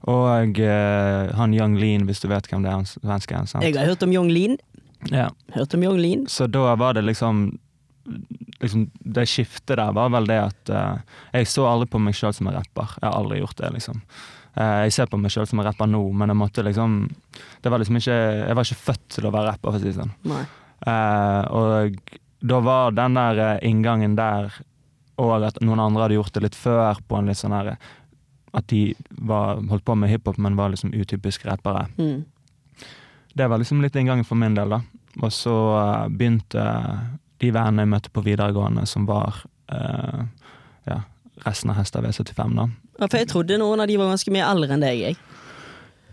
Og 0.07 0.61
uh, 0.63 1.35
han 1.35 1.55
Young 1.55 1.77
Lean, 1.81 2.07
hvis 2.07 2.23
du 2.23 2.29
vet 2.31 2.47
hvem 2.51 2.63
det 2.63 2.71
er, 2.71 2.79
han 2.79 2.87
svensken. 2.87 3.49
sant? 3.51 3.67
Jeg 3.67 3.75
har 3.75 3.91
hørt 3.91 4.05
om 4.07 4.15
Young 4.15 4.31
Lean. 4.31 4.57
Ja. 5.11 5.31
Hørt 5.57 5.75
om 5.75 5.83
Young 5.83 5.99
Lean. 5.99 6.27
Så 6.31 6.47
da 6.51 6.75
var 6.79 6.95
det 6.95 7.03
liksom 7.07 7.49
liksom, 8.63 8.87
Det 8.95 9.27
skiftet 9.27 9.77
der 9.77 9.93
var 9.93 10.13
vel 10.15 10.29
det 10.31 10.39
at 10.39 10.71
uh, 10.71 11.17
jeg 11.35 11.51
så 11.51 11.67
aldri 11.67 11.91
på 11.91 12.01
meg 12.03 12.15
sjøl 12.17 12.35
som 12.37 12.51
en 12.51 12.59
rapper. 12.59 12.95
Jeg 13.01 13.09
har 13.09 13.19
aldri 13.19 13.41
gjort 13.43 13.59
det, 13.59 13.73
liksom. 13.79 14.05
Uh, 14.57 14.87
jeg 14.87 14.95
ser 14.95 15.11
på 15.11 15.19
meg 15.21 15.35
sjøl 15.35 15.49
som 15.51 15.61
en 15.61 15.67
rapper 15.67 15.91
nå, 15.91 16.05
men 16.17 16.33
jeg 16.33 16.41
måtte 16.41 16.65
liksom 16.65 17.03
Det 17.65 17.73
var 17.73 17.83
liksom 17.83 17.99
ikke 17.99 18.15
Jeg 18.15 18.57
var 18.57 18.71
ikke 18.71 18.87
født 18.87 19.09
til 19.19 19.27
å 19.27 19.35
være 19.35 19.51
rapper, 19.51 19.75
for 19.75 19.81
å 19.81 19.83
si 19.83 19.91
det 19.91 19.99
sånn. 19.99 20.15
Og 21.57 22.17
da 22.47 22.63
var 22.63 22.95
den 22.95 23.19
der 23.19 23.65
inngangen 23.65 24.15
der 24.17 24.55
og 25.17 25.47
at 25.47 25.61
noen 25.65 25.81
andre 25.81 26.05
hadde 26.05 26.19
gjort 26.19 26.35
det 26.37 26.43
litt 26.45 26.59
før, 26.59 26.99
på 27.09 27.17
en 27.17 27.31
litt 27.31 27.41
sånn 27.41 27.55
her 27.57 27.73
At 28.55 28.69
de 28.71 28.95
var, 29.11 29.61
holdt 29.71 29.85
på 29.85 29.97
med 29.99 30.11
hiphop, 30.11 30.39
men 30.39 30.57
var 30.57 30.71
liksom 30.73 30.95
utypisk 30.95 31.47
rappere. 31.47 31.87
Mm. 31.99 32.25
Det 33.37 33.49
var 33.49 33.59
liksom 33.59 33.83
litt 33.85 33.97
inngangen 33.97 34.25
for 34.25 34.39
min 34.39 34.55
del, 34.57 34.71
da. 34.77 34.81
Og 35.23 35.33
så 35.33 35.55
uh, 35.77 36.09
begynte 36.13 36.65
de 37.43 37.53
vennene 37.53 37.85
jeg 37.85 37.93
møtte 37.93 38.13
på 38.13 38.25
videregående, 38.25 38.87
som 38.89 39.05
var 39.09 39.43
uh, 39.73 40.23
ja, 40.89 41.01
resten 41.45 41.73
av 41.73 41.81
Hester 41.81 42.05
V75, 42.05 42.57
da. 42.57 42.69
Ja, 42.97 43.09
for 43.09 43.21
jeg 43.21 43.29
trodde 43.33 43.59
noen 43.61 43.83
av 43.83 43.91
de 43.91 43.99
var 44.01 44.13
ganske 44.13 44.33
mye 44.33 44.47
eldre 44.49 44.77
enn 44.77 44.85
deg. 44.85 45.03
Jeg. 45.03 45.19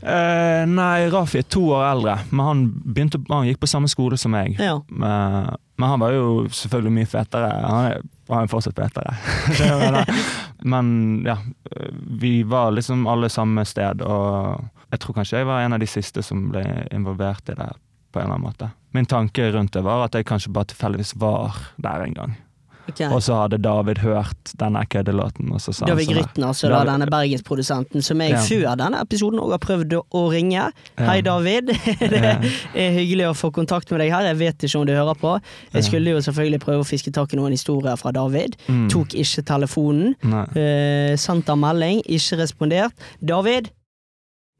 Uh, 0.04 0.65
nei, 0.67 1.06
Rafi 1.13 1.39
er 1.39 1.48
to 1.48 1.62
år 1.72 1.86
eldre, 1.93 2.17
men 2.34 2.43
han, 2.43 2.65
begynte, 2.84 3.22
han 3.30 3.48
gikk 3.48 3.62
på 3.62 3.72
samme 3.72 3.91
skole 3.91 4.19
som 4.19 4.36
meg. 4.36 4.58
Ja. 4.60 4.82
Men, 4.91 5.54
men 5.80 5.93
han 5.93 6.04
var 6.04 6.15
jo 6.15 6.26
selvfølgelig 6.52 6.96
mye 6.98 7.12
fetere. 7.13 7.54
Han 7.63 7.88
er, 7.88 8.04
han 8.30 8.46
en 8.46 8.52
fortsatt 8.52 8.80
er 8.80 8.92
det. 8.96 10.04
men 10.74 10.88
ja, 11.26 11.38
vi 12.20 12.44
var 12.44 12.72
liksom 12.72 13.08
alle 13.08 13.30
samme 13.30 13.66
sted, 13.68 14.02
og 14.02 14.64
jeg 14.94 15.02
tror 15.04 15.18
kanskje 15.18 15.42
jeg 15.42 15.50
var 15.50 15.64
en 15.64 15.76
av 15.76 15.82
de 15.84 15.90
siste 15.90 16.24
som 16.24 16.48
ble 16.54 16.64
involvert 16.94 17.50
i 17.52 17.58
det 17.58 17.70
på 18.14 18.22
en 18.22 18.26
eller 18.28 18.38
annen 18.38 18.48
måte. 18.48 18.70
Min 18.94 19.10
tanke 19.10 19.50
rundt 19.52 19.74
det 19.74 19.84
var 19.84 20.06
at 20.06 20.16
jeg 20.16 20.28
kanskje 20.30 20.54
bare 20.54 20.70
tilfeldigvis 20.72 21.16
var 21.20 21.58
der 21.82 22.06
en 22.06 22.18
gang. 22.20 22.36
Ok. 22.89 23.02
Og 23.08 23.22
så 23.24 23.38
hadde 23.43 23.58
David 23.63 24.02
hørt 24.04 24.54
denne 24.60 24.82
køddelåten, 24.91 25.52
og 25.56 25.62
så 25.63 25.72
sa 25.76 25.88
David 25.88 26.10
Grytner, 26.10 26.24
Grytten, 26.24 26.46
altså, 26.50 26.69
da, 26.72 26.82
denne 26.88 27.08
bergensprodusenten 27.12 28.04
som 28.04 28.22
jeg 28.22 28.34
Ja. 28.34 28.41
før 28.43 28.76
denne 28.82 29.02
episoden 29.02 29.39
òg 29.39 29.54
har 29.56 29.62
prøvd 29.63 29.96
å, 30.04 30.24
ringe. 30.34 30.72
Ja. 30.98 31.06
Hei, 31.08 31.22
David. 31.22 31.72
det 32.13 32.24
er 32.76 32.91
hyggelig 32.98 33.30
å 33.30 33.36
få 33.38 33.52
kontakt 33.56 33.91
med 33.91 34.04
deg 34.04 34.12
her. 34.12 34.28
Jeg 34.32 34.39
vet 34.41 34.67
ikke 34.67 34.80
om 34.82 34.88
du 34.88 34.93
hører 34.93 35.15
på. 35.19 35.38
Jeg 35.74 35.88
skulle 35.88 36.15
jo 36.15 36.24
selvfølgelig 36.24 36.60
prøve 36.63 36.84
å 36.84 36.88
fiske 36.88 37.13
tak 37.15 37.34
i 37.34 37.39
noen 37.39 37.56
historier 37.56 37.96
fra 38.00 38.12
David. 38.12 38.58
Mm. 38.67 38.89
Tok 38.91 39.15
ikke 39.15 39.46
telefonen. 39.48 40.15
Eh, 40.56 41.15
sendt 41.19 41.48
melding, 41.54 42.02
ikke 42.10 42.39
respondert. 42.41 42.93
David, 43.24 43.69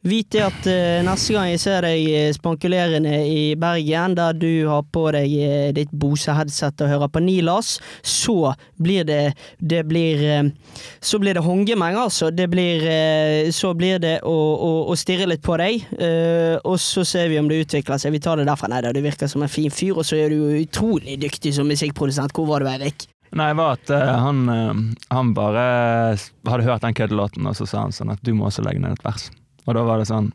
vit 0.03 0.35
at 0.43 0.67
eh, 0.67 0.99
neste 1.05 1.35
gang 1.35 1.49
jeg 1.51 1.61
ser 1.63 1.85
deg 1.85 2.07
eh, 2.11 2.29
spankulerende 2.35 3.13
i 3.23 3.43
Bergen, 3.59 4.15
der 4.17 4.35
du 4.35 4.67
har 4.67 4.83
på 4.91 5.05
deg 5.15 5.35
eh, 5.37 5.69
ditt 5.75 5.91
Bose-headset 5.95 6.83
og 6.83 6.91
hører 6.91 7.11
på 7.13 7.23
Nilas, 7.23 7.77
så 8.01 8.53
blir 8.75 9.07
det 9.07 9.33
Det 9.59 9.83
blir 9.87 10.51
Så 10.99 11.19
blir 11.19 11.33
det 11.33 11.43
håndgemeng, 11.43 11.95
altså. 11.95 12.29
Det 12.31 12.49
blir 12.49 13.51
Så 13.51 13.73
blir 13.73 13.99
det 13.99 14.19
å, 14.23 14.33
å, 14.33 14.71
å 14.91 14.95
stirre 14.95 15.27
litt 15.29 15.43
på 15.43 15.55
deg, 15.57 15.85
og 16.63 16.77
så 16.79 17.03
ser 17.07 17.29
vi 17.29 17.39
om 17.39 17.47
det 17.47 17.61
utvikler 17.63 17.97
seg. 17.97 18.13
Vi 18.13 18.21
tar 18.23 18.37
det 18.37 18.47
derfra. 18.47 18.69
Nei 18.71 18.81
da, 18.83 18.91
du 18.93 19.01
virker 19.03 19.27
som 19.27 19.43
en 19.43 19.51
fin 19.51 19.71
fyr, 19.71 19.97
og 19.97 20.07
så 20.07 20.17
er 20.19 20.33
du 20.33 20.57
utrolig 20.59 21.17
dyktig 21.21 21.53
som 21.55 21.69
musikkprodusent. 21.69 22.33
Hvor 22.35 22.47
var 22.49 22.63
du, 22.63 22.69
Eirik? 22.71 23.07
Nei, 23.33 23.49
det 23.51 23.59
var 23.59 23.77
at 23.79 23.93
uh, 23.93 24.15
han, 24.27 24.43
uh, 24.49 25.05
han 25.13 25.31
bare 25.37 25.63
hadde 26.49 26.67
hørt 26.67 26.83
den 26.85 26.97
køddelåten, 26.97 27.47
og 27.49 27.57
så 27.57 27.69
sa 27.69 27.85
han 27.87 27.95
sånn 27.95 28.13
at 28.13 28.21
du 28.25 28.33
må 28.37 28.49
også 28.49 28.65
legge 28.65 28.83
ned 28.83 28.97
et 28.97 29.07
vers. 29.07 29.29
Og 29.67 29.73
da 29.78 29.84
var 29.88 29.97
det 30.04 30.08
sånn 30.12 30.32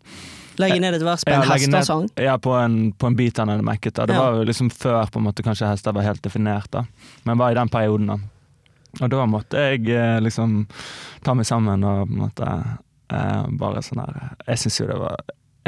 Legge 0.58 0.80
ned 0.82 0.94
et 0.96 1.02
vers 1.06 1.22
på 1.22 1.30
en 1.30 1.42
Ja, 1.44 1.52
hestesang? 1.54 2.08
Ja, 2.18 2.32
på 2.42 2.50
en, 2.58 2.92
på 2.98 3.06
en 3.06 3.14
beat 3.14 3.36
han 3.38 3.48
hadde 3.52 3.62
mekket. 3.62 3.94
da. 3.94 4.06
Det 4.06 4.14
Ja. 4.16 4.24
var 4.24 4.38
jo 4.40 4.44
liksom 4.48 4.70
før 4.74 5.06
på 5.10 5.20
en 5.20 5.24
måte 5.28 5.44
kanskje 5.46 5.68
hester 5.70 5.92
var 5.94 6.02
helt 6.02 6.22
definert, 6.22 6.66
da. 6.72 6.84
Men 7.24 7.38
var 7.38 7.52
i 7.52 7.54
den 7.54 7.68
perioden, 7.68 8.06
da. 8.06 8.16
Og 9.00 9.10
da 9.10 9.26
måtte 9.26 9.52
jeg 9.54 9.86
eh, 9.94 10.18
liksom 10.20 10.66
ta 11.22 11.34
meg 11.34 11.46
sammen 11.46 11.84
og 11.84 12.08
på 12.08 12.12
en 12.12 12.22
måte 12.24 12.48
eh, 13.10 13.44
bare 13.60 13.82
sånn 13.82 14.00
her 14.02 14.32
Jeg 14.48 14.58
syns 14.58 14.80
jo 14.80 14.86
det 14.88 14.98
var 14.98 15.16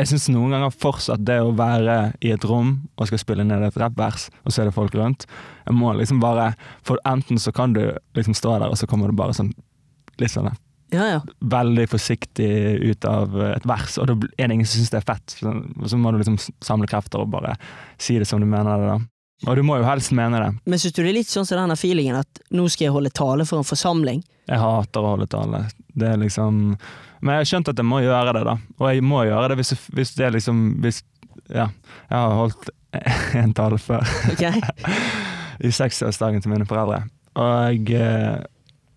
jeg 0.01 0.07
synes 0.09 0.29
noen 0.33 0.51
ganger 0.55 0.71
fortsatt 0.73 1.21
det 1.29 1.37
å 1.45 1.51
være 1.53 2.15
i 2.25 2.31
et 2.33 2.45
rom 2.49 2.89
og 2.97 3.07
skal 3.07 3.19
spille 3.21 3.45
ned 3.45 3.61
et 3.67 3.77
rappvers, 3.77 4.31
og 4.47 4.51
så 4.55 4.63
er 4.63 4.71
det 4.71 4.75
folk 4.75 4.95
rundt 4.97 5.27
Jeg 5.67 5.75
må 5.77 5.93
liksom 5.93 6.21
bare 6.23 6.55
For 6.83 6.97
enten 7.05 7.37
så 7.39 7.53
kan 7.53 7.75
du 7.77 7.83
liksom 8.17 8.33
stå 8.35 8.59
der, 8.63 8.71
og 8.71 8.79
så 8.81 8.87
kommer 8.89 9.09
det 9.13 9.17
bare 9.21 9.35
sånn 9.37 9.53
litt 10.19 10.31
sånn 10.33 10.49
Ja, 10.91 11.07
ja. 11.07 11.21
veldig 11.39 11.87
forsiktig 11.91 12.51
ut 12.83 13.05
av 13.07 13.37
et 13.47 13.67
vers, 13.69 13.95
og 14.01 14.09
da 14.11 14.17
er 14.37 14.51
det 14.51 14.57
ingen 14.57 14.67
som 14.67 14.81
syns 14.81 14.91
det 14.91 15.01
er 15.01 15.07
fett. 15.07 15.37
Så, 15.39 15.99
må 16.01 16.11
du 16.11 16.19
liksom 16.19 16.39
samle 16.65 16.89
krefter 16.91 17.23
og 17.23 17.31
bare 17.31 17.55
si 18.01 18.19
det 18.19 18.27
som 18.29 18.43
du 18.43 18.49
mener 18.51 18.81
det, 18.81 18.89
da. 18.91 18.99
Og 19.49 19.57
du 19.57 19.63
må 19.65 19.79
jo 19.81 19.87
helst 19.87 20.13
mene 20.17 20.41
det. 20.43 20.51
Men 20.69 20.81
syns 20.83 20.97
du 20.97 21.01
det 21.01 21.13
er 21.13 21.17
litt 21.17 21.31
sånn 21.31 21.47
som 21.49 21.63
denne 21.63 21.79
feelingen 21.79 22.19
at 22.19 22.43
nå 22.53 22.67
skal 22.69 22.89
jeg 22.89 22.97
holde 22.97 23.13
tale 23.17 23.47
for 23.49 23.63
en 23.63 23.69
forsamling? 23.69 24.21
Jeg 24.51 24.61
hater 24.61 25.07
å 25.07 25.15
holde 25.15 25.29
tale. 25.31 25.63
Det 25.95 26.11
er 26.11 26.21
liksom 26.21 26.75
Men 27.21 27.35
jeg 27.35 27.41
har 27.41 27.49
skjønt 27.49 27.71
at 27.73 27.81
jeg 27.81 27.89
må 27.89 28.03
gjøre 28.03 28.35
det, 28.37 28.45
da. 28.49 28.57
Og 28.81 28.87
jeg 28.91 29.05
må 29.07 29.23
gjøre 29.29 29.53
det 29.53 29.61
hvis, 29.61 29.73
hvis 29.97 30.15
det 30.19 30.27
er 30.27 30.37
liksom 30.37 30.61
hvis, 30.85 31.03
Ja. 31.49 31.71
Jeg 32.11 32.19
har 32.19 32.37
holdt 32.37 32.71
en 33.41 33.55
tale 33.55 33.79
før. 33.79 34.05
Okay. 34.35 34.61
I 35.67 35.73
60-årsdagen 35.73 36.43
til 36.43 36.53
mine 36.53 36.67
foreldre. 36.69 37.05
Og 37.41 37.93
eh, 37.95 38.41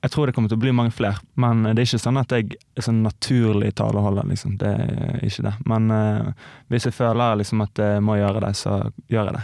jeg 0.04 0.12
tror 0.12 0.28
det 0.28 0.34
kommer 0.36 0.52
til 0.52 0.58
å 0.60 0.64
bli 0.66 0.72
mange 0.76 0.92
flere. 0.92 1.16
Men 1.40 1.64
det 1.64 1.78
er 1.80 1.88
ikke 1.88 2.02
sånn 2.04 2.18
at 2.20 2.34
jeg 2.36 2.58
er 2.76 2.84
sånn 2.84 3.02
naturlig 3.06 3.70
taleholder, 3.80 4.28
liksom. 4.28 4.58
Det 4.60 4.72
er 4.84 5.22
ikke 5.24 5.46
det. 5.48 5.54
Men 5.72 5.86
uh, 5.96 6.32
hvis 6.68 6.90
jeg 6.90 6.96
føler 6.98 7.38
liksom 7.40 7.64
at 7.64 7.80
jeg 7.80 8.02
må 8.04 8.18
gjøre 8.20 8.42
det, 8.44 8.54
så 8.60 8.82
gjør 9.08 9.30
jeg 9.32 9.38
det. 9.38 9.44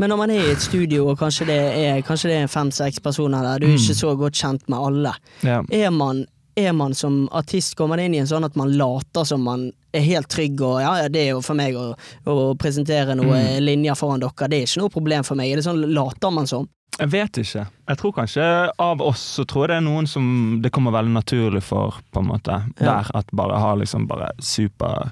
Men 0.00 0.08
når 0.10 0.16
man 0.22 0.30
er 0.34 0.40
i 0.48 0.50
et 0.54 0.62
studio, 0.64 1.06
og 1.12 1.18
kanskje 1.20 1.46
det 1.50 1.58
er, 1.76 2.00
kanskje 2.08 2.30
det 2.32 2.36
er 2.42 2.50
fem-seks 2.50 3.02
personer 3.04 3.44
der, 3.44 3.58
du 3.60 3.66
er 3.68 3.74
Mm. 3.76 3.80
ikke 3.84 3.98
så 4.00 4.14
godt 4.16 4.38
kjent 4.40 4.62
med 4.72 4.78
alle. 4.80 5.12
Ja. 5.44 5.58
Er 5.70 5.90
man, 5.92 6.24
er 6.66 6.72
man 6.76 6.94
som 6.94 7.28
artist, 7.32 7.74
Kommer 7.76 7.96
man 7.96 8.04
inn 8.06 8.14
i 8.14 8.20
en 8.22 8.26
sånn 8.30 8.44
at 8.46 8.56
man 8.56 8.72
later 8.76 9.24
som 9.28 9.42
man 9.46 9.68
er 9.92 10.00
helt 10.06 10.28
trygg, 10.30 10.60
og 10.62 10.80
ja, 10.82 10.92
ja, 11.02 11.08
det 11.08 11.20
er 11.26 11.30
jo 11.32 11.40
for 11.42 11.58
meg 11.58 11.74
å, 11.78 11.94
å 12.30 12.54
presentere 12.58 13.16
noen 13.18 13.56
Mm. 13.56 13.64
linjer 13.64 13.94
foran 13.98 14.20
dere, 14.22 14.48
det 14.48 14.58
er 14.60 14.66
ikke 14.68 14.80
noe 14.84 14.90
problem 14.94 15.24
for 15.26 15.34
meg. 15.40 15.50
Er 15.50 15.56
det 15.60 15.64
sånn 15.66 15.80
later 15.94 16.30
man 16.30 16.46
som? 16.46 16.68
Jeg 17.00 17.08
vet 17.08 17.38
ikke. 17.40 17.62
Jeg 17.88 17.96
tror 17.96 18.12
kanskje 18.12 18.44
av 18.78 19.00
oss 19.00 19.20
så 19.38 19.44
tror 19.48 19.64
jeg 19.64 19.68
det 19.72 19.76
er 19.80 19.86
noen 19.86 20.06
som 20.10 20.24
det 20.62 20.70
kommer 20.74 20.92
veldig 20.92 21.14
naturlig 21.14 21.62
for, 21.64 21.96
på 22.12 22.20
en 22.20 22.28
måte. 22.28 22.58
Ja. 22.80 23.00
Der 23.00 23.10
at 23.22 23.30
bare 23.32 23.58
har 23.62 23.76
liksom 23.80 24.06
bare 24.10 24.30
super 24.38 25.10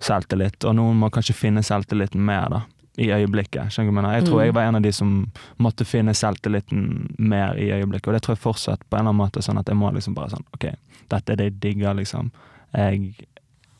selvtillit, 0.00 0.64
og 0.64 0.76
noen 0.78 0.96
må 0.96 1.10
kanskje 1.12 1.36
finne 1.36 1.62
selvtilliten 1.66 2.22
mer, 2.24 2.48
da. 2.48 2.60
I 3.00 3.06
øyeblikket. 3.16 3.72
jeg? 3.76 3.86
Jeg 3.86 4.24
tror 4.26 4.38
Mm. 4.40 4.44
jeg 4.44 4.54
var 4.54 4.62
en 4.68 4.76
av 4.76 4.82
de 4.82 4.92
som 4.92 5.26
måtte 5.58 5.84
finne 5.88 6.12
selvtilliten 6.14 7.14
mer 7.18 7.54
i 7.56 7.70
øyeblikket, 7.72 8.08
og 8.08 8.14
det 8.14 8.22
tror 8.22 8.34
jeg 8.36 8.42
fortsatt 8.44 8.80
på 8.90 8.96
en 8.96 9.00
eller 9.00 9.10
annen 9.14 9.20
måte 9.22 9.42
sånn 9.42 9.58
at 9.58 9.66
jeg 9.72 9.76
må 9.76 9.90
liksom 9.94 10.14
bare 10.14 10.30
sånn 10.34 10.44
OK, 10.54 10.66
dette 11.08 11.32
er 11.32 11.36
det 11.36 11.44
jeg 11.50 11.60
digger, 11.60 11.94
liksom. 11.96 12.30
Jeg, 12.76 13.14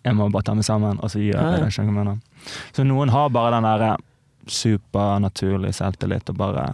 jeg 0.04 0.14
må 0.16 0.30
bare 0.32 0.42
ta 0.42 0.54
meg 0.54 0.64
sammen, 0.64 0.98
og 1.02 1.10
så 1.12 1.18
gjør 1.20 1.36
jeg 1.52 1.60
det. 1.64 1.72
skjønner 1.72 1.92
du 1.92 1.98
hva 1.98 2.00
jeg 2.00 2.06
mener? 2.06 2.18
Så 2.72 2.86
noen 2.86 3.10
har 3.10 3.28
bare 3.28 3.50
den 3.58 3.62
derre 3.68 3.96
supernaturlig 4.48 5.72
selvtillit 5.76 6.30
og 6.32 6.36
bare 6.40 6.64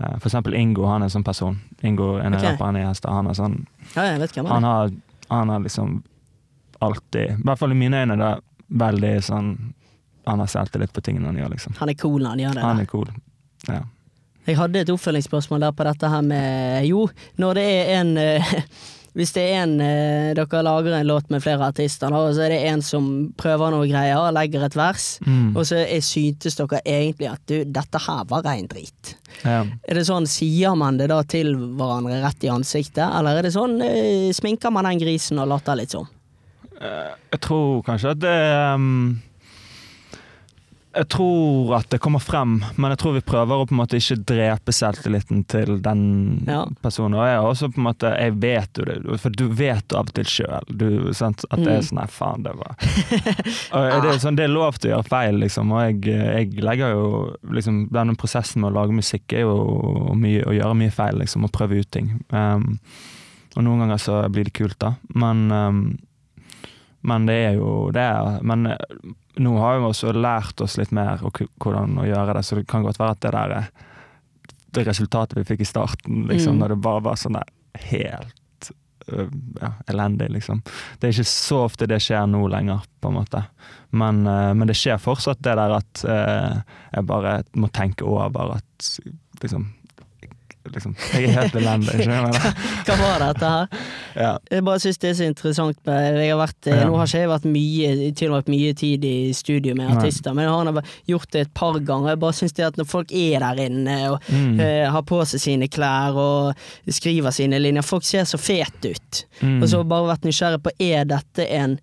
uh, 0.00 0.16
For 0.20 0.28
eksempel 0.30 0.54
Ingo, 0.58 0.86
han 0.88 1.02
er 1.02 1.10
en 1.10 1.14
sånn 1.18 1.24
person. 1.26 1.58
Ingo, 1.84 2.16
en 2.18 2.34
av 2.34 2.40
Ok. 2.42 2.46
rapperne 2.50 2.82
i 2.82 2.86
Hester, 2.86 3.10
han 3.12 3.26
er 3.30 3.36
sånn 3.38 3.58
Ja, 3.94 4.02
jeg 4.12 4.20
vet 4.20 4.32
hvem 4.36 4.46
Han 4.50 4.62
han 4.62 4.64
er. 4.64 4.68
har, 4.68 4.90
han 5.38 5.48
har 5.48 5.60
liksom 5.60 6.02
alltid, 6.80 7.30
i 7.38 7.42
hvert 7.42 7.58
fall 7.58 7.72
i 7.72 7.74
mine 7.78 8.02
øyne, 8.04 8.16
da, 8.20 8.34
veldig 8.70 9.14
sånn 9.24 9.52
Han 10.26 10.42
har 10.42 10.50
selvtillit 10.50 10.92
på 10.92 11.02
tingene 11.06 11.26
han 11.30 11.36
gjør, 11.38 11.52
liksom. 11.54 11.76
Han 11.78 11.88
er 11.92 11.98
cool 12.00 12.20
når 12.22 12.30
han 12.34 12.44
gjør 12.44 12.54
det. 12.58 12.62
Han 12.66 12.80
er 12.82 12.90
cool. 12.90 13.10
Ja. 13.68 13.80
Jeg 14.46 14.56
hadde 14.60 14.80
et 14.84 14.90
oppfølgingsspørsmål 14.94 15.64
der 15.66 15.72
på 15.74 15.84
dette 15.88 16.08
her 16.10 16.22
med 16.22 16.84
Jo, 16.86 17.08
når 17.42 17.58
det 17.58 17.64
er 17.66 17.88
en 18.00 18.12
eh, 18.22 18.52
Hvis 19.16 19.32
det 19.32 19.42
er 19.48 19.62
en 19.64 19.72
eh, 19.80 20.34
Dere 20.36 20.60
lager 20.62 20.92
en 20.98 21.06
låt 21.08 21.30
med 21.32 21.40
flere 21.42 21.66
artister, 21.72 22.12
og 22.14 22.34
så 22.36 22.44
er 22.44 22.52
det 22.52 22.58
en 22.68 22.82
som 22.84 23.06
prøver 23.40 23.72
noe 23.72 23.86
greier 23.88 24.28
legger 24.36 24.66
et 24.68 24.76
vers, 24.76 25.06
Mm. 25.24 25.56
og 25.56 25.64
så 25.66 25.78
er, 25.80 26.02
syntes 26.04 26.54
dere 26.60 26.82
egentlig 26.84 27.30
at 27.32 27.40
du, 27.48 27.56
dette 27.64 27.98
her 28.06 28.26
var 28.28 28.44
rein 28.44 28.68
drit. 28.68 29.14
ja. 29.42 29.62
Er 29.88 29.94
det 29.98 30.04
sånn, 30.06 30.26
Sier 30.28 30.76
man 30.76 30.98
det 31.00 31.08
da 31.08 31.22
til 31.24 31.54
hverandre 31.56 32.20
rett 32.22 32.44
i 32.44 32.52
ansiktet, 32.52 33.06
eller 33.08 33.38
er 33.40 33.48
det 33.48 33.54
sånn 33.56 33.80
eh, 33.82 34.28
sminker 34.36 34.70
man 34.70 34.84
den 34.90 35.00
grisen 35.00 35.40
og 35.42 35.48
later 35.48 35.80
litt 35.80 35.96
sånn? 35.96 36.06
Jeg 36.76 37.40
tror 37.40 37.80
kanskje 37.86 38.12
at 38.12 38.20
det 38.20 38.36
um, 38.76 39.16
Jeg 40.96 41.08
tror 41.12 41.74
at 41.76 41.90
det 41.92 41.98
kommer 42.00 42.22
frem, 42.24 42.54
men 42.80 42.92
jeg 42.94 42.98
tror 43.02 43.12
vi 43.18 43.20
prøver 43.26 43.60
å 43.62 43.66
på 43.68 43.74
en 43.74 43.80
måte 43.82 43.98
ikke 44.00 44.16
drepe 44.30 44.72
selvtilliten 44.72 45.42
til 45.52 45.74
den 45.84 46.02
Ja. 46.48 46.62
personen. 46.82 47.14
Og 47.18 47.26
jeg 47.26 47.36
er 47.36 47.44
også 47.50 47.68
på 47.74 47.78
en 47.82 47.84
måte 47.88 48.12
Jeg 48.16 48.32
vet 48.40 48.78
jo 48.80 48.84
det, 48.88 49.20
for 49.20 49.30
du 49.30 49.48
vet 49.48 49.92
av 49.92 50.06
og 50.08 50.12
til 50.16 50.24
sjøl 50.24 50.54
at 50.56 50.66
det 50.72 50.86
er 50.86 50.96
Mm. 50.96 51.12
sånn 51.12 51.96
Nei, 51.96 52.06
faen, 52.06 52.42
det 52.42 52.54
var 52.56 52.74
det, 52.80 54.10
er 54.14 54.18
sånn, 54.22 54.36
det 54.36 54.44
er 54.46 54.52
lov 54.54 54.78
til 54.78 54.90
å 54.90 54.96
gjøre 54.96 55.08
feil, 55.08 55.38
liksom. 55.40 55.72
Og 55.72 55.82
jeg, 55.84 56.00
jeg 56.06 56.64
legger 56.64 56.94
jo 56.96 57.06
liksom 57.52 57.88
Denne 57.92 58.16
prosessen 58.16 58.60
med 58.62 58.72
å 58.72 58.76
lage 58.80 58.96
musikk 58.96 59.32
er 59.36 59.44
jo 59.46 60.14
mye, 60.16 60.42
å 60.46 60.52
gjøre 60.56 60.76
mye 60.76 60.92
feil, 60.94 61.18
liksom, 61.20 61.44
og 61.44 61.52
prøve 61.52 61.78
ut 61.80 61.90
ting. 61.90 62.10
Um, 62.32 62.78
og 63.56 63.64
noen 63.64 63.84
ganger 63.84 64.00
så 64.02 64.16
blir 64.32 64.44
det 64.48 64.52
kult, 64.56 64.78
da. 64.82 64.94
Men 65.14 65.46
um, 65.52 65.98
men 67.02 67.26
det 67.26 67.34
er 67.50 67.54
jo 67.58 67.90
det. 67.92 68.02
er- 68.02 68.40
Men 68.42 68.66
eh, 68.66 68.76
nå 69.38 69.58
har 69.58 69.78
vi 69.78 69.84
også 69.86 70.12
lært 70.14 70.60
oss 70.60 70.76
litt 70.78 70.92
mer 70.92 71.20
og 71.22 71.32
hvordan 71.60 71.98
å 71.98 72.06
gjøre 72.06 72.34
det, 72.34 72.44
så 72.44 72.56
det 72.56 72.66
kan 72.66 72.82
godt 72.82 72.98
være 72.98 73.10
at 73.10 73.20
det 73.20 73.32
der 73.32 73.50
er 73.50 73.68
det 74.72 74.86
resultatet 74.86 75.36
vi 75.38 75.44
fikk 75.44 75.60
i 75.60 75.64
starten, 75.64 76.26
liksom, 76.28 76.54
Mm. 76.56 76.58
når 76.60 76.68
det 76.68 76.80
bare 76.82 77.00
var 77.02 77.14
sånn 77.16 77.32
der 77.32 77.44
helt 77.88 78.70
uh, 79.12 79.28
ja, 79.62 79.70
elendig, 79.88 80.28
liksom. 80.30 80.62
Det 81.00 81.08
er 81.08 81.12
ikke 81.12 81.24
så 81.30 81.64
ofte 81.64 81.86
det 81.86 82.00
skjer 82.02 82.26
nå 82.28 82.48
lenger, 82.50 82.82
på 83.00 83.08
en 83.08 83.14
måte. 83.14 83.44
Men, 83.92 84.26
uh, 84.26 84.52
men 84.52 84.66
det 84.66 84.74
skjer 84.76 84.98
fortsatt 84.98 85.40
det 85.42 85.54
der 85.56 85.76
at 85.78 86.04
uh, 86.04 86.60
jeg 86.92 87.06
bare 87.06 87.42
må 87.54 87.68
tenke 87.72 88.02
over 88.04 88.56
at 88.56 88.90
liksom 89.42 89.68
Liksom, 90.74 90.94
jeg 91.14 91.24
er 91.30 91.34
helt 91.36 91.54
elendig? 91.60 92.06
Hva 92.86 92.96
var 93.00 93.22
dette 93.22 93.50
her? 93.52 93.68
Ja. 94.16 94.30
Jeg 94.50 94.64
bare 94.66 94.82
syns 94.82 94.98
det 95.02 95.10
er 95.10 95.14
så 95.20 95.26
interessant. 95.28 95.78
med- 95.86 96.16
Jeg 96.22 96.30
har 96.32 96.40
vært, 96.46 96.66
eh, 96.66 96.76
Ja. 96.80 96.86
Nå 96.88 96.96
har 96.96 97.06
ikke 97.06 97.20
jeg 97.20 97.28
vært 97.28 97.48
mye, 97.52 98.12
tilbrakt 98.14 98.48
mye 98.48 98.74
tid 98.76 99.04
i 99.04 99.32
studio 99.32 99.74
med 99.74 99.88
Nei. 99.88 99.96
artister, 99.96 100.34
men 100.34 100.44
jeg 100.44 100.74
har 100.74 100.82
gjort 101.08 101.30
det 101.30 101.40
et 101.46 101.54
par 101.54 101.78
ganger. 101.78 102.08
Jeg 102.14 102.18
bare 102.20 102.32
syns 102.32 102.52
det 102.54 102.64
at 102.66 102.76
når 102.76 102.86
folk 102.86 103.12
er 103.12 103.38
der 103.40 103.62
inne 103.68 103.96
og 104.10 104.20
Mm. 104.30 104.58
uh, 104.60 104.90
har 104.90 105.02
på 105.02 105.20
seg 105.26 105.40
sine 105.40 105.68
klær 105.68 106.14
og 106.16 106.54
skriver 106.88 107.30
sine 107.32 107.58
linjer, 107.60 107.82
folk 107.84 108.02
ser 108.04 108.24
så 108.24 108.38
fete 108.38 108.90
ut. 108.90 109.24
Mm. 109.42 109.62
Og 109.62 109.68
så 109.68 109.84
bare 109.86 110.16
vært 110.16 110.24
nysgjerrig 110.26 110.62
på 110.62 110.70
er 110.80 111.04
dette 111.04 111.46
en 111.50 111.78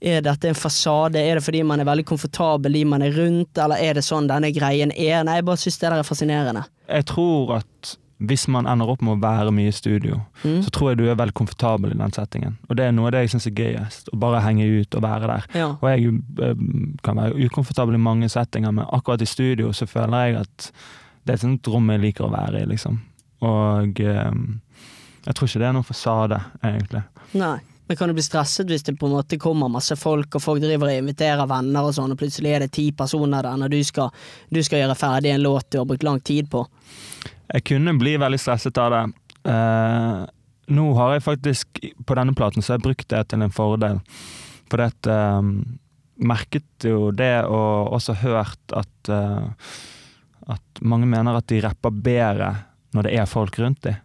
er 0.00 0.20
dette 0.22 0.44
en 0.46 0.54
fasade? 0.54 1.16
Er 1.18 1.34
det 1.34 1.42
fordi 1.42 1.64
man 1.66 1.80
er 1.80 1.84
veldig 1.84 2.04
komfortabel 2.06 2.72
de 2.72 2.84
man 2.84 3.02
er 3.02 3.10
rundt, 3.10 3.58
eller 3.58 3.74
er 3.82 3.94
det 3.94 4.04
sånn 4.04 4.28
denne 4.28 4.52
greien 4.54 4.92
er? 4.96 5.24
Nei, 5.24 5.34
jeg 5.40 5.44
bare 5.48 5.56
syns 5.58 5.78
det 5.80 5.90
der 5.90 5.98
er 5.98 6.06
fascinerende. 6.06 6.64
Jeg 6.88 7.04
tror 7.10 7.56
at 7.56 7.96
hvis 8.20 8.48
man 8.50 8.66
ender 8.66 8.90
opp 8.90 9.02
med 9.02 9.16
å 9.16 9.22
være 9.22 9.52
mye 9.54 9.70
i 9.70 9.74
studio, 9.76 10.20
Mm. 10.44 10.62
så 10.62 10.70
tror 10.70 10.90
jeg 10.90 10.98
du 10.98 11.04
er 11.10 11.14
veldig 11.14 11.34
komfortabel 11.34 11.92
i 11.92 11.98
den 11.98 12.12
settingen. 12.12 12.56
Og 12.68 12.76
det 12.76 12.84
er 12.86 12.92
noe 12.92 13.06
av 13.06 13.12
det 13.12 13.20
jeg 13.24 13.30
syns 13.30 13.46
er 13.46 13.54
gøyest. 13.58 14.08
Å 14.12 14.18
bare 14.18 14.40
henge 14.42 14.66
ut 14.80 14.94
og 14.94 15.02
være 15.02 15.26
der. 15.26 15.44
Ja. 15.54 15.68
Og 15.80 15.86
jeg 15.90 16.06
eh, 16.42 16.54
kan 17.04 17.16
være 17.16 17.46
ukomfortabel 17.46 17.94
i 17.94 17.98
mange 18.02 18.28
settinger, 18.28 18.72
men 18.72 18.86
akkurat 18.92 19.22
i 19.22 19.26
studio 19.26 19.70
så 19.72 19.86
føler 19.86 20.26
jeg 20.26 20.40
at 20.40 20.72
det 21.24 21.32
er 21.32 21.34
et 21.34 21.40
sånt 21.46 21.66
rom 21.68 21.90
jeg 21.90 22.00
liker 22.00 22.26
å 22.26 22.32
være 22.32 22.62
i, 22.62 22.66
liksom. 22.66 23.00
Og 23.42 24.00
eh, 24.00 24.32
jeg 25.26 25.34
tror 25.34 25.48
ikke 25.48 25.60
det 25.60 25.66
er 25.68 25.72
noen 25.76 25.84
fasade, 25.86 26.40
egentlig. 26.64 27.02
Nei. 27.34 27.58
Men 27.88 27.96
kan 27.96 28.10
du 28.10 28.12
bli 28.18 28.22
stresset 28.22 28.68
hvis 28.68 28.82
det 28.84 28.98
på 29.00 29.06
en 29.08 29.14
måte 29.16 29.38
kommer 29.40 29.70
masse 29.72 29.96
folk, 29.96 30.34
og 30.36 30.42
folk 30.44 30.60
driver 30.60 30.90
og 30.90 30.98
inviterer 31.00 31.46
venner 31.48 31.86
og 31.88 31.94
sånn, 31.96 32.12
og 32.12 32.18
plutselig 32.20 32.50
er 32.52 32.60
det 32.66 32.72
ti 32.76 32.90
personer 32.92 33.42
der 33.46 33.56
når 33.56 33.72
du 33.72 33.78
skal, 33.84 34.10
du 34.52 34.60
skal 34.62 34.82
gjøre 34.82 34.96
ferdig 34.98 35.32
en 35.32 35.40
låt 35.46 35.70
du 35.72 35.78
har 35.78 35.86
brukt 35.88 36.04
lang 36.04 36.20
tid 36.20 36.50
på? 36.52 36.66
Jeg 37.54 37.64
kunne 37.70 37.96
bli 38.00 38.16
veldig 38.20 38.40
stresset 38.40 38.78
av 38.80 38.94
det. 38.94 39.02
Eh, 39.48 40.22
nå 40.78 40.86
har 40.98 41.14
jeg 41.14 41.24
faktisk, 41.24 41.82
på 42.04 42.16
denne 42.18 42.36
platen, 42.36 42.62
så 42.62 42.74
har 42.74 42.80
jeg 42.80 42.88
brukt 42.90 43.08
det 43.12 43.22
til 43.30 43.44
en 43.44 43.54
fordel. 43.54 44.00
For 44.68 44.82
det 44.82 45.12
eh, 45.12 45.52
merket 46.28 46.88
jo 46.88 47.12
det, 47.14 47.46
og 47.46 47.94
også 47.96 48.18
hørt 48.24 48.76
at 48.76 49.12
eh, 49.12 49.70
at 50.48 50.82
mange 50.82 51.08
mener 51.08 51.36
at 51.36 51.48
de 51.50 51.60
rapper 51.64 51.92
bedre 51.92 52.52
når 52.96 53.08
det 53.08 53.16
er 53.20 53.28
folk 53.28 53.58
rundt 53.60 53.82
dem. 53.84 53.98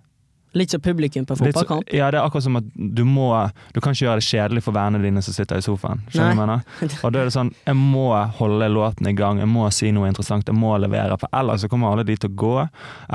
Litt 0.54 0.70
som 0.70 0.82
publikum 0.82 1.26
på 1.26 1.36
fotballkamp? 1.36 1.90
Ja, 1.94 2.12
det 2.14 2.20
er 2.20 2.28
akkurat 2.28 2.46
som 2.46 2.58
at 2.60 2.66
du 2.74 3.04
må 3.10 3.30
Du 3.74 3.80
kan 3.82 3.96
ikke 3.96 4.06
gjøre 4.06 4.22
det 4.22 4.28
kjedelig 4.28 4.64
for 4.66 4.76
vennene 4.76 5.02
dine 5.02 5.22
som 5.26 5.34
sitter 5.34 5.58
i 5.58 5.66
sofaen. 5.66 6.04
Skjønner 6.14 6.36
du 6.36 6.40
hva 6.40 6.46
jeg 6.46 6.82
mener? 6.82 6.98
Og 7.02 7.14
da 7.14 7.22
er 7.22 7.30
det 7.30 7.36
sånn 7.36 7.50
Jeg 7.66 7.78
må 7.80 8.06
holde 8.38 8.70
låten 8.70 9.10
i 9.10 9.16
gang, 9.18 9.42
jeg 9.42 9.50
må 9.50 9.66
si 9.74 9.90
noe 9.96 10.12
interessant, 10.12 10.50
jeg 10.50 10.58
må 10.58 10.76
levere. 10.78 11.18
For 11.22 11.34
ellers 11.34 11.66
så 11.66 11.70
kommer 11.72 11.94
alle 11.94 12.06
de 12.06 12.18
til 12.20 12.30
å 12.30 12.38
gå. 12.44 12.54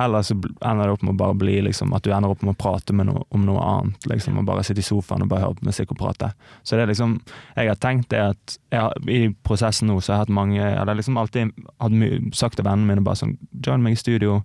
Eller 0.05 0.26
så 0.26 0.34
ender 0.34 0.82
det 0.89 0.97
opp 0.97 1.05
med 1.07 1.14
å 1.14 1.20
bare 1.22 1.39
bli 1.45 1.61
liksom 1.68 1.95
At 1.95 2.07
du 2.07 2.11
ender 2.14 2.34
opp 2.34 2.43
med 2.43 2.57
å 2.57 2.59
prate 2.59 2.97
med 2.97 3.11
noe, 3.11 3.22
om 3.34 3.47
noe 3.47 3.62
annet. 3.62 4.11
Liksom, 4.11 4.41
og 4.43 4.49
bare 4.49 4.66
sitte 4.66 4.82
i 4.82 4.89
sofaen 4.89 5.22
og 5.22 5.30
bare 5.30 5.47
høre 5.47 5.61
på 5.61 5.70
musikk 5.70 5.95
og 5.95 6.03
prate. 6.03 6.32
Så 6.62 6.76
det 6.76 6.86
er 6.86 6.93
liksom 6.93 7.20
Jeg 7.55 7.70
har 7.70 7.78
tenkt 7.78 8.11
det 8.11 8.24
at 8.32 8.59
jeg 8.74 9.14
I 9.14 9.22
prosessen 9.47 9.89
nå 9.89 10.01
så 10.01 10.12
har 10.12 10.18
jeg 10.18 10.26
hatt 10.26 10.36
mange 10.41 10.59
Jeg 10.59 10.76
har 10.76 10.95
liksom 10.99 11.16
alltid 11.20 11.55
hatt 11.78 12.36
sagt 12.36 12.59
til 12.59 12.66
vennene 12.66 12.91
mine 12.91 13.07
bare 13.07 13.22
sånn 13.22 13.39
Join 13.64 13.84
meg 13.84 13.97
i 13.97 14.01
studio 14.01 14.41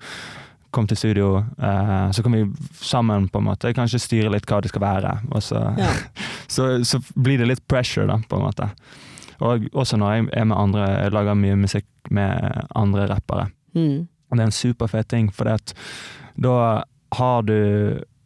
kom 0.74 0.88
til 0.90 1.00
studio, 1.00 1.30
uh, 1.62 2.10
så 2.12 2.24
kan 2.26 2.36
vi 2.36 2.44
sammen 2.82 3.30
på 3.32 3.42
en 3.42 3.48
måte 3.48 3.74
kanskje 3.78 4.02
styre 4.02 4.34
litt 4.34 4.48
hva 4.50 4.62
det 4.64 4.74
skal 4.74 4.84
være. 4.84 5.16
Og 5.32 5.44
så, 5.46 5.64
Ja. 5.80 5.92
så, 6.56 6.70
så 6.86 7.00
blir 7.16 7.42
det 7.42 7.50
litt 7.50 7.66
pressure, 7.68 8.08
da, 8.10 8.20
på 8.30 8.40
en 8.40 8.48
måte. 8.48 8.70
Og 9.44 9.68
også 9.74 9.98
når 10.00 10.14
jeg 10.14 10.30
er 10.40 10.48
med 10.50 10.58
andre, 10.58 10.88
jeg 11.04 11.14
lager 11.14 11.38
mye 11.38 11.60
musikk 11.60 11.88
med 12.14 12.66
andre 12.76 13.08
rappere. 13.12 13.50
Mm. 13.76 14.08
Og 14.30 14.38
det 14.38 14.44
er 14.44 14.50
en 14.50 14.56
superfet 14.56 15.10
ting, 15.10 15.30
for 15.34 15.50
da 15.50 16.56
har 17.14 17.44
du 17.46 17.58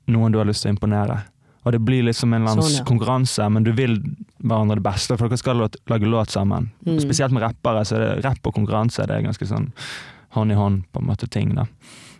noen 0.08 0.32
du 0.32 0.40
har 0.40 0.48
lyst 0.48 0.64
til 0.64 0.72
å 0.72 0.76
imponere. 0.76 1.22
Og 1.68 1.74
det 1.76 1.82
blir 1.84 2.06
liksom 2.08 2.32
en 2.32 2.48
Sånn, 2.48 2.78
ja. 2.78 2.84
konkurranse, 2.88 3.44
men 3.52 3.66
du 3.66 3.74
vil 3.76 3.98
hverandre 4.40 4.78
det 4.80 4.86
beste, 4.86 5.18
for 5.20 5.28
dere 5.28 5.42
skal 5.42 5.66
lage 5.66 6.08
låt 6.08 6.32
sammen. 6.32 6.70
Mm. 6.88 7.02
Spesielt 7.04 7.36
med 7.36 7.44
rappere, 7.44 7.84
så 7.84 7.98
er 7.98 8.06
det 8.06 8.24
rapp 8.24 8.48
og 8.48 8.56
konkurranse 8.56 9.04
det 9.10 9.18
er 9.18 9.26
ganske 9.26 9.48
sånn 9.50 9.74
hånd 10.38 10.54
i 10.54 10.56
hånd 10.56 10.86
på 10.94 11.02
en 11.02 11.10
måte 11.10 11.28
ting. 11.28 11.52
da. 11.58 11.66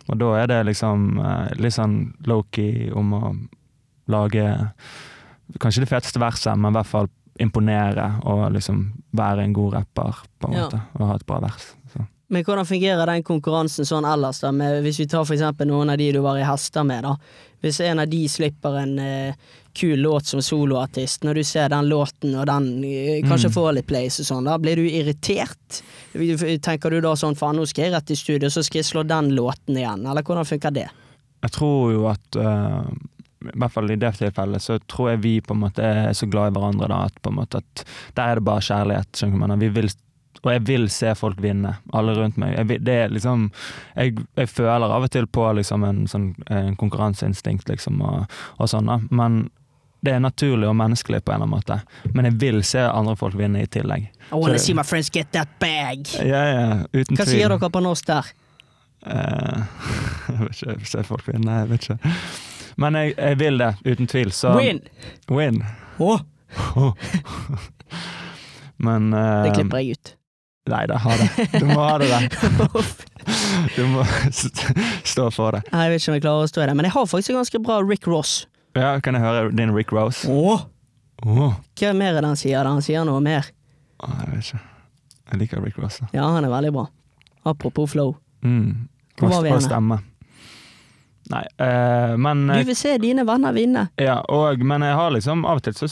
Og 0.08 0.18
da 0.20 0.32
er 0.42 0.46
det 0.50 0.58
liksom 0.70 1.18
eh, 1.20 1.54
litt 1.60 1.76
sånn 1.76 1.98
low-key 2.26 2.90
om 2.96 3.12
å 3.18 3.22
lage 4.08 4.46
Kanskje 5.60 5.80
det 5.80 5.88
feteste 5.88 6.20
verset, 6.20 6.58
men 6.60 6.74
i 6.74 6.76
hvert 6.76 6.90
fall 6.90 7.06
imponere 7.40 8.08
og 8.28 8.50
liksom 8.52 8.82
være 9.16 9.46
en 9.46 9.54
god 9.56 9.78
rapper, 9.78 10.18
på 10.38 10.48
en 10.50 10.56
Ja. 10.58 10.64
måte. 10.66 10.80
Og 10.98 11.06
ha 11.08 11.14
et 11.16 11.24
bra 11.26 11.38
vers. 11.40 11.70
Så. 11.92 12.04
Men 12.28 12.44
hvordan 12.44 12.66
fungerer 12.68 13.06
den 13.06 13.22
konkurransen 13.22 13.86
sånn 13.88 14.04
ellers, 14.04 14.40
da? 14.40 14.50
Med, 14.52 14.82
hvis 14.84 14.98
vi 15.00 15.06
tar 15.06 15.24
for 15.24 15.32
eksempel 15.32 15.66
noen 15.70 15.88
av 15.88 15.96
de 15.96 16.10
du 16.12 16.20
var 16.20 16.36
i 16.36 16.44
hester 16.44 16.84
med, 16.84 17.02
da. 17.04 17.14
Hvis 17.62 17.80
en 17.80 17.98
av 18.04 18.10
de 18.10 18.20
slipper 18.28 18.76
en 18.82 18.98
eh, 18.98 19.34
kul 19.78 20.02
låt 20.04 20.26
som 20.26 20.42
soloartist, 20.44 21.22
når 21.26 21.40
du 21.40 21.44
ser 21.46 21.70
den 21.72 21.88
låten 21.90 22.34
og 22.34 22.46
den 22.50 22.70
eh, 22.84 23.20
kanskje 23.26 23.48
Mm. 23.52 23.56
får 23.56 23.68
litt 23.76 23.86
plays 23.88 24.18
og 24.20 24.26
sånn, 24.28 24.48
da 24.50 24.56
blir 24.58 24.76
du 24.80 24.86
irritert? 24.88 25.82
Tenker 26.64 26.90
du 26.90 27.00
da 27.04 27.14
sånn 27.16 27.36
faen, 27.38 27.56
nå 27.60 27.66
skal 27.68 27.86
jeg 27.86 27.94
rett 27.94 28.10
i 28.10 28.16
studio, 28.18 28.50
så 28.50 28.64
skal 28.66 28.82
jeg 28.82 28.88
slå 28.90 29.04
den 29.06 29.30
låten 29.36 29.78
igjen, 29.78 30.02
eller 30.06 30.26
hvordan 30.26 30.48
funker 30.48 30.74
det? 30.74 30.88
Jeg 31.44 31.54
tror 31.54 31.92
jo 31.94 32.08
at 32.10 32.36
uh, 32.40 32.82
i 33.44 33.54
hvert 33.54 33.70
fall 33.72 33.90
i 33.94 33.96
det 34.00 34.10
tilfellet, 34.18 34.64
så 34.64 34.80
tror 34.90 35.12
jeg 35.12 35.22
vi 35.22 35.34
på 35.40 35.54
en 35.54 35.60
måte 35.62 35.84
er 35.84 36.12
så 36.18 36.26
glad 36.26 36.50
i 36.50 36.56
hverandre 36.58 36.88
da, 36.90 37.04
at 37.06 37.20
på 37.22 37.30
en 37.30 37.38
måte 37.38 37.60
at 37.62 37.84
der 38.18 38.32
er 38.32 38.40
det 38.40 38.46
bare 38.48 38.64
kjærlighet. 38.66 39.12
skjønner 39.14 39.36
du 39.36 39.38
hva 39.38 39.44
jeg 39.44 39.48
mener? 39.48 39.60
Vi 39.62 39.68
vil, 39.76 39.92
og 40.42 40.50
jeg 40.52 40.64
vil 40.66 40.88
se 40.90 41.12
folk 41.18 41.38
vinne, 41.42 41.76
alle 41.94 42.16
rundt 42.18 42.40
meg. 42.42 42.56
Jeg, 42.56 42.80
det 42.88 42.96
er 43.04 43.14
liksom, 43.14 43.46
jeg, 43.94 44.16
jeg 44.40 44.50
føler 44.50 44.96
av 44.96 45.06
og 45.06 45.12
til 45.14 45.30
på 45.30 45.46
liksom 45.60 45.86
en, 45.86 46.02
sånn, 46.10 46.32
en 46.50 46.74
konkurranseinstinkt, 46.80 47.70
liksom, 47.70 48.02
og, 48.02 48.26
og 48.58 48.72
sånn, 48.74 48.90
men 49.10 49.44
det 50.04 50.12
er 50.14 50.20
naturlig 50.22 50.68
og 50.68 50.76
menneskelig 50.78 51.22
på 51.24 51.32
en 51.32 51.42
eller 51.42 51.48
annen 51.48 51.56
måte. 51.56 51.80
Men 52.14 52.28
jeg 52.28 52.34
vil 52.42 52.60
se 52.66 52.80
andre 52.86 53.16
folk 53.18 53.34
vinne 53.38 53.62
i 53.64 53.66
tillegg. 53.70 54.02
I 54.30 54.34
wanna 54.36 54.58
see 54.62 54.74
my 54.76 54.84
friends 54.86 55.10
get 55.10 55.32
that 55.32 55.48
bag! 55.58 56.06
Ja, 56.22 56.42
ja, 56.52 56.66
uten 56.92 57.16
Hva 57.16 57.24
tvil. 57.24 57.34
sier 57.34 57.48
dere 57.54 57.70
på 57.72 57.80
norsk 57.82 58.06
der? 58.06 58.24
Uh, 59.06 59.64
jeg 60.28 60.38
vet 60.44 60.62
ikke, 60.76 60.90
se 60.92 61.02
folk 61.06 61.24
vinne, 61.30 61.60
jeg 61.62 61.70
vet 61.72 61.82
ikke. 61.88 62.14
Men 62.78 62.94
jeg, 63.00 63.14
jeg 63.16 63.38
vil 63.40 63.58
det, 63.58 63.72
uten 63.86 64.06
tvil. 64.10 64.30
Så 64.34 64.52
Win! 64.58 64.80
Win. 65.30 65.62
Åh, 65.98 66.20
Men 68.86 69.14
uh, 69.14 69.42
det 69.44 69.54
klipper 69.56 69.78
jeg 69.82 69.98
ut. 69.98 70.14
Nei 70.68 70.84
da, 70.86 70.98
ha 71.00 71.14
det. 71.16 71.28
Du 71.58 71.64
må 71.70 71.80
ha 71.80 71.96
det 71.98 72.10
der. 72.12 72.28
Du 73.76 73.82
må 73.90 74.04
stå 75.04 75.26
for 75.34 75.52
det. 75.52 75.60
Jeg 75.68 75.90
vet 75.92 76.00
ikke 76.00 76.12
om 76.12 76.16
jeg 76.16 76.22
klarer 76.24 76.46
å 76.46 76.48
stå 76.48 76.62
i 76.62 76.66
det, 76.70 76.74
men 76.78 76.86
jeg 76.88 76.94
har 76.94 77.06
faktisk 77.10 77.30
en 77.34 77.40
ganske 77.42 77.58
bra 77.64 77.76
Rick 77.84 78.06
Ross. 78.08 78.32
Ja, 78.76 78.98
kan 79.00 79.14
jeg 79.14 79.22
høre 79.24 79.50
din 79.56 79.72
Rick 79.74 79.92
Rose? 79.92 80.28
Åh! 80.30 80.66
Åh, 81.26 81.54
Hva 81.80 81.92
mer 81.98 82.14
er 82.14 82.20
det 82.22 82.28
han 82.30 82.36
sier? 82.38 82.62
da? 82.62 82.70
Han 82.76 82.82
sier 82.84 83.04
noe 83.08 83.20
mer. 83.24 83.48
Åh, 84.04 84.20
jeg 84.26 84.34
vet 84.36 84.44
ikke. 84.44 84.60
Jeg 85.32 85.40
liker 85.40 85.64
Rick 85.64 85.78
Rose. 85.82 86.00
da. 86.04 86.08
Ja, 86.14 86.28
han 86.30 86.44
er 86.46 86.52
veldig 86.52 86.72
bra. 86.76 86.86
Apropos 87.44 87.90
flow. 87.90 88.14
Mm. 88.44 88.88
Hvor 89.18 89.28
var 89.32 89.42
vi 89.42 89.50
Og 89.50 89.56
henne? 89.58 89.66
stemme. 89.66 89.98
Nei, 91.28 91.42
eh, 91.60 92.14
men 92.16 92.46
Du 92.46 92.64
vil 92.64 92.76
se 92.76 92.94
dine 92.98 93.24
venner 93.28 93.52
vinne. 93.52 93.88
Ja, 94.00 94.14
og, 94.32 94.62
men 94.64 94.80
jeg 94.80 94.94
har 94.96 95.10
liksom 95.12 95.42
av 95.44 95.58
og 95.60 95.62
til 95.66 95.74
så 95.76 95.88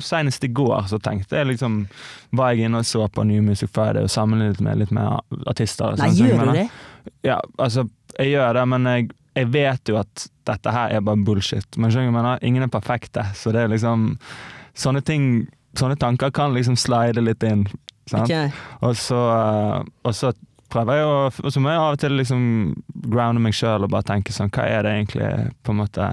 Senest 0.00 0.44
i 0.44 0.48
går 0.48 0.86
så 0.88 0.96
tenkte 1.04 1.36
jeg 1.36 1.46
liksom 1.50 1.82
Var 2.32 2.54
jeg 2.54 2.64
inne 2.70 2.80
og 2.80 2.86
så 2.88 3.04
på 3.12 3.24
New 3.28 3.42
Music 3.44 3.68
Friday 3.74 4.06
og 4.06 4.08
sammenlignet 4.14 4.62
med 4.64 4.78
litt 4.80 4.90
mer 4.96 5.18
artister. 5.46 5.92
Nei, 5.98 6.08
sånn 6.08 6.16
som 6.16 6.26
jeg 6.26 6.38
gjør 6.38 6.46
du 6.46 6.52
det? 6.56 6.66
Ja, 7.26 7.36
altså, 7.58 7.84
jeg 8.16 8.32
gjør 8.32 8.54
det, 8.56 8.64
men 8.68 8.84
jeg, 8.88 9.10
jeg 9.38 9.50
vet 9.54 9.90
jo 9.90 9.98
at 10.00 10.28
dette 10.48 10.72
her 10.74 10.94
er 10.96 11.04
bare 11.04 11.20
bullshit. 11.24 11.78
Men 11.78 11.92
skjønner 11.92 12.14
mener? 12.14 12.42
Ingen 12.46 12.66
er 12.66 12.72
perfekte, 12.72 13.26
så 13.38 13.54
det 13.54 13.64
er 13.64 13.74
liksom 13.74 14.14
Sånne 14.78 15.02
ting 15.02 15.48
Sånne 15.78 15.98
tanker 16.00 16.30
kan 16.34 16.54
liksom 16.54 16.78
slide 16.80 17.20
litt 17.22 17.42
inn. 17.46 17.66
Sant? 18.08 18.24
Okay. 18.24 18.48
Og 18.86 18.96
så, 18.96 19.18
eh, 19.34 19.88
og 20.06 20.14
så 20.16 20.32
prøver 20.72 20.98
jeg 20.98 21.08
å 21.08 21.16
Og 21.44 21.52
så 21.52 21.62
må 21.62 21.72
jeg 21.72 21.82
av 21.82 21.96
og 21.96 22.02
til 22.02 22.16
liksom 22.18 22.44
grounde 23.08 23.42
meg 23.44 23.56
sjøl 23.56 23.86
og 23.86 23.92
bare 23.92 24.08
tenke 24.14 24.34
sånn 24.34 24.52
Hva 24.54 24.66
er 24.68 24.86
det 24.86 24.94
egentlig 24.96 25.30
på 25.64 25.74
en 25.74 25.80
måte 25.82 26.08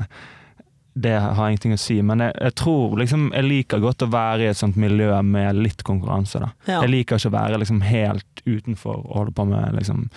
Det 1.06 1.16
har 1.20 1.48
ingenting 1.48 1.76
å 1.76 1.82
si, 1.82 2.02
men 2.06 2.24
jeg, 2.24 2.36
jeg 2.48 2.58
tror 2.62 3.00
liksom 3.02 3.30
Jeg 3.36 3.48
liker 3.48 3.84
godt 3.84 4.06
å 4.06 4.12
være 4.12 4.46
i 4.46 4.52
et 4.52 4.60
sånt 4.60 4.80
miljø 4.80 5.12
med 5.24 5.62
litt 5.62 5.84
konkurranse, 5.88 6.44
da. 6.44 6.52
Ja. 6.68 6.84
Jeg 6.84 6.94
liker 6.94 7.20
ikke 7.20 7.32
å 7.32 7.38
være 7.40 7.64
liksom 7.64 7.82
helt 7.88 8.46
utenfor 8.46 9.02
og 9.02 9.18
holde 9.22 9.36
på 9.36 9.48
med 9.50 9.80
liksom 9.80 10.08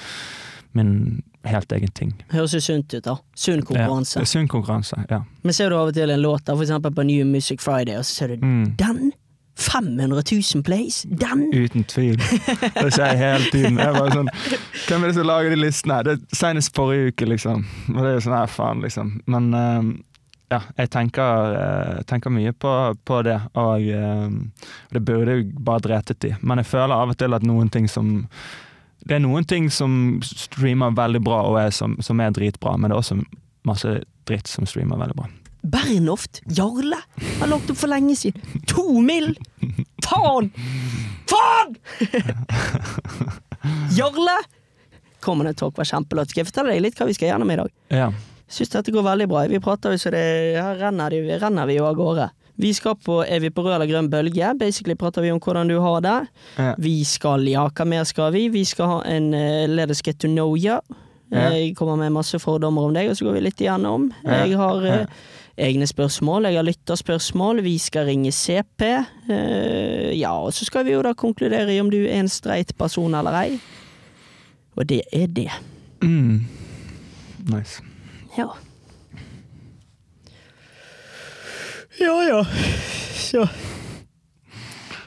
min 0.76 1.22
helt 1.48 1.72
egen 1.72 1.92
ting. 1.96 2.10
Høres 2.32 2.52
jo 2.54 2.60
sunt 2.60 2.92
ut, 2.94 3.04
da. 3.06 3.14
Sunn 3.38 3.62
konkurranse. 3.64 4.18
Ja, 4.20 4.26
sunn 4.28 4.48
konkurranse, 4.50 4.98
ja. 5.10 5.22
Men 5.42 5.56
ser 5.56 5.70
du 5.72 5.76
av 5.78 5.88
og 5.92 5.94
til 5.96 6.10
en 6.12 6.20
låt, 6.20 6.44
da, 6.44 6.54
for 6.58 6.66
eksempel 6.66 6.92
på 6.94 7.06
New 7.08 7.24
Music 7.26 7.62
Friday, 7.64 7.96
og 7.96 8.04
så 8.04 8.12
ser 8.24 8.34
du 8.36 8.44
Mm. 8.44 8.76
den! 8.76 9.12
500 9.58 10.22
000 10.54 10.62
plays! 10.62 11.02
Den! 11.10 11.48
Uten 11.52 11.82
tvil. 11.90 12.16
Det 12.18 12.92
skjer 12.94 13.16
hele 13.18 13.48
tiden. 13.50 13.78
Jeg 13.80 13.94
bare 13.96 14.12
sånn, 14.14 14.28
Hvem 14.86 15.02
er 15.02 15.08
det 15.10 15.16
som 15.16 15.26
lager 15.26 15.50
de 15.50 15.56
listene? 15.58 15.96
Det 16.06 16.12
er 16.14 16.36
Senest 16.38 16.76
forrige 16.76 17.08
uke, 17.10 17.26
liksom. 17.26 17.64
Og 17.94 17.98
det 17.98 18.04
er 18.12 18.14
jo 18.14 18.20
sånn 18.28 18.36
her, 18.38 18.46
faen, 18.54 18.84
liksom. 18.84 19.10
Men 19.26 19.48
eh, 19.58 19.88
ja, 20.54 20.60
jeg 20.78 20.88
tenker, 20.94 21.58
uh, 21.58 21.98
tenker 22.08 22.30
mye 22.32 22.54
på, 22.56 22.70
på 23.04 23.18
det, 23.26 23.34
og 23.58 23.82
eh, 23.82 24.30
det 24.94 25.02
burde 25.04 25.34
jeg 25.40 25.50
bare 25.58 25.82
dretet 25.84 26.24
i. 26.24 26.30
Men 26.40 26.62
jeg 26.62 26.70
føler 26.70 26.94
av 26.94 27.10
og 27.12 27.18
til 27.20 27.34
at 27.36 27.44
noen 27.44 27.68
ting 27.74 27.90
som 27.90 28.14
Det 29.06 29.16
er 29.16 29.22
noen 29.22 29.46
ting 29.48 29.68
som 29.72 30.18
streamer 30.26 30.94
veldig 30.96 31.20
bra 31.24 31.42
og 31.48 31.58
er 31.60 31.70
som, 31.74 31.96
som 32.04 32.20
er 32.20 32.34
dritbra, 32.34 32.76
men 32.76 32.90
det 32.90 32.96
er 32.96 33.02
også 33.02 33.20
masse 33.68 33.98
dritt 34.28 34.50
som 34.50 34.66
streamer 34.68 35.00
veldig 35.00 35.18
bra. 35.18 35.28
Bernhoft 35.68 36.40
Jarle 36.54 37.00
har 37.40 37.50
lagt 37.50 37.70
opp 37.70 37.80
for 37.80 37.90
lenge 37.90 38.14
siden. 38.16 38.42
To 38.70 39.00
mil! 39.04 39.32
Faen! 40.04 40.50
Faen! 41.28 41.76
Jarle! 43.98 44.38
Common 45.20 45.50
Talk 45.54 45.76
var 45.76 45.84
kjempelåt. 45.88 46.30
Skal 46.30 46.44
jeg 46.44 46.50
fortelle 46.52 46.76
deg 46.76 46.84
litt 46.84 46.98
hva 46.98 47.08
vi 47.08 47.16
skal 47.16 47.32
gjennom 47.32 47.50
i 47.50 47.58
dag? 47.58 47.72
Ja. 47.90 48.10
Syns 48.48 48.70
dette 48.72 48.94
går 48.94 49.04
veldig 49.04 49.26
bra. 49.28 49.42
Vi 49.50 49.60
prater 49.60 49.92
jo 49.92 50.00
så 50.00 50.12
det 50.14 50.22
Her 50.56 50.78
renner, 50.80 51.12
de, 51.12 51.38
renner 51.42 51.68
vi 51.68 51.76
jo 51.76 51.88
av 51.88 51.98
gårde. 51.98 52.28
Vi 52.58 52.72
skal 52.74 52.96
på 52.98 53.20
Er 53.22 53.40
vi 53.40 53.50
på 53.54 53.62
rød 53.62 53.76
eller 53.76 53.90
grønn 53.90 54.10
bølge? 54.10 54.52
Basically 54.58 54.96
prater 54.98 55.22
vi 55.22 55.30
om 55.30 55.40
hvordan 55.42 55.70
du 55.70 55.78
har 55.80 56.00
det. 56.02 56.16
Ja. 56.58 56.74
Vi 56.78 57.04
skal 57.06 57.46
Ja, 57.48 57.68
hva 57.70 57.86
mer 57.86 58.04
skal 58.08 58.32
vi? 58.34 58.48
Vi 58.48 58.64
skal 58.66 58.90
ha 58.90 59.02
en 59.06 59.32
uh, 59.34 59.66
Let 59.70 59.90
us 59.94 60.02
get 60.02 60.18
to 60.18 60.28
know 60.28 60.56
you. 60.56 60.80
Ja. 61.30 61.50
Jeg 61.52 61.76
kommer 61.76 61.96
med 61.96 62.10
masse 62.16 62.38
fordommer 62.40 62.88
om 62.88 62.94
deg, 62.96 63.10
og 63.10 63.16
så 63.18 63.26
går 63.26 63.36
vi 63.36 63.42
litt 63.44 63.60
igjennom. 63.60 64.08
Ja. 64.24 64.44
Jeg 64.46 64.56
har 64.56 64.86
uh, 64.86 65.18
egne 65.60 65.86
spørsmål, 65.86 66.48
jeg 66.48 66.56
har 66.56 66.64
lytterspørsmål. 66.64 67.60
Vi 67.66 67.74
skal 67.78 68.08
ringe 68.08 68.32
CP. 68.32 68.84
Uh, 69.28 70.14
ja, 70.16 70.32
og 70.32 70.54
så 70.56 70.64
skal 70.64 70.88
vi 70.88 70.96
jo 70.96 71.02
da 71.04 71.12
konkludere 71.12 71.74
i 71.74 71.82
om 71.82 71.92
du 71.92 72.00
er 72.00 72.22
en 72.22 72.32
streit 72.32 72.72
person 72.80 73.14
eller 73.14 73.42
ei. 73.42 73.58
Og 74.78 74.88
det 74.88 75.02
er 75.12 75.26
det. 75.26 75.50
Mm. 76.02 76.46
Nice. 77.52 77.84
Ja. 78.38 78.48
Ja 82.00 82.24
ja. 82.24 82.44
Så 83.14 83.48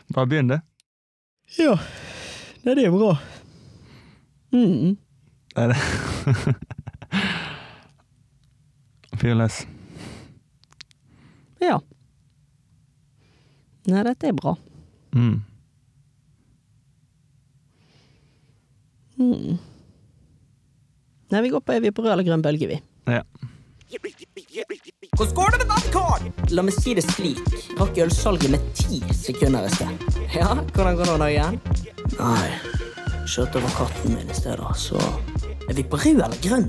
Bare 0.08 0.26
begynn, 0.28 0.48
det. 0.48 0.62
Ja. 1.58 1.78
Nei, 2.64 2.76
det 2.76 2.86
er 2.86 2.92
bra. 2.92 3.14
Mm. 4.52 4.98
Er 5.56 5.72
det 5.72 5.78
Fyr 9.22 9.36
løs. 9.40 9.62
Ja. 11.62 11.78
Nei, 13.88 14.04
dette 14.08 14.28
er 14.32 14.36
bra. 14.36 14.56
Mm. 15.16 15.40
Mm. 19.22 19.58
Nei, 21.32 21.42
vi 21.46 21.50
går 21.54 21.62
på 21.62 21.74
Er 21.76 21.84
vi 21.84 21.92
på 21.94 22.04
rød 22.04 22.16
eller 22.16 22.26
grønn 22.28 22.44
bølge, 22.44 22.68
vi. 22.72 22.82
Ja. 23.12 23.22
Går 25.22 25.52
det 25.52 25.58
med 25.58 25.68
Badkar? 25.68 26.24
La 26.50 26.64
meg 26.66 26.74
si 26.74 26.96
det 26.98 27.04
slik. 27.06 27.42
Rakk 27.78 28.00
ølsalget 28.02 28.50
med 28.50 28.64
ti 28.74 28.98
sekunder 29.14 29.68
i 29.68 29.70
sted. 29.70 30.06
Ja, 30.34 30.56
hvordan 30.74 30.98
går 30.98 31.12
det 31.12 31.18
nå 31.22 31.28
igjen? 31.30 31.60
Nei, 32.18 32.48
kjørte 33.30 33.62
over 33.62 33.76
katten 33.78 34.16
min 34.18 34.32
i 34.34 34.38
sted, 34.38 34.58
da, 34.58 34.74
så 34.74 34.98
Er 35.70 35.78
vi 35.78 35.86
på 35.86 36.00
rød 36.02 36.24
eller 36.26 36.42
grønn? 36.42 36.66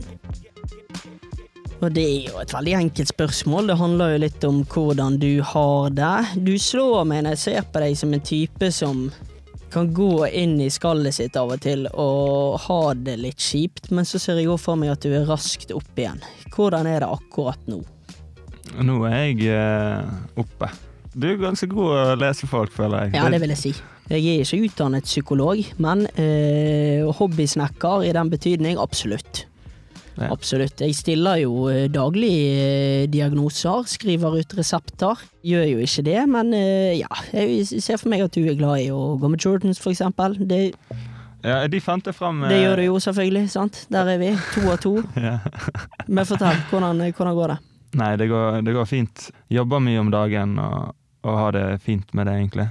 Og 1.81 1.89
det 1.97 2.05
er 2.05 2.29
jo 2.29 2.43
et 2.43 2.53
veldig 2.55 2.75
enkelt 2.79 3.11
spørsmål. 3.11 3.73
Det 3.73 3.79
handler 3.81 4.13
jo 4.13 4.21
litt 4.27 4.45
om 4.47 4.61
hvordan 4.75 5.17
du 5.19 5.31
har 5.55 5.97
det. 5.97 6.13
Du 6.37 6.53
slår 6.61 7.09
meg 7.09 7.25
når 7.25 7.35
jeg 7.39 7.43
ser 7.47 7.67
på 7.73 7.83
deg 7.83 7.97
som 7.99 8.13
en 8.13 8.27
type 8.29 8.69
som 8.77 9.01
kan 9.73 9.89
gå 9.97 10.27
inn 10.29 10.61
i 10.61 10.69
skallet 10.71 11.17
sitt 11.17 11.41
av 11.41 11.55
og 11.57 11.65
til 11.65 11.89
og 11.89 12.61
ha 12.69 12.83
det 12.95 13.17
litt 13.25 13.41
kjipt, 13.41 13.89
men 13.91 14.05
så 14.05 14.21
ser 14.21 14.39
jeg 14.39 14.53
også 14.53 14.69
for 14.69 14.79
meg 14.79 14.93
at 14.93 15.03
du 15.03 15.17
er 15.17 15.27
raskt 15.27 15.73
opp 15.73 15.99
igjen. 15.99 16.21
Hvordan 16.53 16.87
er 16.87 17.01
det 17.01 17.11
akkurat 17.17 17.67
nå? 17.73 17.81
Nå 18.81 19.03
er 19.09 19.19
jeg 19.33 19.51
eh, 19.53 20.41
oppe. 20.41 20.69
Du 21.13 21.27
er 21.29 21.37
ganske 21.37 21.69
god 21.69 21.91
å 21.93 22.05
lese 22.17 22.47
folk, 22.49 22.73
føler 22.73 23.07
jeg. 23.11 23.19
Ja, 23.19 23.27
det 23.29 23.41
vil 23.43 23.53
jeg 23.53 23.61
si. 23.61 23.73
Jeg 24.11 24.25
er 24.27 24.43
ikke 24.45 24.67
utdannet 24.67 25.05
psykolog, 25.07 25.61
men 25.81 26.07
eh, 26.21 27.05
hobbysnekker 27.19 28.05
i 28.09 28.13
den 28.17 28.31
betydning, 28.33 28.79
absolutt. 28.81 29.45
Ja. 30.19 30.27
Absolutt. 30.33 30.81
Jeg 30.85 30.97
stiller 30.97 31.39
jo 31.41 31.69
eh, 31.73 31.87
daglig 31.93 32.33
eh, 32.53 33.05
diagnoser, 33.13 33.87
skriver 33.89 34.41
ut 34.43 34.57
resepter. 34.59 35.21
Gjør 35.47 35.65
jo 35.71 35.85
ikke 35.87 36.05
det, 36.09 36.19
men 36.29 36.53
ja. 36.99 37.09
Jeg 37.33 37.65
ser 37.85 38.01
for 38.01 38.13
meg 38.13 38.25
at 38.27 38.35
du 38.37 38.43
er 38.45 38.57
glad 38.59 38.83
i 38.85 38.91
å 38.93 39.15
gå 39.21 39.31
med 39.33 39.41
Jordans, 39.45 39.81
for 39.81 39.93
eksempel. 39.95 40.37
Det, 40.41 40.63
Ja, 41.43 41.65
de 41.67 41.81
fant 41.83 42.05
det 42.07 42.13
fram. 42.15 42.45
det 42.47 42.61
gjør 42.61 42.77
du 42.79 42.85
jo 42.87 42.99
selvfølgelig, 43.03 43.49
sant. 43.51 43.85
Der 43.91 44.13
er 44.13 44.21
vi. 44.21 44.33
To 44.55 44.69
av 44.71 44.81
to. 44.85 44.97
Ja. 45.29 45.39
Men 46.09 46.29
fortell, 46.29 46.61
hvordan, 46.71 47.01
hvordan 47.17 47.35
går 47.41 47.55
det? 47.55 47.59
Nei, 47.99 48.13
det 48.17 48.29
går, 48.31 48.63
det 48.65 48.73
går 48.77 48.87
fint. 48.89 49.27
Jobber 49.53 49.83
mye 49.85 50.01
om 50.01 50.13
dagen 50.13 50.57
og, 50.63 50.95
og 51.27 51.39
har 51.39 51.57
det 51.57 51.67
fint 51.85 52.15
med 52.17 52.29
det, 52.29 52.39
egentlig. 52.41 52.69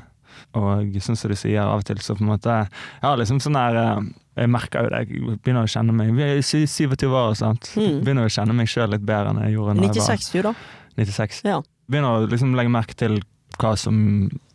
Og 0.58 0.98
sånn 1.04 1.20
som 1.20 1.32
du 1.32 1.38
sier, 1.38 1.62
av 1.64 1.82
og 1.82 1.88
til 1.88 2.00
så 2.04 2.16
på 2.18 2.24
en 2.26 2.32
måte 2.34 2.52
Jeg 2.52 3.04
har 3.06 3.20
liksom 3.20 3.40
sånn 3.44 3.56
der 3.56 3.78
eh, 3.80 4.00
Jeg 4.42 4.52
merker 4.52 4.84
jo 4.84 4.92
det, 4.92 5.02
jeg 5.06 5.38
begynner 5.44 5.68
å 5.68 5.72
kjenne 5.72 5.96
meg 5.96 6.12
Vi 6.18 6.26
er 6.26 6.42
27 6.44 7.06
år, 7.08 7.36
sant. 7.40 7.70
Mm. 7.78 8.00
Begynner 8.06 8.28
å 8.28 8.34
kjenne 8.34 8.56
meg 8.58 8.72
sjøl 8.72 8.92
litt 8.92 9.06
bedre 9.06 9.32
enn 9.32 9.44
jeg 9.46 9.56
gjorde 9.56 9.78
når 9.78 9.92
96 9.94 10.30
du, 10.34 10.40
da? 10.50 10.54
96. 11.00 11.42
Ja. 11.48 11.62
Begynner 11.92 12.18
å 12.18 12.30
liksom 12.32 12.56
legge 12.58 12.74
merke 12.74 12.98
til 13.00 13.22
hva 13.62 13.76
som 13.80 13.96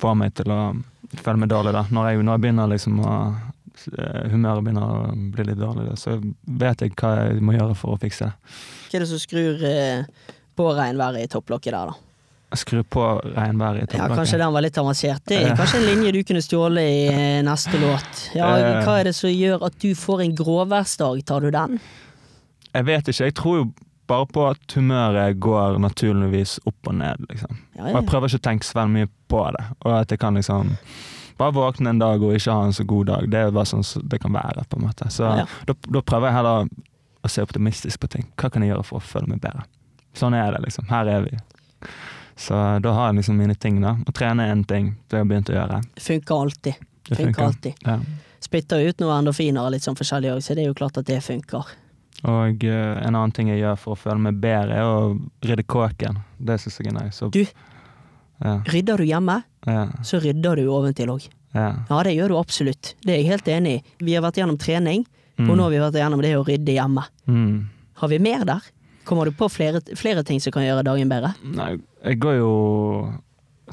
får 0.01 0.17
meg 0.19 0.35
til 0.37 0.53
å 0.53 0.61
føle 1.17 1.41
meg 1.41 1.51
dårlig. 1.53 1.73
da. 1.77 1.85
Når 1.93 2.09
jeg, 2.11 2.25
når 2.27 2.37
jeg 2.37 2.43
begynner 2.45 2.73
liksom 2.73 2.99
å 3.01 3.12
eh, 3.97 4.25
Humøret 4.33 4.67
begynner 4.67 4.85
å 4.85 5.12
bli 5.33 5.47
litt 5.49 5.61
dårlig, 5.61 5.87
da, 5.91 5.97
så 6.01 6.19
vet 6.61 6.85
jeg 6.85 6.97
hva 6.99 7.12
jeg 7.23 7.45
må 7.45 7.57
gjøre 7.57 7.77
for 7.79 7.95
å 7.95 8.01
fikse 8.03 8.29
det. 8.29 8.57
Hva 8.91 8.99
er 8.99 9.05
det 9.05 9.11
som 9.12 9.23
skrur 9.23 9.64
eh, 9.69 10.35
på 10.57 10.66
regnværet 10.76 11.24
i 11.26 11.30
topplokket 11.32 11.72
der, 11.76 11.92
da? 11.92 12.02
Skru 12.57 12.82
på 12.86 13.02
regnværet 13.34 13.82
i 13.82 13.86
topplokket. 13.86 14.11
Ja, 14.11 14.16
kanskje 14.16 14.38
den 14.40 14.52
var 14.54 14.62
litt 14.64 14.78
avansert. 14.80 15.22
Det 15.28 15.38
er 15.42 15.57
kanskje 15.59 15.80
en 15.82 15.88
linje 15.90 16.12
du 16.14 16.20
kunne 16.28 16.42
stjålet 16.44 16.90
i 16.92 17.00
eh, 17.11 17.40
neste 17.44 17.80
låt. 17.82 18.20
Ja, 18.38 18.52
Eh. 18.57 18.84
hva 18.86 18.94
er 19.00 19.04
det 19.11 19.14
som 19.18 19.30
gjør 19.30 19.66
at 19.66 19.78
du 19.82 19.90
får 19.98 20.22
en 20.24 20.36
gråværsdag? 20.38 21.24
Tar 21.26 21.40
du 21.40 21.50
den? 21.50 21.80
Jeg 22.72 22.84
vet 22.86 23.09
ikke. 23.09 23.24
Jeg 23.30 23.34
tror 23.34 23.57
jo 23.59 23.66
bare 24.07 24.26
på 24.30 24.44
at 24.50 24.76
humøret 24.78 25.40
går 25.42 25.78
naturligvis 25.82 26.61
opp 26.70 26.86
og 26.92 26.94
ned, 26.94 27.26
liksom. 27.30 27.57
Ja, 27.76 27.82
Og 27.90 27.94
jeg 28.00 28.07
prøver 28.12 28.28
ikke 28.30 28.38
å 28.38 28.46
tenke 28.46 28.64
så 28.68 28.78
veldig 28.78 28.94
mye 28.94 29.09
på 29.28 29.42
det. 29.57 29.64
Og 29.84 29.92
at 30.00 30.11
jeg 30.14 30.18
kan 30.22 30.34
liksom 30.38 30.76
bare 31.36 31.52
våkne 31.52 31.90
en 31.90 31.98
dag 32.00 32.22
og 32.22 32.32
ikke 32.38 32.52
ha 32.54 32.64
en 32.64 32.72
så 32.72 32.84
god 32.86 33.07
dag. 33.11 33.26
Det 33.30 33.40
er 33.42 33.50
bare 33.50 33.66
sånn 33.68 33.82
det 34.09 34.20
kan 34.22 34.32
være, 34.32 34.64
på 34.70 34.78
en 34.78 34.86
måte. 34.86 35.11
Så 35.11 35.24
Ja, 35.26 35.36
ja. 35.42 35.46
da, 35.66 35.74
da 35.90 36.00
prøver 36.00 36.30
jeg 36.30 36.36
heller 36.38 36.68
å 37.26 37.28
se 37.28 37.42
optimistisk 37.42 38.00
på 38.00 38.09
ting. 38.09 38.24
Hva 38.38 38.48
kan 38.54 38.62
jeg 38.62 38.70
gjøre 38.72 38.84
for 38.86 39.02
å 39.02 39.02
føle 39.02 39.26
meg 39.34 39.40
bedre? 39.42 39.66
Sånn 40.17 40.35
er 40.35 40.53
det, 40.57 40.62
liksom. 40.67 40.87
Her 40.91 41.07
er 41.12 41.25
vi. 41.27 41.39
Så 42.37 42.57
da 42.85 42.93
har 42.93 43.11
jeg 43.11 43.21
liksom 43.21 43.39
mine 43.41 43.55
ting, 43.55 43.81
da. 43.81 43.95
Å 44.07 44.12
trene 44.17 44.45
er 44.47 44.53
en 44.53 44.64
ting. 44.69 44.91
Det 45.09 45.17
har 45.17 45.25
jeg 45.25 45.31
begynt 45.33 45.51
å 45.53 45.57
gjøre. 45.57 45.81
Funker 46.05 46.43
alltid. 46.43 46.75
Det 47.09 47.17
Funker 47.21 47.45
alltid. 47.47 47.83
Ja. 47.87 47.99
Spytter 48.45 48.83
ut 48.89 49.01
noe 49.01 49.14
endorfiner 49.19 49.71
litt 49.73 49.85
sånn 49.87 49.97
forskjellig 49.99 50.35
òg, 50.35 50.43
så 50.45 50.55
det 50.57 50.64
er 50.64 50.69
jo 50.71 50.77
klart 50.79 50.99
at 51.01 51.07
det 51.09 51.21
funker. 51.25 51.71
Og 52.27 52.64
uh, 52.64 52.97
en 53.05 53.14
annen 53.14 53.33
ting 53.37 53.49
jeg 53.53 53.61
gjør 53.62 53.77
for 53.81 53.95
å 53.97 54.01
føle 54.01 54.21
meg 54.29 54.39
bedre, 54.43 54.77
er 54.77 54.85
å 54.89 55.17
rydde 55.47 55.64
kåken. 55.69 56.21
Det 56.39 56.59
syns 56.62 56.79
jeg 56.81 56.93
er 56.93 56.97
nice. 56.99 57.29
Du? 57.33 57.43
Ja, 58.45 58.59
Rydder 58.69 59.01
du 59.01 59.07
hjemme, 59.09 59.39
ja, 59.64 59.87
så 60.05 60.19
rydder 60.21 60.61
du 60.61 60.67
oventil 60.69 61.09
òg. 61.14 61.25
ja. 61.57 61.71
Ja, 61.89 62.01
det 62.05 62.12
gjør 62.19 62.35
du 62.35 62.37
absolutt. 62.37 62.91
Det 63.01 63.14
er 63.14 63.23
jeg 63.23 63.31
helt 63.31 63.49
enig 63.49 63.79
i. 63.79 63.83
Vi 64.05 64.12
har 64.17 64.25
vært 64.27 64.37
gjennom 64.43 64.59
trening, 64.61 65.07
og 65.41 65.55
nå 65.57 65.62
har 65.64 65.73
vi 65.73 65.81
vært 65.81 65.97
gjennom 66.03 66.21
det 66.25 66.35
å 66.37 66.43
rydde 66.45 66.75
hjemme. 66.77 67.05
Mm. 67.29 67.55
Har 68.03 68.12
vi 68.12 68.19
mer 68.21 68.45
der? 68.49 68.67
Kommer 69.07 69.28
du 69.28 69.36
på 69.38 69.48
flere, 69.52 69.80
flere 69.96 70.24
ting 70.26 70.40
som 70.42 70.54
kan 70.54 70.66
gjøre 70.66 70.82
dagen 70.86 71.11
bedre? 71.11 71.32
Nei, 71.46 71.76
jeg 72.02 72.18
går 72.22 72.40
jo 72.40 72.54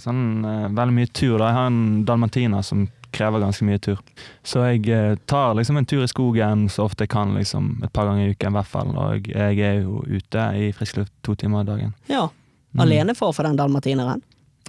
sånn 0.01 0.43
eh, 0.45 0.67
veldig 0.73 0.95
mye 0.95 1.09
tur. 1.09 1.37
da. 1.37 1.49
Jeg 1.49 1.57
har 1.57 1.71
en 1.71 2.03
dalmatiner 2.07 2.65
som 2.65 2.85
krever 3.13 3.39
ganske 3.39 3.65
mye 3.65 3.79
tur. 3.81 3.99
Så 4.43 4.63
jeg 4.65 4.87
eh, 4.93 5.15
tar 5.29 5.55
liksom 5.57 5.77
en 5.77 5.87
tur 5.89 6.03
i 6.03 6.09
skogen 6.09 6.67
så 6.69 6.87
ofte 6.87 7.05
jeg 7.05 7.13
kan, 7.13 7.35
liksom 7.37 7.75
et 7.85 7.93
par 7.93 8.09
ganger 8.09 8.27
i 8.27 8.35
uken 8.35 8.53
i 8.53 8.57
hvert 8.57 8.71
fall. 8.71 8.93
Og 8.93 9.29
jeg 9.29 9.59
er 9.61 9.81
jo 9.83 10.03
ute 10.05 10.47
i 10.59 10.71
frisk 10.75 11.01
luft 11.01 11.13
to 11.25 11.37
timer 11.39 11.65
i 11.65 11.69
dagen. 11.69 11.97
Ja. 12.11 12.27
Mm. 12.73 12.85
Alenefar 12.87 13.33
for 13.33 13.45
den 13.45 13.59
dalmatineren. 13.59 14.23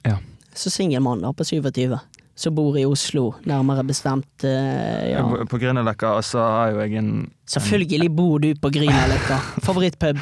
Ja. 0.04 0.18
Så 0.54 0.70
singelmann 0.70 1.24
da, 1.24 1.32
på 1.32 1.44
27. 1.44 1.96
Som 2.36 2.56
bor 2.56 2.74
i 2.78 2.82
Oslo, 2.84 3.28
nærmere 3.46 3.84
bestemt 3.86 4.44
eh, 4.44 5.12
ja. 5.12 5.22
På, 5.22 5.60
Grünerløkka, 5.60 6.16
og 6.18 6.24
så 6.26 6.42
har 6.42 6.72
jo 6.72 6.80
jeg 6.82 6.98
en 6.98 7.12
Selvfølgelig 7.46 8.10
bor 8.16 8.42
du 8.42 8.50
på 8.58 8.72
Grünerløkka. 8.74 9.38
Favorittpub. 9.66 10.18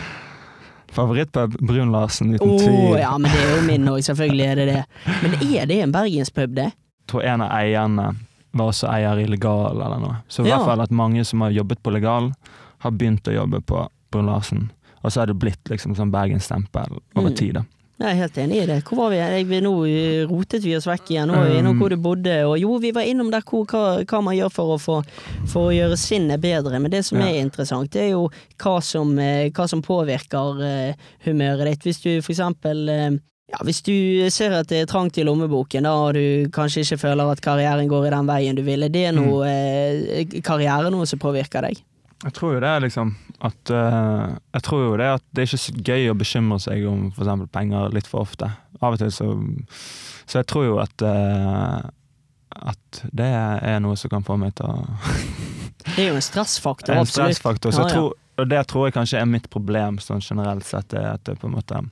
Favorittpub, 0.92 1.56
Brun-Larsen, 1.60 2.34
uten 2.36 2.58
tvil. 2.60 2.98
ja, 3.00 3.12
men 3.18 3.30
det 3.32 3.40
er 3.40 3.56
jo 3.56 3.62
min 3.66 3.88
òg, 3.92 4.02
selvfølgelig 4.04 4.46
er 4.50 4.54
det 4.60 4.66
det. 4.72 4.82
Men 5.22 5.34
er 5.56 5.66
det 5.70 5.78
en 5.86 5.92
bergenspub, 5.94 6.54
det? 6.54 6.68
Jeg 6.72 7.08
tror 7.12 7.24
en 7.24 7.40
av 7.46 7.50
eierne 7.58 8.06
var 8.52 8.68
også 8.68 8.88
eier 8.92 9.18
i 9.22 9.26
Legal 9.26 9.80
eller 9.80 9.98
noe. 10.02 10.16
Så 10.28 10.44
i 10.44 10.48
Ja. 10.48 10.58
hvert 10.58 10.66
fall 10.72 10.80
at 10.84 10.90
mange 10.90 11.24
som 11.24 11.40
har 11.40 11.50
jobbet 11.50 11.82
på 11.82 11.92
Legal, 11.92 12.32
har 12.84 12.90
begynt 12.90 13.22
å 13.28 13.32
jobbe 13.34 13.60
på 13.64 13.88
Brun-Larsen. 14.12 14.70
Og 15.04 15.10
så 15.10 15.22
er 15.22 15.26
det 15.26 15.38
blitt 15.38 15.64
liksom 15.70 15.94
sånn 15.96 16.10
Bergensstempel 16.12 16.98
over 17.16 17.30
Mm. 17.30 17.36
tid, 17.36 17.54
da. 17.54 17.62
Jeg 18.02 18.10
er 18.10 18.18
helt 18.18 18.38
enig 18.42 18.56
i 18.58 18.66
det. 18.66 18.76
Hvor 18.88 18.98
var 18.98 19.12
vi? 19.12 19.18
Jeg, 19.20 19.60
nå 19.62 19.72
eh, 19.86 20.22
rotet 20.26 20.64
vi 20.66 20.74
oss 20.74 20.88
vekk 20.90 21.12
igjen. 21.14 21.30
Nå 21.30 21.36
var 21.38 21.50
vi 21.52 21.58
innom 21.60 21.76
Um, 21.76 21.78
hvor 21.78 21.92
du 21.92 21.96
bodde, 22.02 22.34
og 22.48 22.56
jo, 22.58 22.74
vi 22.82 22.90
var 22.92 23.06
innom 23.06 23.30
der 23.30 23.44
hvor, 23.46 23.62
hva, 23.70 24.02
hva 24.02 24.22
man 24.26 24.34
gjør 24.34 24.50
for 24.50 24.74
å, 24.74 24.78
få, 24.82 24.96
for 25.52 25.70
å 25.70 25.74
gjøre 25.76 25.98
sinnet 26.00 26.42
bedre. 26.42 26.80
Men 26.82 26.90
det 26.90 27.04
som 27.06 27.20
Ja. 27.22 27.28
er 27.30 27.38
interessant, 27.44 27.92
det 27.94 28.08
er 28.08 28.10
jo 28.16 28.24
hva 28.58 28.80
som, 28.82 29.14
eh, 29.22 29.50
hva 29.54 29.68
som 29.70 29.84
påvirker 29.86 30.64
eh, 30.66 30.94
humøret 31.28 31.70
ditt. 31.70 31.86
Hvis 31.86 32.02
du 32.02 32.10
for 32.22 32.34
eksempel 32.34 32.88
ja, 33.52 33.58
Hvis 33.62 33.82
du 33.84 34.30
ser 34.32 34.54
at 34.56 34.68
det 34.72 34.78
er 34.80 34.86
trangt 34.88 35.18
i 35.20 35.24
lommeboken, 35.28 35.84
da, 35.84 35.92
og 35.92 36.14
du 36.16 36.48
kanskje 36.54 36.86
ikke 36.86 36.98
føler 37.02 37.30
at 37.30 37.40
karrieren 37.44 37.88
går 37.90 38.06
i 38.08 38.12
den 38.14 38.26
veien 38.30 38.56
du 38.56 38.62
ville, 38.64 38.88
det 38.88 39.06
er 39.10 39.12
noe 39.12 39.44
eh, 39.46 40.24
karriere 40.42 40.90
noe 40.90 41.04
som 41.06 41.20
påvirker 41.20 41.60
deg? 41.68 41.82
Jeg 42.22 42.34
tror 42.36 42.52
jo 42.54 42.60
det 42.62 42.68
er 42.70 42.84
liksom 42.84 43.16
at 43.42 43.70
uh, 43.74 44.34
Jeg 44.54 44.62
tror 44.62 44.82
jo 44.84 44.92
det 45.00 45.08
at 45.16 45.24
det 45.34 45.42
er 45.42 45.48
ikke 45.48 45.58
så 45.64 45.72
gøy 45.74 46.04
å 46.12 46.18
bekymre 46.18 46.58
seg 46.62 46.84
om 46.86 47.08
f.eks. 47.10 47.48
penger 47.50 47.96
litt 47.96 48.06
for 48.10 48.22
ofte. 48.22 48.50
Av 48.78 48.94
og 48.94 49.00
til 49.00 49.10
så 49.14 49.32
Så 50.26 50.38
jeg 50.38 50.48
tror 50.52 50.68
jo 50.68 50.78
at 50.82 51.02
uh, 51.06 51.82
at 52.52 53.04
det 53.16 53.28
er 53.28 53.78
noe 53.82 53.96
som 53.96 54.12
kan 54.12 54.24
få 54.26 54.36
meg 54.40 54.54
til 54.58 54.68
å 54.68 54.74
Det 55.82 56.04
er 56.04 56.10
jo 56.12 56.18
en 56.18 56.24
stressfaktor, 56.24 56.92
en 56.94 57.04
absolutt. 57.06 57.32
stressfaktor. 57.32 57.74
Så 57.74 57.86
jeg 57.86 57.96
tror, 57.96 58.12
og 58.38 58.48
det 58.50 58.62
tror 58.70 58.86
jeg 58.86 58.96
kanskje 58.96 59.20
er 59.20 59.28
mitt 59.30 59.48
problem 59.52 59.98
sånn 60.02 60.22
generelt 60.24 60.66
sett, 60.68 60.94
er 60.96 61.14
at 61.14 61.24
det 61.28 61.38
på 61.40 61.50
en 61.50 61.56
måte 61.58 61.82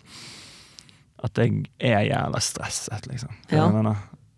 At 1.25 1.37
jeg 1.37 1.67
er 1.79 2.07
jævla 2.09 2.41
stresset, 2.41 3.09
liksom. 3.11 3.35
Ja. 3.53 3.67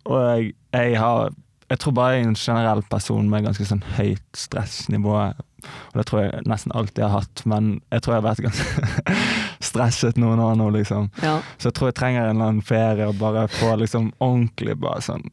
Og 0.03 0.19
jeg, 0.19 0.53
jeg 0.73 0.99
har 0.99 1.31
Jeg 1.69 1.79
tror 1.79 1.93
bare 1.95 2.15
jeg 2.15 2.23
er 2.25 2.27
en 2.27 2.35
generell 2.35 2.83
person 2.89 3.29
med 3.29 3.45
ganske 3.47 3.65
sånn 3.65 3.83
høyt 3.95 4.37
stressnivå. 4.37 5.15
Og 5.91 6.01
det 6.01 6.07
tror 6.09 6.23
jeg 6.25 6.47
nesten 6.49 6.73
alltid 6.75 7.05
har 7.05 7.15
hatt, 7.19 7.45
men 7.49 7.77
jeg 7.93 8.03
tror 8.03 8.15
jeg 8.15 8.23
har 8.23 8.27
vært 8.29 8.43
ganske 8.47 9.15
stresset 9.69 10.19
noen 10.21 10.41
år 10.43 10.57
nå, 10.59 10.69
liksom. 10.79 11.09
Ja. 11.23 11.37
Så 11.57 11.71
jeg 11.71 11.77
tror 11.79 11.91
jeg 11.91 11.99
trenger 12.01 12.25
en 12.27 12.35
eller 12.35 12.51
annen 12.51 12.67
ferie 12.67 13.07
og 13.09 13.17
bare 13.21 13.47
få 13.51 13.75
liksom 13.81 14.11
ordentlig 14.19 14.77
bare 14.81 15.01
sånn 15.05 15.25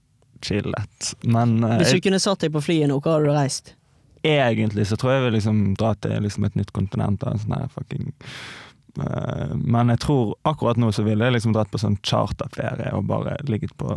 chillet. 0.44 1.12
Men 1.22 1.60
eh, 1.64 1.76
Hvis 1.82 1.98
du 1.98 2.06
kunne 2.08 2.22
satt 2.22 2.46
deg 2.46 2.54
på 2.54 2.62
flyet 2.64 2.88
nå, 2.90 3.00
hvor 3.00 3.18
hadde 3.18 3.28
du 3.28 3.36
reist? 3.36 3.74
egentlig 4.22 4.86
så 4.88 4.96
tror 5.00 5.14
jeg 5.14 5.22
vil 5.24 5.32
liksom 5.38 5.60
dra 5.80 5.94
til 5.96 6.18
liksom 6.24 6.44
et 6.44 6.56
nytt 6.58 6.72
kontinent. 6.76 7.22
en 7.24 7.38
sånn 7.40 7.54
her 7.56 7.68
fucking 7.72 8.10
eh, 9.00 9.54
Men 9.54 9.88
jeg 9.94 10.02
tror 10.04 10.34
akkurat 10.44 10.76
nå 10.76 10.90
så 10.92 11.04
ville 11.06 11.24
jeg 11.24 11.38
liksom 11.38 11.54
dratt 11.56 11.70
på 11.72 11.80
sånn 11.80 11.96
charterferie 12.02 12.92
og 12.96 13.08
bare 13.08 13.38
ligget 13.48 13.72
på 13.80 13.96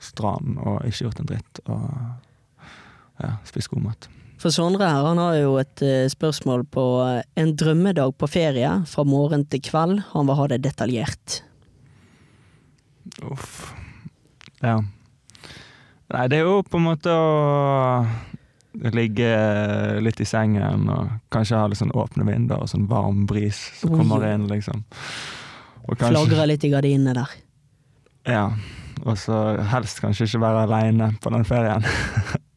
stranden 0.00 0.58
og 0.58 0.82
ikke 0.86 1.06
gjort 1.06 1.20
en 1.20 1.30
dritt. 1.30 1.62
Og 1.66 1.86
ja, 3.20 3.36
spist 3.44 3.70
god 3.70 3.84
mat. 3.90 4.08
For 4.40 4.48
Sondre 4.54 4.86
her, 4.88 5.04
han 5.04 5.18
har 5.20 5.34
jo 5.36 5.50
et 5.60 5.82
eh, 5.84 6.06
spørsmål 6.08 6.62
på 6.72 6.84
eh, 7.04 7.22
en 7.42 7.50
drømmedag 7.60 8.14
på 8.16 8.28
ferie 8.30 8.70
fra 8.88 9.04
morgen 9.04 9.44
til 9.52 9.60
kveld. 9.66 9.98
Han 10.14 10.30
vil 10.30 10.38
ha 10.38 10.46
det 10.54 10.62
detaljert. 10.64 11.42
Uff. 13.28 13.74
Ja. 14.64 14.78
Nei, 16.10 16.24
det 16.32 16.40
er 16.40 16.48
jo 16.48 16.62
på 16.66 16.80
en 16.80 16.86
måte 16.88 17.12
å 17.12 18.02
ligge 18.94 19.28
litt 20.02 20.20
i 20.22 20.26
sengen 20.28 20.88
og 20.92 21.12
kanskje 21.34 21.58
ha 21.58 21.68
litt 21.70 21.80
sånn 21.80 21.92
åpne 21.96 22.24
vinduer 22.28 22.62
og 22.64 22.70
sånn 22.70 22.88
varm 22.90 23.24
bris 23.30 23.58
som 23.80 23.92
kommer 23.98 24.24
inn, 24.30 24.48
liksom. 24.50 24.84
Og 25.86 25.96
kanskje- 25.98 26.14
Flagre 26.16 26.46
litt 26.48 26.64
i 26.64 26.70
gardinene 26.72 27.14
der. 27.18 27.36
Ja, 28.30 28.44
og 29.04 29.16
så 29.18 29.36
helst 29.72 30.00
kanskje 30.04 30.28
ikke 30.28 30.42
være 30.44 30.64
aleine 30.68 31.12
på 31.20 31.32
den 31.34 31.44
ferien. 31.48 31.84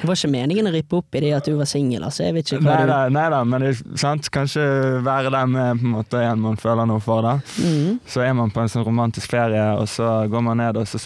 Det 0.00 0.08
var 0.08 0.16
ikke 0.16 0.32
meningen 0.32 0.70
å 0.70 0.72
rippe 0.72 0.96
opp 0.96 1.16
i 1.18 1.20
det 1.26 1.32
at 1.36 1.48
du 1.48 1.54
var 1.58 1.68
singel, 1.68 2.04
altså. 2.06 2.24
Jeg 2.24 2.36
vet 2.36 2.48
ikke 2.48 2.62
hva 2.64 2.76
Nei 2.78 2.84
du 2.86 2.92
da, 2.92 3.00
nei 3.12 3.26
da, 3.34 3.40
men 3.44 3.64
det, 3.64 3.72
er 3.74 4.00
sant? 4.00 4.30
kanskje 4.32 4.64
være 5.04 5.32
den 5.34 5.56
på 5.56 5.66
en 5.66 5.94
måte 5.94 6.22
en 6.24 6.40
man 6.40 6.60
føler 6.60 6.88
noe 6.88 7.02
for. 7.04 7.24
da. 7.26 7.36
Mm. 7.60 8.00
Så 8.08 8.24
er 8.24 8.32
man 8.38 8.52
på 8.54 8.64
en 8.64 8.72
sånn 8.72 8.86
romantisk 8.88 9.34
ferie, 9.34 9.66
og 9.76 9.88
så 9.92 10.22
går 10.32 10.46
man 10.46 10.62
ned 10.62 10.80
og 10.80 10.88
så 10.88 11.02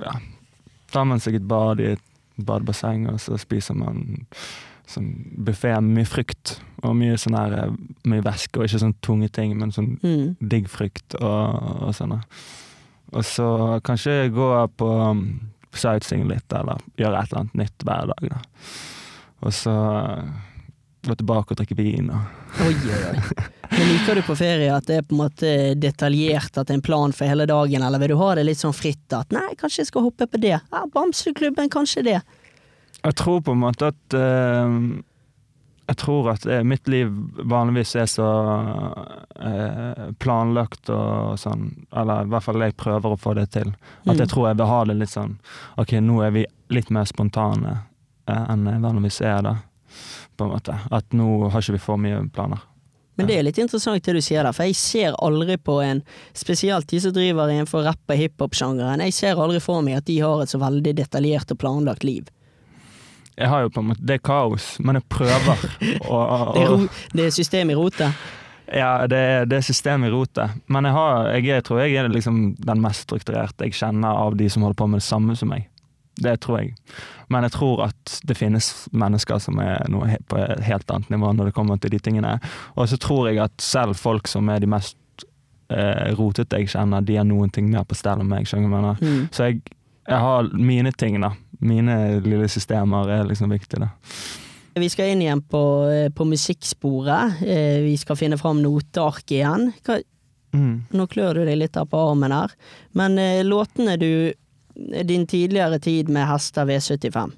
ja, 0.00 0.14
tar 0.94 1.06
man 1.10 1.22
seg 1.22 1.40
et 1.40 1.46
bad 1.50 1.82
i 1.82 1.92
et 1.96 2.06
badebasseng, 2.40 3.08
og 3.10 3.20
så 3.22 3.38
spiser 3.40 3.76
man 3.78 4.22
sånn 4.90 5.10
buffé 5.46 5.74
med 5.78 6.00
mye 6.00 6.08
frukt 6.08 6.56
og 6.82 6.96
mye 6.98 7.18
sånn 7.20 7.36
her, 7.38 7.74
mye 8.08 8.24
væske, 8.24 8.58
og 8.58 8.66
ikke 8.66 8.82
sånn 8.82 8.96
tunge 9.04 9.28
ting, 9.34 9.54
men 9.58 9.74
sånn 9.74 9.92
mm. 10.02 10.24
digg 10.40 10.70
frukt 10.72 11.18
og, 11.20 11.86
og 11.86 11.94
sånn. 11.96 12.16
Og 13.10 13.26
så 13.26 13.46
kanskje 13.86 14.30
gå 14.34 14.50
på 14.78 14.90
sightseeing 15.78 16.26
litt, 16.30 16.46
eller 16.52 16.80
gjøre 16.98 17.20
et 17.20 17.32
eller 17.32 17.44
annet 17.44 17.58
nytt 17.64 17.86
hver 17.86 18.12
dag. 18.12 18.30
da. 18.34 18.40
Og 19.40 19.54
så 19.56 19.72
uh, 19.72 20.30
gå 21.06 21.16
tilbake 21.16 21.54
og 21.54 21.60
drikke 21.60 21.76
vin. 21.78 22.10
og 22.12 22.66
Oi, 22.66 22.74
oi, 22.74 23.00
oi. 23.12 23.46
Men 23.70 23.86
liker 23.86 24.18
du 24.18 24.24
på 24.26 24.36
ferie 24.36 24.72
at 24.74 24.88
det 24.88 24.98
er 24.98 25.06
på 25.06 25.14
en 25.14 25.22
måte 25.22 25.52
detaljert, 25.78 26.50
at 26.56 26.66
det 26.66 26.74
er 26.74 26.80
en 26.80 26.84
plan 26.84 27.14
for 27.14 27.30
hele 27.30 27.46
dagen, 27.48 27.84
eller 27.86 28.02
vil 28.02 28.12
du 28.12 28.18
ha 28.20 28.32
det 28.36 28.44
litt 28.48 28.60
sånn 28.60 28.76
fritt 28.76 29.14
at 29.16 29.30
nei, 29.34 29.46
kanskje 29.60 29.84
jeg 29.84 29.92
skal 29.92 30.08
hoppe 30.08 30.26
på 30.26 30.40
det, 30.42 30.56
ja, 30.58 30.82
Bamseklubben, 30.94 31.70
kanskje 31.72 32.04
det. 32.10 32.18
Jeg 33.00 33.16
tror 33.16 33.40
på 33.46 33.54
en 33.54 33.62
måte 33.62 33.92
at 33.94 34.16
eh, 34.18 34.74
Jeg 35.90 35.96
tror 35.98 36.28
at 36.30 36.44
eh, 36.46 36.60
mitt 36.62 36.86
liv 36.86 37.08
vanligvis 37.50 37.96
er 37.98 38.06
så 38.06 38.26
eh, 39.40 40.10
planlagt 40.22 40.90
og 40.94 41.38
sånn, 41.40 41.64
eller 41.96 42.24
i 42.26 42.30
hvert 42.30 42.46
fall 42.46 42.62
jeg 42.64 42.76
prøver 42.78 43.14
å 43.14 43.18
få 43.20 43.34
det 43.38 43.48
til. 43.56 43.72
At 44.06 44.16
jeg 44.16 44.26
Mm. 44.28 44.32
tror 44.34 44.48
jeg 44.48 44.56
vil 44.60 44.66
ha 44.70 44.84
det 44.84 44.96
litt 45.00 45.10
sånn 45.10 45.38
Ok, 45.78 45.92
nå 46.00 46.22
er 46.26 46.30
vi 46.30 46.46
litt 46.70 46.90
mer 46.90 47.04
spontane 47.04 47.78
eh, 48.28 48.44
enn 48.52 48.66
jeg 48.66 48.80
vanligvis 48.84 49.20
er, 49.20 49.42
da. 49.42 49.56
På 50.36 50.44
en 50.46 50.50
måte. 50.54 50.78
At 50.92 51.10
nå 51.12 51.50
har 51.50 51.60
ikke 51.60 51.72
vi 51.72 51.78
for 51.78 51.96
mye 51.98 52.22
planer. 52.32 52.60
Men 53.16 53.26
det 53.26 53.36
er 53.36 53.42
litt 53.42 53.58
interessant 53.58 54.02
det 54.06 54.14
du 54.14 54.20
sier 54.22 54.44
der, 54.46 54.52
for 54.56 54.64
jeg 54.64 54.76
ser 54.78 55.12
aldri 55.20 55.56
på 55.58 55.80
en, 55.84 56.02
spesielt 56.32 56.86
de 56.88 57.00
som 57.00 57.12
driver 57.12 57.50
innenfor 57.50 57.82
rapp- 57.84 58.08
og 58.08 58.16
hiphop-sjangeren, 58.16 59.02
jeg 59.04 59.12
ser 59.12 59.34
aldri 59.36 59.60
for 59.60 59.82
meg 59.82 59.98
at 59.98 60.06
de 60.06 60.20
har 60.22 60.40
et 60.40 60.48
så 60.48 60.60
veldig 60.62 60.94
detaljert 60.96 61.50
og 61.52 61.58
planlagt 61.58 62.04
liv. 62.06 62.28
Jeg 63.40 63.48
har 63.48 63.64
jo 63.64 63.70
på 63.72 63.80
en 63.80 63.88
måte 63.92 64.04
Det 64.04 64.18
er 64.18 64.22
kaos, 64.26 64.66
men 64.84 64.98
jeg 65.00 65.06
prøver 65.08 65.64
å, 66.04 66.18
å, 66.20 66.38
Det 66.54 66.62
er, 66.62 66.68
ro, 66.74 66.78
det 67.16 67.24
er 67.26 67.34
system 67.34 67.72
i 67.72 67.76
rotet. 67.78 68.26
Ja, 68.70 68.90
det, 69.10 69.18
er- 69.18 69.46
det 69.50 69.56
er 69.58 69.64
system 69.66 70.04
i 70.06 70.10
rotet. 70.12 70.52
Men 70.70 70.86
jeg, 70.86 70.94
har, 70.94 71.30
jeg 71.34 71.46
jeg, 71.48 71.64
tror 71.66 71.80
jeg 71.82 71.96
er 71.98 72.12
liksom 72.12 72.42
den 72.62 72.82
mest 72.84 73.08
strukturerte 73.08 73.66
jeg 73.66 73.74
kjenner 73.80 74.20
av 74.26 74.36
de 74.38 74.46
som 74.52 74.62
holder 74.62 74.78
på 74.78 74.86
med 74.92 75.00
det 75.02 75.06
samme 75.08 75.34
som 75.40 75.50
meg. 75.50 75.66
Det 76.20 76.36
tror 76.44 76.60
jeg. 76.60 76.74
Men 77.32 77.46
jeg 77.48 77.54
tror 77.56 77.80
at 77.88 78.18
det 78.28 78.36
finnes 78.36 78.68
mennesker 78.92 79.40
som 79.42 79.58
er 79.64 79.86
noe 79.90 80.18
på 80.28 80.36
et 80.38 80.60
helt 80.68 80.90
annet 80.92 81.10
nivå 81.14 81.32
når 81.32 81.48
det 81.50 81.56
kommer 81.56 81.80
til 81.80 81.94
de 81.94 81.98
tingene. 82.02 82.36
Og 82.76 82.90
så 82.92 82.98
tror 83.00 83.30
jeg 83.30 83.40
at 83.42 83.56
selv 83.64 83.96
folk 83.98 84.28
som 84.28 84.50
er 84.52 84.60
de 84.62 84.68
mest 84.70 84.98
eh, 85.72 86.10
rotete 86.18 86.60
jeg 86.60 86.70
kjenner, 86.74 87.00
de 87.06 87.16
har 87.16 87.24
noen 87.26 87.50
ting 87.54 87.70
mer 87.72 87.86
på 87.88 87.96
stell 87.98 88.20
enn 88.20 88.28
meg. 88.30 88.46
skjønner 88.50 88.90
du? 89.00 89.06
Mm. 89.06 89.22
Så 89.32 89.48
jeg, 89.48 89.62
jeg 90.10 90.20
har 90.26 90.50
mine 90.54 90.92
ting, 90.92 91.18
da. 91.24 91.32
Mine 91.60 92.20
lille 92.24 92.48
systemer 92.48 93.08
er 93.20 93.24
liksom 93.28 93.50
viktig, 93.52 93.80
da. 93.82 93.90
Vi 94.80 94.88
skal 94.88 95.10
inn 95.12 95.20
igjen 95.24 95.42
på, 95.42 95.60
eh, 95.90 96.08
på 96.14 96.24
musikksporet. 96.24 97.42
Eh, 97.42 97.80
Vi 97.84 97.96
skal 98.00 98.16
finne 98.16 98.38
fram 98.38 98.62
noteark 98.62 99.24
igjen. 99.30 99.72
Hva, 99.84 100.00
Mm. 100.52 100.82
nå 100.92 101.06
klør 101.06 101.34
du 101.34 101.44
deg 101.44 101.58
litt 101.58 101.72
på 101.72 101.94
armen 102.10 102.32
her. 102.32 102.50
Men 102.92 103.18
eh, 103.18 103.42
låtene 103.44 103.96
du 103.98 104.32
Din 105.04 105.26
tidligere 105.26 105.78
tid 105.82 106.08
med 106.08 106.26
Hester 106.26 106.64
V75. 106.64 107.32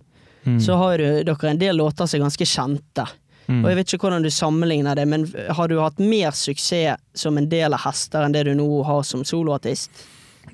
Mm. 0.46 0.60
så 0.60 0.76
har 0.76 0.98
du, 0.98 1.22
dere 1.24 1.50
en 1.50 1.58
del 1.58 1.76
låter 1.76 2.06
som 2.06 2.20
er 2.20 2.24
ganske 2.24 2.46
kjente. 2.46 3.06
Mm. 3.48 3.64
Og 3.64 3.70
jeg 3.70 3.76
vet 3.76 3.92
ikke 3.92 4.06
hvordan 4.08 4.22
du 4.22 4.30
sammenligner 4.30 4.94
det, 4.94 5.06
men 5.08 5.26
har 5.50 5.68
du 5.68 5.78
hatt 5.80 5.98
mer 5.98 6.30
suksess 6.30 6.96
som 7.14 7.38
en 7.38 7.48
del 7.48 7.72
av 7.74 7.80
hester 7.80 8.22
enn 8.24 8.32
det 8.32 8.44
du 8.44 8.54
nå 8.54 8.84
har 8.84 9.02
som 9.02 9.24
soloartist? 9.24 9.90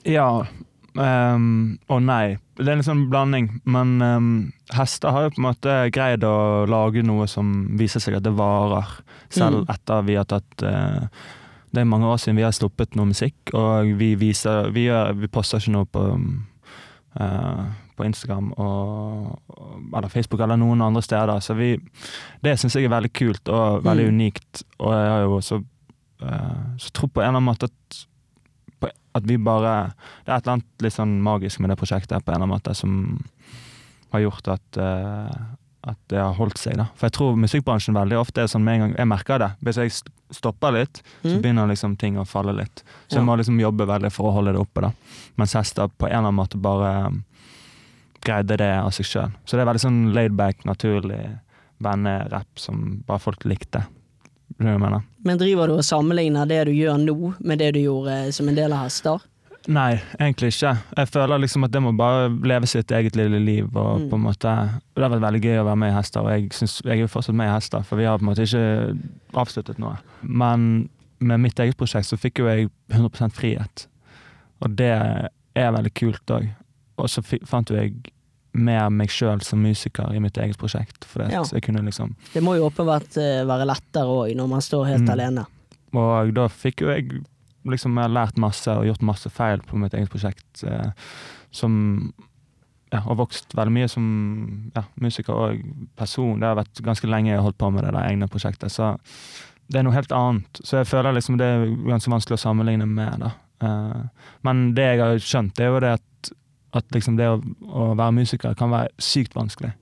Ja 0.04 0.46
ehm, 1.00 1.78
og 1.88 2.02
nei. 2.02 2.36
Det 2.58 2.66
er 2.68 2.76
en 2.78 2.82
sånn 2.86 3.04
blanding. 3.10 3.48
Men 3.64 3.96
um, 4.02 4.28
hester 4.74 5.10
har 5.14 5.22
jo 5.28 5.30
på 5.36 5.40
en 5.42 5.46
måte 5.48 5.74
greid 5.94 6.24
å 6.26 6.66
lage 6.66 7.02
noe 7.06 7.26
som 7.30 7.76
viser 7.78 8.00
seg 8.02 8.16
at 8.18 8.26
det 8.26 8.34
varer. 8.38 8.88
Selv 9.30 9.62
Mm. 9.64 9.68
etter 9.74 10.02
vi 10.08 10.14
har 10.16 10.24
tatt 10.24 10.62
uh, 10.64 11.06
Det 11.70 11.80
er 11.82 11.84
mange 11.84 12.06
år 12.08 12.16
siden 12.16 12.36
vi 12.36 12.42
har 12.46 12.52
sluppet 12.56 12.94
noe 12.96 13.10
musikk, 13.10 13.36
og 13.52 13.90
vi 13.98 14.14
viser 14.16 14.70
Vi, 14.72 14.86
gjør, 14.88 15.12
vi 15.20 15.28
poster 15.28 15.58
ikke 15.60 15.74
noe 15.74 15.84
på 15.84 16.04
uh, 17.20 17.66
på 17.98 18.04
Instagram 18.06 18.52
og, 18.62 19.40
eller 19.96 20.08
Facebook 20.08 20.40
eller 20.44 20.56
noen 20.56 20.80
andre 20.84 21.02
steder. 21.02 21.40
Så 21.42 21.54
vi, 21.58 21.72
det 22.44 22.52
syns 22.60 22.76
jeg 22.78 22.86
er 22.86 22.92
veldig 22.94 23.10
kult 23.12 23.48
og 23.50 23.82
veldig 23.84 24.04
Mm. 24.06 24.14
unikt. 24.14 24.62
Og 24.78 24.92
jeg 24.94 25.08
har 25.10 25.20
jo 25.24 25.36
også 25.40 25.58
uh, 26.22 26.76
så 26.78 26.90
tro 26.94 27.08
på 27.08 27.20
en 27.20 27.26
eller 27.28 27.36
annen 27.40 27.48
måte 27.50 27.66
at 27.66 28.06
at 29.18 29.26
vi 29.28 29.36
bare 29.36 29.92
Det 30.24 30.32
er 30.32 30.36
et 30.38 30.42
eller 30.46 30.56
annet 30.58 30.84
litt 30.86 30.96
sånn 30.96 31.16
magisk 31.22 31.60
med 31.60 31.70
det 31.70 31.78
prosjektet 31.80 32.24
på 32.24 32.30
en 32.32 32.36
eller 32.36 32.46
annen 32.46 32.56
måte 32.56 32.74
som 32.76 32.94
har 34.12 34.20
gjort 34.24 34.48
at 34.56 34.76
eh, 34.82 35.38
at 35.88 35.96
det 36.10 36.18
har 36.18 36.34
holdt 36.34 36.58
seg. 36.58 36.74
da. 36.76 36.88
For 36.98 37.06
jeg 37.06 37.14
tror 37.16 37.36
musikkbransjen 37.38 37.94
veldig 37.96 38.16
ofte 38.18 38.42
er 38.42 38.48
sånn 38.50 38.64
med 38.66 38.74
en 38.74 38.80
gang 38.82 38.94
Jeg 38.98 39.08
merker 39.08 39.38
det. 39.40 39.46
Hvis 39.64 39.76
jeg 39.78 39.92
stopper 40.34 40.72
litt, 40.74 40.98
så 41.22 41.30
Mm. 41.36 41.40
begynner 41.42 41.68
liksom 41.70 41.94
ting 41.96 42.16
å 42.18 42.26
falle 42.26 42.52
litt. 42.52 42.82
Så 43.08 43.16
jeg 43.16 43.24
må 43.24 43.36
liksom 43.38 43.60
jobbe 43.60 43.86
veldig 43.86 44.10
for 44.12 44.28
å 44.28 44.34
holde 44.34 44.52
det 44.52 44.60
oppe. 44.60 44.80
da. 44.82 44.90
Mens 45.38 45.54
hester 45.54 45.88
på 45.88 46.06
en 46.06 46.12
eller 46.12 46.28
annen 46.28 46.34
måte 46.34 46.60
bare 46.60 47.06
um, 47.06 47.24
greide 48.20 48.56
det 48.58 48.68
av 48.82 48.90
seg 48.90 49.06
sjøl. 49.06 49.30
Så 49.46 49.56
det 49.56 49.60
er 49.60 49.70
veldig 49.72 49.80
sånn 49.86 50.12
laidback, 50.12 50.64
naturlig 50.66 51.38
vennerapp 51.80 52.58
som 52.58 53.02
bare 53.06 53.18
folk 53.22 53.44
likte. 53.44 53.86
Men 54.58 55.38
driver 55.38 55.66
du 55.68 55.74
og 55.78 55.84
sammenligner 55.84 56.46
det 56.48 56.64
du 56.66 56.72
gjør 56.72 56.98
nå, 56.98 57.34
med 57.40 57.58
det 57.58 57.74
du 57.74 57.80
gjorde 57.80 58.32
som 58.32 58.48
en 58.48 58.54
del 58.56 58.72
av 58.72 58.86
hester? 58.86 59.18
Nei, 59.68 59.98
egentlig 60.18 60.48
ikke. 60.54 60.70
Jeg 60.96 61.08
føler 61.12 61.38
liksom 61.42 61.64
at 61.66 61.72
det 61.74 61.82
må 61.84 61.90
bare 61.98 62.30
leve 62.48 62.66
sitt 62.66 62.90
eget 62.90 63.16
lille 63.16 63.38
liv. 63.44 63.66
og 63.76 64.00
Mm. 64.00 64.08
på 64.10 64.14
en 64.16 64.22
måte, 64.22 64.52
Det 64.96 65.02
har 65.02 65.10
vært 65.10 65.20
veldig 65.20 65.42
gøy 65.42 65.58
å 65.60 65.64
være 65.64 65.76
med 65.76 65.90
i 65.92 65.96
Hester, 65.96 66.20
og 66.20 66.30
jeg, 66.30 66.48
synes, 66.52 66.80
jeg 66.84 66.92
er 66.92 67.00
jo 67.02 67.06
fortsatt 67.06 67.34
med 67.34 67.46
i 67.48 67.52
Hester, 67.54 67.82
for 67.82 67.96
vi 67.96 68.04
har 68.04 68.18
på 68.18 68.22
en 68.24 68.30
måte 68.30 68.42
ikke 68.46 68.96
avsluttet 69.34 69.78
noe. 69.78 69.98
Men 70.22 70.88
med 71.20 71.40
mitt 71.40 71.58
eget 71.60 71.76
prosjekt 71.76 72.06
så 72.06 72.16
fikk 72.16 72.38
jo 72.38 72.46
jeg 72.46 72.70
100% 72.90 73.32
frihet, 73.34 73.86
og 74.62 74.74
det 74.76 74.90
er 75.56 75.72
veldig 75.72 75.92
kult 75.94 76.26
òg. 76.30 76.48
Og 76.98 77.06
så 77.08 77.22
fant 77.44 77.68
jo 77.70 77.76
jeg 77.76 77.92
mer 78.54 78.88
meg 78.90 79.08
sjøl 79.12 79.42
som 79.44 79.60
musiker 79.62 80.14
i 80.14 80.20
mitt 80.20 80.36
eget 80.40 80.56
prosjekt, 80.58 81.04
for 81.04 81.22
Ja. 81.28 81.42
jeg 81.44 81.62
kunne 81.62 81.82
liksom 81.84 82.14
Det 82.32 82.42
må 82.42 82.56
jo 82.56 82.68
åpenbart 82.70 83.16
eh, 83.16 83.44
være 83.46 83.66
lettere 83.66 84.06
òg, 84.08 84.34
når 84.36 84.48
man 84.48 84.60
står 84.60 84.86
helt 84.86 85.02
Mm. 85.04 85.10
alene. 85.10 85.46
Og 85.94 86.34
da 86.34 86.48
fikk 86.48 86.80
jo 86.80 86.88
jeg 86.88 87.22
liksom 87.66 87.94
jeg 87.94 88.02
har 88.02 88.26
lært 88.26 88.36
masse 88.38 88.68
og 88.68 88.84
gjort 88.86 89.02
masse 89.02 89.28
feil 89.30 89.58
på 89.60 89.76
mitt 89.76 89.92
eget 89.92 90.08
prosjekt. 90.10 90.64
Eh, 90.64 90.90
som 91.50 92.12
ja, 92.92 93.00
har 93.00 93.14
vokst 93.16 93.52
veldig 93.54 93.72
mye 93.72 93.88
som 93.88 94.70
ja, 94.74 94.82
musiker 95.00 95.34
og 95.34 95.58
person. 95.96 96.40
Det 96.40 96.46
har 96.48 96.56
vært 96.56 96.80
ganske 96.82 97.06
lenge 97.08 97.28
jeg 97.30 97.36
har 97.36 97.42
holdt 97.44 97.58
på 97.58 97.70
med 97.72 97.84
det 97.84 97.92
der 97.92 98.08
egne 98.08 98.28
prosjektet. 98.28 98.70
Så 98.72 98.98
det 99.70 99.80
er 99.80 99.82
noe 99.82 99.92
helt 99.92 100.10
annet. 100.12 100.60
Så 100.64 100.78
jeg 100.78 100.86
føler 100.86 101.12
liksom 101.12 101.36
det 101.36 101.44
er 101.44 101.66
ganske 101.90 102.08
vanskelig 102.10 102.38
å 102.38 102.44
sammenligne 102.46 102.86
med. 102.88 103.18
da. 103.20 103.32
Eh, 103.60 104.02
men 104.44 104.72
det 104.74 104.84
jeg 104.96 105.00
har 105.00 105.16
skjønt, 105.18 105.54
det 105.54 105.66
er 105.66 105.72
jo 105.74 105.80
det 105.80 105.92
at, 106.00 106.32
at 106.76 106.88
liksom 106.94 107.16
det 107.18 107.28
å, 107.30 107.38
å 107.68 107.90
være 107.96 108.16
musiker 108.20 108.56
kan 108.58 108.72
være 108.72 108.92
sykt 109.02 109.36
vanskelig. 109.36 109.72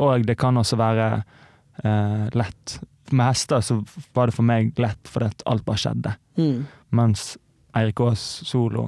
Og 0.00 0.26
det 0.26 0.36
kan 0.40 0.56
også 0.56 0.78
være 0.80 1.06
eh, 1.84 2.26
lett. 2.36 2.78
Med 3.12 3.28
hester 3.28 3.60
så 3.64 3.78
var 4.16 4.28
det 4.28 4.36
for 4.36 4.46
meg 4.46 4.72
lett 4.80 5.08
fordi 5.08 5.30
at 5.32 5.46
alt 5.48 5.64
bare 5.66 5.80
skjedde. 5.80 6.14
Mm. 6.40 6.64
Mens 6.96 7.32
Eirik 7.76 8.00
Aas 8.04 8.20
solo 8.48 8.86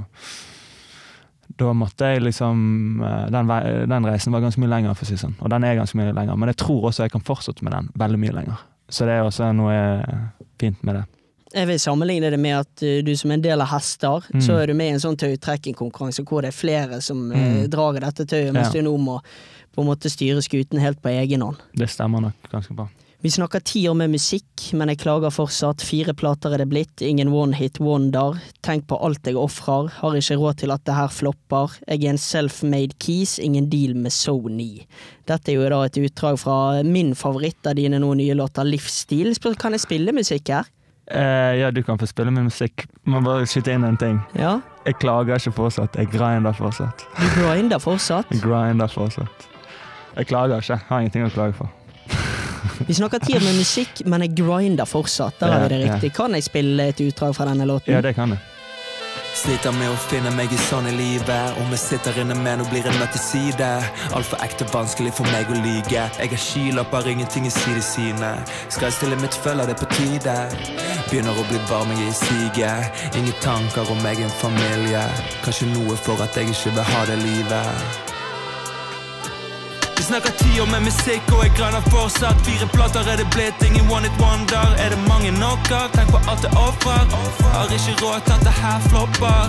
Da 1.60 1.70
måtte 1.76 2.08
jeg 2.12 2.22
liksom 2.24 3.02
eh, 3.04 3.26
den, 3.32 3.52
den 3.90 4.08
reisen 4.08 4.34
var 4.34 4.44
ganske 4.44 4.60
mye 4.62 4.72
lenger, 4.72 4.96
for 4.96 5.06
å 5.06 5.12
si 5.12 5.20
sånn. 5.20 5.36
Og 5.40 5.52
den 5.52 5.66
er 5.66 5.78
ganske 5.78 5.98
mye 6.00 6.14
lenger. 6.16 6.38
Men 6.40 6.52
jeg 6.52 6.60
tror 6.64 6.88
også 6.90 7.06
jeg 7.06 7.14
kan 7.14 7.24
fortsette 7.24 7.64
med 7.64 7.76
den 7.76 7.92
veldig 8.00 8.20
mye 8.20 8.38
lenger. 8.40 8.64
Så 8.88 9.08
det 9.08 9.16
er 9.16 9.26
også 9.26 9.52
noe 9.56 9.76
fint 10.60 10.82
med 10.84 11.00
det. 11.00 11.04
Jeg 11.54 11.68
vil 11.70 11.78
sammenligne 11.78 12.30
det 12.34 12.40
med 12.42 12.56
at 12.58 12.82
uh, 12.82 12.96
du 13.06 13.12
som 13.16 13.30
en 13.30 13.40
del 13.44 13.60
av 13.62 13.68
hester, 13.70 14.24
Mm. 14.34 14.40
så 14.42 14.56
er 14.62 14.66
du 14.66 14.74
med 14.74 14.86
i 14.90 14.94
en 14.96 15.00
sånn 15.04 15.16
tautrekkingkonkurranse 15.16 16.24
hvor 16.26 16.42
det 16.42 16.48
er 16.50 16.58
flere 16.58 17.00
som 17.02 17.30
uh, 17.30 17.36
Mm. 17.38 17.70
drar 17.70 17.96
i 17.96 18.00
dette 18.00 18.26
tauet, 18.26 18.52
mens 18.52 18.74
Ja. 18.74 18.80
du 18.82 18.88
nå 18.88 18.96
må 18.98 19.20
på 19.74 19.82
en 19.82 19.88
måte 19.88 20.10
styre 20.10 20.42
skuten 20.42 20.78
helt 20.80 21.00
på 21.02 21.08
egen 21.10 21.42
hånd. 21.42 21.56
Det 21.74 21.88
stemmer 21.90 22.20
nok 22.20 22.50
ganske 22.52 22.74
bra. 22.74 22.88
Vi 23.24 23.30
snakker 23.30 23.62
ti 23.64 23.86
år 23.88 23.94
med 23.96 24.10
musikk, 24.12 24.74
men 24.74 24.88
jeg 24.88 24.98
klager 24.98 25.30
fortsatt. 25.32 25.80
Fire 25.80 26.12
plater 26.12 26.52
er 26.52 26.58
det 26.58 26.68
blitt, 26.68 27.00
ingen 27.00 27.28
one 27.32 27.54
hit 27.56 27.80
wonder. 27.80 28.36
Tenk 28.62 28.86
på 28.86 28.98
alt 29.02 29.22
jeg 29.24 29.34
ofrer, 29.34 29.88
har 29.88 30.12
ikke 30.12 30.36
råd 30.36 30.56
til 30.58 30.70
at 30.70 30.84
det 30.84 30.94
her 30.94 31.08
flopper. 31.08 31.72
Jeg 31.88 32.04
er 32.04 32.10
en 32.10 32.18
self-made 32.20 32.92
keys, 33.00 33.38
ingen 33.38 33.70
deal 33.70 33.94
med 33.96 34.12
Sony. 34.12 34.84
Dette 35.26 35.48
er 35.48 35.54
jo 35.56 35.68
da 35.70 35.82
et 35.84 35.96
utdrag 35.96 36.38
fra 36.38 36.82
min 36.84 37.14
favoritt 37.14 37.64
av 37.66 37.76
dine 37.76 37.98
nå 37.98 38.12
nye 38.14 38.34
låter, 38.36 38.62
Livsstil. 38.68 39.32
Kan 39.56 39.72
jeg 39.72 39.80
spille 39.80 40.12
musikk 40.12 40.48
her? 40.52 40.64
Eh, 41.10 41.56
ja, 41.60 41.70
du 41.70 41.82
kan 41.82 41.98
få 41.98 42.06
spille 42.08 42.30
min 42.32 42.44
musikk. 42.48 42.86
Må 43.04 43.20
bare 43.24 43.44
skyte 43.46 43.74
inn 43.76 43.84
en 43.84 43.96
ting. 44.00 44.20
Ja? 44.38 44.58
Jeg 44.86 44.96
klager 45.02 45.36
ikke 45.36 45.52
fortsatt. 45.52 45.96
Jeg 46.00 46.08
grinder 46.12 46.52
fortsatt. 46.56 47.04
Du 47.18 47.26
grinder 47.36 47.78
fortsatt? 47.82 48.30
Jeg 48.32 48.40
grinder 48.44 48.88
fortsatt. 48.88 49.48
Jeg 50.16 50.26
klager 50.30 50.62
ikke. 50.62 50.72
Jeg 50.72 50.88
Har 50.88 51.00
ingenting 51.04 51.26
å 51.26 51.32
klage 51.34 51.58
for. 51.58 51.68
Vi 52.88 52.94
snakker 52.96 53.20
tid 53.20 53.42
med 53.44 53.54
musikk, 53.58 54.00
men 54.08 54.24
jeg 54.24 54.34
grinder 54.38 54.88
fortsatt. 54.88 55.36
Der 55.40 55.52
har 55.52 55.66
vi 55.66 55.68
det 55.74 55.82
riktig. 55.84 56.12
Kan 56.16 56.32
jeg 56.34 56.46
spille 56.48 56.88
et 56.88 57.00
utdrag 57.04 57.36
fra 57.36 57.46
denne 57.50 57.66
låten? 57.68 57.92
Ja, 57.92 58.00
det 58.00 58.14
kan 58.16 58.32
jeg. 58.32 58.40
Sliter 59.34 59.72
med 59.74 59.90
å 59.90 59.96
finne 59.98 60.30
meg 60.30 60.52
i 60.54 60.58
sånn 60.68 60.86
i 60.86 60.92
livet. 60.94 61.56
Om 61.58 61.72
jeg 61.74 61.82
sitter 61.82 62.20
inne 62.22 62.36
med 62.38 62.60
noe, 62.60 62.70
blir 62.70 62.86
en 62.86 63.00
møtt 63.00 63.16
til 63.16 63.22
side. 63.24 63.70
Altfor 64.14 64.38
ekte 64.46 64.68
vanskelig 64.70 65.10
for 65.16 65.26
meg 65.34 65.50
å 65.50 65.58
lyge. 65.58 66.04
Jeg 66.20 66.32
har 66.34 66.42
skylapper, 66.44 67.10
ingenting 67.10 67.48
i 67.50 67.52
sidesynet. 67.52 68.54
Skal 68.68 68.88
jeg 68.88 68.98
stille 69.00 69.18
mitt 69.18 69.34
følge, 69.34 69.66
det 69.72 69.76
på 69.82 69.90
tide. 69.96 70.38
Begynner 71.10 71.34
å 71.34 71.48
bli 71.50 71.60
varm, 71.66 71.90
jeg 71.96 72.06
er 72.06 72.14
i 72.14 72.16
siget. 72.22 73.04
Ingen 73.18 73.36
tanker 73.42 73.90
om 73.90 74.10
egen 74.14 74.32
familie. 74.38 75.02
Kanskje 75.42 75.72
noe 75.74 75.98
for 75.98 76.22
at 76.22 76.38
jeg 76.38 76.54
ikke 76.54 76.78
vil 76.78 76.90
ha 76.94 77.06
det 77.10 77.22
livet. 77.26 78.03
Vi 79.96 80.02
snakker 80.02 80.30
ti 80.42 80.60
år 80.60 80.66
med 80.74 80.82
musikk, 80.88 81.24
og 81.34 81.44
jeg 81.44 81.52
grinder 81.58 81.84
fortsatt. 81.94 82.38
Fire 82.46 82.66
plater 82.74 83.06
er 83.12 83.16
det 83.22 83.28
blitt, 83.34 83.58
ingen 83.68 83.86
one 83.96 84.06
it 84.10 84.16
wonder. 84.22 84.66
Er 84.84 84.88
det 84.94 85.00
mange 85.08 85.30
knocker? 85.38 85.84
Tenk 85.96 86.10
på 86.14 86.20
alt 86.30 86.42
det 86.44 86.52
ofrer. 86.66 87.04
Har 87.54 87.72
ikke 87.76 87.94
råd 88.02 88.20
til 88.26 88.34
at 88.36 88.42
det 88.48 88.54
her 88.62 88.78
flopper. 88.90 89.48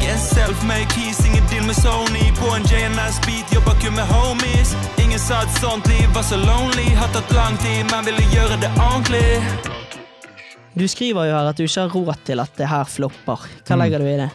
Jeg 0.00 0.16
er 0.16 0.22
self-made 0.34 0.86
keys, 0.94 1.18
ingen 1.28 1.44
deal 1.50 1.64
med 1.70 1.76
Sony. 1.76 2.24
På 2.40 2.46
en 2.56 2.64
JNS-beat, 2.70 3.46
jobber 3.54 3.74
kun 3.82 3.94
med 3.98 4.06
homies. 4.12 4.70
Ingen 5.02 5.18
sa 5.20 5.42
et 5.46 5.52
sånt 5.60 5.86
liv 5.92 6.06
var 6.14 6.24
så 6.26 6.36
lonely. 6.40 6.88
Har 7.00 7.10
tatt 7.14 7.30
lang 7.36 7.58
tid, 7.64 7.84
men 7.92 8.04
ville 8.08 8.24
gjøre 8.34 8.56
det 8.62 8.70
ordentlig. 8.80 9.42
Du 10.80 10.86
skriver 10.88 11.26
jo 11.28 11.34
her 11.36 11.50
at 11.50 11.58
du 11.58 11.64
ikke 11.66 11.80
har 11.84 11.92
råd 11.94 12.14
til 12.24 12.40
at 12.40 12.52
det 12.58 12.68
her 12.70 12.84
flopper. 12.84 13.46
Hva 13.66 13.74
Mm. 13.76 13.80
legger 13.82 13.98
du 13.98 14.06
i 14.06 14.16
det? 14.22 14.30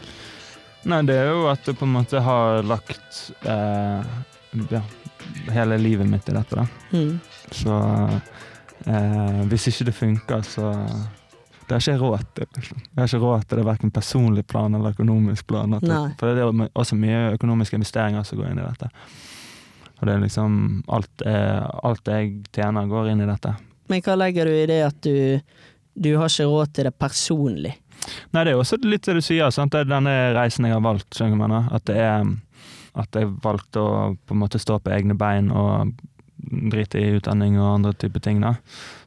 Nei, 0.86 1.02
det 1.02 1.16
er 1.18 1.32
jo 1.32 1.46
at 1.50 1.66
jeg 1.66 1.78
på 1.80 1.86
en 1.86 1.96
måte 1.96 2.20
har 2.22 2.62
lagt 2.66 3.20
eh, 3.42 4.10
ja, 4.70 4.82
hele 5.56 5.78
livet 5.82 6.06
mitt 6.06 6.28
i 6.30 6.34
dette, 6.36 6.62
da. 6.62 6.66
Mm. 6.94 7.16
Så 7.50 7.78
eh, 8.86 9.40
hvis 9.50 9.66
ikke 9.72 9.88
det 9.88 9.94
funker, 9.96 10.42
så 10.46 10.72
Det 11.66 11.74
har 11.74 11.80
ikke 11.82 11.98
råd 11.98 12.26
til. 12.34 12.46
Liksom. 12.54 12.82
Jeg 12.82 13.00
har 13.00 13.08
ikke 13.08 13.18
råd 13.24 13.44
til 13.48 13.58
det, 13.58 13.64
verken 13.66 13.90
personlig 13.90 14.44
plan 14.46 14.74
eller 14.78 14.94
økonomisk 14.94 15.46
plan. 15.50 15.74
For 16.20 16.30
det 16.30 16.44
er 16.44 16.68
også 16.78 16.94
mye 16.94 17.32
økonomiske 17.34 17.74
investeringer 17.80 18.22
som 18.22 18.38
går 18.38 18.52
inn 18.52 18.60
i 18.62 18.66
dette. 18.68 18.90
Og 19.96 20.06
det 20.06 20.14
er 20.14 20.22
liksom 20.22 20.60
alt, 20.86 21.24
er, 21.26 21.64
alt 21.82 22.06
jeg 22.06 22.44
tjener, 22.54 22.86
går 22.86 23.10
inn 23.10 23.24
i 23.24 23.26
dette. 23.26 23.56
Men 23.90 24.04
hva 24.06 24.14
legger 24.20 24.46
du 24.46 24.54
i 24.54 24.68
det 24.70 24.78
at 24.86 25.00
du, 25.02 25.42
du 25.94 26.12
har 26.20 26.30
ikke 26.30 26.46
råd 26.52 26.72
til 26.76 26.86
det 26.86 26.94
personlig? 26.94 27.74
Nei, 28.32 28.42
det 28.44 28.52
er 28.52 28.56
jo 28.56 28.62
også 28.64 28.78
litt 28.84 29.06
det 29.06 29.14
du 29.18 29.22
sier. 29.24 29.50
Sant? 29.54 29.72
Det 29.72 29.84
er 29.84 29.90
denne 29.90 30.12
reisen 30.36 30.64
jeg 30.68 30.74
har 30.76 30.84
valgt. 30.84 31.08
skjønner 31.14 31.36
du 31.36 31.40
hva 31.40 31.46
jeg 31.46 31.54
mener? 31.54 31.72
At 31.74 31.84
det 31.90 31.96
er 31.96 32.34
at 32.96 33.12
jeg 33.18 33.28
valgte 33.44 33.80
å 33.82 33.96
på 34.26 34.32
en 34.32 34.40
måte 34.40 34.56
stå 34.62 34.78
på 34.80 34.88
egne 34.94 35.12
bein 35.20 35.50
og 35.52 35.90
drite 36.72 36.96
i 37.00 37.10
utdanning 37.18 37.58
og 37.60 37.74
andre 37.74 37.92
typer 37.92 38.22
ting. 38.24 38.40
da, 38.40 38.54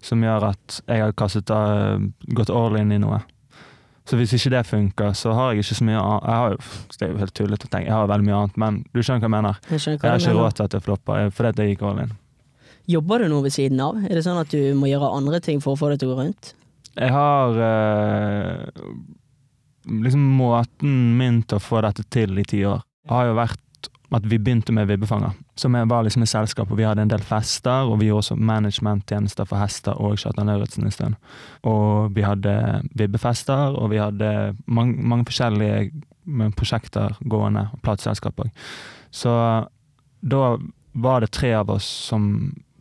Som 0.02 0.22
gjør 0.22 0.50
at 0.52 0.82
jeg 0.88 1.02
har 1.02 1.14
kastet 1.18 1.50
av, 1.50 2.02
gått 2.38 2.52
all 2.54 2.78
in 2.78 2.92
i 2.92 3.00
noe. 3.02 3.22
Så 4.06 4.18
hvis 4.18 4.34
ikke 4.34 4.50
det 4.56 4.62
funker, 4.66 5.12
så 5.14 5.34
har 5.38 5.52
jeg 5.54 5.64
ikke 5.64 5.76
så 5.80 5.86
mye 5.86 6.00
annet. 6.02 6.24
Jeg 6.26 6.38
har 6.44 6.56
det 7.00 7.02
er 7.08 7.12
jo 7.12 7.18
helt 7.24 7.34
tullete 7.38 7.66
å 7.68 7.70
tenke, 7.70 7.86
jeg 7.90 7.94
har 7.94 8.08
veldig 8.10 8.26
mye 8.26 8.38
annet, 8.44 8.58
men 8.58 8.80
du 8.94 9.02
skjønner 9.02 9.22
hva 9.22 9.28
jeg 9.30 9.36
mener. 9.36 9.60
Jeg 9.70 9.80
hva 9.80 9.92
Jeg 9.94 10.00
har 10.02 10.18
ikke 10.20 10.34
mener. 10.34 10.42
råd 10.44 10.56
til 10.58 10.64
at 10.66 10.72
det 10.76 10.84
flopper, 10.84 11.30
fordi 11.32 11.50
at 11.50 11.58
jeg 11.62 11.74
gikk 11.76 11.84
all 11.90 12.00
in. 12.06 12.14
Jobber 12.90 13.20
du 13.22 13.28
noe 13.30 13.44
ved 13.46 13.54
siden 13.54 13.82
av? 13.86 13.98
Er 14.06 14.16
det 14.18 14.24
sånn 14.26 14.40
at 14.42 14.50
du 14.50 14.74
må 14.74 14.90
gjøre 14.90 15.12
andre 15.14 15.40
ting 15.46 15.62
for 15.62 15.74
å 15.74 15.78
få 15.82 15.90
det 15.94 16.00
til 16.02 16.10
å 16.10 16.16
gå 16.16 16.24
rundt? 16.24 16.54
Jeg 16.98 17.14
har 17.14 17.60
eh, 17.66 18.84
liksom 19.90 20.24
måten 20.40 21.18
min 21.18 21.42
til 21.44 21.60
å 21.60 21.64
få 21.64 21.84
dette 21.86 22.06
til 22.12 22.38
i 22.40 22.48
ti 22.48 22.64
år 22.68 22.82
har 23.10 23.30
jo 23.30 23.38
vært 23.38 23.90
at 24.10 24.26
vi 24.26 24.40
begynte 24.42 24.74
med 24.74 24.88
Vibbefanger. 24.90 25.36
Som 25.60 25.76
var 25.90 26.04
liksom 26.06 26.24
et 26.26 26.32
selskap, 26.32 26.72
og 26.72 26.80
vi 26.80 26.86
hadde 26.88 27.04
en 27.06 27.12
del 27.12 27.22
fester, 27.22 27.86
og 27.86 28.00
vi 28.02 28.08
gjorde 28.08 28.24
også 28.24 28.38
managementtjenester 28.42 29.46
for 29.46 29.62
hester 29.62 30.00
og 30.02 30.18
Kjartan 30.18 30.50
Lauritzen 30.50 30.88
en 30.88 30.96
stund. 30.96 31.18
Og 31.70 32.16
vi 32.16 32.26
hadde 32.26 32.54
vibbefester, 32.98 33.76
og 33.78 33.92
vi 33.94 34.02
hadde 34.02 34.32
mange, 34.66 34.98
mange 34.98 35.28
forskjellige 35.30 36.50
prosjekter 36.58 37.20
gående, 37.30 37.68
og 37.74 37.84
plateselskap 37.86 38.42
òg. 38.42 38.50
Så 39.14 39.36
da 40.22 40.44
var 40.98 41.22
det 41.22 41.32
tre 41.38 41.54
av 41.60 41.70
oss 41.70 41.86
som 42.10 42.32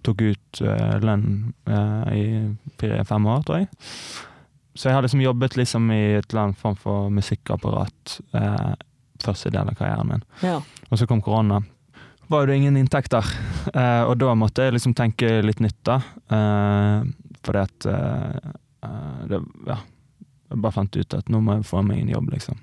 tok 0.07 0.23
ut 0.23 0.61
eh, 0.65 0.99
lønn 1.03 1.53
eh, 1.67 2.11
i 2.15 2.25
fire-fem 2.81 3.27
år, 3.27 3.43
tror 3.47 3.63
jeg. 3.63 3.71
Så 4.79 4.89
jeg 4.89 4.95
har 4.95 5.03
liksom 5.03 5.23
jobbet 5.25 5.57
liksom 5.59 5.91
i 5.91 6.03
et 6.21 6.29
eller 6.31 6.45
annet 6.49 6.61
form 6.61 6.77
for 6.79 7.09
musikkapparat 7.11 8.21
eh, 8.39 8.71
første 9.25 9.51
del 9.51 9.73
av 9.73 9.75
karrieren 9.79 10.13
min. 10.13 10.25
Ja. 10.45 10.61
Og 10.89 11.01
så 11.01 11.09
kom 11.11 11.23
korona. 11.25 11.61
Var 12.29 12.47
det 12.47 12.57
ingen 12.61 12.77
inntekter, 12.77 13.27
eh, 13.75 14.03
og 14.05 14.17
da 14.21 14.35
måtte 14.39 14.69
jeg 14.69 14.77
liksom 14.77 14.95
tenke 14.99 15.39
litt 15.43 15.63
nytt, 15.65 15.81
da. 15.89 15.99
Eh, 16.31 17.09
fordi 17.43 17.65
at 17.67 17.93
eh, 17.93 18.51
det, 19.31 19.45
Ja. 19.67 19.81
Jeg 20.49 20.63
bare 20.65 20.73
fant 20.73 20.97
ut 20.97 21.13
at 21.13 21.27
nå 21.29 21.43
må 21.45 21.59
jeg 21.59 21.67
få 21.69 21.83
meg 21.85 21.99
en 22.01 22.09
jobb, 22.09 22.31
liksom. 22.33 22.57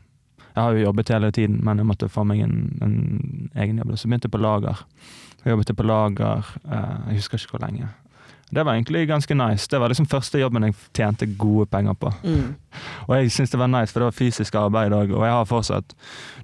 Jeg 0.56 0.58
har 0.58 0.74
jo 0.74 0.86
jobbet 0.88 1.12
hele 1.14 1.30
tiden, 1.36 1.60
men 1.62 1.78
jeg 1.78 1.86
måtte 1.86 2.08
få 2.10 2.24
meg 2.26 2.40
en, 2.42 2.56
en 2.82 2.96
egen 3.62 3.78
jobb. 3.78 3.92
Så 3.94 4.08
begynte 4.08 4.26
jeg 4.26 4.34
på 4.34 4.42
lager. 4.42 4.80
Jeg 5.46 5.54
jobbet 5.54 5.76
på 5.78 5.86
lager, 5.86 6.48
eh, 6.66 6.98
jeg 7.08 7.22
husker 7.22 7.38
ikke 7.38 7.58
hvor 7.58 7.68
lenge. 7.68 7.88
Det 8.50 8.64
var 8.66 8.74
egentlig 8.74 9.08
ganske 9.08 9.34
nice. 9.34 9.68
Det 9.72 9.80
var 9.80 9.90
liksom 9.90 10.06
første 10.06 10.40
jobben 10.40 10.64
jeg 10.64 10.76
tjente 10.94 11.26
gode 11.38 11.66
penger 11.66 11.94
på. 11.94 12.12
Mm. 12.24 12.56
Og 13.08 13.16
jeg 13.18 13.32
syns 13.32 13.50
det 13.52 13.60
var 13.60 13.68
nice, 13.68 13.94
for 13.94 14.00
det 14.00 14.06
var 14.06 14.18
fysisk 14.18 14.56
arbeid 14.56 14.94
òg. 14.94 15.14
Og 15.14 15.26
jeg 15.26 15.34
har 15.34 15.50
fortsatt 15.50 15.96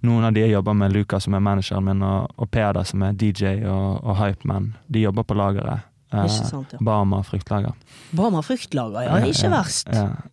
noen 0.02 0.26
av 0.26 0.34
de 0.34 0.42
jeg 0.42 0.56
jobber 0.56 0.74
med, 0.74 0.94
Lukas 0.94 1.24
som 1.24 1.38
er 1.38 1.46
manageren 1.46 1.86
min, 1.86 2.02
og, 2.02 2.34
og 2.38 2.50
Peder 2.50 2.84
som 2.84 3.06
er 3.06 3.14
DJ 3.14 3.62
og, 3.70 4.02
og 4.04 4.18
hypeman. 4.18 4.74
De 4.88 5.06
jobber 5.06 5.24
på 5.24 5.38
lageret. 5.38 5.91
Eh, 6.12 6.28
sant, 6.28 6.74
ja. 6.74 6.80
Barma 6.84 7.22
fruktlager. 7.24 7.72
Barma 8.12 8.42
fruktlager, 8.44 9.06
ja. 9.08 9.20
Ikke 9.32 9.52
verst. 9.54 9.88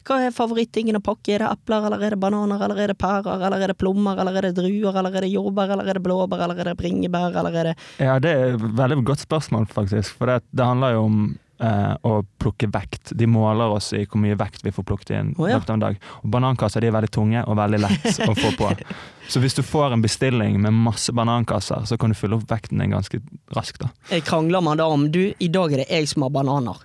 Hva 0.08 0.20
er 0.26 0.34
favorittingen 0.34 0.98
å 0.98 1.02
pakke? 1.04 1.36
Er 1.36 1.44
det 1.44 1.50
epler, 1.52 1.86
eller 1.86 2.02
er 2.02 2.16
det 2.16 2.20
bananer, 2.22 2.64
eller 2.66 2.82
er 2.82 2.92
det 2.92 2.98
pærer, 2.98 3.44
eller 3.46 3.62
er 3.62 3.72
det 3.72 3.78
plommer, 3.78 4.18
eller 4.18 4.40
er 4.40 4.48
det 4.48 4.56
druer, 4.58 4.98
eller 4.98 5.14
er 5.14 5.26
det 5.26 5.32
jordbær, 5.32 5.74
eller 5.76 5.86
er 5.86 6.00
det 6.00 6.02
blåbær, 6.02 6.42
eller 6.48 6.62
er 6.64 6.72
det 6.72 6.78
bringebær, 6.80 7.36
eller 7.38 7.60
er 7.62 7.70
det 7.70 7.76
ja, 8.02 8.18
det 8.22 8.30
er 8.34 8.56
et 8.56 8.64
veldig 8.78 9.04
godt 9.06 9.22
spørsmål, 9.22 9.68
faktisk. 9.70 10.16
For 10.18 10.30
det, 10.30 10.40
det 10.50 10.66
handler 10.66 10.96
jo 10.96 11.04
om 11.06 11.20
eh, 11.60 11.94
å 12.02 12.22
plukke 12.40 12.68
vekt. 12.72 13.12
De 13.18 13.26
måler 13.30 13.74
oss 13.78 13.92
i 13.96 14.04
hvor 14.06 14.20
mye 14.22 14.36
vekt 14.38 14.64
vi 14.66 14.72
får 14.74 14.86
plukket 14.88 15.14
inn 15.18 15.34
Oh, 15.38 15.48
ja. 15.50 15.58
dag. 15.60 15.98
Og 16.22 16.30
banankasser 16.32 16.80
de 16.84 16.90
er 16.90 16.96
veldig 16.96 17.10
tunge 17.14 17.44
og 17.46 17.58
veldig 17.58 17.80
lett 17.84 18.20
å 18.30 18.34
få 18.38 18.52
på. 18.58 18.70
Så 19.28 19.42
hvis 19.44 19.54
du 19.58 19.62
får 19.62 19.92
en 19.96 20.02
bestilling 20.04 20.60
med 20.62 20.72
masse 20.72 21.12
banankasser, 21.12 21.84
så 21.84 21.98
kan 22.00 22.10
du 22.10 22.16
fylle 22.18 22.38
opp 22.38 22.48
vekten 22.50 22.80
din 22.80 22.94
ganske 22.96 23.20
raskt. 23.56 23.82
da. 23.84 23.90
Jeg 24.10 24.24
krangler 24.28 24.64
man 24.64 24.80
da 24.80 24.86
om 24.88 25.10
du, 25.12 25.32
i 25.38 25.48
dag 25.52 25.72
er 25.74 25.84
det 25.84 25.90
jeg 25.92 26.08
som 26.08 26.24
har 26.26 26.32
bananer. 26.34 26.84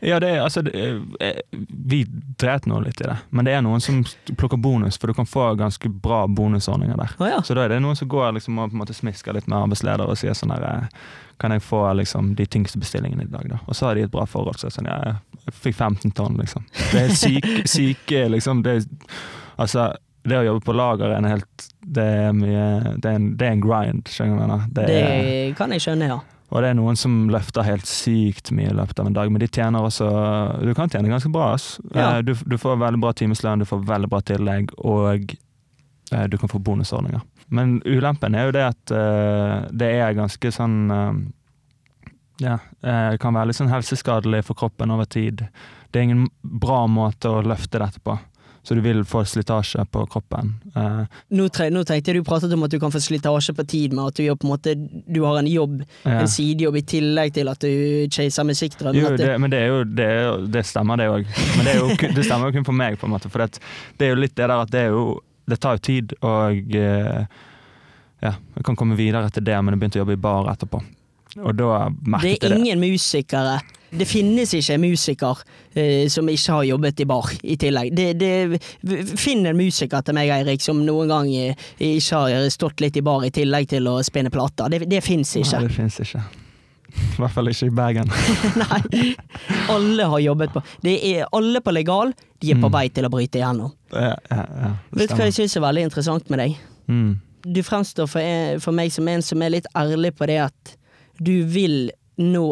Ja, 0.00 0.20
det 0.20 0.30
er, 0.30 0.40
altså, 0.42 0.62
det 0.64 0.72
er, 0.74 1.00
eh, 1.20 1.40
vi 1.86 2.04
dreit 2.40 2.66
nå 2.66 2.78
litt 2.80 3.00
i 3.00 3.04
det, 3.04 3.16
men 3.36 3.44
det 3.44 3.52
er 3.52 3.64
noen 3.64 3.82
som 3.84 4.00
plukker 4.32 4.56
bonus, 4.60 4.96
for 4.98 5.12
du 5.12 5.16
kan 5.16 5.28
få 5.28 5.50
ganske 5.60 5.90
bra 5.92 6.22
bonusordninger 6.26 6.96
der. 6.96 7.16
Oh, 7.18 7.28
ja. 7.28 7.42
Så 7.44 7.56
da 7.56 7.66
er 7.66 7.74
det 7.74 7.82
noen 7.84 7.98
som 7.98 8.08
går 8.08 8.32
liksom, 8.38 8.58
og 8.58 8.70
på 8.72 8.78
en 8.78 8.82
måte 8.84 8.96
smisker 8.96 9.36
litt 9.36 9.48
med 9.50 9.58
arbeidsleder 9.58 10.08
og 10.08 10.16
sier 10.20 10.36
sånn 10.36 10.54
her 10.56 10.66
eh, 10.68 11.02
Kan 11.40 11.54
jeg 11.54 11.62
få 11.64 11.86
liksom, 11.96 12.34
de 12.36 12.44
tyngste 12.44 12.76
bestillingene 12.80 13.24
i 13.24 13.30
dag, 13.32 13.46
da? 13.48 13.58
Og 13.64 13.76
så 13.76 13.86
har 13.86 13.96
de 13.96 14.02
et 14.04 14.12
bra 14.12 14.26
forhold. 14.28 14.58
Så 14.60 14.68
sånn, 14.74 14.88
ja, 14.90 15.14
jeg 15.46 15.54
fikk 15.56 15.78
15 15.78 16.12
tonn, 16.12 16.36
liksom. 16.36 16.66
Det 16.92 17.06
er 17.06 17.14
syke, 17.16 17.62
syke 17.76 18.26
liksom. 18.28 18.60
Det 18.66 18.82
altså, 19.56 19.86
det 20.28 20.36
å 20.36 20.44
jobbe 20.44 20.64
på 20.66 20.74
lager 20.76 21.08
er 21.08 21.16
en 21.16 21.30
helt 21.30 21.70
Det 21.80 22.04
er 22.04 22.34
mye 22.36 22.66
Det 23.00 23.08
er 23.08 23.16
en, 23.16 23.30
det 23.40 23.46
er 23.46 23.54
en 23.56 23.64
grind, 23.64 24.12
skjønner 24.12 24.36
du 24.36 24.36
hva 24.36 24.44
jeg 24.44 24.50
mener? 24.50 24.66
Det 24.76 24.84
Det 24.90 25.56
kan 25.56 25.72
jeg 25.72 25.86
skjønne, 25.86 26.10
ja. 26.12 26.20
Og 26.50 26.62
det 26.62 26.70
er 26.72 26.74
noen 26.78 26.96
som 26.98 27.28
løfter 27.30 27.62
helt 27.66 27.86
sykt 27.86 28.50
mye 28.56 28.72
i 28.72 28.74
løpet 28.74 28.98
av 28.98 29.06
en 29.06 29.14
dag, 29.14 29.30
men 29.30 29.38
de 29.42 29.46
tjener 29.48 29.84
også 29.86 30.08
Du 30.66 30.72
kan 30.74 30.90
tjene 30.90 31.08
ganske 31.12 31.30
bra. 31.30 31.52
Ja. 31.94 32.16
Eh, 32.16 32.22
Du, 32.26 32.34
du 32.34 32.56
får 32.58 32.76
veldig 32.80 33.00
bra 33.00 33.12
timeslønn, 33.14 33.62
du 33.62 33.68
får 33.70 33.84
veldig 33.86 34.10
bra 34.10 34.20
tillegg, 34.20 34.72
og 34.78 35.34
eh, 36.12 36.26
du 36.26 36.38
kan 36.38 36.48
få 36.50 36.58
bonusordninger. 36.58 37.22
Men 37.50 37.80
ulempen 37.86 38.34
er 38.38 38.46
jo 38.48 38.52
det 38.54 38.64
at 38.66 38.90
eh, 38.94 39.68
det 39.72 39.92
er 40.02 40.14
ganske 40.18 40.52
sånn 40.54 40.76
eh, 40.94 41.20
Ja, 42.40 42.58
det 42.82 43.18
kan 43.20 43.34
være 43.36 43.50
litt 43.50 43.58
sånn 43.58 43.68
helseskadelig 43.72 44.44
for 44.46 44.56
kroppen 44.56 44.90
over 44.94 45.04
tid. 45.04 45.42
Det 45.90 45.98
er 46.00 46.06
ingen 46.08 46.28
bra 46.42 46.86
måte 46.88 47.28
å 47.28 47.42
løfte 47.44 47.78
dette 47.82 48.00
på. 48.00 48.14
Så 48.62 48.74
du 48.76 48.82
vil 48.84 48.98
få 49.08 49.22
slitasje 49.24 49.80
på 49.88 50.02
kroppen. 50.12 50.50
Eh, 50.76 51.04
Nå, 51.32 51.46
tre, 51.48 51.70
nå 51.72 51.80
tenkte 51.88 52.12
jeg 52.12 52.20
du 52.20 52.26
pratet 52.28 52.52
om 52.52 52.66
at 52.66 52.70
du 52.74 52.76
kan 52.82 52.92
få 52.92 53.00
slitasje 53.00 53.54
på 53.56 53.64
tid 53.66 53.94
med 53.96 54.10
at 54.10 54.18
du, 54.20 54.26
på 54.36 54.46
en 54.46 54.52
måte, 54.52 54.74
du 55.08 55.22
har 55.24 55.38
en 55.40 55.48
jobb, 55.48 55.78
ja. 56.04 56.18
en 56.20 56.28
sidejobb, 56.28 56.76
i 56.76 56.82
tillegg 56.92 57.32
til 57.38 57.48
at 57.48 57.64
du 57.64 57.72
chaser 58.12 58.44
musikkdrømmen. 58.44 59.00
Jo, 59.00 59.14
det, 59.16 59.30
men 59.40 59.50
det 59.54 59.62
jo 59.64 59.80
det, 59.88 60.10
jo- 60.26 60.46
det 60.58 60.64
stemmer, 60.68 61.00
det 61.00 61.08
òg. 61.08 61.24
Men 61.56 61.64
det, 61.70 61.76
jo, 61.80 61.88
det 62.18 62.26
stemmer 62.28 62.50
jo 62.52 62.58
kun 62.58 62.68
for 62.68 62.76
meg, 62.76 63.00
på 63.00 63.08
en 63.08 63.14
måte. 63.16 63.32
For 63.32 63.46
det, 63.48 63.62
er 64.04 64.12
jo 64.12 64.20
litt 64.20 64.36
det 64.36 64.44
der 64.46 64.56
at 64.60 64.72
det 64.76 64.86
jo 64.92 65.06
Det 65.50 65.56
tar 65.58 65.78
jo 65.80 65.82
tid, 65.82 66.12
og 66.22 66.76
eh, 66.78 67.24
ja, 68.22 68.34
jeg 68.54 68.64
kan 68.68 68.76
komme 68.78 68.94
videre 68.94 69.24
etter 69.26 69.42
det, 69.42 69.56
men 69.64 69.72
jeg 69.74 69.80
begynte 69.80 69.98
å 69.98 70.04
jobbe 70.04 70.14
i 70.14 70.20
bar 70.28 70.52
etterpå. 70.52 70.78
Og 71.38 71.54
da 71.56 71.88
Det 71.90 72.40
Det 72.40 72.50
er 72.50 72.56
ingen 72.56 72.80
det. 72.80 72.90
musikere 72.90 73.60
Det 73.90 74.06
finnes 74.06 74.52
ikke 74.54 74.74
en 74.74 74.80
musiker 74.80 75.38
eh, 75.74 76.08
som 76.08 76.28
ikke 76.28 76.52
har 76.52 76.62
jobbet 76.64 77.00
i 77.00 77.04
bar 77.04 77.26
i 77.42 77.56
tillegg. 77.56 77.88
Det, 77.94 78.12
det, 78.20 78.60
finn 79.18 79.46
en 79.46 79.56
musiker 79.58 80.00
til 80.06 80.14
meg, 80.14 80.30
Eirik, 80.30 80.62
som 80.62 80.84
noen 80.86 81.08
gang 81.10 81.30
eh, 81.34 81.54
ikke 81.78 82.20
har 82.22 82.46
stått 82.54 82.80
litt 82.80 82.96
i 82.96 83.02
bar 83.02 83.24
i 83.26 83.30
tillegg 83.34 83.66
til 83.68 83.88
å 83.90 83.96
spinne 84.06 84.30
plater. 84.30 84.70
Det, 84.70 84.84
det 84.90 85.02
fins 85.02 85.34
Nei, 85.34 85.42
ikke. 85.42 85.60
det 85.66 85.74
fins 85.74 85.98
ikke. 86.04 86.22
I 86.90 87.18
hvert 87.18 87.34
fall 87.34 87.48
ikke 87.50 87.66
i 87.66 87.74
Bergen. 87.74 88.08
Nei. 88.62 89.14
Alle 89.70 90.06
har 90.12 90.18
jobbet 90.22 90.52
på 90.54 90.62
det 90.82 90.94
er, 91.10 91.26
Alle 91.32 91.60
på 91.62 91.74
legal, 91.74 92.14
de 92.42 92.50
er 92.54 92.58
på 92.62 92.68
Mm. 92.70 92.72
vei 92.78 92.88
til 92.94 93.06
å 93.06 93.10
bryte 93.10 93.38
igjennom. 93.38 93.72
Ja, 93.92 94.14
ja, 94.30 94.44
ja, 94.62 94.70
Vet 94.94 95.10
du 95.10 95.14
hva 95.18 95.26
jeg 95.28 95.34
syns 95.34 95.56
er 95.56 95.66
veldig 95.66 95.82
interessant 95.90 96.30
med 96.30 96.38
deg? 96.38 96.56
Mm. 96.90 97.20
du 97.46 97.62
fremstår 97.62 98.06
for, 98.10 98.58
for 98.60 98.72
meg 98.76 98.90
som 98.92 99.06
en 99.08 99.22
som 99.22 99.42
er 99.42 99.50
litt 99.54 99.66
ærlig 99.78 100.10
på 100.18 100.26
det 100.26 100.38
at 100.46 100.76
du 101.20 101.42
vil 101.44 101.90
nå 102.20 102.46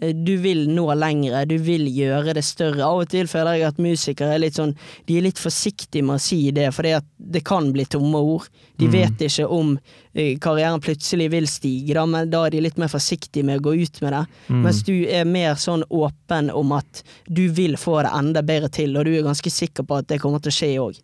eh, 0.00 0.10
du 0.16 0.34
vil 0.42 0.64
nå 0.68 0.84
lengre, 0.98 1.44
du 1.48 1.54
vil 1.62 1.84
gjøre 1.88 2.34
det 2.36 2.42
større. 2.44 2.82
Av 2.84 3.02
og 3.04 3.08
til 3.12 3.28
føler 3.30 3.60
jeg 3.60 3.68
at 3.68 3.78
musikere 3.80 4.34
er 4.34 4.40
litt 4.42 4.56
sånn 4.58 4.72
De 5.06 5.16
er 5.16 5.24
litt 5.28 5.38
forsiktige 5.40 6.02
med 6.04 6.18
å 6.18 6.24
si 6.24 6.50
det, 6.56 6.66
for 6.74 6.84
det 6.84 7.44
kan 7.46 7.70
bli 7.72 7.84
tomme 7.88 8.18
ord. 8.20 8.48
De 8.76 8.88
Mm. 8.88 8.92
vet 8.92 9.22
ikke 9.28 9.46
om 9.48 9.78
eh, 10.14 10.36
karrieren 10.42 10.80
plutselig 10.82 11.30
vil 11.30 11.46
stige, 11.48 11.94
da, 11.94 12.04
men 12.06 12.28
da 12.32 12.42
er 12.46 12.50
de 12.56 12.60
litt 12.66 12.76
mer 12.80 12.90
forsiktige 12.92 13.44
med 13.46 13.60
å 13.60 13.64
gå 13.70 13.74
ut 13.84 14.00
med 14.02 14.12
det. 14.16 14.24
Mm. 14.48 14.62
Mens 14.66 14.82
du 14.82 14.94
er 15.06 15.24
mer 15.24 15.54
sånn 15.54 15.84
åpen 15.90 16.50
om 16.50 16.72
at 16.72 17.04
du 17.28 17.46
vil 17.48 17.76
få 17.80 18.02
det 18.02 18.12
enda 18.18 18.42
bedre 18.42 18.68
til, 18.68 18.96
og 18.98 19.04
du 19.06 19.14
er 19.14 19.22
ganske 19.28 19.50
sikker 19.50 19.86
på 19.86 20.00
at 20.02 20.08
det 20.10 20.20
kommer 20.20 20.42
til 20.42 20.50
å 20.52 20.58
skje 20.58 20.72
òg. 20.82 20.98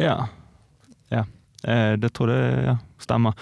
Ja. 0.00 0.16
ja. 1.12 1.26
Eh, 1.62 1.92
det 2.00 2.12
tror 2.16 2.32
jeg 2.32 2.64
ja, 2.70 2.78
stemmer. 2.98 3.34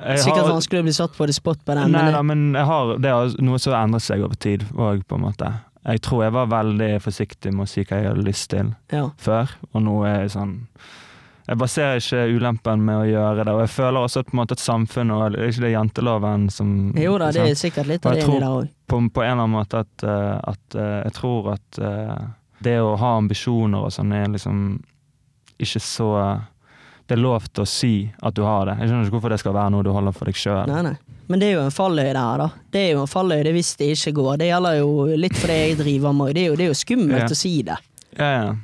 Sikkert 0.00 0.44
har- 0.44 0.52
vanskelig 0.54 0.80
å 0.80 0.86
bli 0.86 0.92
satt 0.96 1.16
på 1.16 1.26
det 1.28 1.34
spot 1.36 1.64
på 1.64 1.74
den, 1.76 1.92
Nei 1.92 2.02
men 2.02 2.14
da, 2.14 2.22
men 2.22 2.46
jeg 2.54 2.66
har, 2.66 2.94
det 2.98 3.10
er 3.10 3.42
noe 3.44 3.58
som 3.58 3.74
endrer 3.76 4.00
seg 4.00 4.22
over 4.24 4.38
tid 4.40 4.64
òg, 4.74 5.04
på 5.06 5.18
en 5.18 5.26
måte. 5.26 5.50
Jeg 5.84 6.00
tror 6.04 6.24
jeg 6.24 6.32
var 6.36 6.46
veldig 6.52 6.88
forsiktig 7.00 7.52
med 7.56 7.64
å 7.64 7.68
si 7.68 7.84
hva 7.84 8.00
jeg 8.00 8.10
hadde 8.10 8.24
lyst 8.26 8.50
til 8.52 8.74
ja. 8.92 9.06
før, 9.16 9.48
og 9.72 9.82
nå 9.82 9.94
er 10.04 10.18
jeg 10.26 10.34
sånn 10.36 10.56
Jeg 11.50 11.58
baserer 11.58 11.96
ikke 11.98 12.36
ulempen 12.36 12.82
med 12.84 12.96
å 13.00 13.06
gjøre 13.08 13.44
det, 13.44 13.52
og 13.56 13.60
jeg 13.64 13.70
føler 13.74 14.04
også 14.04 14.22
på 14.22 14.34
en 14.34 14.40
måte, 14.42 14.52
at 14.52 14.60
samfunnet 14.62 15.16
og 15.16 15.38
Er 15.40 15.48
ikke 15.48 15.64
det 15.64 15.72
janteloven 15.72 16.44
som 16.52 16.92
Jo 16.94 17.16
da, 17.18 17.30
det 17.32 17.46
er 17.48 17.54
sikkert 17.58 17.88
litt 17.88 18.06
av 18.06 18.14
det 18.14 18.22
inni 18.26 18.38
der 18.38 18.58
òg. 18.60 18.68
på, 18.86 19.00
på 19.08 19.22
en 19.24 19.32
eller 19.32 19.42
annen 19.46 19.56
måte 19.56 19.80
at, 19.80 20.04
eh, 20.04 20.36
at 20.52 20.76
eh, 20.76 21.00
jeg 21.08 21.12
tror 21.16 21.52
at 21.54 21.80
eh, 21.80 22.14
det 22.62 22.76
å 22.84 22.92
ha 23.00 23.16
ambisjoner 23.16 23.88
og 23.88 23.90
sånn 23.96 24.12
er 24.12 24.28
liksom 24.28 24.82
ikke 25.58 25.80
så 25.80 26.10
Det 27.10 27.16
er 27.16 27.22
lov 27.24 27.46
til 27.50 27.64
å 27.64 27.66
si 27.66 27.94
at 28.22 28.36
du 28.38 28.44
har 28.46 28.68
det. 28.68 28.76
Jeg 28.78 28.86
skjønner 28.86 29.08
ikke 29.08 29.16
hvorfor 29.16 29.32
det 29.34 29.38
skal 29.42 29.54
være 29.56 29.70
noe 29.74 29.82
du 29.82 29.88
holder 29.90 30.14
for 30.14 30.30
deg 30.30 30.36
sjøl. 30.38 30.68
Men 31.30 31.40
det 31.42 31.48
er 31.48 31.56
jo 31.56 31.62
en 31.64 31.72
fallhøyde 31.74 32.20
her, 32.22 32.38
da. 32.38 32.46
Det 32.70 32.82
er 32.84 32.92
jo 32.94 33.00
en 33.02 33.10
fallhøyde 33.10 33.52
hvis 33.56 33.70
det 33.80 33.88
ikke 33.96 34.12
går. 34.14 34.38
Det 34.38 34.46
gjelder 34.52 34.76
jo 34.78 34.90
litt 35.18 35.34
for 35.38 35.50
det 35.50 35.56
jeg 35.58 35.78
driver 35.80 36.14
med. 36.14 36.30
Det 36.38 36.44
er 36.44 36.48
jo, 36.52 36.54
det 36.60 36.64
er 36.64 36.70
jo 36.70 36.78
skummelt 36.78 37.24
Ja. 37.24 37.26
å 37.34 37.38
si 37.40 37.52
det. 37.66 37.76
Ja, 38.14 38.30
ja. 38.30 38.54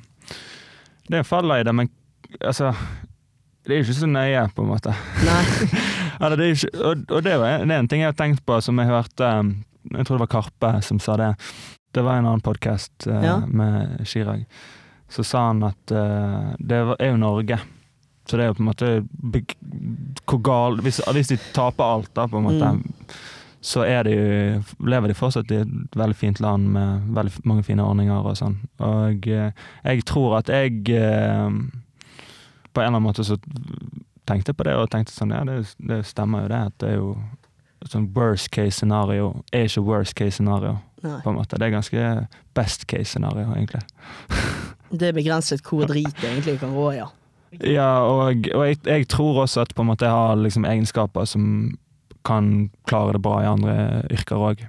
Det 1.11 1.21
er 1.27 1.59
i 1.59 1.67
det, 1.67 1.75
men 1.75 1.91
altså 2.41 2.73
Det 3.67 3.75
er 3.75 3.79
jo 3.81 3.85
ikke 3.89 3.99
så 3.99 4.07
nøye, 4.07 4.49
på 4.55 4.63
en 4.63 4.71
måte. 4.71 4.95
Nei. 5.27 5.43
Eller, 6.21 6.37
det 6.41 6.51
ikke, 6.55 6.71
og 6.79 7.11
og 7.11 7.23
det, 7.27 7.37
var, 7.43 7.59
det 7.67 7.75
er 7.75 7.79
en 7.83 7.89
ting 7.91 8.01
jeg 8.07 8.13
har 8.15 8.19
tenkt 8.19 8.47
på, 8.47 8.61
som 8.63 8.79
jeg 8.79 8.87
hørte 8.87 9.27
um, 9.43 9.65
Jeg 9.91 10.07
tror 10.07 10.19
det 10.21 10.29
var 10.29 10.35
Karpe 10.39 10.83
som 10.87 11.03
sa 11.03 11.17
det. 11.19 11.33
Det 11.91 12.05
var 12.07 12.19
en 12.21 12.27
annen 12.31 12.47
podkast 12.47 13.07
Ja. 13.11 13.41
med 13.47 14.07
Chirag. 14.07 14.47
Så 15.11 15.25
sa 15.27 15.49
han 15.49 15.65
at 15.67 15.91
uh, 15.91 16.55
det 16.59 16.79
er 17.01 17.11
jo 17.11 17.17
Norge. 17.19 17.59
Så 18.27 18.37
det 18.37 18.43
er 18.45 18.49
jo 18.51 18.57
på 18.59 18.65
en 18.65 18.71
måte 18.73 18.89
gal 20.43 20.81
Hvis, 20.83 21.01
hvis 21.15 21.29
de 21.31 21.37
taper 21.55 21.85
alt, 21.85 22.11
da, 22.15 22.27
på 22.27 22.39
en 22.41 22.47
måte, 22.49 22.71
Mm. 22.75 22.83
så 23.63 23.85
de, 24.03 24.11
jo- 24.17 24.87
lever 24.87 25.09
de 25.09 25.15
fortsatt 25.15 25.51
i 25.51 25.61
et 25.63 25.97
veldig 25.97 26.17
fint 26.17 26.41
land 26.41 26.69
med 26.69 27.03
veldig 27.15 27.45
mange 27.45 27.63
fine 27.65 27.83
ordninger 27.83 28.27
og 28.27 28.37
sånn. 28.37 28.57
Og 28.81 29.27
eh, 29.29 29.53
jeg 29.85 30.05
tror 30.05 30.39
at 30.39 30.49
jeg 30.49 30.89
eh, 30.91 31.51
På 32.75 32.81
en 32.81 32.87
eller 32.87 32.97
annen 32.99 33.03
måte 33.07 33.25
så 33.25 33.39
tenkte 34.27 34.53
på 34.55 34.65
det 34.65 34.75
og 34.77 34.91
tenkte 34.91 35.13
sånn, 35.15 35.31
ja, 35.31 35.45
det, 35.45 35.75
det 35.79 36.03
stemmer 36.07 36.43
jo 36.43 36.49
det. 36.49 36.59
At 36.67 36.79
det 36.79 36.89
er 36.91 36.97
jo 36.97 37.17
sånn 37.87 38.09
worst 38.15 38.51
case 38.51 38.77
scenario 38.81 39.43
er 39.53 39.65
ikke 39.69 39.83
worst 39.87 40.15
case 40.19 40.37
scenario. 40.37 40.79
På 41.23 41.31
en 41.31 41.37
måte. 41.39 41.57
Det 41.57 41.63
er 41.69 41.71
ganske 41.71 42.27
best 42.55 42.87
case 42.91 43.05
scenario, 43.13 43.47
egentlig. 43.55 43.81
Det 44.91 45.09
er 45.09 45.13
begrenset 45.15 45.63
hvor 45.63 45.87
drit 45.87 46.11
det 46.21 46.29
egentlig 46.33 46.59
kan 46.61 46.75
gå, 46.75 46.89
ja. 46.97 47.07
Ja, 47.63 47.91
og, 48.05 48.47
og 48.55 48.65
jeg, 48.67 48.81
jeg 48.85 49.09
tror 49.09 49.43
også 49.45 49.63
at 49.65 49.75
på 49.75 49.85
en 49.85 49.91
måte 49.93 50.09
jeg 50.09 50.15
har 50.15 50.39
liksom 50.41 50.67
egenskaper 50.69 51.29
som 51.29 51.77
kan 52.27 52.71
klare 52.91 53.17
det 53.17 53.23
bra 53.23 53.41
i 53.43 53.51
andre 53.51 53.77
yrker 54.13 54.43
òg. 54.51 54.65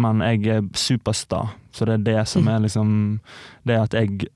Men 0.00 0.22
jeg 0.24 0.46
er 0.48 0.68
supersta, 0.78 1.44
så 1.72 1.88
det 1.88 1.98
er 1.98 2.06
det 2.06 2.22
som 2.30 2.46
er 2.48 2.62
liksom 2.64 3.20
Det 3.68 3.76
at 3.76 3.92
jeg 3.92 4.30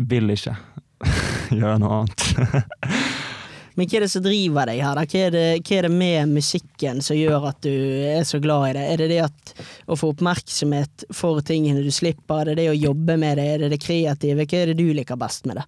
vil 0.00 0.32
ikke 0.32 0.56
gjøre 1.58 1.78
noe 1.82 2.02
annet. 2.02 2.30
Men 3.76 3.88
hva 3.88 3.96
er 3.96 4.04
det 4.04 4.10
som 4.12 4.24
driver 4.24 4.68
deg 4.68 4.80
her? 4.84 4.98
Hva 5.00 5.20
er, 5.20 5.30
det, 5.32 5.44
hva 5.64 5.76
er 5.78 5.86
det 5.86 5.92
med 5.94 6.32
musikken 6.34 7.00
som 7.04 7.16
gjør 7.16 7.46
at 7.48 7.60
du 7.64 7.72
er 7.72 8.24
så 8.28 8.40
glad 8.42 8.66
i 8.68 8.72
det? 8.76 8.82
Er 8.92 9.00
det 9.00 9.08
det 9.14 9.20
at 9.24 9.52
å 9.88 9.96
få 9.96 10.10
oppmerksomhet 10.12 11.06
for 11.16 11.40
tingene 11.46 11.84
du 11.84 11.88
slipper? 11.94 12.42
Er 12.42 12.52
det 12.52 12.58
det 12.60 12.66
å 12.74 12.76
jobbe 12.76 13.16
med 13.20 13.40
det? 13.40 13.46
Er 13.48 13.64
det 13.64 13.70
det 13.72 13.80
kreative? 13.84 14.44
Hva 14.44 14.60
er 14.60 14.72
det 14.72 14.80
du 14.80 14.92
liker 14.92 15.20
best 15.20 15.48
med 15.48 15.60
det? 15.60 15.64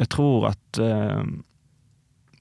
Jeg 0.00 0.08
tror 0.14 0.50
at 0.52 0.80
uh, 0.80 1.22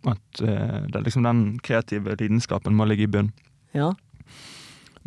at 0.09 0.41
uh, 0.41 0.81
det 0.87 0.97
er 0.97 1.05
liksom 1.05 1.25
den 1.25 1.43
kreative 1.63 2.15
lidenskapen 2.17 2.75
må 2.77 2.87
ligge 2.89 3.05
i 3.05 3.11
bunn. 3.11 3.31
Ja. 3.77 3.91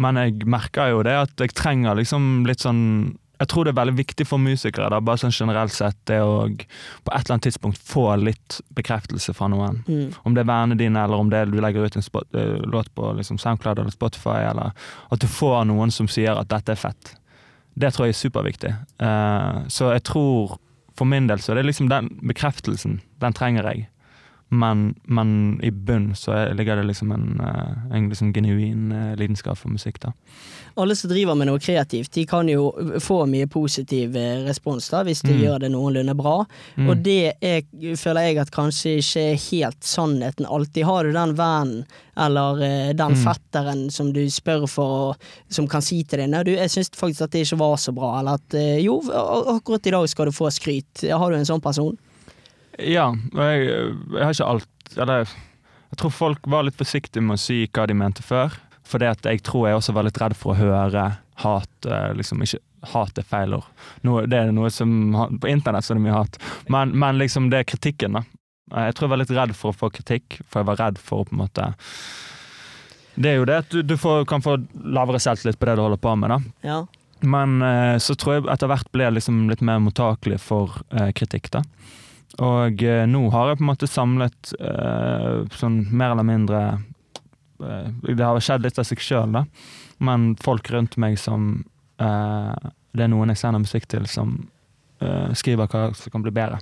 Men 0.01 0.18
jeg 0.18 0.47
merker 0.51 0.92
jo 0.92 1.03
det 1.07 1.14
at 1.18 1.42
jeg 1.42 1.55
trenger 1.55 1.99
liksom 1.99 2.47
litt 2.49 2.64
sånn 2.64 2.80
Jeg 3.38 3.49
tror 3.51 3.66
det 3.66 3.72
er 3.74 3.80
veldig 3.80 3.97
viktig 3.99 4.24
for 4.30 4.38
musikere, 4.38 4.86
da, 4.92 5.01
bare 5.03 5.18
sånn 5.18 5.34
generelt 5.34 5.74
sett, 5.74 5.97
det 6.07 6.20
å 6.22 6.47
på 6.47 7.11
et 7.11 7.24
eller 7.24 7.34
annet 7.34 7.47
tidspunkt 7.49 7.80
få 7.82 8.05
litt 8.22 8.61
bekreftelse 8.78 9.34
fra 9.34 9.49
noen. 9.51 9.80
Mm. 9.88 10.14
Om 10.22 10.36
det 10.36 10.45
er 10.45 10.49
vennene 10.49 10.78
dine, 10.78 11.03
eller 11.03 11.18
om 11.18 11.32
det 11.32 11.40
er 11.42 11.51
du 11.51 11.59
legger 11.59 11.82
ut 11.82 11.99
en 11.99 12.07
spot, 12.07 12.28
uh, 12.38 12.62
låt 12.62 12.92
på 12.95 13.11
liksom 13.18 13.40
Soundcloud 13.42 13.82
eller 13.82 13.92
Spotify, 13.92 14.38
eller 14.53 14.70
at 15.11 15.20
du 15.20 15.26
får 15.26 15.66
noen 15.66 15.90
som 15.92 16.07
sier 16.09 16.38
at 16.38 16.49
dette 16.55 16.72
er 16.72 16.78
fett. 16.78 17.16
Det 17.74 17.90
tror 17.90 18.07
jeg 18.07 18.14
er 18.14 18.20
superviktig. 18.22 18.72
Uh, 19.03 19.66
så 19.66 19.90
jeg 19.97 20.07
tror 20.07 20.55
for 20.99 21.09
min 21.11 21.26
del 21.30 21.42
så 21.42 21.53
er 21.53 21.61
det 21.61 21.68
liksom 21.68 21.90
den 21.90 22.12
bekreftelsen, 22.22 23.01
den 23.22 23.36
trenger 23.36 23.66
jeg. 23.70 23.88
Men, 24.55 24.95
men 25.05 25.59
i 25.64 25.70
bunn 25.70 26.12
så 26.14 26.34
er, 26.36 26.53
ligger 26.55 26.78
det 26.78 26.86
liksom 26.86 27.12
en, 27.14 27.40
eh, 27.40 27.97
en 27.97 28.09
liksom 28.11 28.32
genuin 28.36 28.92
eh, 28.92 29.14
lidenskap 29.18 29.59
for 29.59 29.72
musikk, 29.72 29.99
da. 30.05 30.12
Alle 30.76 30.96
som 30.98 31.10
driver 31.10 31.36
med 31.38 31.46
noe 31.46 31.60
kreativt, 31.62 32.10
de 32.16 32.24
kan 32.26 32.48
jo 32.50 32.72
få 32.98 33.20
mye 33.30 33.46
positiv 33.46 34.16
eh, 34.18 34.40
respons 34.46 34.88
da, 34.90 35.04
hvis 35.06 35.20
de 35.22 35.30
Mm. 35.36 35.42
gjør 35.44 35.60
det 35.62 35.70
noenlunde 35.70 36.14
bra. 36.18 36.32
Mm. 36.76 36.88
Og 36.90 37.02
det 37.06 37.34
er, 37.40 37.62
føler 37.96 38.26
jeg 38.26 38.38
at 38.42 38.50
kanskje 38.50 38.96
ikke 38.98 39.22
er 39.30 39.38
helt 39.44 39.86
sannheten 39.86 40.46
alltid. 40.50 40.84
Har 40.88 41.04
du 41.04 41.12
den 41.14 41.36
vennen 41.38 41.84
eller 42.16 42.62
eh, 42.66 42.92
den 42.92 43.14
Mm. 43.14 43.22
fetteren 43.22 43.84
som 43.90 44.12
du 44.12 44.24
spør 44.30 44.66
for, 44.68 45.14
som 45.48 45.68
kan 45.68 45.82
si 45.82 46.02
til 46.02 46.18
deg 46.24 46.30
Nei, 46.30 46.42
du, 46.42 46.50
jeg 46.56 46.70
syns 46.70 46.90
faktisk 46.90 47.22
at 47.28 47.30
det 47.30 47.46
ikke 47.46 47.58
var 47.62 47.76
så 47.78 47.94
bra, 47.94 48.18
eller 48.18 48.34
at 48.42 48.54
eh, 48.58 48.78
jo, 48.82 48.98
akkurat 49.54 49.86
i 49.86 49.94
dag 49.94 50.08
skal 50.10 50.26
du 50.26 50.32
få 50.34 50.50
skryt. 50.50 51.06
Har 51.10 51.30
du 51.30 51.36
en 51.38 51.46
sånn 51.46 51.62
person? 51.62 51.96
Ja, 52.78 53.12
jeg, 53.14 53.66
jeg 54.10 54.24
har 54.24 54.32
ikke 54.34 54.46
alt 54.50 54.96
Eller 54.98 55.28
jeg 55.94 55.98
tror 56.00 56.10
folk 56.10 56.46
var 56.50 56.64
litt 56.66 56.74
forsiktige 56.74 57.22
med 57.22 57.36
å 57.36 57.38
si 57.38 57.60
hva 57.70 57.84
de 57.86 57.94
mente 57.94 58.22
før. 58.26 58.50
Fordi 58.85 59.07
at 59.09 59.24
jeg 59.24 59.41
tror 59.47 59.68
jeg 59.68 59.78
også 59.78 59.95
var 59.97 60.05
litt 60.09 60.18
redd 60.20 60.35
for 60.37 60.53
å 60.55 60.59
høre 60.61 61.05
hat. 61.45 61.87
eh, 61.89 62.12
Liksom 62.18 62.43
ikke 62.45 62.61
Hat 62.85 63.16
er 63.16 63.24
feil 63.24 63.55
ord. 63.57 63.64
Det 64.28 64.37
er 64.37 64.51
noe 64.53 64.68
som 64.70 64.91
På 65.41 65.49
internett 65.49 65.87
så 65.87 65.95
er 65.95 65.97
det 65.97 66.05
mye 66.05 66.18
hat. 66.18 66.35
Men, 66.68 66.91
men 67.01 67.16
liksom 67.16 67.47
det 67.51 67.62
er 67.62 67.64
kritikken, 67.70 68.18
da. 68.18 68.24
Eh, 68.74 68.91
Jeg 68.91 68.95
tror 68.99 69.07
jeg 69.09 69.14
var 69.14 69.22
litt 69.22 69.32
redd 69.39 69.55
for 69.57 69.72
å 69.72 69.78
få 69.78 69.89
kritikk, 69.91 70.41
for 70.45 70.61
jeg 70.61 70.68
var 70.68 70.76
redd 70.82 70.99
for 71.01 71.22
å 71.22 71.24
på 71.24 71.32
en 71.32 71.41
måte 71.47 71.70
Det 73.16 73.30
er 73.30 73.37
jo 73.39 73.47
det 73.49 73.57
at 73.62 73.70
du, 73.72 73.80
du 73.87 73.97
får, 73.97 74.24
kan 74.28 74.43
få 74.45 74.59
lavere 74.74 75.20
selvtillit 75.22 75.59
på 75.61 75.68
det 75.70 75.76
du 75.78 75.82
holder 75.85 76.01
på 76.03 76.14
med, 76.18 76.35
da. 76.35 76.39
Ja. 76.66 76.78
Men 77.24 77.62
eh, 77.62 77.97
så 78.03 78.16
tror 78.18 78.35
jeg 78.37 78.49
etter 78.53 78.68
hvert 78.68 78.91
ble 78.93 79.07
jeg 79.07 79.14
liksom 79.16 79.45
litt 79.49 79.62
mer 79.64 79.78
mottakelig 79.80 80.41
for 80.43 80.74
eh, 80.93 81.12
kritikk, 81.16 81.49
da. 81.55 81.62
Og 82.43 82.82
eh, 82.82 83.05
nå 83.07 83.28
har 83.30 83.53
jeg 83.53 83.61
på 83.61 83.64
en 83.64 83.70
måte 83.70 83.87
samlet 83.89 84.53
eh, 84.59 85.45
sånn 85.55 85.85
mer 85.95 86.11
eller 86.16 86.26
mindre 86.26 86.62
Det 87.59 88.24
har 88.24 88.40
skjedd 88.42 88.64
litt 88.66 88.78
av 88.80 88.86
seg 88.88 89.02
sjøl, 89.02 89.34
da. 89.34 89.44
Men 90.05 90.32
folk 90.42 90.70
rundt 90.74 90.96
meg 91.00 91.18
som 91.22 91.64
eh, 92.02 92.70
Det 92.94 93.05
er 93.07 93.12
noen 93.12 93.30
jeg 93.32 93.40
sender 93.40 93.62
musikk 93.62 93.86
til, 93.90 94.09
som 94.11 94.36
eh, 95.00 95.30
skriver 95.38 95.70
hva 95.70 95.88
som 95.98 96.14
kan 96.14 96.24
bli 96.24 96.34
bedre. 96.34 96.61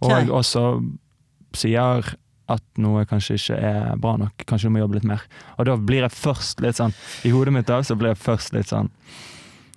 Okay. 0.00 0.26
Og 0.28 0.40
også 0.40 0.64
sier 1.56 2.14
at 2.50 2.64
noe 2.82 3.04
kanskje 3.08 3.36
ikke 3.38 3.58
er 3.62 3.98
bra 4.00 4.16
nok. 4.18 4.44
Kanskje 4.48 4.70
du 4.70 4.74
må 4.74 4.82
jobbe 4.82 4.98
litt 4.98 5.08
mer. 5.08 5.26
Og 5.58 5.68
da 5.68 5.76
blir 5.76 6.04
jeg 6.06 6.14
først 6.16 6.62
litt 6.64 6.80
sånn 6.80 6.94
I 7.26 7.34
hodet 7.34 7.54
mitt 7.54 7.68
da, 7.68 7.80
så 7.86 7.96
blir 7.98 8.14
jeg 8.14 8.22
først 8.24 8.56
litt 8.56 8.72
sånn 8.72 8.90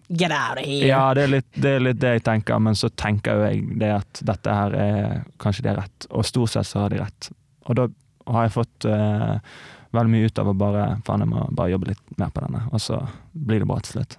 Get 0.10 0.34
out 0.36 0.60
of 0.60 0.66
here! 0.66 0.88
ja, 0.90 1.04
det 1.16 1.24
er, 1.24 1.32
litt, 1.32 1.48
det 1.56 1.70
er 1.78 1.84
litt 1.86 2.00
det 2.02 2.16
jeg 2.18 2.24
tenker, 2.26 2.60
men 2.62 2.76
så 2.78 2.90
tenker 2.92 3.40
jo 3.40 3.46
jeg 3.48 3.78
det 3.82 3.92
at 3.96 4.24
dette 4.28 4.58
her 4.58 4.76
er 4.78 5.22
Kanskje 5.42 5.64
de 5.64 5.72
har 5.72 5.80
rett, 5.86 6.08
og 6.12 6.28
stort 6.28 6.54
sett 6.54 6.68
så 6.70 6.84
har 6.84 6.94
de 6.94 7.00
rett. 7.02 7.30
Og 7.70 7.78
da 7.80 7.88
har 8.34 8.48
jeg 8.48 8.56
fått 8.56 8.88
eh, 8.90 9.56
veldig 9.94 10.12
mye 10.16 10.26
ut 10.30 10.40
av 10.42 10.50
å 10.52 10.56
bare 10.58 10.88
Faen, 11.06 11.24
jeg 11.26 11.30
må 11.32 11.46
bare 11.56 11.72
jobbe 11.76 11.92
litt 11.94 12.18
mer 12.18 12.30
på 12.34 12.42
denne, 12.46 12.64
og 12.74 12.82
så 12.82 13.00
blir 13.34 13.60
det 13.64 13.68
bra 13.70 13.80
til 13.86 14.00
slutt. 14.00 14.18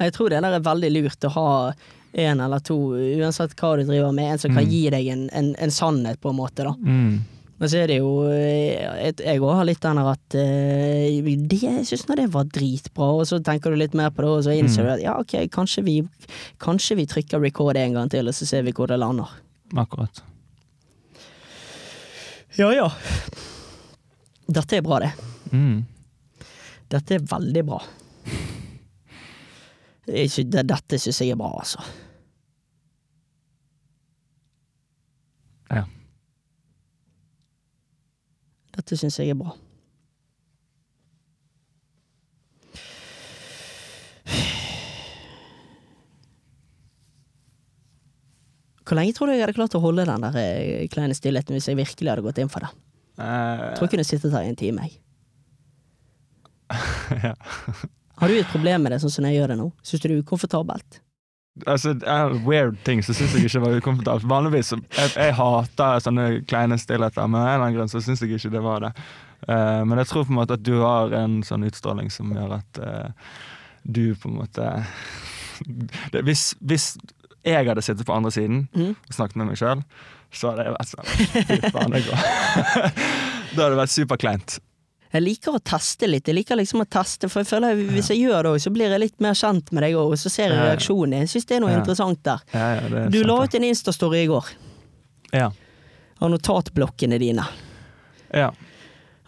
Jeg 0.00 0.12
tror 0.16 0.28
det 0.32 0.42
der 0.44 0.56
er 0.58 0.64
veldig 0.66 0.90
lurt 0.92 1.24
å 1.24 1.32
ha 1.36 1.48
en 2.16 2.40
eller 2.40 2.60
to, 2.64 2.76
uansett 2.96 3.54
hva 3.60 3.74
du 3.76 3.84
driver 3.88 4.12
med, 4.16 4.32
en 4.32 4.38
som 4.40 4.52
kan 4.54 4.64
Mm. 4.64 4.70
gi 4.72 4.82
deg 4.90 5.06
en, 5.12 5.24
en, 5.36 5.54
en 5.58 5.70
sannhet, 5.72 6.20
på 6.20 6.30
en 6.32 6.36
måte. 6.36 6.64
da. 6.64 6.72
Mm. 6.80 7.24
Men 7.58 7.68
så 7.72 7.78
er 7.80 7.86
det 7.88 7.96
jo 8.02 8.10
eh, 8.28 9.12
Jeg 9.16 9.40
òg 9.40 9.54
har 9.56 9.64
litt 9.64 9.80
den 9.80 9.96
der 9.96 10.08
at 10.12 10.34
eh, 10.36 11.22
det, 11.24 11.56
Jeg 11.62 11.86
syns 11.88 12.02
nå 12.08 12.16
det 12.18 12.26
var 12.34 12.44
dritbra, 12.52 13.06
og 13.16 13.24
så 13.28 13.38
tenker 13.44 13.72
du 13.72 13.76
litt 13.80 13.94
mer 13.96 14.10
på 14.12 14.20
det, 14.24 14.28
og 14.28 14.44
så 14.44 14.52
innser 14.52 14.84
Mm. 14.84 14.86
du 14.88 14.92
at 14.92 15.04
ja, 15.06 15.14
ok, 15.20 15.34
kanskje 15.52 15.84
vi, 15.84 15.96
kanskje 16.60 16.96
vi 17.00 17.06
trykker 17.08 17.40
record 17.40 17.76
en 17.80 17.94
gang 17.96 18.08
til, 18.12 18.28
og 18.28 18.34
så 18.36 18.44
ser 18.48 18.62
vi 18.62 18.72
hvor 18.76 18.88
det 18.92 18.98
lander. 19.00 19.28
Akkurat. 19.76 20.20
Ja 22.56 22.70
ja. 22.72 22.90
Dette 24.46 24.78
er 24.78 24.82
bra, 24.86 25.00
det. 25.02 25.12
Mm. 25.50 25.84
Dette 26.88 27.16
er 27.16 27.28
veldig 27.34 27.62
bra. 27.66 27.80
Det 30.06 30.26
ikke, 30.28 30.44
det, 30.54 30.62
dette 30.70 30.98
syns 31.02 31.18
jeg 31.22 31.34
er 31.34 31.38
bra, 31.40 31.50
altså. 31.58 31.82
Ja. 35.74 35.82
Dette 38.76 38.98
syns 39.00 39.18
jeg 39.18 39.34
er 39.34 39.40
bra. 39.40 39.56
Hvor 48.86 48.94
lenge 48.94 49.16
tror 49.16 49.26
du 49.26 49.34
jeg 49.34 49.42
hadde 49.42 49.56
klart 49.56 49.74
å 49.74 49.82
holde 49.82 50.04
den 50.06 50.22
der 50.22 50.36
eh, 50.38 50.86
kleine 50.86 51.16
stillheten 51.18 51.56
hvis 51.56 51.66
jeg 51.66 51.78
virkelig 51.80 52.12
hadde 52.12 52.22
gått 52.22 52.38
inn 52.38 52.52
for 52.52 52.62
det? 52.62 52.70
Jeg 53.16 53.76
tror 53.76 53.86
jeg 53.86 53.94
kunne 53.94 54.08
sittet 54.08 54.34
her 54.36 54.44
i 54.44 54.52
en 54.52 54.58
time, 54.60 54.86
jeg. 54.86 55.00
ja. 57.24 57.34
Har 58.16 58.28
du 58.28 58.38
et 58.38 58.48
problem 58.52 58.86
med 58.86 58.94
det 58.94 59.02
sånn 59.02 59.12
som 59.12 59.26
jeg 59.28 59.38
gjør 59.38 59.52
det 59.52 59.58
nå? 59.60 59.66
Syns 59.84 60.02
du 60.02 60.08
det 60.08 60.14
er 60.14 60.24
ukomfortabelt? 60.24 61.00
Altså, 61.64 61.94
weird 62.44 62.76
ting 62.84 63.00
så 63.04 63.14
syns 63.16 63.32
jeg 63.36 63.48
ikke 63.48 63.62
var 63.64 63.76
ukomfortabelt. 63.78 64.28
Vanligvis 64.28 64.72
så- 64.72 64.80
jeg, 64.96 65.12
jeg 65.16 65.34
hater 65.34 66.00
sånne 66.04 66.26
kleine 66.48 66.78
stillheter, 66.78 67.28
men 67.28 67.40
av 67.40 67.46
en 67.46 67.54
eller 67.54 67.66
annen 67.66 67.78
grunn 67.78 67.92
så 67.92 68.02
syns 68.04 68.20
jeg 68.20 68.36
ikke 68.36 68.52
det 68.52 68.62
var 68.64 68.80
det. 68.84 68.92
Uh, 69.48 69.84
men 69.84 69.98
jeg 69.98 70.08
tror 70.10 70.24
på 70.24 70.32
en 70.32 70.40
måte 70.40 70.56
at 70.56 70.64
du 70.64 70.80
har 70.80 71.12
en 71.12 71.42
sånn 71.44 71.64
utstråling 71.68 72.10
som 72.10 72.32
gjør 72.32 72.56
at 72.56 72.80
uh, 72.80 73.08
du 73.84 74.14
på 74.16 74.28
en 74.28 74.38
måte 74.40 74.64
det, 76.12 76.24
hvis, 76.24 76.54
hvis 76.60 76.96
jeg 77.46 77.68
hadde 77.68 77.84
sittet 77.84 78.06
på 78.06 78.16
andre 78.16 78.32
siden 78.34 78.64
mm. 78.74 78.96
og 78.96 79.14
snakket 79.14 79.36
med 79.36 79.50
meg 79.52 79.60
sjøl, 79.60 79.84
så 80.36 80.52
hadde 80.52 80.64
jeg 80.68 80.76
vært 80.76 80.90
sånn 80.92 81.10
Fy 81.48 81.58
faen, 81.74 81.92
det 81.96 82.02
går. 82.06 82.24
Da 83.56 83.62
hadde 83.62 83.72
det 83.72 83.78
vært 83.80 83.92
superkleint. 83.94 84.56
Jeg 85.16 85.22
liker 85.22 85.54
å 85.56 85.60
teste 85.64 86.08
litt. 86.10 86.26
Jeg 86.28 86.36
liker 86.36 86.58
liksom 86.58 86.82
å 86.82 86.86
teste, 86.92 87.28
for 87.32 87.40
jeg 87.40 87.48
føler 87.48 87.72
at 87.72 87.92
Hvis 87.94 88.10
jeg 88.12 88.18
gjør 88.26 88.42
det 88.42 88.50
òg, 88.52 88.58
så 88.60 88.72
blir 88.74 88.90
jeg 88.92 89.00
litt 89.00 89.14
mer 89.24 89.36
kjent 89.38 89.70
med 89.72 89.86
deg 89.86 89.94
òg, 89.96 90.10
og 90.12 90.18
så 90.20 90.28
ser 90.32 90.50
jeg 90.50 90.58
reaksjonen 90.58 90.66
reaksjonen. 90.74 91.14
Jeg 91.24 91.30
syns 91.32 91.46
det 91.48 91.56
er 91.56 91.62
noe 91.64 91.72
Ja. 91.72 91.78
interessant 91.80 92.20
der. 92.26 92.42
Ja, 92.52 92.66
ja, 92.74 92.88
det 92.92 93.04
Du 93.14 93.18
sant, 93.22 93.30
la 93.30 93.36
ut 93.46 93.54
en 93.60 93.68
Insta-story 93.70 94.22
i 94.24 94.26
går 94.28 94.50
Ja. 95.32 95.50
av 96.20 96.30
notatblokkene 96.34 97.18
dine. 97.22 97.46
ja. 98.34 98.50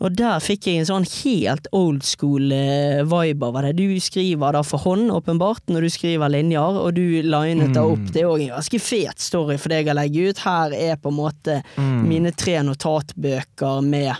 Og 0.00 0.12
der 0.14 0.38
fikk 0.38 0.68
jeg 0.68 0.78
en 0.78 0.86
sånn 0.86 1.06
helt 1.24 1.66
old 1.74 2.04
school 2.06 2.52
eh, 2.54 3.00
over 3.02 3.62
det. 3.66 3.72
Du 3.80 3.98
skriver 4.00 4.52
da 4.54 4.62
for 4.62 4.78
hånd, 4.78 5.10
åpenbart, 5.10 5.64
når 5.74 5.80
du 5.80 5.90
skriver 5.90 6.30
linjer, 6.30 6.78
og 6.84 6.94
du 6.94 7.02
linet 7.26 7.74
det 7.74 7.82
opp. 7.82 7.98
Mm. 7.98 8.12
Det 8.14 8.22
er 8.22 8.28
òg 8.30 8.44
en 8.44 8.52
ganske 8.54 8.78
fet 8.80 9.18
story 9.18 9.56
for 9.58 9.68
deg 9.74 9.90
å 9.90 9.96
legge 9.98 10.28
ut. 10.30 10.38
Her 10.46 10.72
er 10.76 10.96
på 11.02 11.10
en 11.10 11.18
måte 11.18 11.62
Mm. 11.76 12.06
mine 12.08 12.30
tre 12.32 12.60
notatbøker 12.62 13.82
med 13.82 14.14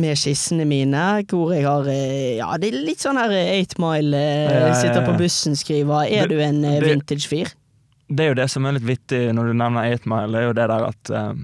med 0.00 0.14
skissene 0.16 0.64
mine, 0.64 1.24
hvor 1.28 1.50
jeg 1.52 1.64
har 1.66 1.88
eh, 1.90 2.36
Ja, 2.38 2.52
det 2.56 2.68
er 2.70 2.84
litt 2.86 3.02
sånn 3.02 3.18
her 3.18 3.32
eh, 3.34 3.56
Eight 3.58 3.74
Mile, 3.82 4.16
Ja, 4.16 4.68
ja, 4.68 4.74
sitter 4.78 5.02
på 5.04 5.16
bussen, 5.18 5.56
skriver. 5.58 6.06
Er 6.06 6.28
Det- 6.28 6.36
du 6.36 6.40
en 6.40 6.64
eh, 6.64 6.78
vintage-fyr? 6.80 7.50
Det 8.08 8.20
er 8.24 8.28
jo 8.28 8.34
det 8.34 8.48
som 8.50 8.64
er 8.66 8.72
litt 8.78 8.86
vittig 8.86 9.34
når 9.34 9.50
du 9.50 9.52
nevner 9.54 9.92
8 9.92 10.06
Mile, 10.06 10.30
det 10.32 10.38
er 10.40 10.46
jo 10.46 10.52
det 10.52 10.68
der 10.70 10.84
at 10.86 11.10
eh, 11.10 11.34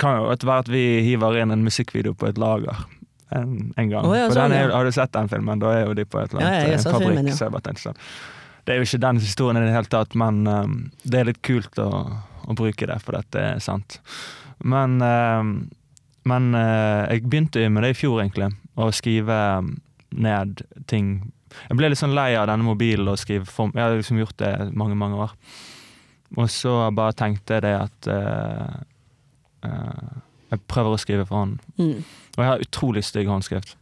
kan 0.00 0.18
jo 0.18 0.30
være 0.32 0.64
at 0.64 0.70
vi 0.72 0.84
hiver 1.06 1.38
inn 1.40 1.52
en 1.54 1.66
musikkvideo 1.66 2.16
på 2.18 2.30
et 2.30 2.40
lager 2.40 2.84
en, 3.30 3.72
en 3.76 3.90
gang. 3.90 4.06
Oh, 4.06 4.16
ja, 4.16 4.26
sånn, 4.30 4.50
den 4.50 4.58
er. 4.58 4.74
Har 4.74 4.86
du 4.86 4.92
sett 4.94 5.12
den 5.14 5.30
filmen? 5.30 5.62
Da 5.62 5.72
er 5.76 5.84
jo 5.86 5.96
de 5.98 6.06
på 6.08 6.20
et 6.20 6.32
eller 6.32 6.44
Ja, 6.44 6.52
ja, 6.52 6.62
annet 6.66 6.78
eh, 6.80 6.84
fabrikk. 6.86 7.06
filmen, 7.06 7.30
ja. 7.30 7.36
så 7.38 7.46
jeg 7.46 7.54
bare 7.56 7.66
tenkte 7.68 7.84
sånn. 7.84 8.00
Det 8.66 8.74
er 8.74 8.80
jo 8.80 8.86
ikke 8.88 9.02
den 9.06 9.20
historien 9.22 9.60
i 9.60 9.66
det 9.66 9.74
hele 9.74 9.90
tatt, 9.90 10.16
men 10.20 10.40
um, 10.46 10.78
det 11.02 11.20
er 11.20 11.28
litt 11.30 11.42
kult 11.46 11.80
å, 11.80 11.90
å 12.50 12.56
bruke 12.58 12.88
det, 12.90 12.98
for 13.04 13.16
dette 13.16 13.44
er 13.54 13.62
sant. 13.64 14.00
Men, 14.60 14.98
um, 15.00 15.54
men 16.28 16.50
uh, 16.56 17.06
jeg 17.08 17.24
begynte 17.26 17.64
med 17.72 17.86
det 17.86 17.94
i 17.94 17.98
fjor, 18.02 18.20
egentlig. 18.20 18.50
Å 18.76 18.90
skrive 18.94 19.38
ned 20.10 20.64
ting. 20.90 21.14
Jeg 21.68 21.78
ble 21.78 21.90
litt 21.90 22.00
sånn 22.02 22.14
lei 22.16 22.32
av 22.38 22.48
denne 22.50 22.66
mobilen 22.66 23.08
og 23.10 23.18
skrive 23.20 23.48
form. 23.48 23.72
Jeg 23.74 23.86
har 23.86 23.96
liksom 23.96 24.20
gjort 24.20 24.38
det 24.42 24.52
mange, 24.74 24.98
mange 24.98 25.22
år. 25.26 25.34
Og 26.38 26.46
så 26.52 26.74
bare 26.94 27.16
tenkte 27.18 27.56
jeg 27.56 27.64
det 27.64 27.74
at 27.74 28.08
eh, 28.10 28.74
Jeg 29.64 30.62
prøver 30.70 30.96
å 30.96 31.00
skrive 31.00 31.26
for 31.28 31.42
hånd. 31.42 31.58
Mm. 31.78 32.04
Og 32.36 32.42
jeg 32.42 32.50
har 32.50 32.62
utrolig 32.64 33.04
stygg 33.06 33.28
håndskrift. 33.30 33.76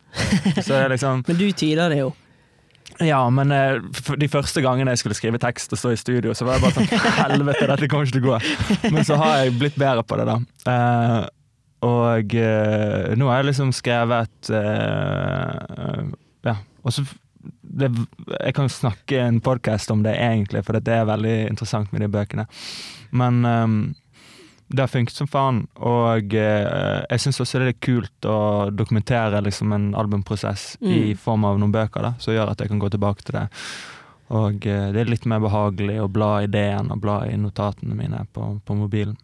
Liksom 0.93 1.23
Men 1.29 1.39
du 1.39 1.47
tyder 1.53 1.93
det 1.93 2.03
jo. 2.03 2.13
Ja, 3.05 3.21
men 3.31 3.53
eh, 3.55 3.79
de 4.19 4.29
første 4.33 4.63
gangene 4.65 4.91
jeg 4.95 5.03
skulle 5.03 5.17
skrive 5.19 5.39
tekst 5.43 5.75
og 5.75 5.79
stå 5.79 5.93
i 5.95 5.99
studio, 6.01 6.33
så 6.35 6.47
var 6.47 6.57
jeg 6.57 6.65
bare 6.65 6.75
sånn 6.81 7.05
Helvete, 7.21 7.69
dette 7.71 7.89
kommer 7.91 8.09
ikke 8.09 8.17
til 8.17 8.25
å 8.25 8.31
gå. 8.33 8.39
Men 8.95 9.07
så 9.07 9.19
har 9.21 9.35
jeg 9.45 9.55
blitt 9.61 9.79
bedre 9.79 10.03
på 10.03 10.19
det, 10.19 10.27
da. 10.27 10.39
Eh, 10.73 11.21
og 11.87 12.35
eh, 12.35 13.13
nå 13.15 13.29
har 13.31 13.43
jeg 13.43 13.51
liksom 13.53 13.71
skrevet 13.77 14.51
eh, 14.51 16.01
Ja. 16.49 16.57
Og 16.83 16.95
så 16.95 17.05
det, 17.63 17.93
Jeg 17.93 18.55
kan 18.57 18.71
snakke 18.73 19.21
en 19.23 19.39
podkast 19.45 19.93
om 19.95 20.03
det, 20.03 20.17
egentlig, 20.19 20.65
for 20.67 20.81
det 20.81 20.95
er 20.95 21.07
veldig 21.07 21.37
interessant 21.53 21.93
med 21.95 22.03
de 22.03 22.11
bøkene. 22.11 22.49
Men 23.15 23.45
eh, 23.47 23.77
det 24.69 24.83
har 24.85 24.91
funket 24.93 25.17
som 25.17 25.27
faen, 25.31 25.63
og 25.81 26.35
eh, 26.37 27.05
jeg 27.11 27.21
syns 27.25 27.41
også 27.41 27.61
det 27.63 27.69
er 27.73 27.79
kult 27.81 28.27
å 28.29 28.69
dokumentere 28.71 29.41
liksom, 29.47 29.73
en 29.73 29.87
albumprosess 29.97 30.75
i 30.83 30.99
Mm. 31.15 31.17
form 31.17 31.45
av 31.49 31.59
noen 31.59 31.73
bøker, 31.73 32.03
da, 32.05 32.11
som 32.21 32.35
gjør 32.35 32.51
at 32.53 32.61
jeg 32.61 32.69
kan 32.69 32.79
gå 32.83 32.91
tilbake 32.93 33.25
til 33.25 33.39
det. 33.39 33.47
Og 34.31 34.67
eh, 34.67 34.91
det 34.93 35.01
er 35.01 35.09
litt 35.09 35.25
mer 35.27 35.41
behagelig 35.41 36.01
å 36.05 36.09
bla 36.13 36.43
i 36.43 36.45
ideen 36.51 36.91
og 36.93 37.01
bla 37.01 37.23
i 37.27 37.37
notatene 37.41 37.95
mine 37.97 38.27
på, 38.33 38.61
på 38.65 38.77
mobilen. 38.77 39.17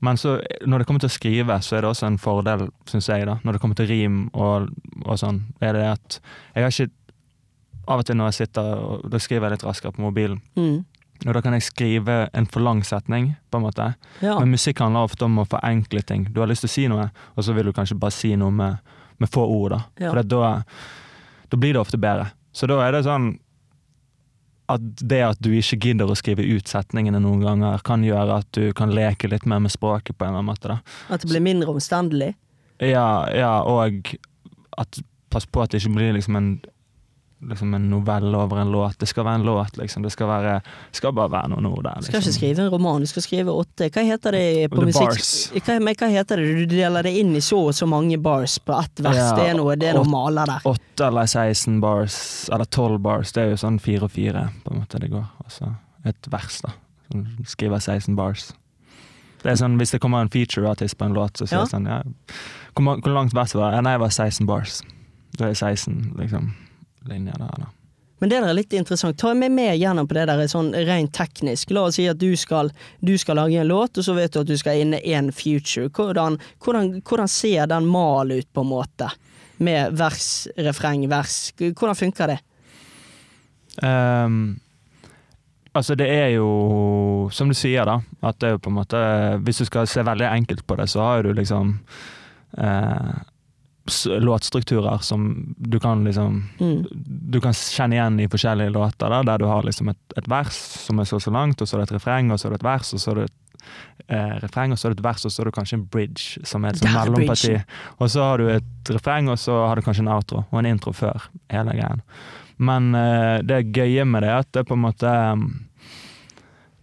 Men 0.00 0.14
så, 0.16 0.36
når 0.62 0.78
det 0.78 0.86
kommer 0.86 1.00
til 1.02 1.10
å 1.10 1.16
skrive, 1.16 1.56
så 1.60 1.74
er 1.74 1.82
det 1.82 1.88
også 1.90 2.06
en 2.06 2.18
fordel, 2.22 2.68
syns 2.86 3.08
jeg, 3.10 3.26
da, 3.26 3.40
når 3.42 3.56
det 3.56 3.60
kommer 3.64 3.74
til 3.80 3.88
rim 3.90 4.20
og, 4.32 4.68
og 5.04 5.18
sånn, 5.18 5.40
er 5.60 5.74
det 5.74 5.88
at 5.96 6.20
jeg 6.54 6.62
har 6.62 6.70
ikke 6.70 6.94
Av 7.88 8.02
og 8.02 8.04
til 8.04 8.18
når 8.20 8.26
jeg 8.28 8.36
sitter 8.44 8.66
og 8.84 9.04
da 9.08 9.16
skriver 9.16 9.46
jeg 9.48 9.54
litt 9.56 9.62
raskere 9.64 9.94
på 9.96 10.02
mobilen, 10.04 10.42
Mm. 10.60 10.84
Og 11.26 11.34
da 11.34 11.42
kan 11.42 11.56
jeg 11.56 11.66
skrive 11.66 12.18
en 12.36 12.46
for 12.46 12.62
lang 12.62 12.84
setning, 12.86 13.32
på 13.50 13.58
en 13.58 13.64
måte. 13.66 13.88
Ja. 14.22 14.36
Men 14.38 14.52
musikk 14.54 14.82
handler 14.84 15.08
ofte 15.08 15.26
om 15.26 15.40
å 15.42 15.46
forenkle 15.48 16.02
ting. 16.06 16.28
Du 16.30 16.40
har 16.42 16.50
lyst 16.50 16.62
til 16.66 16.70
å 16.70 16.74
si 16.76 16.86
noe, 16.90 17.08
og 17.34 17.46
så 17.46 17.56
vil 17.56 17.70
du 17.70 17.74
kanskje 17.74 17.98
bare 17.98 18.14
si 18.14 18.34
noe 18.38 18.54
med, 18.54 18.94
med 19.18 19.32
få 19.32 19.46
ord. 19.46 19.74
Da 19.74 19.82
Ja. 20.04 20.12
For 20.12 20.22
da, 20.22 20.52
da 21.50 21.60
blir 21.60 21.74
det 21.74 21.82
ofte 21.82 21.98
bedre. 21.98 22.30
Så 22.54 22.70
da 22.70 22.78
er 22.86 22.94
det 22.94 23.04
sånn 23.08 23.32
at 24.68 24.84
det 25.00 25.20
at 25.24 25.38
du 25.40 25.48
ikke 25.56 25.78
gidder 25.88 26.10
å 26.10 26.16
skrive 26.18 26.44
ut 26.44 26.68
setningene 26.68 27.22
noen 27.24 27.40
ganger, 27.40 27.80
kan 27.84 28.04
gjøre 28.04 28.42
at 28.42 28.50
du 28.52 28.74
kan 28.76 28.92
leke 28.92 29.30
litt 29.32 29.46
mer 29.48 29.62
med 29.64 29.72
språket 29.72 30.18
på 30.18 30.26
en 30.26 30.34
eller 30.34 30.42
annen 30.42 30.52
måte. 30.52 30.74
da. 30.74 30.78
At 31.08 31.24
det 31.24 31.30
blir 31.30 31.42
mindre 31.44 31.72
omstendelig. 31.72 32.34
Ja, 32.84 33.26
ja 33.32 33.54
og 33.66 34.12
at 34.78 35.00
pass 35.32 35.48
på 35.48 35.64
at 35.64 35.72
det 35.72 35.80
ikke 35.82 35.96
blir 35.96 36.14
liksom 36.16 36.36
en 36.38 36.50
liksom 37.40 37.74
en 37.74 37.84
novelle 37.90 38.34
over 38.36 38.58
en 38.58 38.70
låt. 38.72 38.96
Det 38.98 39.06
skal 39.08 39.24
være 39.24 39.34
en 39.40 39.44
låt, 39.46 39.76
liksom. 39.78 40.02
Det 40.02 40.10
skal, 40.12 40.26
være, 40.26 40.54
skal 40.92 41.12
bare 41.14 41.30
være 41.30 41.48
noen 41.52 41.66
ord 41.70 41.84
der. 41.84 42.00
Du 42.00 42.06
skal 42.08 42.18
ikke 42.18 42.26
Liksom. 42.26 42.38
skrive 42.40 42.64
en 42.64 42.70
roman, 42.72 43.00
du 43.00 43.06
skal 43.06 43.22
skrive 43.22 43.54
åtte. 43.54 43.90
Hva 43.94 44.02
heter 44.08 44.32
det 44.32 44.70
på 44.72 44.80
The 44.80 44.86
musikk? 44.88 45.06
bars. 45.08 45.30
Hva, 45.54 45.76
men 45.80 45.94
hva 45.94 46.08
heter 46.10 46.36
det? 46.42 46.48
Du 46.58 46.74
deler 46.74 47.02
det 47.06 47.12
inn 47.20 47.34
i 47.36 47.40
så 47.44 47.60
og 47.68 47.74
så 47.78 47.86
mange 47.86 48.18
bars 48.18 48.58
på 48.58 48.74
ett 48.80 49.00
vers. 49.06 49.16
Ja, 49.16 49.30
det 49.38 49.46
er 49.52 49.54
noe, 49.60 49.76
det 49.78 49.88
er 49.92 49.94
noe 50.00 50.10
maler 50.10 50.46
der. 50.50 50.66
Åtte 50.66 51.06
eller 51.06 51.26
16 51.30 51.80
bars, 51.80 52.18
eller 52.50 52.64
12 52.66 52.98
bars, 53.06 53.32
det 53.32 53.42
er 53.44 53.50
jo 53.54 53.56
sånn 53.62 53.78
fire 53.80 54.04
og 54.10 54.10
fire, 54.10 54.48
på 54.64 54.74
en 54.74 54.82
måte 54.82 54.98
det 54.98 55.10
går. 55.14 55.26
Altså 55.44 55.74
et 56.04 56.30
vers, 56.32 56.60
da. 56.66 56.74
Skriver 57.46 57.78
16 57.80 58.16
bars. 58.18 58.50
Det 59.42 59.52
er 59.52 59.56
sånn, 59.56 59.78
Hvis 59.78 59.92
det 59.94 60.00
kommer 60.02 60.20
en 60.20 60.28
feature-artist 60.28 60.98
på 60.98 61.04
en 61.06 61.14
låt, 61.14 61.38
så 61.38 61.46
sier 61.46 61.58
Ja. 61.60 61.64
jeg 61.64 61.70
sånn 61.70 61.86
ja, 61.86 62.02
hvor, 62.74 62.98
hvor 63.00 63.14
langt 63.14 63.32
vers 63.32 63.54
var 63.54 63.70
det? 63.72 63.82
Nei, 63.86 63.92
det 63.94 64.00
var 64.02 64.10
16 64.10 64.46
bars. 64.46 64.80
Det 65.38 65.40
er 65.46 65.52
det 65.52 65.56
16 65.56 66.16
liksom, 66.18 66.48
linjer 67.08 67.38
der, 67.40 67.58
da. 67.64 67.68
Men 68.18 68.30
det 68.32 68.40
der 68.42 68.48
er 68.50 68.56
litt 68.58 68.72
interessant. 68.74 69.14
Ta 69.20 69.30
meg 69.38 69.52
med 69.54 69.76
gjennom 69.78 70.08
på 70.10 70.16
det 70.16 70.24
der 70.26 70.40
sånn 70.50 70.72
rent 70.74 71.12
teknisk. 71.14 71.70
La 71.70 71.84
oss 71.86 71.94
si 72.00 72.08
at 72.10 72.18
du 72.18 72.32
skal, 72.36 72.72
du 72.98 73.12
skal 73.18 73.38
lage 73.38 73.60
en 73.62 73.68
låt, 73.70 73.94
og 74.00 74.02
så 74.04 74.14
vet 74.16 74.32
du 74.34 74.40
at 74.40 74.48
du 74.48 74.56
skal 74.58 74.80
inn 74.82 74.96
i 74.98 75.12
en 75.14 75.28
future. 75.30 75.86
Hvordan, 75.94 76.40
hvordan, 76.64 76.88
hvordan 77.06 77.30
ser 77.30 77.68
den 77.70 77.86
mal 77.86 78.32
ut, 78.34 78.48
på 78.52 78.64
en 78.66 78.72
måte? 78.72 79.10
Med 79.62 79.94
vers, 79.98 80.48
refreng, 80.58 81.06
vers. 81.10 81.52
Hvordan 81.62 81.94
funker 81.98 82.32
det? 82.34 82.38
Um, 83.82 84.58
altså, 85.72 85.94
det 85.94 86.08
er 86.10 86.28
jo 86.34 87.28
som 87.30 87.48
du 87.50 87.54
sier, 87.54 87.86
da. 87.86 88.00
At 88.26 88.40
det 88.42 88.48
er 88.48 88.56
jo 88.56 88.62
på 88.66 88.70
en 88.72 88.78
måte 88.80 89.00
Hvis 89.46 89.60
du 89.62 89.66
skal 89.68 89.86
se 89.86 90.02
veldig 90.02 90.26
enkelt 90.26 90.66
på 90.66 90.74
det, 90.80 90.88
så 90.90 91.04
har 91.06 91.22
du 91.22 91.32
liksom 91.38 91.76
s- 92.58 93.22
låtstrukturer 94.06 95.02
som 95.04 95.54
du 95.58 95.78
kan 95.80 96.04
liksom 96.04 96.44
Mm. 96.58 96.86
Du 97.30 97.40
kan 97.40 97.52
kjenne 97.52 97.96
igjen 97.96 98.20
i 98.20 98.28
forskjellige 98.28 98.72
låter, 98.72 99.10
da, 99.10 99.22
der 99.22 99.38
du 99.38 99.46
har 99.46 99.62
liksom 99.62 99.88
et, 99.92 100.00
et 100.16 100.28
vers 100.28 100.56
som 100.86 100.98
er 100.98 101.04
så 101.04 101.18
og 101.18 101.22
så 101.22 101.32
langt, 101.34 101.60
og 101.60 101.68
så 101.68 101.76
er 101.76 101.82
det 101.82 101.90
et 101.90 101.96
refreng, 101.98 102.32
og 102.32 102.40
så 102.40 102.48
er 102.48 102.54
det 102.54 102.60
et 102.60 102.68
vers, 102.68 102.92
og 102.94 103.02
så 103.02 103.10
er 103.10 103.18
det 103.18 103.24
et 103.28 104.08
eh, 104.08 104.34
refreng, 104.44 104.72
og 104.72 104.78
så 104.78 104.88
er 104.88 104.94
det 104.94 105.00
et 105.00 105.04
vers, 105.04 105.24
og 105.24 105.34
så 105.34 105.42
er 105.42 105.50
det 105.50 105.54
kanskje 105.58 105.78
en 105.78 105.86
bridge, 105.92 106.42
som 106.48 106.64
er 106.64 106.74
et 106.74 106.82
sånn 106.82 106.94
mellomparti. 106.96 107.54
Og 107.98 108.12
så 108.14 108.26
har 108.30 108.42
du 108.42 108.50
et 108.52 108.92
refreng, 108.94 109.30
og 109.32 109.40
så 109.40 109.56
har 109.66 109.78
du 109.78 109.86
kanskje 109.86 110.04
en 110.06 110.12
outro, 110.14 110.44
og 110.48 110.60
en 110.60 110.70
intro 110.70 110.94
før 110.96 111.28
hele 111.52 111.76
greien. 111.76 112.04
Men 112.58 112.92
eh, 112.98 113.38
det 113.46 113.68
gøye 113.76 114.06
med 114.08 114.24
det 114.26 114.30
er 114.32 114.44
at 114.44 114.52
det 114.56 114.66
på 114.66 114.74
en 114.74 114.82
måte 114.82 115.06
um, 115.06 115.44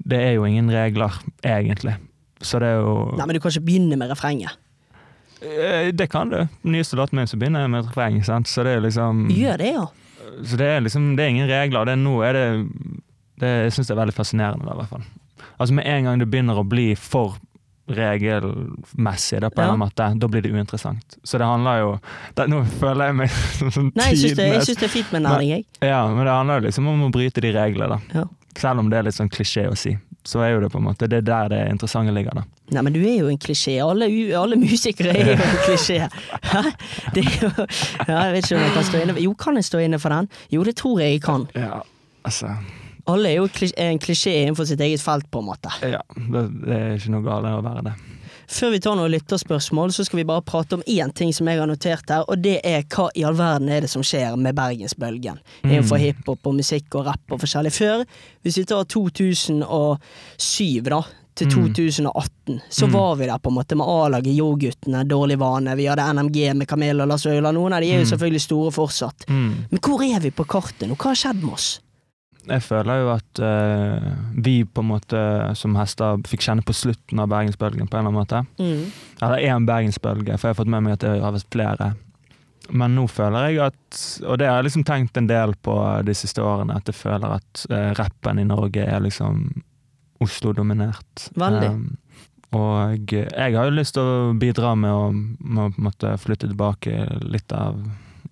Det 0.06 0.20
er 0.22 0.36
jo 0.38 0.46
ingen 0.46 0.70
regler, 0.72 1.18
egentlig. 1.44 1.98
Så 2.42 2.62
det 2.62 2.76
er 2.76 2.84
jo 2.84 3.16
Nei, 3.18 3.26
men 3.26 3.36
du 3.36 3.42
kan 3.42 3.52
ikke 3.52 3.68
begynne 3.68 3.98
med 4.00 4.12
refrenget. 4.12 4.60
Eh, 5.42 5.92
Det 5.94 6.08
kan 6.12 6.30
du. 6.30 6.48
Nyeste 6.64 6.96
låten 6.96 7.18
min 7.20 7.28
så 7.28 7.38
begynner 7.38 7.62
jeg 7.66 7.70
med 7.70 7.84
et 7.84 7.90
refreng, 7.92 8.22
sant? 8.26 8.48
så 8.48 8.64
det 8.64 8.78
er 8.78 8.82
liksom 8.82 9.28
Gjør 9.30 9.58
det, 9.58 9.72
ja. 9.74 9.86
Så 10.44 10.58
det 10.58 10.66
er 10.68 10.82
liksom, 10.82 11.16
det 11.16 11.24
er 11.26 11.30
ingen 11.30 11.48
regler. 11.50 11.86
Det 11.86 11.92
er 11.94 12.02
noe 12.02 12.26
er 12.26 12.34
det, 12.34 12.46
det 13.40 13.52
Jeg 13.66 13.72
syns 13.76 13.88
det 13.88 13.96
er 13.98 14.02
veldig 14.06 14.16
fascinerende, 14.16 14.66
da, 14.66 14.74
i 14.74 14.80
hvert 14.82 14.90
fall. 14.90 15.04
Altså 15.60 15.74
Med 15.74 15.86
en 15.88 16.04
gang 16.10 16.20
du 16.20 16.26
begynner 16.26 16.58
å 16.60 16.66
bli 16.68 16.96
for 16.96 17.36
regelmessig, 17.88 19.40
da, 19.42 19.50
på 19.50 19.62
en 19.62 19.68
Ja. 19.68 19.76
måte, 19.78 20.08
da 20.20 20.28
blir 20.28 20.42
det 20.42 20.52
uinteressant. 20.52 21.18
Så 21.24 21.38
det 21.38 21.46
handler 21.46 21.80
jo 21.80 22.00
det, 22.36 22.48
Nå 22.50 22.64
føler 22.80 23.06
jeg 23.12 23.16
meg 23.16 23.30
som 23.60 23.70
sånn 23.72 23.92
Nei, 23.96 24.08
jeg 24.16 24.18
syns 24.18 24.38
det, 24.40 24.76
det 24.80 24.84
er 24.88 24.94
fint 24.94 25.12
med 25.14 25.22
næring, 25.28 25.50
jeg. 25.50 25.66
Ja, 25.82 26.08
men 26.08 26.26
det 26.26 26.34
handler 26.34 26.60
jo 26.62 26.66
liksom 26.68 26.88
om 26.88 27.04
å 27.08 27.12
bryte 27.14 27.42
de 27.42 27.52
reglene, 27.54 28.00
da. 28.00 28.20
Ja. 28.22 28.26
Selv 28.58 28.80
om 28.80 28.90
det 28.90 28.98
er 28.98 29.04
litt 29.04 29.14
sånn 29.18 29.30
klisjé 29.30 29.68
å 29.70 29.76
si. 29.78 29.98
Så 30.26 30.42
er 30.42 30.56
jo 30.56 30.62
det 30.64 30.72
på 30.72 30.80
en 30.80 30.86
måte 30.88 31.08
Det 31.08 31.18
er 31.20 31.22
der 31.22 31.50
det 31.50 31.62
interessante 31.70 32.12
ligger, 32.16 32.34
da. 32.42 32.44
Nei, 32.74 32.82
men 32.82 32.96
du 32.96 33.02
er 33.06 33.20
jo 33.20 33.28
en 33.30 33.38
klisjé. 33.38 33.76
Alle, 33.84 34.08
alle 34.38 34.58
musikere 34.58 35.12
er 35.14 35.28
jo 35.30 35.36
en 35.36 35.60
klisjé. 35.68 36.00
Hæ? 36.50 36.64
Det 37.14 37.22
er 37.22 37.36
jo 37.44 37.52
ja, 38.08 38.24
Jeg 38.24 38.32
vet 38.34 38.48
ikke 38.48 38.58
om 38.58 38.64
jeg 38.64 38.74
kan 38.74 38.88
stå 38.88 39.02
inne 39.04 39.18
Jo, 39.22 39.36
kan 39.38 39.60
jeg 39.60 39.68
stå 39.68 39.84
inne 39.86 40.00
for 40.02 40.16
den? 40.16 40.32
Jo, 40.54 40.66
det 40.66 40.74
tror 40.82 41.04
jeg 41.04 41.18
jeg 41.18 41.22
kan. 41.26 41.46
Ja, 41.54 41.84
altså 42.26 42.56
Alle 43.06 43.30
er 43.30 43.38
jo 43.38 43.70
en 43.78 44.02
klisjé 44.02 44.34
innenfor 44.42 44.66
sitt 44.66 44.82
eget 44.82 45.04
felt, 45.04 45.30
på 45.30 45.44
en 45.44 45.50
måte. 45.52 45.70
Ja, 45.86 46.02
det, 46.16 46.48
det 46.66 46.80
er 46.80 46.98
ikke 46.98 47.14
noe 47.14 47.28
galt 47.28 47.52
å 47.52 47.62
være 47.62 47.86
det. 47.92 47.96
Før 48.46 48.76
vi 48.76 48.80
tar 48.82 48.98
noen 48.98 49.10
lytterspørsmål, 49.14 49.92
så 49.94 50.06
skal 50.06 50.20
vi 50.20 50.28
bare 50.30 50.44
prate 50.46 50.78
om 50.78 50.84
én 50.90 51.12
ting 51.18 51.32
som 51.34 51.48
jeg 51.50 51.60
har 51.60 51.70
notert 51.70 52.12
her, 52.14 52.26
og 52.30 52.44
det 52.46 52.60
er 52.66 52.86
hva 52.94 53.08
i 53.18 53.24
all 53.26 53.38
verden 53.38 53.72
er 53.74 53.86
det 53.86 53.90
som 53.90 54.04
skjer 54.06 54.38
med 54.38 54.58
Bergensbølgen 54.58 55.40
innenfor 55.64 56.02
hiphop 56.02 56.46
og 56.46 56.58
musikk 56.60 57.00
og 57.00 57.08
rapp 57.10 57.34
og 57.34 57.42
forskjellig. 57.42 57.74
Før, 57.74 58.04
hvis 58.46 58.60
vi 58.62 58.68
tar 58.70 58.86
2007 58.86 60.86
da, 60.86 61.02
til 61.36 61.50
2018, 61.52 62.60
så 62.72 62.88
var 62.88 63.16
vi 63.20 63.28
der 63.28 63.40
på 63.44 63.52
en 63.52 63.58
måte 63.58 63.76
med 63.76 63.90
A-laget, 63.92 64.38
Yo-guttene, 64.40 65.04
Dårlig 65.08 65.36
vane, 65.42 65.76
vi 65.76 65.90
hadde 65.90 66.06
NMG 66.16 66.38
med 66.56 66.68
Kamel 66.70 67.04
og 67.04 67.10
Lars 67.12 67.26
Øyla, 67.28 67.52
noen 67.56 67.76
av 67.76 67.84
de 67.84 67.90
er 67.92 68.04
jo 68.04 68.12
selvfølgelig 68.14 68.44
store 68.46 68.72
fortsatt. 68.72 69.28
Men 69.28 69.82
hvor 69.84 70.04
er 70.06 70.24
vi 70.24 70.32
på 70.32 70.48
kartet 70.48 70.88
nå? 70.88 70.96
Hva 70.96 71.12
har 71.12 71.20
skjedd 71.20 71.44
med 71.44 71.58
oss? 71.58 71.74
Jeg 72.46 72.62
føler 72.62 73.02
jo 73.02 73.12
at 73.16 73.42
uh, 73.42 74.10
vi 74.46 74.60
på 74.66 74.84
en 74.84 74.92
måte 74.92 75.20
som 75.58 75.76
hester 75.80 76.22
fikk 76.30 76.46
kjenne 76.46 76.66
på 76.66 76.76
slutten 76.78 77.22
av 77.22 77.30
bergensbølgen 77.32 77.90
på 77.90 77.98
en 77.98 78.06
eller 78.06 78.12
annen 78.12 78.20
måte. 78.22 78.42
Mm. 78.62 78.92
Eller 79.26 79.46
én 79.50 79.68
bergensbølge, 79.68 80.38
for 80.38 80.50
jeg 80.50 80.56
har 80.56 80.60
fått 80.60 80.72
med 80.72 80.86
meg 80.86 80.98
at 80.98 81.06
det 81.06 81.16
har 81.24 81.34
vært 81.36 81.54
flere. 81.56 81.92
Men 82.70 82.96
nå 82.98 83.06
føler 83.10 83.50
jeg 83.50 83.62
at, 83.66 84.02
og 84.26 84.40
det 84.42 84.50
har 84.50 84.60
jeg 84.60 84.70
liksom 84.70 84.86
tenkt 84.88 85.18
en 85.18 85.30
del 85.30 85.54
på 85.66 85.76
de 86.06 86.16
siste 86.18 86.42
årene, 86.42 86.78
at 86.78 86.90
jeg 86.90 86.98
føler 86.98 87.38
at 87.40 87.66
uh, 87.74 87.92
rappen 87.98 88.42
i 88.42 88.48
Norge 88.48 88.86
er 88.86 89.02
liksom 89.06 89.48
Oslo-dominert. 90.24 91.30
Veldig. 91.36 91.70
Um, 91.70 91.98
og 92.56 93.12
jeg 93.12 93.56
har 93.58 93.68
jo 93.68 93.74
lyst 93.76 93.98
til 93.98 94.06
å 94.08 94.34
bidra 94.40 94.76
med 94.80 94.92
å, 94.94 95.10
med 95.12 96.06
å 96.08 96.16
flytte 96.22 96.48
tilbake 96.48 96.94
litt 97.28 97.52
av 97.52 97.82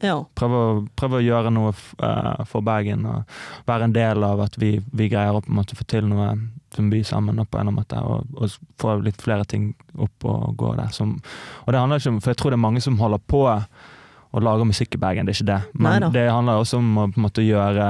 Ja. 0.03 0.17
Prøve, 0.35 0.57
å- 0.59 0.87
prøve 0.99 1.19
å 1.19 1.23
gjøre 1.23 1.51
noe 1.53 1.71
eh, 2.03 2.43
for 2.49 2.61
Bergen 2.65 3.05
og 3.07 3.23
være 3.67 3.83
en 3.87 3.93
del 3.95 4.23
av 4.23 4.41
at 4.43 4.55
vi, 4.59 4.77
vi 4.91 5.07
greier 5.11 5.35
å 5.37 5.41
på 5.43 5.51
en 5.51 5.59
måte 5.61 5.75
få 5.79 5.85
til 5.87 6.07
noe 6.09 6.33
som 6.73 6.89
by 6.89 7.03
sammen 7.05 7.37
på 7.45 7.59
en 7.61 7.69
måte, 7.75 7.99
og, 8.01 8.25
og 8.35 8.49
få 8.81 8.95
litt 9.05 9.21
flere 9.21 9.45
ting 9.45 9.73
opp 10.01 10.25
og 10.25 10.55
gå 10.57 10.71
der. 10.75 10.89
Som, 10.91 11.19
og 11.65 11.71
det 11.71 11.79
handler 11.79 12.01
ikke 12.01 12.09
om, 12.15 12.21
for 12.23 12.31
jeg 12.33 12.39
tror 12.41 12.51
det 12.51 12.57
er 12.57 12.63
mange 12.65 12.81
som 12.81 12.97
holder 12.99 13.21
på 13.29 13.43
og 14.33 14.41
lage 14.41 14.65
musikk 14.65 14.97
i 14.97 15.01
Bergen, 15.01 15.27
det 15.27 15.35
er 15.35 15.39
ikke 15.39 15.51
det. 15.51 15.61
Men 15.77 16.07
det 16.13 16.25
handler 16.31 16.61
også 16.61 16.79
om 16.81 16.97
å 16.97 17.05
måte 17.21 17.45
gjøre 17.45 17.89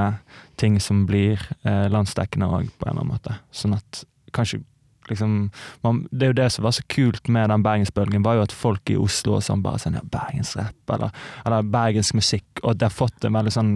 ting 0.59 0.75
som 0.83 1.05
blir 1.07 1.39
eh, 1.63 1.87
landsdekkende 1.91 2.49
òg, 2.49 2.67
på 2.77 2.87
en 2.87 2.91
eller 2.91 3.05
annen 3.05 3.13
måte. 3.15 3.37
Sånn 3.55 3.77
at 3.77 4.03
kanskje 4.35 4.61
liksom 5.09 5.49
man, 5.83 6.07
Det 6.11 6.25
er 6.25 6.31
jo 6.31 6.37
det 6.37 6.49
som 6.53 6.63
var 6.63 6.71
så 6.71 6.83
kult 6.87 7.27
med 7.27 7.49
den 7.51 7.63
bergensbølgen, 7.63 8.23
var 8.23 8.37
jo 8.37 8.45
at 8.45 8.55
folk 8.55 8.91
i 8.91 8.99
Oslo 8.99 9.37
og 9.37 9.43
sånn 9.43 9.63
bare 9.63 9.81
sånn 9.81 9.97
ja, 9.99 10.03
bergensrapp, 10.03 10.77
eller, 10.95 11.11
eller 11.45 11.73
bergensk 11.73 12.15
musikk, 12.19 12.47
og 12.63 12.77
det 12.77 12.87
har 12.87 12.95
fått 12.95 13.25
en 13.27 13.35
veldig 13.35 13.55
sånn 13.55 13.73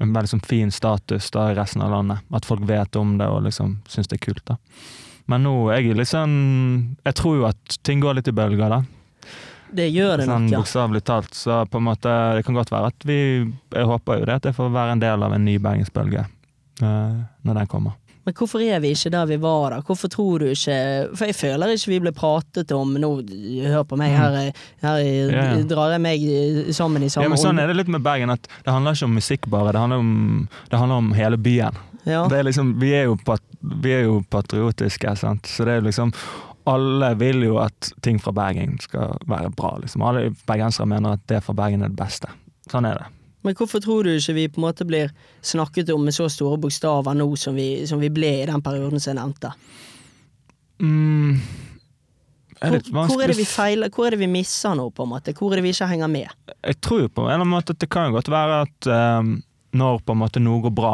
en 0.00 0.14
veldig 0.14 0.32
sånn 0.32 0.42
fin 0.42 0.70
status 0.74 1.28
da 1.30 1.50
i 1.50 1.54
resten 1.54 1.82
av 1.84 1.92
landet. 1.92 2.24
At 2.34 2.46
folk 2.48 2.64
vet 2.66 2.96
om 2.98 3.12
det 3.20 3.28
og 3.30 3.44
liksom 3.44 3.76
syns 3.90 4.08
det 4.10 4.16
er 4.18 4.24
kult. 4.24 4.42
da. 4.48 4.56
Men 5.30 5.44
nå 5.46 5.54
jeg 5.70 6.06
sånn 6.08 6.96
Jeg 7.04 7.14
tror 7.14 7.36
jo 7.36 7.44
at 7.46 7.78
ting 7.86 8.00
går 8.02 8.18
litt 8.18 8.28
i 8.28 8.34
bølger, 8.34 8.72
da. 8.72 8.82
Det 9.72 9.88
gjør 9.92 10.20
det 10.20 10.26
Sånn 10.28 10.44
nok, 10.46 10.52
ja. 10.52 10.58
bokstavelig 10.60 11.02
talt. 11.08 11.34
Så 11.34 11.62
på 11.72 11.80
en 11.80 11.86
måte, 11.88 12.12
det 12.36 12.44
kan 12.44 12.54
godt 12.58 12.70
være 12.74 12.90
at 12.92 13.06
vi 13.08 13.18
Jeg 13.72 13.88
håper 13.88 14.20
jo 14.20 14.28
det 14.28 14.34
at 14.40 14.46
det 14.50 14.54
får 14.56 14.70
være 14.74 14.92
en 14.98 15.02
del 15.02 15.22
av 15.24 15.32
en 15.32 15.44
ny 15.48 15.56
bergensbølge 15.62 16.26
uh, 16.82 17.18
når 17.42 17.60
den 17.62 17.70
kommer. 17.72 17.96
Men 18.22 18.34
hvorfor 18.38 18.62
er 18.62 18.78
vi 18.82 18.92
ikke 18.94 19.10
der 19.10 19.26
vi 19.26 19.36
var 19.42 19.72
da? 19.74 19.80
Hvorfor 19.82 20.10
tror 20.12 20.42
du 20.44 20.50
ikke 20.52 20.76
For 21.18 21.26
jeg 21.26 21.34
føler 21.34 21.72
ikke 21.74 21.90
vi 21.90 21.98
ble 22.04 22.12
pratet 22.14 22.70
om 22.76 22.92
Nå, 22.94 23.10
hør 23.66 23.82
på 23.88 23.98
meg, 23.98 24.12
her, 24.14 24.36
er- 24.44 24.60
her 24.84 25.00
er- 25.00 25.32
Mm. 25.32 25.34
Ja, 25.34 25.46
ja. 25.56 25.62
drar 25.66 25.90
jeg 25.96 26.00
meg 26.04 26.22
eh, 26.22 26.72
sammen 26.72 27.02
i 27.02 27.08
samme 27.10 27.24
Ja, 27.26 27.28
men 27.32 27.38
sånn 27.38 27.58
er 27.58 27.66
det 27.66 27.76
litt 27.76 27.88
med 27.90 28.02
Bergen, 28.02 28.30
at 28.30 28.46
det 28.64 28.70
handler 28.72 28.94
ikke 28.94 29.08
om 29.08 29.14
musikk 29.18 29.48
bare, 29.50 29.72
det 29.72 29.80
handler 29.80 29.98
om, 29.98 30.48
det 30.70 30.78
handler 30.78 30.96
om 31.02 31.12
hele 31.16 31.36
byen. 31.36 31.74
Ja. 32.04 32.24
Det 32.28 32.38
er 32.38 32.46
liksom, 32.46 32.78
vi, 32.80 32.92
er 32.94 33.04
jo 33.10 33.16
vi 33.82 33.92
er 33.94 34.02
jo 34.06 34.22
patriotiske, 34.30 35.16
sant? 35.18 35.46
så 35.46 35.64
det 35.64 35.76
er 35.78 35.80
liksom 35.86 36.12
Alle 36.70 37.14
vil 37.18 37.42
jo 37.46 37.56
at 37.62 37.90
ting 38.04 38.20
fra 38.22 38.32
Bergen 38.36 38.76
skal 38.82 39.16
være 39.26 39.50
bra. 39.56 39.74
liksom. 39.82 40.04
Alle 40.06 40.30
bergensere 40.46 40.86
mener 40.86 41.16
at 41.16 41.26
det 41.30 41.42
fra 41.42 41.54
Bergen 41.58 41.82
er 41.82 41.90
det 41.90 41.98
beste. 41.98 42.30
Sånn 42.70 42.86
er 42.86 43.00
det. 43.00 43.08
Men 43.42 43.56
hvorfor 43.58 43.82
tror 43.82 44.06
du 44.06 44.12
ikke 44.12 44.36
vi 44.36 44.46
på 44.48 44.60
en 44.60 44.68
måte 44.68 44.86
blir 44.86 45.10
snakket 45.42 45.90
om 45.90 46.04
med 46.06 46.14
så 46.14 46.28
store 46.30 46.60
bokstaver 46.62 47.16
nå 47.18 47.26
som 47.36 47.58
vi, 47.58 47.82
som 47.90 47.98
vi 47.98 48.12
ble 48.14 48.30
i 48.42 48.46
den 48.46 48.62
perioden 48.62 49.02
som 49.02 49.10
jeg 49.10 49.18
nevnte? 49.18 49.50
Mm. 50.78 51.40
Er 52.62 52.76
Hvor, 52.78 53.08
hvor 53.10 53.22
er 53.24 53.32
det 53.32 53.40
vi 53.40 53.46
feiler, 53.48 53.90
hvor 53.90 54.06
er 54.06 54.14
det 54.14 54.20
vi 54.20 54.30
misser 54.30 54.76
nå, 54.78 54.86
på 54.94 55.02
en 55.02 55.10
måte? 55.10 55.34
Hvor 55.34 55.50
er 55.50 55.58
det 55.58 55.66
vi 55.66 55.72
ikke 55.74 55.90
henger 55.90 56.10
med? 56.10 56.30
Jeg 56.62 56.78
tror 56.78 57.08
på 57.08 57.24
en 57.24 57.32
eller 57.32 57.40
annen 57.40 57.50
måte 57.56 57.74
at 57.74 57.82
det 57.82 57.90
kan 57.90 58.14
godt 58.14 58.30
være 58.30 58.60
at 58.68 58.90
um, 59.18 59.34
når 59.74 60.04
på 60.06 60.14
en 60.14 60.22
måte 60.22 60.42
noe 60.42 60.62
går 60.62 60.74
bra, 60.76 60.92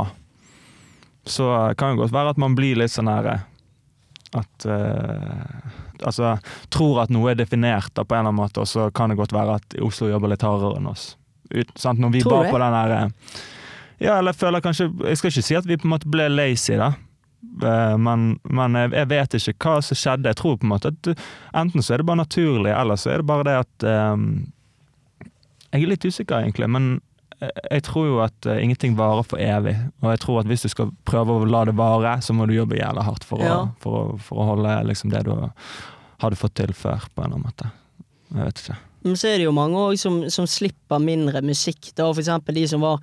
så 1.28 1.50
kan 1.76 1.92
det 1.92 2.00
godt 2.00 2.14
være 2.16 2.32
at 2.32 2.40
man 2.40 2.56
blir 2.56 2.78
litt 2.80 2.94
sånn 2.94 3.10
eh, 3.12 3.44
At 4.36 4.66
uh, 4.68 5.76
Altså 6.04 6.34
tror 6.70 7.00
at 7.02 7.10
noe 7.10 7.32
er 7.32 7.38
definert 7.40 7.90
da, 7.96 8.04
på 8.04 8.14
en 8.14 8.20
eller 8.20 8.30
annen 8.30 8.42
måte, 8.42 8.62
og 8.62 8.68
så 8.70 8.84
kan 8.94 9.10
det 9.10 9.16
godt 9.18 9.32
være 9.34 9.56
at 9.58 9.78
Oslo 9.82 10.10
jobber 10.12 10.30
litt 10.30 10.44
hardere 10.46 10.78
enn 10.78 10.86
oss. 10.90 11.08
Ut, 11.50 11.72
sant? 11.80 11.98
Når 11.98 12.12
vi 12.14 12.20
Tror 12.22 12.44
bar 12.44 12.50
på 12.52 12.60
den 12.60 12.76
der 12.76 12.94
eh, 12.98 13.40
Ja, 14.04 14.18
eller 14.18 14.34
jeg 14.34 14.38
føler 14.42 14.60
kanskje 14.62 14.86
Jeg 15.08 15.16
skal 15.18 15.32
ikke 15.32 15.42
si 15.46 15.56
at 15.56 15.66
vi 15.66 15.78
på 15.80 15.88
en 15.88 15.94
måte 15.94 16.10
ble 16.12 16.28
lazy, 16.30 16.76
da. 16.78 16.92
Eh, 17.64 17.96
Men, 17.96 18.28
men 18.44 18.76
jeg, 18.78 18.92
jeg 19.00 19.10
vet 19.14 19.38
ikke 19.40 19.72
hva 19.72 19.82
som 19.82 19.98
skjedde. 19.98 20.28
Jeg 20.28 20.38
tror 20.42 20.58
på 20.60 20.68
en 20.68 20.74
måte 20.76 20.92
at 20.92 21.10
enten 21.56 21.82
så 21.82 21.96
er 21.96 22.02
det 22.02 22.08
bare 22.12 22.22
naturlig, 22.22 22.74
eller 22.76 23.00
så 23.00 23.14
er 23.14 23.22
det 23.24 23.30
bare 23.32 23.48
det 23.48 23.56
at 23.64 23.88
um, 24.14 24.28
Jeg 25.72 25.82
er 25.82 25.90
litt 25.96 26.04
usikker, 26.06 26.44
egentlig, 26.44 26.68
men 26.70 27.00
jeg, 27.40 27.52
jeg 27.70 27.82
tror 27.86 28.06
jo 28.08 28.16
at 28.24 28.48
uh, 28.50 28.56
ingenting 28.62 28.96
varer 28.98 29.22
for 29.26 29.38
evig. 29.42 29.76
Og 30.02 30.10
jeg 30.14 30.20
tror 30.24 30.40
at 30.42 30.50
hvis 30.50 30.64
du 30.66 30.68
skal 30.72 30.90
prøve 31.08 31.36
å 31.38 31.46
la 31.48 31.64
det 31.68 31.76
vare, 31.78 32.16
så 32.24 32.34
må 32.36 32.46
du 32.50 32.56
jobbe 32.56 32.78
jævla 32.80 33.04
hardt 33.06 33.24
for, 33.28 33.42
Ja. 33.44 33.60
å, 33.62 33.68
for, 33.82 33.98
å, 34.14 34.18
for 34.18 34.42
å 34.42 34.48
holde 34.54 34.74
liksom 34.90 35.12
det 35.14 35.24
du 35.28 35.34
hadde 36.18 36.38
fått 36.40 36.56
til 36.58 36.72
før, 36.74 37.06
på 37.14 37.22
en 37.22 37.28
eller 37.28 37.38
annen 37.38 37.46
måte. 37.46 37.70
Jeg 38.34 38.44
vet 38.50 38.62
ikke. 38.64 38.78
Men 39.06 39.14
så 39.16 39.28
er 39.30 39.36
det 39.38 39.44
jo 39.46 39.54
mange 39.54 39.82
som, 40.02 40.16
som 40.34 40.46
slipper 40.50 40.98
mindre 41.00 41.40
musikk. 41.46 41.92
Da, 41.94 42.08
for 42.10 42.18
eksempel 42.20 42.58
de 42.58 42.64
som 42.68 42.82
var 42.82 42.98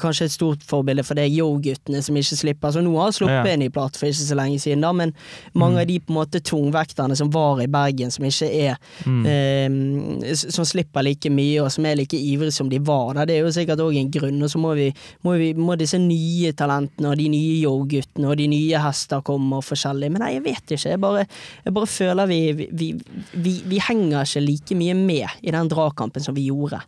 kanskje 0.00 0.24
et 0.28 0.34
stort 0.34 0.62
forbilde 0.66 1.04
for 1.04 1.14
det, 1.18 1.28
Yo-guttene 1.32 2.02
som 2.02 2.16
ikke 2.16 2.36
slipper. 2.40 2.72
Så 2.74 2.82
nå 2.84 2.92
har 2.98 3.12
sluppet 3.12 3.46
Ja. 3.46 3.52
en 3.54 3.60
ny 3.60 3.68
plate 3.68 3.96
for 3.98 4.06
ikke 4.06 4.26
så 4.28 4.36
lenge 4.38 4.58
siden, 4.60 4.80
da, 4.80 4.92
men 4.92 5.12
mange 5.54 5.80
av 5.80 5.86
de 5.86 5.98
på 6.00 6.10
en 6.12 6.18
måte 6.20 6.40
tungvekterne 6.40 7.16
som 7.16 7.30
var 7.30 7.60
i 7.62 7.66
Bergen, 7.66 8.10
som 8.10 8.24
ikke 8.24 8.50
er 8.52 8.76
Mm. 9.04 9.26
eh, 9.26 10.34
Som 10.34 10.64
slipper 10.64 11.02
like 11.02 11.30
mye, 11.30 11.60
og 11.62 11.70
som 11.72 11.84
er 11.86 11.96
like 11.96 12.16
ivrige 12.16 12.52
som 12.52 12.68
de 12.68 12.78
var. 12.78 13.14
Da. 13.14 13.24
Det 13.24 13.36
er 13.38 13.44
jo 13.44 13.52
sikkert 13.52 13.78
òg 13.80 13.96
en 13.98 14.10
grunn. 14.10 14.42
Og 14.42 14.50
så 14.50 14.58
må, 14.58 14.74
vi, 14.74 14.92
må, 15.24 15.36
vi, 15.38 15.52
må 15.54 15.76
disse 15.78 15.98
nye 15.98 16.52
talentene 16.52 17.10
og 17.10 17.16
de 17.18 17.28
nye 17.28 17.62
Yo-guttene 17.62 18.26
og 18.30 18.36
de 18.36 18.46
nye 18.48 18.78
hester 18.78 19.20
komme 19.22 19.56
og 19.56 19.64
forskjellig. 19.64 20.10
Men 20.10 20.20
nei, 20.24 20.32
jeg 20.34 20.44
vet 20.44 20.74
ikke. 20.76 20.90
Jeg 20.90 21.00
bare, 21.00 21.26
jeg 21.64 21.74
bare 21.74 21.86
føler 21.86 22.26
vi, 22.26 22.40
vi, 22.52 22.68
vi, 22.72 22.88
vi, 23.34 23.54
vi 23.66 23.78
henger 23.78 24.22
ikke 24.24 24.44
like 24.46 24.74
mye 24.74 24.94
med 24.94 25.26
i 25.42 25.50
den 25.50 25.68
dragkampen 25.68 26.22
som 26.24 26.34
vi 26.34 26.48
gjorde. 26.50 26.80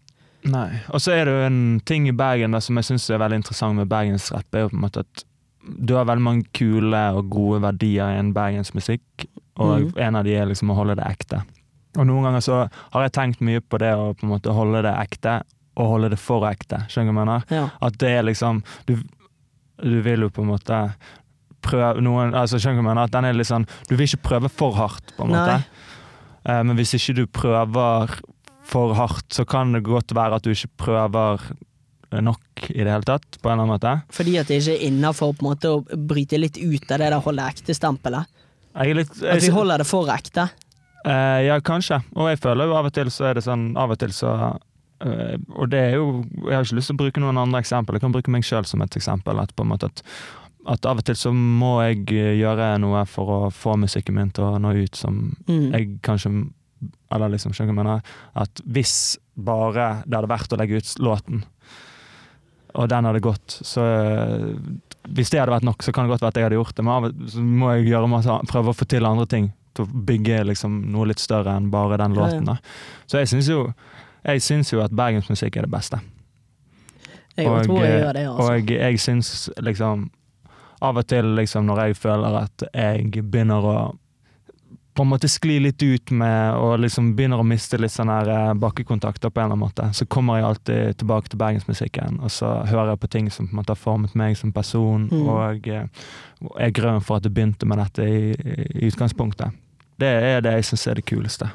Nei. 0.46 0.68
Og 0.94 1.02
så 1.02 1.14
er 1.16 1.26
det 1.26 1.34
jo 1.34 1.46
en 1.46 1.62
ting 1.88 2.06
i 2.10 2.14
Bergen 2.16 2.54
da, 2.54 2.60
som 2.62 2.78
jeg 2.78 2.90
syns 2.90 3.08
er 3.10 3.22
veldig 3.22 3.40
interessant 3.42 3.78
med 3.78 3.90
bergensrapp, 3.90 4.46
er 4.54 4.66
jo 4.66 4.70
på 4.72 4.78
en 4.78 4.84
måte 4.84 5.02
at 5.06 5.24
du 5.66 5.96
har 5.96 6.06
veldig 6.06 6.22
mange 6.22 6.46
kule 6.54 7.00
og 7.18 7.30
gode 7.32 7.60
verdier 7.64 8.14
i 8.14 8.20
en 8.20 8.30
bergensmusikk, 8.36 9.26
og 9.58 9.88
mm. 9.88 9.92
en 10.06 10.18
av 10.20 10.26
de 10.26 10.36
er 10.38 10.46
liksom 10.46 10.70
å 10.70 10.76
holde 10.78 10.94
det 11.00 11.08
ekte. 11.08 11.42
Og 11.96 12.06
noen 12.06 12.28
ganger 12.28 12.44
så 12.44 12.62
har 12.68 13.06
jeg 13.06 13.14
tenkt 13.16 13.44
mye 13.44 13.62
på 13.64 13.80
det 13.82 13.92
å 13.96 14.12
på 14.14 14.26
en 14.26 14.34
måte 14.36 14.54
holde 14.54 14.84
det 14.86 14.94
ekte, 15.00 15.40
og 15.76 15.90
holde 15.92 16.12
det 16.12 16.20
for 16.20 16.46
ekte. 16.48 16.84
Skjønner 16.92 17.12
du 17.12 17.16
hva 17.16 17.22
jeg 17.22 17.28
mener? 17.28 17.46
Ja. 17.52 17.64
At 17.84 17.98
det 18.00 18.12
er 18.16 18.24
liksom 18.24 18.62
Du, 18.88 18.94
du 19.82 19.98
vil 20.04 20.24
jo 20.24 20.30
på 20.32 20.40
en 20.40 20.48
måte 20.48 20.78
prøve 21.66 22.00
noen 22.00 22.32
altså 22.32 22.56
Skjønner 22.56 22.80
du 22.80 22.86
hva 22.86 22.94
jeg 22.94 22.94
mener? 22.94 23.10
At 23.10 23.16
den 23.16 23.28
er 23.28 23.36
litt 23.36 23.50
sånn 23.50 23.66
Du 23.90 23.92
vil 23.92 24.06
ikke 24.06 24.22
prøve 24.30 24.48
for 24.48 24.78
hardt, 24.78 25.12
på 25.18 25.26
en 25.26 25.34
måte. 25.34 25.58
Nei. 25.58 25.92
Eh, 26.46 26.62
Men 26.64 26.78
hvis 26.78 26.94
ikke 26.96 27.16
du 27.18 27.24
prøver 27.28 28.16
for 28.66 28.96
hardt, 28.98 29.28
så 29.32 29.46
kan 29.48 29.72
det 29.76 29.84
godt 29.86 30.14
være 30.16 30.40
at 30.40 30.46
du 30.46 30.52
ikke 30.52 30.72
prøver 30.86 31.42
nok 32.22 32.68
i 32.70 32.82
det 32.84 32.90
hele 32.90 33.06
tatt, 33.06 33.38
på 33.42 33.48
en 33.48 33.56
eller 33.56 33.64
annen 33.64 33.74
måte. 33.74 33.92
Fordi 34.14 34.36
at 34.40 34.50
det 34.50 34.60
ikke 34.60 34.76
er 34.76 34.86
innafor 34.88 35.34
å 35.34 35.74
bryte 36.08 36.38
litt 36.38 36.58
ut 36.58 36.90
av 36.90 37.02
det 37.02 37.10
der 37.10 37.22
holde 37.22 37.48
ekte-stempelet. 37.50 38.30
At 38.76 39.42
vi 39.42 39.50
holder 39.54 39.82
det 39.82 39.88
for 39.88 40.10
ekte. 40.12 40.48
Uh, 41.06 41.40
ja, 41.46 41.58
kanskje. 41.62 42.00
Og 42.18 42.30
jeg 42.32 42.40
føler 42.42 42.66
jo 42.66 42.74
av 42.76 42.88
og 42.88 42.94
til 42.96 43.10
så 43.14 43.28
er 43.28 43.38
det 43.38 43.44
sånn 43.46 43.68
Av 43.78 43.92
og 43.94 43.98
til 44.00 44.10
så 44.10 44.30
uh, 44.34 45.36
Og 45.54 45.68
det 45.70 45.78
er 45.78 45.92
jo 46.00 46.24
Jeg 46.48 46.50
har 46.50 46.64
ikke 46.66 46.78
lyst 46.80 46.90
til 46.90 46.96
å 46.96 47.02
bruke 47.04 47.22
noen 47.22 47.38
andre 47.38 47.60
eksempel. 47.62 47.94
Jeg 47.94 48.02
kan 48.02 48.16
bruke 48.16 48.32
meg 48.34 48.46
sjøl 48.46 48.66
som 48.66 48.82
et 48.82 48.98
eksempel. 48.98 49.38
At 49.38 49.54
på 49.54 49.62
en 49.62 49.70
måte 49.70 49.86
at, 49.92 50.02
at 50.74 50.88
av 50.90 50.98
og 50.98 51.06
til 51.06 51.18
så 51.20 51.30
må 51.30 51.76
jeg 51.84 52.08
eh, 52.10 52.32
gjøre 52.40 52.72
noe 52.82 53.04
for 53.06 53.30
å 53.36 53.38
få 53.54 53.76
musikken 53.78 54.18
min 54.18 54.34
til 54.34 54.48
å 54.48 54.58
nå 54.58 54.74
ut 54.82 54.98
som 54.98 55.20
Mm. 55.46 55.70
jeg 55.70 55.92
kanskje 56.02 56.32
Eller 57.14 57.32
liksom, 57.32 57.54
skjønner 57.56 57.72
du 57.72 57.78
hva 57.78 57.84
jeg 57.84 57.88
mener? 57.88 58.16
At 58.42 58.62
hvis 58.64 58.96
bare 59.36 59.88
det 60.06 60.18
hadde 60.18 60.32
vært 60.32 60.52
å 60.52 60.58
legge 60.60 60.80
ut 60.80 60.94
låten, 61.04 61.44
og 62.76 62.88
den 62.92 63.08
hadde 63.08 63.22
gått, 63.24 63.58
så 63.64 63.84
eh, 63.88 64.48
Hvis 65.16 65.30
det 65.32 65.40
hadde 65.40 65.54
vært 65.54 65.64
nok, 65.64 65.84
så 65.84 65.94
kan 65.94 66.04
det 66.04 66.12
godt 66.12 66.24
være 66.24 66.34
at 66.34 66.40
jeg 66.40 66.46
hadde 66.48 66.58
gjort 66.58 66.74
det, 66.76 66.84
men 66.84 66.92
av 66.96 67.04
og 67.08 67.28
så 67.30 67.44
må 67.44 67.70
jeg 67.76 67.86
gjøre 67.92 68.10
masse, 68.10 68.40
prøve 68.50 68.72
å 68.72 68.76
få 68.76 68.88
til 68.90 69.06
andre 69.06 69.26
ting. 69.30 69.52
Til 69.76 69.86
å 69.86 70.02
bygge 70.08 70.42
liksom 70.50 70.80
noe 70.92 71.06
litt 71.12 71.22
større 71.22 71.54
enn 71.56 71.70
bare 71.70 72.00
den 72.00 72.16
låten. 72.16 72.48
da. 72.48 72.56
Så 73.06 73.20
jeg 73.22 73.30
syns 73.30 73.48
jo, 73.52 73.60
jeg 74.26 74.42
synes 74.42 74.72
jo 74.72 74.82
at 74.82 74.94
bergensmusikk 74.96 75.60
er 75.60 75.68
det 75.68 75.72
beste. 75.72 76.00
Jeg 77.36 77.46
tror 77.46 77.84
jeg 77.84 78.00
gjør 78.00 78.12
det, 78.16 78.26
altså. 78.32 78.46
og 78.48 78.70
jeg 78.72 79.00
syns 79.02 79.32
liksom 79.60 80.08
Av 80.84 80.98
og 81.00 81.06
til 81.08 81.30
liksom 81.38 81.64
når 81.64 81.78
jeg 81.86 81.96
føler 81.96 82.34
at 82.42 82.62
jeg 82.68 83.22
begynner 83.24 83.64
å 83.64 83.76
på 84.96 85.04
en 85.04 85.10
måte 85.10 85.28
skli 85.28 85.58
litt 85.60 85.82
ut 85.84 86.10
med 86.10 86.54
og 86.56 86.78
liksom 86.80 87.10
begynner 87.18 87.42
å 87.42 87.44
miste 87.46 87.76
litt 87.78 87.92
sånn 87.92 88.08
her 88.08 88.54
bakkekontakter 88.60 89.28
på 89.30 89.40
en 89.42 89.44
eller 89.50 89.56
annen 89.58 89.64
måte, 89.66 89.88
så 89.94 90.06
kommer 90.08 90.38
jeg 90.40 90.46
alltid 90.48 90.96
tilbake 91.02 91.28
til 91.32 91.40
bergensmusikken, 91.42 92.18
og 92.24 92.32
så 92.32 92.54
hører 92.70 92.94
jeg 92.94 93.02
på 93.04 93.10
ting 93.12 93.28
som 93.30 93.46
på 93.46 93.52
en 93.54 93.60
måte 93.60 93.74
har 93.76 93.80
formet 93.82 94.16
meg 94.16 94.36
som 94.40 94.52
person, 94.56 95.08
Mm. 95.12 95.28
og 95.28 95.68
eh, 95.68 95.86
er 96.58 96.70
grønn 96.74 97.00
for 97.04 97.16
at 97.20 97.24
jeg 97.28 97.34
begynte 97.36 97.66
med 97.68 97.78
dette 97.78 98.02
i, 98.08 98.32
i 98.80 98.88
utgangspunktet. 98.88 99.52
Det 100.00 100.08
er 100.08 100.40
det 100.44 100.52
jeg 100.58 100.64
syns 100.72 100.86
er 100.86 100.94
det 100.98 101.04
kuleste. 101.08 101.48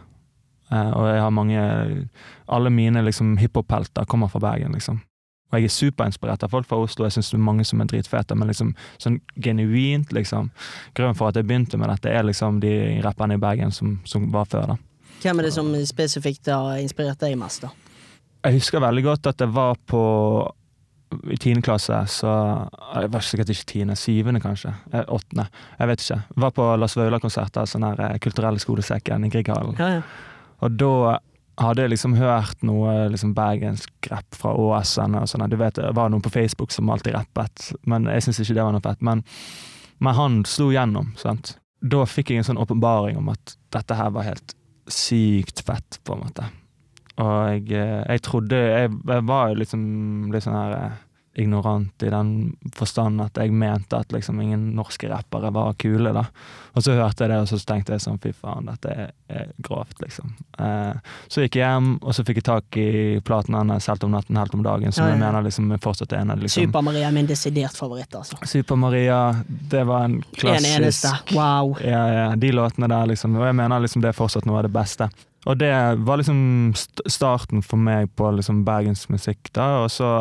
Eh, 0.71 0.91
og 0.95 1.07
jeg 1.11 1.21
har 1.21 1.31
mange 1.35 1.61
Alle 2.47 2.69
mine 2.69 3.01
liksom 3.03 3.37
hiphop-helter 3.37 4.05
kommer 4.05 4.27
fra 4.27 4.39
Bergen, 4.39 4.71
liksom. 4.73 5.01
Og 5.51 5.59
jeg 5.59 5.67
er 5.67 5.75
superinspirert 5.75 6.45
av 6.45 6.53
folk 6.53 6.67
fra 6.69 6.79
Oslo, 6.79 7.05
jeg 7.05 7.17
syns 7.17 7.31
det 7.33 7.39
er 7.39 7.43
mange 7.43 7.65
som 7.67 7.83
er 7.83 7.89
dritfete, 7.91 8.37
men 8.39 8.51
liksom 8.51 8.71
sånn 9.01 9.19
genuint, 9.35 10.13
liksom. 10.15 10.49
Grunnen 10.97 11.17
for 11.19 11.31
at 11.31 11.39
jeg 11.39 11.47
begynte 11.49 11.79
med 11.81 11.91
dette, 11.91 12.09
er 12.11 12.23
liksom 12.27 12.61
de 12.63 12.73
rapperne 13.03 13.35
i 13.35 13.41
Bergen 13.41 13.75
som, 13.75 13.97
som 14.07 14.29
var 14.31 14.47
før, 14.51 14.73
da. 14.73 14.79
Hvem 15.21 15.39
er 15.41 15.49
det 15.49 15.53
som 15.53 15.69
spesifikt 15.85 16.49
har 16.49 16.79
inspirert 16.81 17.19
deg 17.21 17.35
mest, 17.37 17.67
da? 17.67 17.69
Jeg 18.41 18.57
husker 18.57 18.81
veldig 18.81 19.03
godt 19.05 19.27
at 19.29 19.43
jeg 19.43 19.53
var 19.53 19.77
på 19.85 20.01
i 21.27 21.37
tiende 21.37 21.61
klasse, 21.61 21.97
så 22.07 22.31
Jeg 22.95 23.11
var 23.11 23.25
sikkert 23.25 23.49
ikke 23.51 23.67
tiende, 23.67 23.95
syvende 23.99 24.39
kanskje. 24.39 24.71
Eh, 24.93 25.03
Åttende. 25.07 25.47
Jeg 25.79 25.87
vet 25.87 26.01
ikke. 26.01 26.19
Jeg 26.35 26.41
var 26.43 26.53
på 26.55 26.67
Las 26.79 26.95
Vaular-konserter, 26.95 27.67
sånn 27.67 27.83
her 27.83 27.99
eh, 28.05 28.19
kulturelle 28.23 28.59
skolesekken 28.59 29.27
i 29.27 29.31
Grieghallen. 29.33 29.75
Ja, 29.79 29.89
ja. 29.97 30.01
Og 30.61 30.77
da 30.79 31.19
hadde 31.59 31.87
liksom 31.91 32.15
hørt 32.15 32.63
noe 32.65 33.09
liksom 33.11 33.33
bergensk 33.37 34.09
rapp 34.11 34.37
fra 34.37 34.53
ÅSN 34.55 35.17
og 35.19 35.27
sånn. 35.29 35.47
Du 35.51 35.57
vet, 35.59 35.75
det 35.75 35.91
var 35.97 36.11
noen 36.11 36.23
på 36.23 36.31
Facebook 36.33 36.71
som 36.71 36.89
alltid 36.89 37.15
rappet, 37.17 37.71
men 37.89 38.07
jeg 38.11 38.27
syns 38.27 38.41
ikke 38.43 38.57
det 38.57 38.65
var 38.67 38.75
noe 38.75 38.85
fett. 38.85 39.03
Men, 39.05 39.23
men 39.99 40.17
han 40.17 40.39
slo 40.49 40.71
gjennom, 40.73 41.11
sant. 41.19 41.55
Da 41.81 42.05
fikk 42.05 42.31
jeg 42.31 42.41
en 42.41 42.49
sånn 42.51 42.61
åpenbaring 42.61 43.19
om 43.19 43.31
at 43.33 43.55
dette 43.73 43.97
her 43.97 44.11
var 44.15 44.27
helt 44.29 44.55
sykt 44.91 45.63
fett, 45.65 45.99
på 46.05 46.15
en 46.15 46.25
måte. 46.25 46.47
Og 47.21 47.33
jeg, 47.51 47.65
eh, 47.75 48.01
jeg 48.07 48.21
trodde 48.25 48.55
Jeg, 48.55 48.89
jeg 48.89 49.23
var 49.27 49.51
liksom 49.57 49.81
litt 50.31 50.45
sånn 50.45 50.55
her 50.57 50.75
eh, 50.77 50.99
ignorant 51.33 52.03
i 52.03 52.09
den 52.11 52.31
forstand 52.75 53.21
at 53.23 53.37
jeg 53.39 53.53
mente 53.55 53.95
at 53.95 54.11
liksom 54.11 54.41
ingen 54.43 54.71
norske 54.75 55.07
rappere 55.07 55.51
var 55.55 55.77
kule, 55.79 56.11
da. 56.11 56.25
Og 56.75 56.83
så 56.83 56.95
hørte 56.95 57.23
jeg 57.23 57.31
det, 57.31 57.37
og 57.39 57.47
så 57.47 57.59
tenkte 57.67 57.95
jeg 57.95 58.03
sånn 58.03 58.19
fy 58.23 58.33
faen, 58.35 58.67
dette 58.67 58.91
er, 58.91 59.13
er 59.31 59.53
grovt, 59.63 60.01
liksom. 60.03 60.33
Eh, 60.59 60.99
så 61.31 61.45
gikk 61.45 61.57
jeg 61.59 61.63
hjem, 61.63 61.93
og 62.01 62.15
så 62.15 62.25
fikk 62.27 62.41
jeg 62.41 62.47
tak 62.49 62.79
i 62.79 62.91
platen 63.27 63.55
hennes 63.55 63.87
Helt 63.91 64.03
om 64.07 64.13
natten, 64.15 64.37
helt 64.39 64.53
om 64.55 64.63
dagen, 64.63 64.91
som 64.91 65.05
Ja, 65.05 65.09
ja. 65.09 65.15
jeg 65.15 65.23
mener 65.23 65.47
liksom 65.47 65.71
fortsatt 65.83 66.13
er 66.13 66.25
en 66.25 66.35
av 66.35 66.43
liksom 66.43 66.67
Super-Maria 66.67 67.07
er 67.07 67.15
min 67.15 67.31
desidert 67.31 67.79
favoritt, 67.79 68.15
altså. 68.15 68.39
Super-Maria, 68.47 69.23
det 69.47 69.87
var 69.87 70.07
en 70.09 70.21
klassisk 70.35 70.67
En 70.67 70.83
eneste. 70.83 71.15
Wow. 71.31 71.75
ja, 71.83 72.05
ja, 72.17 72.29
de 72.35 72.53
låtene 72.55 72.91
der, 72.91 73.11
liksom. 73.11 73.35
Og 73.39 73.47
jeg 73.47 73.59
mener 73.59 73.83
liksom 73.83 74.03
det 74.03 74.11
er 74.11 74.19
fortsatt 74.19 74.47
noe 74.47 74.59
av 74.59 74.67
det 74.67 74.75
beste. 74.75 75.07
Og 75.49 75.57
det 75.57 75.73
var 76.05 76.19
liksom 76.21 76.73
starten 76.77 77.63
for 77.65 77.81
meg 77.81 78.11
på 78.19 78.29
liksom 78.37 78.61
bergensmusikk, 78.67 79.49
da. 79.55 79.81
Og 79.85 79.91
så 79.91 80.11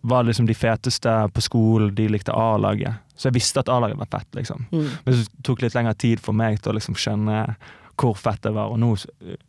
var 0.00 0.24
liksom 0.24 0.46
de 0.46 0.54
feteste 0.54 1.10
på 1.34 1.42
skolen, 1.42 1.94
de 1.94 2.08
likte 2.08 2.32
A-laget. 2.32 2.94
Så 3.18 3.28
jeg 3.28 3.34
visste 3.40 3.60
at 3.60 3.68
A-laget 3.68 3.98
var 3.98 4.06
fett, 4.12 4.28
liksom. 4.38 4.66
Mm. 4.70 4.86
Men 5.04 5.14
det 5.14 5.24
tok 5.44 5.62
litt 5.64 5.74
lengre 5.74 5.94
tid 5.98 6.20
for 6.22 6.36
meg 6.38 6.60
til 6.62 6.72
å 6.72 6.76
liksom 6.78 6.94
skjønne 6.98 7.40
hvor 7.98 8.14
fett 8.14 8.42
det 8.46 8.52
var. 8.54 8.70
Og 8.70 8.78
nå 8.78 8.92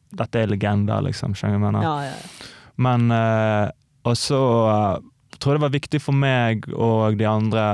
Dette 0.09 0.39
er 0.41 0.49
legender, 0.49 1.03
liksom. 1.05 1.35
Skjønner 1.38 1.59
du 1.59 1.61
hva 1.61 1.67
jeg 1.67 1.73
mener? 1.76 1.84
Ja, 1.85 1.97
ja. 2.09 2.47
Men 2.81 3.11
uh, 3.13 3.69
Og 4.09 4.15
så 4.17 4.39
uh, 4.65 4.97
tror 5.38 5.53
jeg 5.53 5.59
det 5.59 5.65
var 5.67 5.76
viktig 5.76 6.01
for 6.01 6.17
meg 6.17 6.65
og 6.73 7.19
de 7.19 7.27
andre 7.30 7.65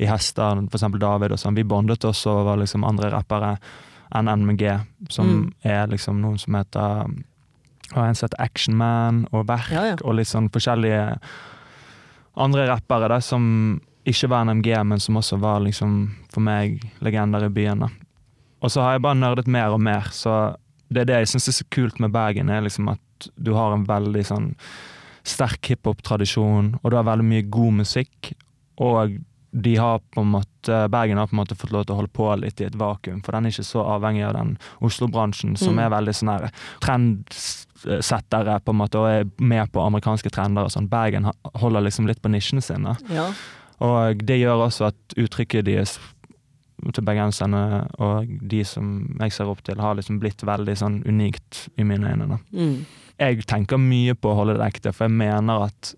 i 0.00 0.08
hester, 0.08 0.62
eksempel 0.64 1.02
David 1.02 1.34
og 1.36 1.38
sånn, 1.42 1.58
vi 1.58 1.66
bondet 1.68 2.06
oss 2.08 2.22
over 2.30 2.56
liksom 2.56 2.86
andre 2.88 3.10
rappere 3.12 3.58
enn 4.16 4.30
NMG, 4.32 4.64
som 5.12 5.26
Mm. 5.28 5.52
er 5.62 5.86
liksom 5.92 6.22
noen 6.22 6.38
som 6.40 6.56
heter 6.56 7.12
og 7.92 8.00
en 8.06 8.14
som 8.14 8.24
heter 8.26 8.40
Action 8.40 8.76
Man 8.78 9.26
og 9.32 9.46
Verk, 9.46 9.68
ja. 9.70 9.96
og 10.02 10.14
litt 10.16 10.30
sånn 10.30 10.48
forskjellige 10.48 11.18
andre 12.36 12.66
rappere 12.68 13.08
da, 13.08 13.20
som 13.20 13.80
ikke 14.06 14.28
var 14.28 14.44
NMG, 14.44 14.84
men 14.86 15.00
som 15.00 15.16
også 15.20 15.38
var 15.40 15.60
liksom 15.60 16.14
for 16.32 16.40
meg 16.40 16.80
legender 17.04 17.44
i 17.44 17.48
byen. 17.52 17.80
da. 17.80 17.88
Og 18.62 18.70
så 18.70 18.82
har 18.82 18.92
jeg 18.96 19.02
bare 19.02 19.14
nerdet 19.18 19.46
mer 19.46 19.70
og 19.74 19.80
mer, 19.80 20.08
så 20.12 20.56
det 20.90 21.02
er 21.02 21.04
det 21.10 21.18
jeg 21.20 21.28
syns 21.34 21.48
er 21.48 21.52
så 21.52 21.64
kult 21.70 22.00
med 22.00 22.12
Bergen, 22.12 22.48
er 22.50 22.62
liksom 22.62 22.88
at 22.92 23.28
du 23.36 23.52
har 23.54 23.72
en 23.72 23.84
veldig 23.86 24.24
sånn 24.26 24.54
sterk 25.24 25.60
hiphop-tradisjon, 25.68 26.78
og 26.82 26.90
du 26.90 26.96
har 26.96 27.04
veldig 27.04 27.24
mye 27.28 27.42
god 27.52 27.72
musikk. 27.82 28.32
Og 28.80 29.18
de 29.52 29.76
har 29.76 30.00
på 30.14 30.22
en 30.22 30.32
måte, 30.32 30.88
Bergen 30.90 31.18
har 31.18 31.26
på 31.26 31.34
en 31.36 31.42
måte 31.42 31.56
fått 31.58 31.72
lov 31.74 31.84
til 31.84 31.94
å 31.94 32.00
holde 32.00 32.12
på 32.14 32.28
litt 32.40 32.60
i 32.60 32.64
et 32.68 32.76
vakuum, 32.78 33.20
for 33.24 33.32
den 33.36 33.46
er 33.46 33.50
ikke 33.50 33.66
så 33.66 33.84
avhengig 33.96 34.24
av 34.28 34.34
den 34.38 34.56
Oslo-bransjen, 34.80 35.56
som 35.58 35.74
Mm. 35.76 35.84
er 35.84 35.90
veldig 35.90 36.14
sånn 36.14 36.32
her 36.32 36.50
trendsettere 37.82 38.60
på 38.64 38.70
en 38.74 38.76
måte, 38.80 38.98
og 38.98 39.08
er 39.08 39.24
med 39.38 39.70
på 39.72 39.80
amerikanske 39.84 40.30
trender 40.30 40.64
og 40.64 40.70
sånn. 40.74 40.88
Bergen 40.88 41.30
holder 41.54 41.80
liksom 41.86 42.06
litt 42.06 42.20
på 42.22 42.30
nisjene 42.30 42.62
sine. 42.62 42.96
ja. 43.10 43.30
Og 43.80 44.18
det 44.28 44.36
gjør 44.42 44.66
også 44.66 44.90
at 44.90 45.14
uttrykket 45.16 45.64
deres 45.64 45.94
til 46.92 47.04
bergenserne 47.04 47.86
og 47.98 48.26
de 48.48 48.58
som 48.64 49.16
jeg 49.20 49.32
ser 49.32 49.48
opp 49.48 49.62
til, 49.64 49.80
har 49.80 49.94
liksom 49.96 50.18
blitt 50.20 50.42
veldig 50.44 50.74
sånn 50.76 50.98
unikt 51.08 51.68
i 51.80 51.84
mine 51.84 52.08
øyne. 52.12 52.38
Mm. 52.52 52.84
Jeg 53.20 53.46
tenker 53.48 53.78
mye 53.80 54.12
på 54.14 54.30
å 54.32 54.36
holde 54.36 54.58
det 54.58 54.66
ekte, 54.68 54.92
for 54.92 55.04
jeg 55.08 55.16
mener 55.16 55.64
at 55.70 55.94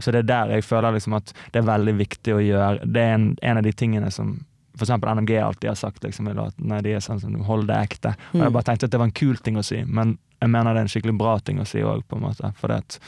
Så 0.00 0.12
det 0.12 0.20
er 0.20 0.22
der 0.22 0.50
jeg 0.54 0.62
føler 0.64 0.92
liksom 0.94 1.14
at 1.16 1.32
det 1.52 1.58
er 1.58 1.66
veldig 1.66 1.94
viktig 1.98 2.34
å 2.34 2.38
gjøre. 2.38 2.84
Det 2.86 3.00
er 3.02 3.14
en, 3.14 3.36
en 3.42 3.56
av 3.58 3.62
de 3.62 3.72
tingene 3.72 4.10
som 4.10 4.36
for 4.76 4.84
eksempel 4.86 5.10
NMG 5.18 5.32
alltid 5.42 5.66
har 5.68 5.74
sagt 5.74 6.04
liksom, 6.04 6.28
i 6.30 6.32
låtene. 6.32 6.78
De 6.82 6.92
er 6.94 7.00
sånn 7.00 7.18
som 7.20 7.34
hold 7.42 7.66
det 7.66 7.74
ekte. 7.76 8.12
Og 8.32 8.38
jeg 8.38 8.46
Mm. 8.46 8.52
bare 8.52 8.62
tenkte 8.62 8.84
at 8.86 8.90
det 8.92 8.98
var 8.98 9.06
en 9.06 9.12
kul 9.18 9.36
ting 9.36 9.56
å 9.56 9.64
si, 9.64 9.82
men 9.84 10.16
jeg 10.40 10.50
mener 10.50 10.74
det 10.74 10.82
er 10.82 10.88
en 10.88 10.92
skikkelig 10.92 11.16
bra 11.20 11.36
ting 11.44 11.60
å 11.60 11.68
si 11.68 11.82
òg, 11.84 12.02
på 12.08 12.18
en 12.18 12.24
måte. 12.24 12.52
For 12.60 12.72
det 12.72 12.82
at 12.84 12.98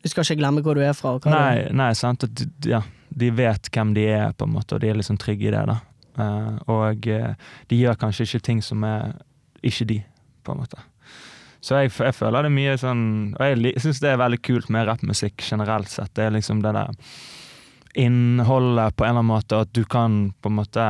Du 0.00 0.08
skal 0.08 0.24
ikke 0.24 0.40
glemme 0.40 0.62
hvor 0.64 0.76
du 0.76 0.82
er 0.84 0.96
fra. 0.96 1.16
Nei, 1.28 1.68
nei 1.76 1.90
sant. 1.96 2.24
At 2.24 2.66
ja, 2.68 2.82
de 3.08 3.30
vet 3.36 3.68
hvem 3.72 3.94
de 3.96 4.06
er, 4.08 4.30
på 4.32 4.48
en 4.48 4.54
måte, 4.54 4.76
og 4.76 4.84
de 4.84 4.92
er 4.92 5.00
liksom 5.00 5.18
trygge 5.20 5.48
i 5.48 5.54
det. 5.54 5.64
da. 5.68 5.80
Uh, 6.20 6.56
og 6.68 7.06
eh, 7.08 7.34
de 7.70 7.76
gjør 7.78 7.96
kanskje 8.00 8.26
ikke 8.26 8.44
ting 8.48 8.62
som 8.64 8.82
er 8.84 9.12
ikke 9.64 9.86
de, 9.88 9.98
på 10.44 10.52
en 10.52 10.62
måte. 10.62 10.80
Så 11.60 11.76
jeg, 11.76 11.92
jeg 11.92 12.16
føler 12.16 12.44
det 12.44 12.48
er 12.48 12.56
mye 12.56 12.76
sånn 12.80 13.02
Og 13.36 13.42
jeg 13.44 13.80
syns 13.84 13.98
det 14.00 14.08
er 14.14 14.20
veldig 14.20 14.38
kult 14.40 14.70
med 14.72 14.86
rappmusikk 14.88 15.44
generelt 15.44 15.90
sett. 15.92 16.08
Det 16.16 16.24
er 16.24 16.32
liksom 16.32 16.62
det 16.64 16.72
der 16.72 16.94
innholdet 18.00 18.96
på 18.96 19.04
en 19.04 19.10
eller 19.10 19.18
annen 19.18 19.32
måte, 19.32 19.58
at 19.64 19.72
du 19.74 19.82
kan 19.84 20.30
på 20.40 20.48
en 20.48 20.56
måte 20.60 20.84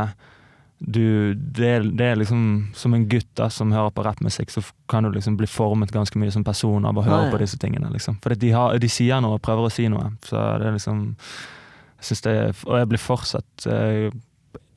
du, 0.80 1.34
det, 1.36 1.66
er, 1.68 1.84
det 1.92 2.06
er 2.08 2.16
liksom 2.16 2.42
som 2.74 2.94
en 2.96 3.04
gutt 3.08 3.28
da, 3.36 3.50
som 3.52 3.72
hører 3.72 3.92
på 3.92 4.04
rappmusikk, 4.06 4.48
så 4.50 4.62
kan 4.88 5.04
du 5.04 5.10
liksom 5.12 5.36
bli 5.36 5.46
formet 5.50 5.92
ganske 5.92 6.16
mye 6.18 6.32
som 6.32 6.44
person 6.46 6.86
av 6.88 6.96
å 6.96 7.04
høre 7.04 7.18
Ja, 7.26 7.28
ja. 7.28 7.34
på 7.34 7.40
disse 7.42 7.58
tingene. 7.60 7.90
liksom. 7.92 8.16
For 8.24 8.32
de, 8.34 8.50
har, 8.56 8.78
de 8.80 8.88
sier 8.88 9.20
noe 9.20 9.36
og 9.36 9.44
prøver 9.44 9.68
å 9.68 9.72
si 9.74 9.86
noe. 9.92 10.14
Så 10.24 10.40
det 10.62 10.70
er 10.70 10.76
liksom 10.78 11.04
jeg 12.00 12.06
synes 12.08 12.22
det 12.24 12.34
Og 12.64 12.78
jeg 12.80 12.88
blir 12.88 13.02
fortsatt 13.02 13.66
eh, 13.68 14.08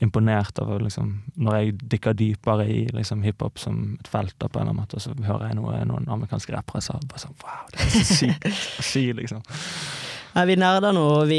imponert 0.03 0.59
av 0.59 0.73
liksom, 0.83 1.13
når 1.39 1.55
jeg 1.55 1.75
dykker 1.93 2.17
dypere 2.19 2.65
i 2.67 2.81
liksom, 2.91 3.21
hiphop 3.23 3.61
som 3.61 3.93
et 4.01 4.09
felt, 4.11 4.35
da, 4.43 4.49
på 4.51 4.59
en 4.59 4.65
eller 4.67 4.73
annen 4.73 4.81
måte, 4.83 4.99
og 4.99 5.05
så 5.05 5.13
hører 5.23 5.53
jeg 5.53 5.55
noe, 5.61 5.77
noen 5.87 6.09
amerikanske 6.11 6.51
rappere 6.51 6.81
sa 6.83 6.97
bare 7.07 7.23
sånn 7.23 7.37
Wow, 7.45 7.61
det 7.71 7.79
er 7.85 7.93
så 7.93 8.17
sykt 8.19 8.49
å 8.51 8.83
si, 8.89 9.05
liksom. 9.15 9.45
Nei, 10.33 10.43
vi 10.49 10.55
nerder 10.57 10.95
nå, 10.95 11.01
og 11.19 11.27
vi, 11.29 11.37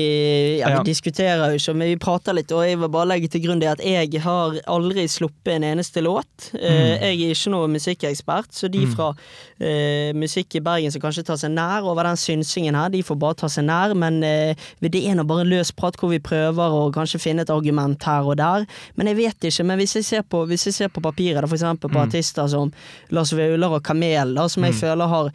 ja, 0.61 0.69
vi 0.71 0.75
Ja. 0.77 0.83
diskuterer 0.87 1.51
jo 1.51 1.57
ikke, 1.59 1.73
men 1.75 1.89
vi 1.89 1.97
prater 1.99 2.33
litt. 2.37 2.53
Og 2.55 2.62
jeg 2.62 2.79
vil 2.79 2.89
bare 2.89 3.09
legge 3.11 3.29
til 3.29 3.41
grunn 3.43 3.59
det 3.59 3.66
at 3.73 3.81
jeg 3.83 4.21
har 4.23 4.55
aldri 4.71 5.09
sluppet 5.11 5.57
en 5.57 5.65
eneste 5.65 6.01
låt. 6.01 6.53
Eh, 6.55 6.95
Mm. 6.95 7.01
jeg 7.03 7.21
er 7.23 7.35
ikke 7.35 7.51
noen 7.51 7.73
musikkekspert, 7.75 8.53
så 8.55 8.71
de 8.71 8.87
fra 8.87 9.09
uh, 9.11 10.12
musikk 10.15 10.55
i 10.57 10.61
Bergen 10.61 10.93
som 10.93 11.01
kanskje 11.03 11.25
tar 11.25 11.37
seg 11.37 11.51
nær 11.51 11.83
over 11.83 12.05
den 12.05 12.16
synsingen 12.16 12.75
her, 12.75 12.89
de 12.91 13.03
får 13.03 13.19
bare 13.19 13.35
ta 13.35 13.47
seg 13.49 13.65
nær. 13.65 13.95
Men 13.97 14.23
uh, 14.23 14.55
det 14.81 14.95
er 14.95 15.15
nå 15.16 15.25
bare 15.27 15.45
løs 15.45 15.73
prat 15.75 15.97
hvor 15.99 16.11
vi 16.11 16.19
prøver 16.21 16.71
å 16.71 16.93
kanskje 16.95 17.19
finne 17.21 17.41
et 17.43 17.51
argument 17.51 18.01
her 18.05 18.23
og 18.23 18.37
der. 18.37 18.65
Men 18.97 19.07
jeg 19.09 19.16
vet 19.16 19.41
ikke. 19.51 19.65
Men 19.65 19.79
hvis 19.79 19.95
jeg 19.97 20.05
ser 20.05 20.23
på, 20.23 20.47
hvis 20.47 20.66
jeg 20.66 20.75
ser 20.75 20.89
på 20.89 21.03
papiret, 21.03 21.41
da, 21.43 21.47
for 21.49 21.57
eksempel 21.57 21.91
på 21.91 21.99
Mm. 21.99 22.07
artister 22.09 22.47
som 22.49 22.73
Lars 23.11 23.33
Vaular 23.33 23.75
og 23.75 23.83
Kamel, 23.83 24.35
da, 24.35 24.47
som 24.47 24.62
jeg 24.62 24.75
føler 24.75 25.09
har 25.09 25.33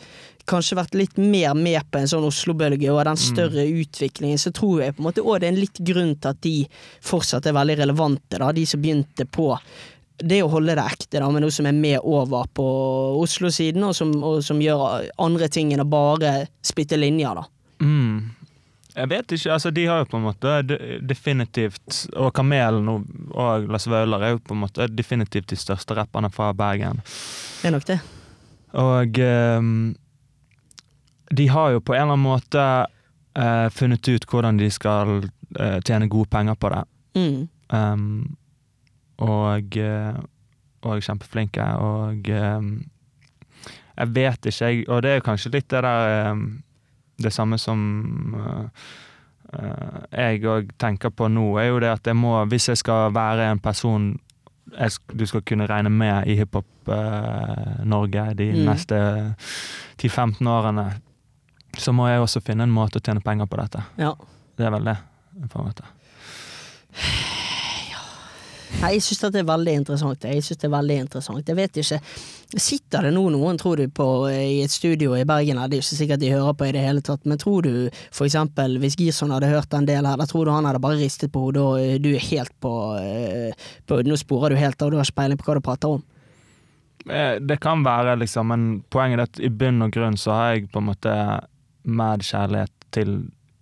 kanskje 0.49 0.77
vært 0.80 0.97
litt 0.97 1.19
mer 1.21 1.53
med 1.57 1.85
på 1.93 1.99
en 2.01 2.09
sånn 2.09 2.26
Oslo-bølge 2.27 2.89
og 2.91 3.03
den 3.07 3.19
større 3.21 3.63
utviklingen, 3.69 4.41
så 4.41 4.51
tror 4.55 4.81
jeg 4.84 4.95
på 4.97 5.03
en 5.03 5.07
måte 5.11 5.21
òg 5.23 5.39
det 5.43 5.47
er 5.49 5.53
en 5.53 5.61
litt 5.61 5.80
grunn 5.91 6.15
til 6.17 6.31
at 6.34 6.41
de 6.45 6.55
fortsatt 7.05 7.45
er 7.49 7.55
veldig 7.57 7.77
relevante, 7.84 8.41
da, 8.41 8.51
de 8.55 8.65
som 8.69 8.81
begynte 8.84 9.26
på 9.30 9.51
det 10.19 10.41
å 10.43 10.49
holde 10.51 10.73
det 10.76 10.84
ekte, 10.84 11.21
da, 11.21 11.30
med 11.31 11.45
noe 11.45 11.53
som 11.55 11.69
er 11.69 11.77
med 11.77 12.01
over 12.03 12.49
på 12.57 12.65
Oslo-siden, 13.21 13.85
og, 13.88 13.93
som- 13.95 14.17
og 14.23 14.41
som 14.43 14.59
gjør 14.59 15.05
andre 15.23 15.47
ting 15.47 15.71
enn 15.71 15.85
å 15.85 15.88
bare 15.88 16.34
spytte 16.65 16.97
linjer, 16.99 17.39
da. 17.39 17.45
Mm. 17.85 18.35
Jeg 18.99 19.07
vet 19.13 19.31
ikke, 19.31 19.53
altså 19.53 19.71
de 19.71 19.85
har 19.88 20.01
jo 20.01 20.07
på 20.11 20.17
en 20.17 20.26
måte 20.26 20.53
definitivt 21.07 21.99
Og 22.19 22.34
Kamelen 22.35 22.88
og, 22.91 23.05
og 23.31 23.67
Lars 23.71 23.85
Vaular 23.88 24.26
er 24.26 24.34
jo 24.34 24.41
på 24.43 24.55
en 24.57 24.63
måte 24.65 24.88
definitivt 24.91 25.47
de 25.53 25.55
største 25.61 25.95
rapperne 25.95 26.27
fra 26.34 26.49
Bergen. 26.57 26.99
Det 27.61 27.69
er 27.69 27.76
nok 27.77 27.85
det. 27.88 27.99
Og 28.81 29.19
ehm, 29.23 29.95
de 31.30 31.47
har 31.47 31.72
jo 31.76 31.80
på 31.80 31.93
en 31.93 32.01
eller 32.01 32.14
annen 32.14 32.26
måte 32.26 32.64
uh, 33.38 33.69
funnet 33.69 34.07
ut 34.07 34.26
hvordan 34.30 34.57
de 34.57 34.69
skal 34.73 35.19
uh, 35.60 35.80
tjene 35.85 36.10
gode 36.10 36.30
penger 36.30 36.56
på 36.56 36.69
det. 36.73 36.84
Mm. 37.19 37.47
Um, 37.69 38.38
og, 39.19 39.76
eh, 39.77 40.15
og 40.88 41.01
kjempeflinke, 41.03 41.65
og 41.84 42.30
um, 42.31 42.69
jeg 43.99 44.11
vet 44.15 44.47
ikke, 44.47 44.65
jeg, 44.69 44.85
og 44.88 45.01
det 45.03 45.11
er 45.11 45.26
kanskje 45.26 45.51
litt 45.57 45.68
det 45.69 45.81
der 45.84 46.31
um, 46.31 46.45
Det 47.19 47.34
samme 47.35 47.57
som 47.60 47.80
uh, 48.31 48.69
uh, 49.60 49.99
jeg 50.15 50.39
òg 50.47 50.69
tenker 50.80 51.11
på 51.11 51.27
nå, 51.27 51.57
er 51.60 51.68
jo 51.68 51.81
det 51.84 51.89
at 51.91 52.07
jeg 52.07 52.15
må, 52.15 52.38
hvis 52.47 52.69
jeg 52.72 52.80
skal 52.80 53.11
være 53.14 53.51
en 53.51 53.60
person 53.60 54.14
jeg, 54.77 54.91
du 55.19 55.26
skal 55.26 55.41
kunne 55.43 55.68
regne 55.68 55.89
med 55.89 56.27
i 56.30 56.38
hiphop-Norge 56.39 58.34
de 58.39 58.51
Mm. 58.53 58.65
neste 58.69 58.99
10-15 59.97 60.47
årene, 60.47 60.93
så 61.80 61.93
må 61.95 62.10
jeg 62.10 62.22
også 62.23 62.41
finne 62.45 62.68
en 62.68 62.73
måte 62.73 62.99
å 62.99 63.06
tjene 63.06 63.23
penger 63.23 63.49
på 63.49 63.60
dette. 63.61 63.84
Ja. 64.01 64.14
Det 64.60 64.68
er 64.68 64.76
vel 64.76 64.89
det, 64.91 64.97
på 65.49 65.61
en 65.61 65.69
måte. 65.72 65.88
Nei, 68.80 68.93
jeg 68.95 69.01
syns 69.03 69.23
det 69.34 69.41
er 69.41 69.47
veldig 69.49 69.72
interessant. 69.81 70.26
Jeg 70.30 70.43
synes 70.45 70.60
det 70.61 70.68
er 70.68 70.72
veldig 70.76 70.97
interessant. 71.03 71.47
Jeg 71.49 71.57
vet 71.57 71.80
ikke. 71.81 71.97
Sitter 72.61 73.07
det 73.07 73.11
nå 73.15 73.23
noen, 73.34 73.57
tror 73.60 73.81
du, 73.81 73.89
på 73.93 74.06
i 74.31 74.61
et 74.64 74.73
studio 74.73 75.15
i 75.18 75.26
Bergen 75.27 75.60
det 75.69 75.80
er 75.80 75.84
ikke 75.84 75.97
sikkert 75.97 76.22
de 76.22 76.30
hører 76.31 76.56
på 76.57 76.68
i 76.69 76.72
det 76.73 76.84
hele 76.85 77.01
tatt, 77.06 77.26
men 77.30 77.38
tror 77.41 77.65
du 77.65 77.73
for 78.15 78.26
eksempel 78.26 78.77
hvis 78.81 78.97
Girson 78.97 79.34
hadde 79.35 79.51
hørt 79.51 79.73
en 79.77 79.85
del 79.89 80.07
her, 80.07 80.18
da 80.18 80.26
tror 80.30 80.47
du 80.47 80.53
han 80.53 80.65
hadde 80.69 80.81
bare 80.81 80.97
ristet 81.01 81.34
på 81.34 81.43
hodet 81.43 81.61
og 81.61 81.76
eh, 81.81 81.97
du 82.01 82.10
er 82.15 82.26
helt 82.30 82.53
på, 82.64 82.72
eh, 83.01 83.68
på 83.85 83.99
Nå 84.07 84.18
sporer 84.18 84.56
du 84.56 84.61
helt 84.61 84.81
av, 84.81 84.89
du 84.93 84.97
har 84.97 85.06
ikke 85.06 85.19
peiling 85.22 85.41
på 85.41 85.49
hva 85.49 85.57
du 85.60 85.65
prater 85.65 85.97
om. 85.97 86.01
Eh, 87.10 87.38
Det 87.41 87.60
kan 87.61 87.85
være, 87.85 88.18
liksom, 88.23 88.49
men 88.49 88.68
poenget 88.89 89.19
er 89.19 89.27
at 89.27 89.41
i 89.45 89.51
bunn 89.53 89.85
og 89.85 89.93
grunn 89.93 90.18
så 90.18 90.34
har 90.34 90.56
jeg 90.56 90.69
på 90.73 90.81
en 90.81 90.89
måte 90.89 91.14
mer 91.84 92.23
kjærlighet 92.26 92.73
til 92.95 93.14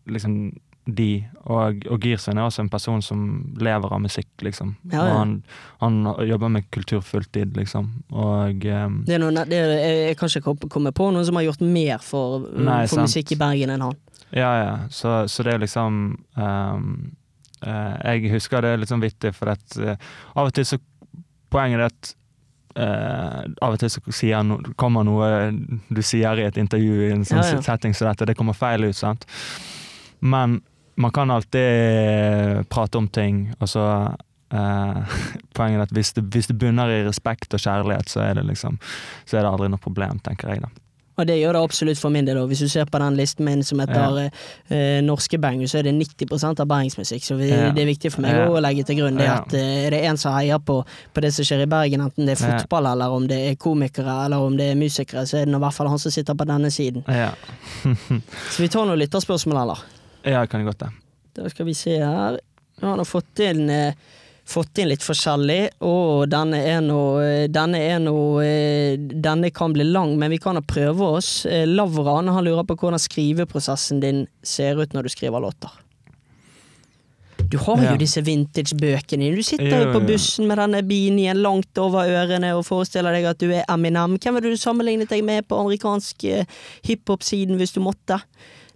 liksom 0.07 0.39
de, 0.87 1.27
og, 1.43 1.81
og 1.91 1.99
Girsen 1.99 2.37
er 2.37 2.47
også 2.47 2.63
en 2.63 2.69
person 2.71 3.01
som 3.03 3.23
lever 3.59 3.91
av 3.91 3.99
musikk, 3.99 4.29
liksom. 4.45 4.73
Ja, 4.91 5.03
ja. 5.03 5.15
Han, 5.19 5.33
han 5.81 5.97
jobber 6.27 6.51
med 6.53 6.69
kultur 6.71 7.01
fulltid, 7.03 7.57
liksom. 7.57 7.89
Og 8.15 8.63
um, 8.63 9.01
Det 9.07 9.17
er 9.17 9.21
noe, 9.23 9.45
det 9.49 9.59
er, 9.59 9.73
jeg 10.07 10.17
kan 10.19 10.31
ikke 10.31 10.69
komme 10.71 10.93
på 10.95 11.09
noen 11.11 11.27
som 11.27 11.39
har 11.39 11.47
gjort 11.49 11.63
mer 11.65 12.03
for, 12.03 12.47
Nei, 12.55 12.85
for 12.87 13.03
musikk 13.03 13.35
i 13.35 13.39
Bergen 13.39 13.73
enn 13.75 13.83
han. 13.83 13.97
Ja, 14.31 14.51
ja. 14.61 14.71
Så, 14.91 15.19
så 15.31 15.43
det 15.43 15.55
er 15.55 15.63
liksom 15.63 15.99
um, 16.35 16.87
uh, 17.63 17.93
Jeg 18.03 18.31
husker 18.31 18.63
det 18.63 18.73
er 18.73 18.81
litt 18.81 18.91
sånn 18.91 19.03
vittig, 19.03 19.33
for 19.35 19.51
at 19.55 19.79
uh, 19.79 19.95
av 20.35 20.49
og 20.49 20.55
til 20.55 20.67
så 20.67 20.79
Poenget 21.47 21.79
er 21.79 21.85
at 21.87 22.09
eh, 22.77 23.41
av 23.65 23.75
og 23.75 23.81
til 23.81 23.91
så 23.91 24.01
sier 24.13 24.45
no, 24.45 24.59
kommer 24.79 25.05
noe 25.07 25.49
du 25.89 26.01
sier 26.05 26.39
i 26.39 26.47
et 26.47 26.59
intervju 26.61 27.07
i 27.07 27.11
en 27.15 27.25
sånn 27.27 27.41
Ja, 27.41 27.57
ja. 27.57 27.65
setting 27.65 27.95
som 27.97 28.09
dette, 28.11 28.29
det 28.29 28.37
kommer 28.37 28.57
feil 28.57 28.87
ut, 28.87 28.97
sant. 28.97 29.27
Men 30.19 30.61
man 30.97 31.13
kan 31.13 31.31
alltid 31.31 32.65
prate 32.73 32.97
om 32.97 33.07
ting, 33.13 33.47
og 33.59 33.69
så 33.69 33.85
eh, 34.53 35.19
Poenget 35.57 35.79
er 35.79 35.85
at 35.87 35.93
hvis 35.93 36.13
det, 36.17 36.25
hvis 36.33 36.49
det 36.51 36.57
bunner 36.61 36.89
i 36.93 37.03
respekt 37.05 37.53
og 37.53 37.61
kjærlighet, 37.61 38.09
så 38.13 38.23
er 38.25 38.37
det 38.39 38.47
liksom 38.49 38.79
Så 39.25 39.37
er 39.37 39.45
det 39.45 39.51
aldri 39.51 39.69
noe 39.73 39.81
problem, 39.81 40.21
tenker 40.25 40.53
jeg, 40.53 40.65
da. 40.65 40.73
Og 41.17 41.25
det 41.25 41.39
gjør 41.39 41.53
det 41.57 41.61
absolutt 41.65 41.97
for 41.97 42.13
min 42.13 42.25
del 42.27 42.37
òg. 42.37 42.47
Hvis 42.51 42.59
du 42.61 42.67
ser 42.69 42.85
på 42.85 42.99
den 43.01 43.15
listen 43.17 43.45
min 43.47 43.63
som 43.65 43.79
heter 43.81 44.19
eh, 44.69 44.99
Norske 45.01 45.39
bangers, 45.41 45.71
så 45.73 45.79
er 45.79 45.87
det 45.87 45.93
90% 45.97 46.59
av 46.61 46.67
bergensmusikk. 46.69 47.23
Så 47.25 47.37
vi, 47.39 47.47
Ja. 47.49 47.71
det 47.73 47.81
er 47.81 47.89
viktig 47.89 48.11
for 48.13 48.21
meg 48.21 48.35
Ja. 48.35 48.43
å 48.53 48.61
legge 48.61 48.85
til 48.85 48.99
grunn 48.99 49.17
det 49.17 49.25
at 49.27 49.53
eh, 49.57 49.87
er 49.87 49.89
det 49.95 50.03
en 50.05 50.17
som 50.21 50.33
heier 50.37 50.59
på, 50.59 50.85
på 51.13 51.21
det 51.25 51.33
som 51.33 51.43
skjer 51.47 51.63
i 51.65 51.65
Bergen, 51.65 52.01
enten 52.05 52.25
det 52.29 52.37
er 52.39 52.45
Ja. 52.47 52.59
fotball 52.59 52.85
eller 52.91 53.09
om 53.17 53.25
det 53.27 53.39
er 53.49 53.55
komikere 53.55 54.25
eller 54.27 54.37
om 54.37 54.55
det 54.57 54.69
er 54.71 54.75
musikere, 54.75 55.25
så 55.25 55.41
er 55.41 55.45
det 55.45 55.55
i 55.55 55.63
hvert 55.65 55.73
fall 55.73 55.87
han 55.89 55.97
som 55.99 56.11
sitter 56.11 56.35
på 56.37 56.45
denne 56.45 56.69
siden. 56.69 57.03
Ja, 57.07 57.31
Så 58.53 58.61
vi 58.61 58.67
tar 58.69 58.85
noen 58.85 58.99
lytterspørsmål, 59.01 59.61
eller? 59.63 59.79
ja 60.23 60.45
kan 60.45 60.65
godt 60.65 60.79
det. 60.85 60.89
Da 61.33 61.49
skal 61.49 61.65
vi 61.65 61.73
se 61.73 61.97
her. 61.97 62.37
Nå 62.81 62.87
har 62.91 62.97
han 63.01 63.05
fått 63.09 63.39
inn, 63.41 63.69
eh, 63.69 63.93
fått 64.47 64.79
inn 64.79 64.87
litt 64.89 65.03
forskjellig, 65.03 65.59
og 65.83 66.27
denne 66.31 66.61
er 66.63 66.79
nå 66.85 67.01
Denne 67.51 67.81
er 67.83 67.99
nå 67.99 68.13
eh, 68.43 68.95
Denne 68.97 69.51
kan 69.51 69.73
bli 69.75 69.83
lang, 69.87 70.15
men 70.19 70.31
vi 70.31 70.39
kan 70.39 70.55
jo 70.55 70.63
prøve 70.67 71.09
oss. 71.19 71.45
Eh, 71.45 71.65
Lavran 71.67 72.31
han 72.31 72.47
lurer 72.47 72.63
på 72.67 72.77
hvordan 72.79 73.01
skriveprosessen 73.01 73.99
din 74.03 74.23
ser 74.43 74.79
ut 74.79 74.95
når 74.95 75.07
du 75.09 75.13
skriver 75.13 75.43
låter. 75.43 75.75
Du 77.47 77.57
har 77.57 77.77
Ja. 77.81 77.91
jo 77.93 77.97
disse 77.97 78.19
vintage-bøkene. 78.21 79.29
Du 79.35 79.43
sitter 79.43 79.85
Jo, 79.85 79.93
på 79.93 80.01
bussen 80.05 80.47
med 80.47 80.57
denne 80.57 80.81
beanien 80.83 81.37
langt 81.39 81.77
over 81.79 82.03
ørene 82.03 82.49
og 82.57 82.65
forestiller 82.65 83.13
deg 83.15 83.23
at 83.29 83.37
du 83.39 83.51
er 83.53 83.63
Eminem. 83.71 84.17
Hvem 84.19 84.35
ville 84.35 84.51
du 84.51 84.57
sammenlignet 84.59 85.07
deg 85.07 85.23
med 85.23 85.47
på 85.47 85.55
amerikansk 85.55 86.23
eh, 86.25 86.45
hiphop-siden 86.83 87.55
hvis 87.55 87.71
du 87.71 87.79
måtte? 87.79 88.19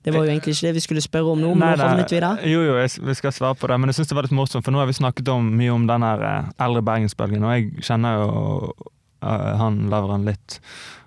Det 0.04 0.14
var 0.16 0.26
jo 0.26 0.32
egentlig 0.34 0.56
ikke 0.56 0.68
det 0.70 0.74
vi 0.80 0.82
skulle 0.88 1.02
spørre 1.06 1.34
om 1.36 1.42
nå, 1.44 1.52
men 1.54 1.60
Nei, 1.62 1.76
nå 1.78 1.84
havnet 1.92 2.12
vi 2.12 2.20
der. 2.24 2.40
Jo, 2.50 2.62
jo, 2.66 2.78
jeg, 2.82 2.90
vi 3.06 3.14
skal 3.20 3.32
svare 3.36 3.56
på 3.60 3.68
det, 3.70 3.78
men 3.80 3.92
jeg 3.92 4.00
syns 4.00 4.10
det 4.10 4.16
var 4.18 4.26
litt 4.26 4.34
morsomt, 4.38 4.66
for 4.66 4.74
nå 4.74 4.80
har 4.82 4.90
vi 4.90 4.98
snakket 4.98 5.30
om, 5.30 5.52
mye 5.60 5.76
om 5.76 5.86
den 5.90 6.04
eh, 6.08 6.50
eldre 6.66 6.82
bergensbølgen, 6.88 7.44
og 7.46 7.54
jeg 7.54 7.86
kjenner 7.86 8.18
jo 8.18 8.32
eh, 9.22 9.52
han 9.62 9.84
Lavran 9.94 10.26
litt. 10.26 10.58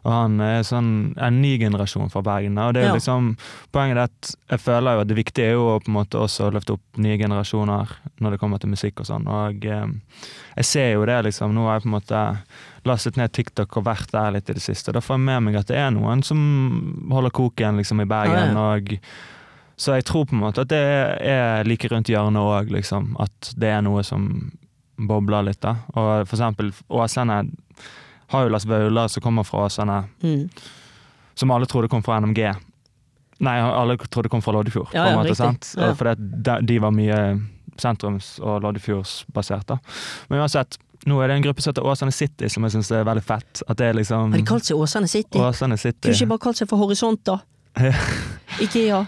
Og 0.05 0.13
han 0.13 0.37
er 0.45 0.61
sånn 0.69 0.89
en 1.17 1.39
ny 1.41 1.55
generasjon 1.59 2.11
fra 2.13 2.21
Bergen. 2.23 2.59
Og 2.61 2.75
det 2.77 2.83
er 2.83 2.91
jo 2.91 2.93
Ja. 2.93 2.99
liksom, 2.99 3.31
poenget 3.73 3.97
er 3.97 4.03
at 4.11 4.35
jeg 4.53 4.61
føler 4.61 4.99
jo 4.99 5.01
at 5.01 5.09
det 5.09 5.17
viktige 5.17 5.47
er 5.49 5.55
jo 5.57 5.63
å 5.73 5.79
på 5.81 5.89
en 5.89 5.97
måte 5.97 6.21
også 6.21 6.51
løfte 6.53 6.75
opp 6.77 7.01
nye 7.01 7.17
generasjoner 7.17 7.95
når 8.21 8.31
det 8.37 8.41
kommer 8.43 8.61
til 8.61 8.69
musikk 8.75 9.01
og 9.01 9.07
sånn. 9.09 9.25
Og 9.27 9.65
eh, 9.65 9.87
jeg 10.61 10.65
ser 10.69 10.91
jo 10.93 11.07
det, 11.09 11.23
liksom. 11.25 11.55
Nå 11.57 11.65
har 11.67 11.79
jeg 11.81 11.87
på 11.87 11.89
en 11.89 11.97
måte 11.97 12.21
lastet 12.89 13.17
ned 13.17 13.33
TikTok 13.33 13.77
og 13.81 13.85
vært 13.87 14.11
der 14.13 14.31
litt 14.37 14.51
i 14.51 14.57
det 14.57 14.63
siste. 14.65 14.93
Da 14.93 15.01
får 15.01 15.17
jeg 15.19 15.25
med 15.27 15.43
meg 15.47 15.57
at 15.61 15.67
det 15.71 15.77
er 15.81 15.91
noen 15.95 16.23
som 16.27 16.41
holder 17.13 17.31
koken 17.35 17.77
liksom 17.81 18.03
i 18.05 18.09
Bergen. 18.11 18.55
Ja, 18.57 18.75
og 18.77 18.93
så 19.81 19.97
jeg 19.97 20.05
tror 20.07 20.27
på 20.31 20.37
en 20.37 20.43
måte 20.45 20.63
at 20.63 20.69
det 20.71 20.83
er 21.27 21.65
like 21.67 21.89
rundt 21.91 22.07
hjørnet 22.13 22.39
òg, 22.39 22.71
liksom. 22.71 23.17
At 23.21 23.53
det 23.59 23.73
er 23.75 23.81
noe 23.83 24.05
som 24.07 24.53
bobler 24.97 25.43
litt, 25.49 25.61
da. 25.65 25.77
Og 25.97 26.29
for 26.29 26.37
eksempel 26.37 26.71
Åsane 26.89 27.41
har 28.31 28.45
jo 28.47 28.53
Lars 28.55 28.67
Vaular 28.71 29.09
som 29.11 29.23
kommer 29.25 29.45
fra 29.45 29.65
Åsane, 29.67 30.05
Mm. 30.23 30.49
som 31.35 31.51
alle 31.51 31.67
trodde 31.67 31.89
kom 31.91 32.03
fra 32.03 32.21
NMG. 32.21 32.55
Nei, 33.41 33.57
alle 33.61 33.97
trodde 33.99 34.29
kom 34.31 34.41
fra 34.43 34.53
Loddefjord, 34.55 34.93
Ja, 34.95 35.05
på 35.05 35.11
en 35.11 35.19
måte, 35.19 35.35
sant? 35.35 35.75
Ja. 35.77 35.91
Fordi 35.99 36.15
de, 36.43 36.61
de 36.63 36.79
var 36.79 36.93
mye 36.95 37.19
sentrums- 37.77 38.39
og 38.41 38.63
Loddefjordsbasert, 38.63 39.67
da. 39.67 39.79
Men 40.31 40.39
uansett, 40.45 40.79
nå 41.09 41.21
er 41.21 41.31
det 41.31 41.39
en 41.39 41.47
gruppe 41.47 41.63
som 41.63 41.73
heter 41.73 41.87
Åsane 41.87 42.13
City, 42.15 42.49
som 42.49 42.65
jeg 42.67 42.77
syns 42.77 42.91
er 42.95 43.07
veldig 43.07 43.25
fett. 43.25 43.63
At 43.69 43.81
det 43.81 43.91
er 43.91 43.99
liksom 44.01 44.33
Har 44.33 44.41
de 44.41 44.49
kalt 44.49 44.69
seg 44.69 44.81
Åsane 44.81 45.09
City? 45.11 45.41
Åsane 45.41 45.79
City. 45.81 46.09
Kunne 46.09 46.19
ikke 46.19 46.33
bare 46.35 46.45
kalt 46.49 46.61
seg 46.61 46.71
for 46.71 46.81
Horisont, 46.81 47.25
da? 47.29 47.41
Ikea. 48.65 49.05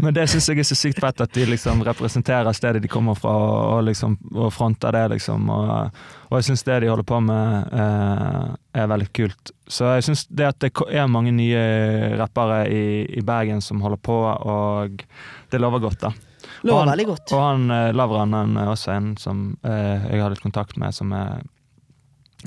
Men 0.00 0.14
det 0.16 0.24
syns 0.32 0.46
jeg 0.48 0.62
er 0.62 0.64
så 0.64 0.76
sykt 0.78 1.00
fett 1.02 1.20
at 1.20 1.32
de 1.36 1.44
liksom 1.44 1.82
representerer 1.84 2.56
stedet 2.56 2.80
de 2.80 2.88
kommer 2.88 3.18
fra, 3.18 3.32
og, 3.36 3.58
og 3.74 3.82
liksom 3.90 4.16
og 4.32 4.48
fronter 4.54 4.96
det, 4.96 5.02
liksom. 5.16 5.50
Og, 5.52 5.98
og 6.30 6.38
jeg 6.38 6.48
syns 6.48 6.64
det 6.64 6.78
de 6.84 6.88
holder 6.88 7.08
på 7.08 7.18
med, 7.24 7.76
eh, 7.82 8.46
er 8.80 8.88
veldig 8.94 9.10
kult. 9.16 9.52
Så 9.68 9.90
jeg 9.98 10.08
syns 10.08 10.24
det 10.32 10.48
at 10.48 10.64
det 10.64 10.72
er 10.88 11.12
mange 11.12 11.34
nye 11.36 11.60
rappere 12.20 12.62
i, 12.72 12.82
i 13.12 13.24
Bergen 13.26 13.60
som 13.64 13.82
holder 13.84 14.00
på, 14.00 14.16
og 14.24 15.04
det 15.52 15.60
lover 15.60 15.84
godt, 15.84 16.00
da. 16.08 16.14
Lover 16.66 16.90
veldig 16.92 17.06
godt. 17.08 17.32
Og 17.36 17.40
han 17.44 17.70
eh, 17.72 17.92
Lavran 17.96 18.36
han 18.36 18.58
er 18.60 18.68
også 18.72 18.92
en 18.94 19.14
som 19.20 19.46
eh, 19.64 20.10
jeg 20.10 20.20
har 20.20 20.32
litt 20.32 20.44
kontakt 20.44 20.76
med, 20.80 20.94
som 20.96 21.12
er 21.16 21.40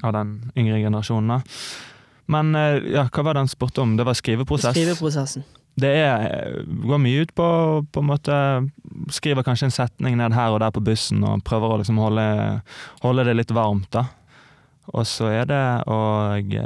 av 0.01 0.13
den 0.15 0.37
yngre 0.57 0.79
generasjonen. 0.81 1.35
da. 1.35 1.41
Men 2.33 2.55
eh, 2.55 2.93
ja, 2.93 3.07
hva 3.09 3.25
var 3.25 3.35
det 3.35 3.45
han 3.45 3.51
spurte 3.51 3.83
om? 3.83 3.97
Det 3.97 4.05
var 4.07 4.17
skriveprosess. 4.17 4.75
Skriveprosessen. 4.75 5.45
Det 5.73 5.89
er, 5.89 6.59
går 6.85 6.99
mye 7.01 7.23
ut 7.25 7.31
på 7.33 7.45
på 7.89 8.01
en 8.03 8.05
måte 8.05 8.35
Skriver 9.09 9.41
kanskje 9.41 9.71
en 9.71 9.73
setning 9.73 10.19
ned 10.19 10.35
her 10.37 10.53
og 10.53 10.59
der 10.61 10.69
på 10.69 10.83
bussen 10.85 11.23
og 11.25 11.41
prøver 11.47 11.73
å 11.73 11.79
liksom 11.81 11.97
holde, 11.97 12.25
holde 13.01 13.25
det 13.25 13.33
litt 13.39 13.53
varmt, 13.57 13.89
da. 13.95 14.05
Og 14.93 15.07
så 15.07 15.31
er 15.31 15.47
det 15.49 15.63
å 15.89 15.97
eh, 16.35 16.59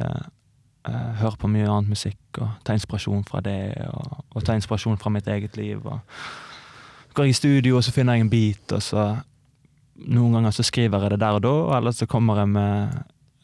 eh, 0.89 1.13
høre 1.21 1.39
på 1.39 1.49
mye 1.53 1.69
annet 1.69 1.93
musikk 1.93 2.41
og 2.41 2.59
ta 2.67 2.75
inspirasjon 2.75 3.23
fra 3.27 3.41
det, 3.45 3.77
og, 3.87 4.25
og 4.35 4.45
ta 4.45 4.57
inspirasjon 4.57 4.99
fra 4.99 5.13
mitt 5.13 5.29
eget 5.31 5.55
liv. 5.59 5.79
Og 5.85 6.01
jeg 7.25 7.33
i 7.33 7.37
studio, 7.37 7.77
og 7.77 7.85
så 7.85 7.93
finner 7.95 8.17
jeg 8.17 8.27
en 8.27 8.33
beat, 8.33 8.77
og 8.77 8.83
så 8.83 9.09
Noen 9.97 10.35
ganger 10.35 10.53
så 10.53 10.61
skriver 10.61 11.01
jeg 11.01 11.15
det 11.15 11.23
der 11.23 11.39
og 11.39 11.41
da, 11.41 11.51
eller 11.79 11.93
så 11.95 12.05
kommer 12.05 12.37
jeg 12.37 12.51
med 12.53 12.99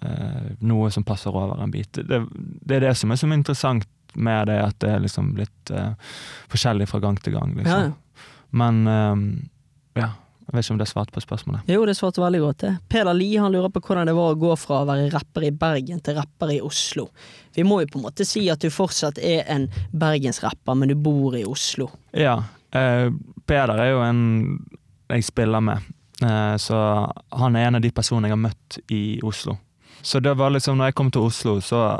eh, 0.05 0.51
noe 0.69 0.91
som 0.93 1.01
passer 1.01 1.33
over 1.33 1.63
en 1.63 1.71
beat. 1.73 1.97
Det, 1.97 2.19
det 2.29 2.75
er 2.75 2.83
det 2.85 2.91
som 2.99 3.09
er 3.09 3.17
så 3.17 3.29
interessant 3.33 3.87
med 4.13 4.51
det, 4.51 4.59
at 4.61 4.77
det 4.83 4.91
er 4.93 5.01
liksom 5.01 5.31
litt 5.39 5.71
eh, 5.73 5.95
forskjellig 6.53 6.85
fra 6.91 7.01
gang 7.01 7.17
til 7.17 7.33
gang. 7.33 7.55
Liksom. 7.57 7.89
ja. 7.89 8.27
Men 8.53 8.83
eh, 8.85 9.23
ja, 10.03 10.11
jeg 10.43 10.57
vet 10.57 10.65
ikke 10.65 10.75
om 10.75 10.81
det 10.81 10.89
svarte 10.91 11.15
på 11.15 11.21
spørsmålet. 11.23 11.69
Jo, 11.71 11.85
det 11.89 11.95
svarte 11.97 12.21
veldig 12.21 12.41
godt. 12.43 12.59
det. 12.61 12.73
Peder 12.91 13.15
Lie 13.17 13.41
han 13.41 13.53
lurer 13.53 13.71
på 13.73 13.81
hvordan 13.87 14.09
det 14.09 14.13
var 14.17 14.33
å 14.33 14.39
gå 14.39 14.55
fra 14.59 14.81
å 14.83 14.89
være 14.89 15.07
rapper 15.13 15.47
i 15.47 15.53
Bergen 15.55 16.01
til 16.03 16.19
rapper 16.19 16.51
i 16.53 16.59
Oslo. 16.61 17.07
Vi 17.55 17.65
må 17.65 17.79
jo 17.81 17.89
på 17.93 18.01
en 18.01 18.07
måte 18.09 18.27
si 18.27 18.45
at 18.53 18.61
du 18.61 18.69
fortsatt 18.73 19.17
er 19.17 19.47
en 19.49 19.69
bergensrapper, 19.89 20.77
men 20.77 20.91
du 20.91 20.97
bor 20.99 21.37
i 21.37 21.45
Oslo. 21.49 21.89
Ja, 22.13 22.41
eh, 22.75 23.09
Peder 23.47 23.79
er 23.79 23.91
jo 23.91 24.01
en 24.05 24.23
jeg 25.13 25.23
spiller 25.27 25.61
med, 25.61 25.77
eh, 26.23 26.55
så 26.57 26.77
han 27.31 27.55
er 27.55 27.67
en 27.67 27.75
av 27.75 27.83
de 27.83 27.91
personene 27.91 28.29
jeg 28.29 28.37
har 28.37 28.41
møtt 28.47 28.79
i 28.93 29.03
Oslo. 29.23 29.57
Så 30.01 30.19
det 30.19 30.33
var 30.39 30.51
liksom, 30.51 30.77
når 30.77 30.91
jeg 30.91 30.97
kom 30.99 31.11
til 31.11 31.27
Oslo, 31.27 31.59
så 31.61 31.99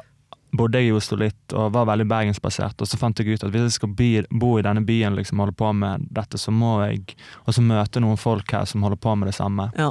bodde 0.54 0.80
jeg 0.80 0.92
i 0.92 0.94
Oslo 0.94 1.18
litt 1.18 1.54
og 1.58 1.72
var 1.74 1.88
veldig 1.90 2.06
bergensbasert, 2.10 2.82
og 2.82 2.90
så 2.90 3.00
fant 3.00 3.20
jeg 3.20 3.34
ut 3.34 3.46
at 3.46 3.54
hvis 3.54 3.68
jeg 3.68 3.78
skal 3.78 3.94
by, 3.98 4.10
bo 4.30 4.52
i 4.60 4.66
denne 4.66 4.84
byen 4.86 5.18
liksom 5.18 5.42
holde 5.42 5.56
på 5.58 5.72
med 5.78 6.06
dette, 6.14 6.38
så 6.38 6.54
må 6.54 6.76
jeg 6.84 7.16
også 7.50 7.64
møte 7.66 8.04
noen 8.04 8.20
folk 8.22 8.54
her 8.54 8.68
som 8.70 8.86
holder 8.86 9.02
på 9.02 9.16
med 9.18 9.32
det 9.32 9.38
samme. 9.40 9.70
Ja. 9.80 9.90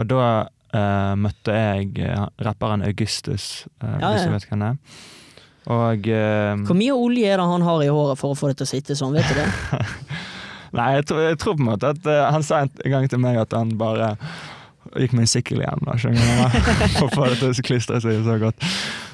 Og 0.00 0.10
da 0.10 0.24
uh, 0.48 1.14
møtte 1.20 1.54
jeg 1.54 2.10
rapperen 2.42 2.82
Augustus, 2.86 3.66
uh, 3.84 3.96
Ja, 4.00 4.12
hvis 4.14 4.24
ja. 4.24 4.28
du 4.30 4.34
vet 4.34 4.50
hvem 4.50 4.64
det 4.64 4.72
er. 4.72 5.00
Og 5.70 6.08
uh, 6.10 6.66
Hvor 6.66 6.78
mye 6.78 6.96
olje 6.96 7.30
er 7.30 7.38
det 7.38 7.46
han 7.52 7.68
har 7.68 7.84
i 7.84 7.92
håret 7.92 8.18
for 8.18 8.34
å 8.34 8.38
få 8.38 8.50
det 8.50 8.58
til 8.58 8.66
å 8.66 8.72
sitte 8.72 8.98
sånn, 8.98 9.14
vet 9.14 9.30
du 9.30 9.38
det? 9.38 9.84
Nei, 10.76 10.88
jeg 10.98 11.10
tror, 11.10 11.20
jeg 11.26 11.42
tror 11.42 11.58
på 11.58 11.64
en 11.64 11.70
måte 11.72 11.92
at 11.96 12.08
uh, 12.08 12.30
han 12.30 12.46
sa 12.46 12.64
en 12.66 12.92
gang 12.92 13.08
til 13.10 13.22
meg 13.22 13.40
at 13.40 13.54
han 13.56 13.74
bare 13.80 14.14
gikk 14.98 15.12
med 15.14 15.26
en 15.26 15.30
sykkel 15.30 15.62
igjen. 15.62 15.84
Da, 15.86 15.96
skjønner 16.00 16.26
du? 16.26 16.58
For 16.96 17.06
å 17.06 17.12
få 17.12 17.28
det 17.30 17.38
til 17.40 17.52
å 17.52 17.64
klistre 17.66 18.00
seg 18.02 18.22
så 18.26 18.36
godt. 18.42 18.66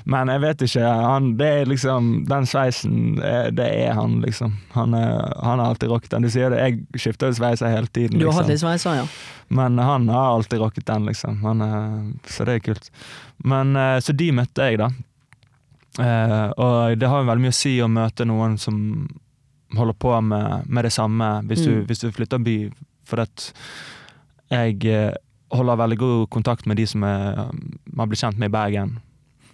Men 0.09 0.31
jeg 0.31 0.43
vet 0.45 0.65
ikke. 0.69 0.85
Han, 0.87 1.33
det 1.41 1.49
er 1.61 1.71
liksom, 1.71 2.13
den 2.31 2.47
sveisen, 2.49 3.17
eh, 3.21 3.49
det 3.57 3.67
er 3.83 3.97
han, 3.99 4.21
liksom. 4.25 4.55
Han, 4.77 4.95
er, 4.97 5.19
han 5.43 5.61
har 5.61 5.73
alltid 5.73 5.93
rocket 5.93 6.13
den. 6.15 6.29
Du 6.29 6.33
sier 6.33 6.55
det, 6.55 6.63
jeg 6.63 7.03
skifter 7.03 7.33
jo 7.33 7.39
sveiser 7.41 7.73
hele 7.73 7.91
tiden. 7.91 8.21
Du 8.21 8.29
har 8.29 8.39
hatt 8.39 8.49
liksom. 8.49 8.71
litt 8.71 8.85
sveiser, 8.85 9.03
ja. 9.03 9.09
Men 9.57 9.79
han 9.79 10.09
har 10.11 10.39
alltid 10.39 10.63
rocket 10.63 10.87
den, 10.87 11.11
liksom. 11.11 11.43
Han, 11.45 11.67
så 12.31 12.47
det 12.49 12.59
er 12.59 12.65
kult. 12.71 12.89
Men, 13.45 13.77
eh, 13.81 13.99
så 14.05 14.17
de 14.17 14.31
møtte 14.37 14.71
jeg, 14.71 14.81
da. 14.85 14.93
Og 15.97 16.99
det 17.01 17.09
har 17.09 17.23
jo 17.23 17.29
veldig 17.31 17.47
mye 17.47 17.55
å 17.55 17.57
si 17.57 17.71
å 17.81 17.87
møte 17.89 18.27
noen 18.29 18.59
som 18.61 18.77
holder 19.75 19.97
på 19.99 20.13
med, 20.23 20.67
med 20.67 20.85
det 20.87 20.93
samme, 20.95 21.43
hvis, 21.49 21.65
du, 21.65 21.71
Mm. 21.71 21.87
hvis 21.87 21.99
du 22.05 22.11
flytter 22.13 22.39
by. 22.39 22.73
For 23.07 23.23
at 23.23 23.53
jeg 24.51 24.85
eh, 24.87 25.15
holder 25.55 25.77
veldig 25.77 25.99
god 25.99 26.27
kontakt 26.31 26.67
med 26.67 26.77
de 26.77 26.87
som 26.87 27.03
jeg 27.03 27.35
har 27.97 28.07
blitt 28.07 28.23
kjent 28.23 28.39
med 28.39 28.51
i 28.51 28.57
Bergen. 28.57 28.99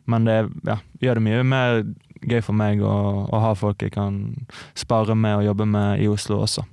Men 0.07 0.25
det 0.25 0.37
ja, 0.67 0.79
gjør 1.01 1.21
det 1.21 1.23
mye 1.23 1.43
mer 1.47 1.83
gøy 2.23 2.41
for 2.43 2.55
meg 2.57 2.83
å, 2.83 3.27
å 3.29 3.41
ha 3.43 3.55
folk 3.59 3.83
jeg 3.83 3.95
kan 3.95 4.47
spare 4.79 5.15
med 5.19 5.41
og 5.41 5.45
jobbe 5.51 5.67
med 5.67 6.03
i 6.03 6.09
Oslo 6.11 6.43
også. 6.45 6.65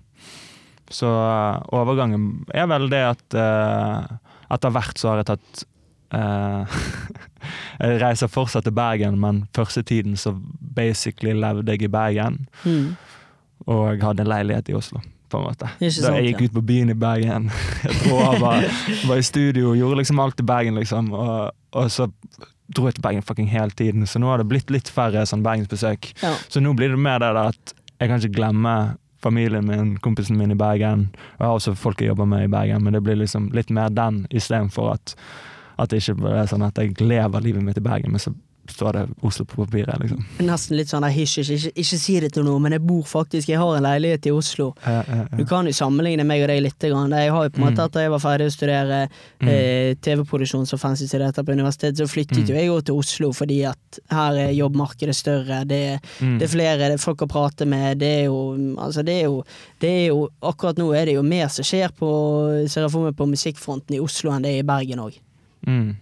Så 0.90 1.10
eh, 1.10 1.60
overgangen 1.76 2.45
er 2.53 2.70
vel 2.72 2.90
det 2.90 3.03
at 3.06 3.38
uh, 3.38 4.18
etter 4.49 4.74
hvert 4.74 4.98
så 4.98 5.11
har 5.11 5.22
jeg 5.22 5.30
tatt 5.30 5.66
uh, 6.18 6.80
Jeg 7.80 7.99
reiser 8.02 8.28
fortsatt 8.32 8.66
til 8.68 8.76
Bergen, 8.76 9.20
men 9.22 9.44
første 9.56 9.84
tiden 9.86 10.18
så 10.20 10.34
basically 10.76 11.32
levde 11.38 11.72
jeg 11.72 11.86
i 11.88 11.91
Bergen. 11.91 12.41
Mm. 12.66 12.98
Og 13.68 13.81
jeg 13.91 14.03
hadde 14.03 14.23
en 14.23 14.31
leilighet 14.31 14.69
i 14.72 14.76
Oslo, 14.77 15.02
på 15.30 15.40
en 15.40 15.49
måte. 15.49 15.72
Da 15.80 15.90
sant, 15.91 16.19
jeg 16.19 16.30
gikk 16.31 16.45
ja. 16.45 16.48
ut 16.48 16.56
på 16.60 16.64
byen 16.69 16.94
i 16.94 16.98
Bergen. 16.98 17.49
Jeg 17.84 18.14
over, 18.14 18.64
var 19.10 19.19
i 19.19 19.26
studio, 19.26 19.73
og 19.73 19.77
gjorde 19.80 19.99
liksom 20.02 20.22
alt 20.23 20.40
i 20.40 20.45
Bergen, 20.48 20.80
liksom. 20.80 21.11
Og, 21.15 21.52
og 21.76 21.91
så 21.91 22.07
dro 22.76 22.86
jeg 22.86 22.98
til 22.98 23.06
Bergen 23.06 23.26
fucking 23.26 23.49
hele 23.49 23.73
tiden, 23.73 24.06
så 24.07 24.22
nå 24.22 24.30
har 24.30 24.41
det 24.41 24.49
blitt 24.49 24.72
litt 24.73 24.90
færre 24.94 25.26
sånn 25.26 25.44
bergensbesøk. 25.45 26.11
Ja. 26.22 26.36
Så 26.52 26.61
nå 26.61 26.76
blir 26.77 26.94
det 26.94 27.02
mer 27.02 27.22
det 27.23 27.31
at 27.34 27.73
jeg 27.99 28.11
kan 28.11 28.22
ikke 28.22 28.38
glemme 28.38 28.76
familien 29.23 29.65
min, 29.68 29.95
kompisen 30.03 30.38
min 30.40 30.53
i 30.53 30.60
Bergen. 30.60 31.10
Og 31.38 31.41
jeg 31.41 31.48
har 31.48 31.57
også 31.57 31.76
folk 31.76 32.02
jeg 32.02 32.14
jobber 32.14 32.30
med 32.30 32.45
i 32.45 32.52
Bergen, 32.52 32.84
men 32.84 32.95
det 32.95 33.03
blir 33.03 33.19
liksom 33.19 33.49
litt 33.56 33.72
mer 33.73 33.91
den 33.91 34.23
istedenfor 34.30 34.94
at, 34.94 35.15
at 35.81 35.91
det 35.91 36.03
ikke 36.03 36.30
er 36.31 36.48
sånn 36.52 36.65
at 36.68 36.80
jeg 36.80 36.95
lever 37.02 37.44
livet 37.44 37.65
mitt 37.65 37.81
i 37.81 37.84
Bergen, 37.84 38.14
men 38.14 38.23
så 38.23 38.34
står 38.71 38.93
det 38.93 39.03
Oslo 39.25 39.45
på 39.45 39.65
papiret, 39.65 39.99
liksom. 40.01 40.23
Nesten 40.45 40.77
litt 40.77 40.87
sånn 40.91 41.03
hysj, 41.09 41.39
ikke, 41.43 41.71
ikke 41.75 41.99
si 41.99 42.19
det 42.19 42.31
til 42.33 42.43
noen, 42.47 42.61
men 42.61 42.71
jeg 42.77 42.81
bor 42.85 43.03
faktisk, 43.03 43.49
jeg 43.49 43.57
har 43.59 43.75
en 43.77 43.83
leilighet 43.83 44.25
i 44.29 44.31
Oslo. 44.31 44.73
Ja, 44.85 45.03
ja, 45.07 45.15
ja. 45.31 45.37
Du 45.37 45.45
kan 45.45 45.65
jo 45.65 45.71
sammenligne 45.75 46.25
meg 46.25 46.41
og 46.43 46.47
deg 46.53 46.61
litt. 46.63 46.75
Grann. 46.79 47.11
Jeg 47.11 47.31
har 47.31 47.43
jo 47.43 47.49
på 47.49 47.59
en 47.59 47.65
måte 47.67 47.79
Mm. 47.79 47.85
Etter 47.89 48.01
jeg 48.05 48.11
var 48.11 48.19
ferdig 48.19 48.45
å 48.47 48.51
studere 48.53 48.99
eh, 49.41 49.95
TV-produksjon 50.01 50.65
som 50.67 50.79
fancy 50.79 51.07
studenter 51.07 51.43
på 51.43 51.51
universitetet, 51.51 51.97
så 51.97 52.07
flyttet 52.07 52.37
Mm. 52.37 52.47
jo 52.47 52.55
jeg 52.55 52.67
jo 52.67 52.81
til 52.81 52.95
Oslo 52.95 53.29
fordi 53.33 53.57
at 53.67 53.99
her 54.11 54.33
er 54.35 54.51
jobbmarkedet 54.53 55.15
større. 55.15 55.65
Det, 55.67 55.99
Mm. 56.21 56.37
det 56.39 56.43
er 56.47 56.53
flere 56.57 56.77
det 56.77 56.93
er 56.93 56.97
folk 56.97 57.19
å 57.21 57.27
prate 57.27 57.65
med. 57.67 57.99
Det 57.99 58.07
er 58.21 58.25
jo 58.25 58.39
Altså, 58.79 59.03
det 59.03 59.15
er 59.21 59.23
jo, 59.25 59.43
det 59.79 59.89
er 59.89 60.07
jo 60.07 60.29
Akkurat 60.41 60.75
nå 60.77 60.93
er 60.95 61.05
det 61.05 61.15
jo 61.15 61.23
mer 61.23 61.47
som 61.47 61.63
skjer 61.63 61.89
på, 61.91 62.67
ser 62.69 62.81
jeg 62.83 62.91
for 62.91 63.03
meg, 63.03 63.15
på 63.15 63.27
musikkfronten 63.27 63.95
i 63.95 63.99
Oslo 63.99 64.31
enn 64.31 64.41
det 64.43 64.51
er 64.55 64.59
i 64.59 64.63
Bergen 64.63 64.99
òg. 64.99 65.17
Mm. 65.67 65.95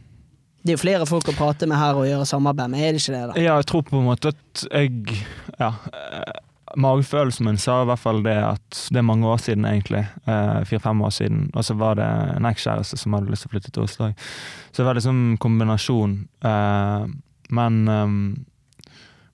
Det 0.67 0.73
er 0.73 0.77
jo 0.77 0.81
flere 0.83 1.05
folk 1.07 1.29
å 1.31 1.35
prate 1.37 1.67
med 1.71 1.79
her 1.79 1.95
og 1.95 2.05
gjøre 2.09 2.25
samarbeid 2.27 2.73
med, 2.73 2.83
er 2.83 2.97
det 2.97 2.99
ikke 3.01 3.13
det? 3.15 3.21
da? 3.31 3.39
Ja, 3.41 3.55
jeg 3.61 3.67
tror 3.71 3.85
på 3.87 3.97
en 4.01 4.09
måte 4.09 4.33
at 4.35 4.65
jeg 4.67 5.23
Ja. 5.59 5.71
eh, 5.93 6.43
Magefølelsen 6.77 7.45
min 7.47 7.57
sa 7.57 7.77
i 7.81 7.85
hvert 7.87 8.01
fall 8.03 8.19
det 8.25 8.33
at 8.43 8.79
det 8.91 8.99
er 8.99 9.05
mange 9.07 9.25
år 9.25 9.39
siden, 9.39 9.63
egentlig. 9.65 10.01
eh, 10.27 10.63
Fire-fem 10.67 10.99
år 11.07 11.13
siden. 11.15 11.45
Og 11.55 11.63
så 11.63 11.73
var 11.79 11.95
det 11.95 12.05
en 12.35 12.43
ekskjæreste 12.45 12.97
som 12.99 13.13
hadde 13.15 13.31
lyst 13.31 13.45
til 13.47 13.49
å 13.49 13.53
flytte 13.55 13.71
til 13.71 13.83
Oslo. 13.87 14.09
Så 14.75 14.83
det 14.83 14.85
var 14.89 14.99
liksom 14.99 15.37
kombinasjon. 15.39 16.27
eh, 16.43 17.07
Men 17.49 17.85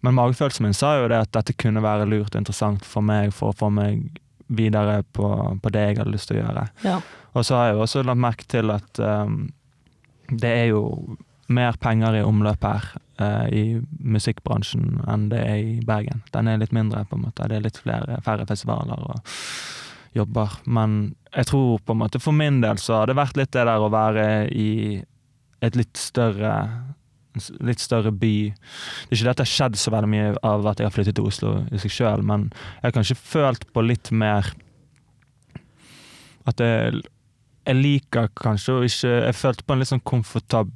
Men 0.04 0.14
magefølelsen 0.20 0.64
min 0.68 0.74
sa 0.78 0.98
jo 1.02 1.08
det 1.08 1.18
at 1.24 1.32
dette 1.32 1.54
kunne 1.58 1.82
være 1.82 2.06
lurt 2.06 2.36
og 2.36 2.42
interessant 2.42 2.86
for 2.86 3.02
meg 3.02 3.32
for 3.34 3.50
å 3.54 3.56
få 3.58 3.70
meg 3.72 4.20
videre 4.52 5.02
på, 5.16 5.30
på 5.64 5.72
det 5.72 5.80
jeg 5.88 5.98
hadde 5.98 6.12
lyst 6.14 6.28
til 6.28 6.38
å 6.38 6.44
gjøre. 6.44 6.66
Ja. 6.84 6.98
Og 7.34 7.46
så 7.48 7.56
har 7.56 7.68
jeg 7.70 7.78
jo 7.78 7.84
også 7.86 8.04
lagt 8.06 8.20
merke 8.20 8.46
til 8.52 8.70
at 8.74 9.00
um, 9.00 9.38
det 10.42 10.50
er 10.50 10.68
jo 10.72 10.84
mer 11.54 11.78
penger 11.82 12.18
i 12.18 12.24
omløp 12.26 12.64
her 12.66 12.88
uh, 13.22 13.46
i 13.52 13.80
musikkbransjen 14.00 15.04
enn 15.12 15.28
det 15.32 15.42
er 15.44 15.60
i 15.60 15.76
Bergen. 15.86 16.24
Den 16.34 16.50
er 16.50 16.62
litt 16.62 16.74
mindre, 16.76 17.04
på 17.10 17.18
en 17.18 17.26
måte. 17.28 17.48
Det 17.50 17.60
er 17.60 17.66
litt 17.66 17.80
flere, 17.82 18.20
færre 18.26 18.48
festivaler 18.50 19.04
og 19.10 19.34
jobber. 20.18 20.60
Men 20.66 21.14
jeg 21.34 21.50
tror 21.52 21.80
på 21.84 21.96
en 21.96 22.04
måte 22.04 22.22
for 22.24 22.36
min 22.38 22.62
del 22.64 22.82
så 22.82 23.02
har 23.02 23.10
det 23.10 23.20
vært 23.20 23.40
litt 23.40 23.54
det 23.56 23.66
der 23.68 23.84
å 23.84 23.92
være 23.94 24.28
i 24.50 25.02
et 25.64 25.80
litt 25.80 25.98
større 26.00 26.54
litt 27.66 27.82
større 27.82 28.12
by. 28.14 28.36
Det 28.54 29.16
er 29.16 29.18
ikke 29.18 29.26
det 29.26 29.32
at 29.32 29.40
det 29.40 29.46
har 29.48 29.54
skjedd 29.54 29.78
så 29.82 29.94
veldig 29.94 30.10
mye 30.12 30.34
av 30.46 30.68
at 30.70 30.78
jeg 30.78 30.86
har 30.86 30.94
flyttet 30.94 31.18
til 31.18 31.30
Oslo 31.30 31.54
i 31.74 31.80
seg 31.82 31.94
sjøl, 31.96 32.22
men 32.30 32.52
jeg 32.52 32.86
har 32.86 32.94
kanskje 32.94 33.18
følt 33.18 33.66
på 33.74 33.82
litt 33.86 34.12
mer 34.14 34.52
at 36.46 36.62
jeg, 36.62 37.02
jeg 37.64 37.80
liker 37.80 38.30
kanskje 38.36 38.76
å 38.76 38.84
ikke 38.86 39.12
Jeg 39.30 39.36
følte 39.40 39.64
på 39.66 39.74
en 39.76 39.82
litt 39.82 39.92
sånn 39.92 40.04
komfortab 40.04 40.72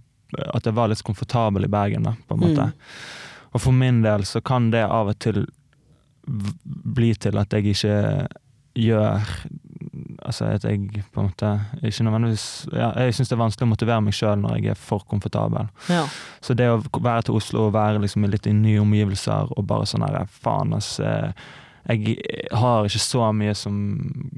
At 0.53 0.67
jeg 0.67 0.75
var 0.77 0.91
litt 0.91 1.03
komfortabel 1.03 1.67
i 1.67 1.71
Bergen, 1.71 2.03
da, 2.07 2.13
på 2.27 2.35
en 2.35 2.43
måte. 2.43 2.67
Mm. 2.71 3.53
Og 3.55 3.63
for 3.63 3.75
min 3.75 4.01
del 4.03 4.25
så 4.27 4.41
kan 4.43 4.71
det 4.73 4.83
av 4.85 5.13
og 5.13 5.19
til 5.23 5.45
bli 6.63 7.13
til 7.15 7.37
at 7.39 7.53
jeg 7.55 7.71
ikke 7.71 7.95
gjør 8.77 9.29
Altså 10.27 10.49
at 10.51 10.65
jeg 10.67 11.03
på 11.13 11.21
en 11.21 11.29
måte 11.29 11.51
ikke 11.87 12.03
nødvendigvis 12.03 12.47
ja, 12.73 12.89
Jeg 12.99 13.15
syns 13.15 13.29
det 13.29 13.37
er 13.37 13.41
vanskelig 13.43 13.67
å 13.67 13.71
motivere 13.71 14.03
meg 14.03 14.17
sjøl 14.17 14.41
når 14.41 14.57
jeg 14.57 14.73
er 14.73 14.79
for 14.81 15.05
komfortabel. 15.07 15.69
Ja. 15.93 16.01
Så 16.43 16.55
det 16.57 16.67
å 16.71 16.81
være 16.81 17.27
til 17.27 17.37
Oslo 17.39 17.67
og 17.67 17.75
være 17.77 18.01
liksom 18.03 18.25
litt 18.27 18.49
i 18.49 18.55
nye 18.57 18.81
omgivelser 18.83 19.53
og 19.53 19.67
bare 19.69 19.87
sånn 19.87 20.03
herre 20.05 20.25
Faen, 20.41 20.75
ass. 20.75 20.97
eh, 20.99 21.31
Jeg 21.87 22.17
har 22.51 22.87
ikke 22.87 22.99
så 22.99 23.29
mye 23.31 23.53
som 23.55 23.75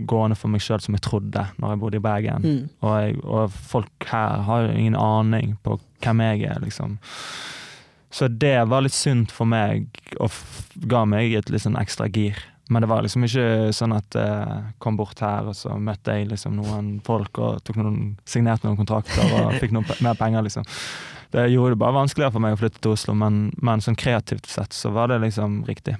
gående 0.09 0.37
for 0.37 0.53
meg 0.53 0.61
sjøl 0.61 0.81
som 0.83 0.97
jeg 0.97 1.05
trodde 1.05 1.45
når 1.57 1.73
jeg 1.73 1.81
bodde 1.81 1.97
i 1.97 2.03
Bergen. 2.05 2.45
Mm. 2.45 2.59
Og, 2.85 2.91
jeg, 3.01 3.15
og 3.25 3.55
folk 3.71 4.09
her 4.11 4.43
har 4.45 4.69
ingen 4.73 4.97
aning 4.99 5.55
på 5.65 5.79
hvem 6.03 6.21
jeg 6.27 6.45
er, 6.51 6.61
liksom. 6.61 6.99
Så 8.13 8.29
det 8.29 8.55
var 8.69 8.85
litt 8.85 8.95
sunt 8.95 9.33
for 9.33 9.49
meg, 9.49 9.89
og 10.17 10.33
ga 10.89 11.03
meg 11.09 11.35
et 11.37 11.49
litt 11.53 11.65
sånn 11.65 11.77
ekstra 11.77 12.07
gir. 12.09 12.37
Men 12.69 12.83
det 12.83 12.89
var 12.89 13.01
liksom 13.01 13.25
ikke 13.25 13.73
sånn 13.73 13.95
at 13.97 14.17
jeg 14.17 14.73
kom 14.81 14.97
bort 14.97 15.21
her, 15.25 15.49
og 15.49 15.57
så 15.57 15.73
møtte 15.81 16.13
jeg 16.17 16.29
liksom 16.29 16.57
noen 16.57 16.91
folk 17.05 17.41
og 17.41 17.63
tok 17.65 17.79
noen, 17.81 18.13
signerte 18.29 18.67
noen 18.67 18.77
kontrakter 18.77 19.25
og 19.39 19.55
fikk 19.61 19.73
noen 19.73 19.89
mer 20.05 20.17
penger, 20.19 20.45
liksom. 20.45 20.67
Det 21.33 21.47
gjorde 21.49 21.75
det 21.75 21.81
bare 21.81 21.97
vanskeligere 21.97 22.33
for 22.33 22.45
meg 22.45 22.55
å 22.55 22.59
flytte 22.61 22.81
til 22.81 22.93
Oslo, 22.95 23.13
men, 23.17 23.49
men 23.61 23.81
sånn 23.85 23.97
kreativt 23.97 24.49
sett 24.49 24.73
så 24.73 24.93
var 24.93 25.09
det 25.09 25.19
liksom 25.25 25.63
riktig. 25.69 25.97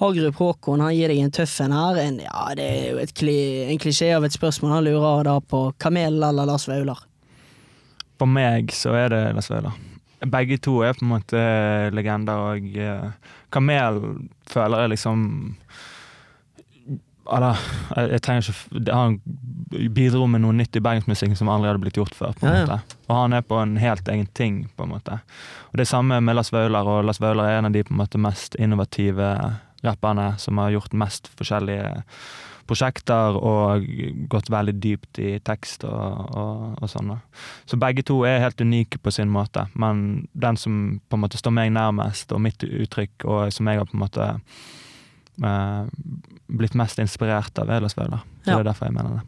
Hagerup 0.00 0.38
Håkon 0.40 0.80
han 0.80 0.94
gir 0.96 1.08
deg 1.12 1.18
en 1.20 1.30
tøff 1.34 1.58
en 1.60 1.72
her. 1.76 1.98
En, 2.00 2.18
ja, 2.24 2.44
det 2.56 2.64
er 2.64 2.84
jo 2.94 3.06
kli, 3.18 3.36
en 3.70 3.78
klisjé 3.82 4.12
av 4.16 4.24
et 4.24 4.32
spørsmål. 4.34 4.72
Han 4.78 4.84
lurer 4.88 5.24
da 5.28 5.38
på 5.40 5.64
Kamel 5.82 6.16
eller 6.22 6.46
Lars 6.48 6.64
Vaular. 6.70 7.02
For 8.18 8.26
meg 8.30 8.72
så 8.72 8.94
er 8.96 9.08
det 9.12 9.22
Lars 9.36 9.50
Vaular. 9.52 9.76
Begge 10.22 10.56
to 10.62 10.78
er 10.86 10.94
på 10.94 11.02
en 11.04 11.10
måte 11.16 11.40
legender, 11.90 12.38
og 12.54 12.76
eh, 12.78 13.32
Kamel 13.50 13.96
føler 14.46 14.84
jeg 14.84 14.92
liksom 14.94 15.24
jeg, 17.22 17.56
jeg 18.10 18.20
trenger 18.24 18.48
ikke 18.50 18.94
Han 18.94 19.16
bidro 19.94 20.26
med 20.28 20.42
noe 20.42 20.52
nytt 20.58 20.74
i 20.76 20.82
bergensmusikken 20.84 21.38
som 21.38 21.48
aldri 21.48 21.70
hadde 21.70 21.80
blitt 21.84 21.96
gjort 21.96 22.14
før. 22.18 22.32
på 22.36 22.44
en 22.46 22.52
Ja, 22.52 22.58
ja. 22.58 22.66
måte. 22.66 22.96
Og 23.08 23.16
han 23.16 23.32
er 23.38 23.44
på 23.46 23.56
en 23.62 23.76
helt 23.80 24.08
egen 24.08 24.26
ting, 24.36 24.56
på 24.76 24.84
en 24.84 24.90
måte. 24.92 25.20
Og 25.70 25.78
Det 25.78 25.86
samme 25.88 26.18
med 26.20 26.36
Lars 26.36 26.50
Vaular, 26.52 26.84
og 26.86 27.04
Lars 27.06 27.20
Vaular 27.22 27.48
er 27.48 27.58
en 27.58 27.70
av 27.70 27.72
de 27.72 27.82
på 27.84 27.94
en 27.94 28.00
måte 28.02 28.18
mest 28.20 28.54
innovative 28.58 29.28
rapperne 29.84 30.38
som 30.38 30.58
har 30.58 30.70
gjort 30.74 30.92
mest 30.94 31.28
forskjellige 31.38 32.02
prosjekter 32.66 33.34
og 33.36 33.82
gått 34.30 34.48
veldig 34.52 34.74
dypt 34.80 35.18
i 35.18 35.32
tekst 35.44 35.82
og, 35.84 36.28
og, 36.38 36.76
og 36.80 36.88
sånn. 36.92 37.10
Så 37.66 37.76
begge 37.82 38.04
to 38.06 38.20
er 38.28 38.38
helt 38.44 38.60
unike 38.62 39.00
på 39.02 39.10
sin 39.12 39.28
måte, 39.34 39.66
men 39.74 40.28
den 40.32 40.56
som 40.56 41.00
på 41.10 41.18
en 41.18 41.24
måte 41.24 41.40
står 41.40 41.52
meg 41.56 41.72
nærmest, 41.74 42.30
og 42.32 42.40
mitt 42.44 42.62
uttrykk, 42.62 43.26
og 43.26 43.52
som 43.52 43.66
jeg 43.68 43.82
har 43.82 43.90
på 43.90 43.98
en 43.98 44.04
måte 44.04 44.28
eh, 45.42 45.84
blitt 46.52 46.74
mest 46.78 46.98
inspirert 47.02 47.58
av, 47.58 47.70
er 47.72 47.80
Lars 47.82 47.96
Vaular. 47.98 48.22
Så 48.44 48.50
Ja. 48.50 48.56
det 48.56 48.60
er 48.66 48.70
derfor 48.72 48.86
jeg 48.86 48.94
mener 48.94 49.10
det. 49.18 49.22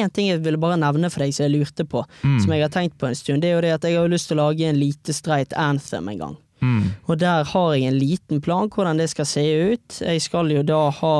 En 0.00 0.10
ting 0.10 0.28
jeg 0.28 0.40
ville 0.44 0.58
bare 0.58 0.76
nevne 0.78 1.10
for 1.10 1.20
deg 1.24 1.34
som 1.34 1.44
jeg 1.48 1.58
lurte 1.58 1.84
på, 1.84 2.04
Mm. 2.24 2.40
som 2.40 2.52
jeg 2.52 2.62
har 2.62 2.68
tenkt 2.70 2.98
på 2.98 3.08
en 3.08 3.14
stund, 3.14 3.42
det 3.42 3.50
er 3.50 3.54
jo 3.56 3.60
det 3.60 3.74
at 3.74 3.82
jeg 3.82 3.96
har 3.98 4.08
lyst 4.08 4.28
til 4.28 4.36
å 4.38 4.48
lage 4.48 4.68
en 4.68 4.76
lite 4.78 5.12
streit 5.12 5.52
anthem 5.56 6.08
en 6.08 6.18
gang. 6.18 6.36
Mm. 6.60 6.90
Og 7.06 7.20
der 7.20 7.44
har 7.44 7.72
jeg 7.74 7.88
en 7.88 7.98
liten 7.98 8.40
plan 8.40 8.70
hvordan 8.74 8.98
det 8.98 9.10
skal 9.10 9.26
se 9.26 9.44
ut. 9.72 10.00
Jeg 10.00 10.22
skal 10.22 10.50
jo 10.52 10.62
da 10.66 10.88
ha 10.90 11.14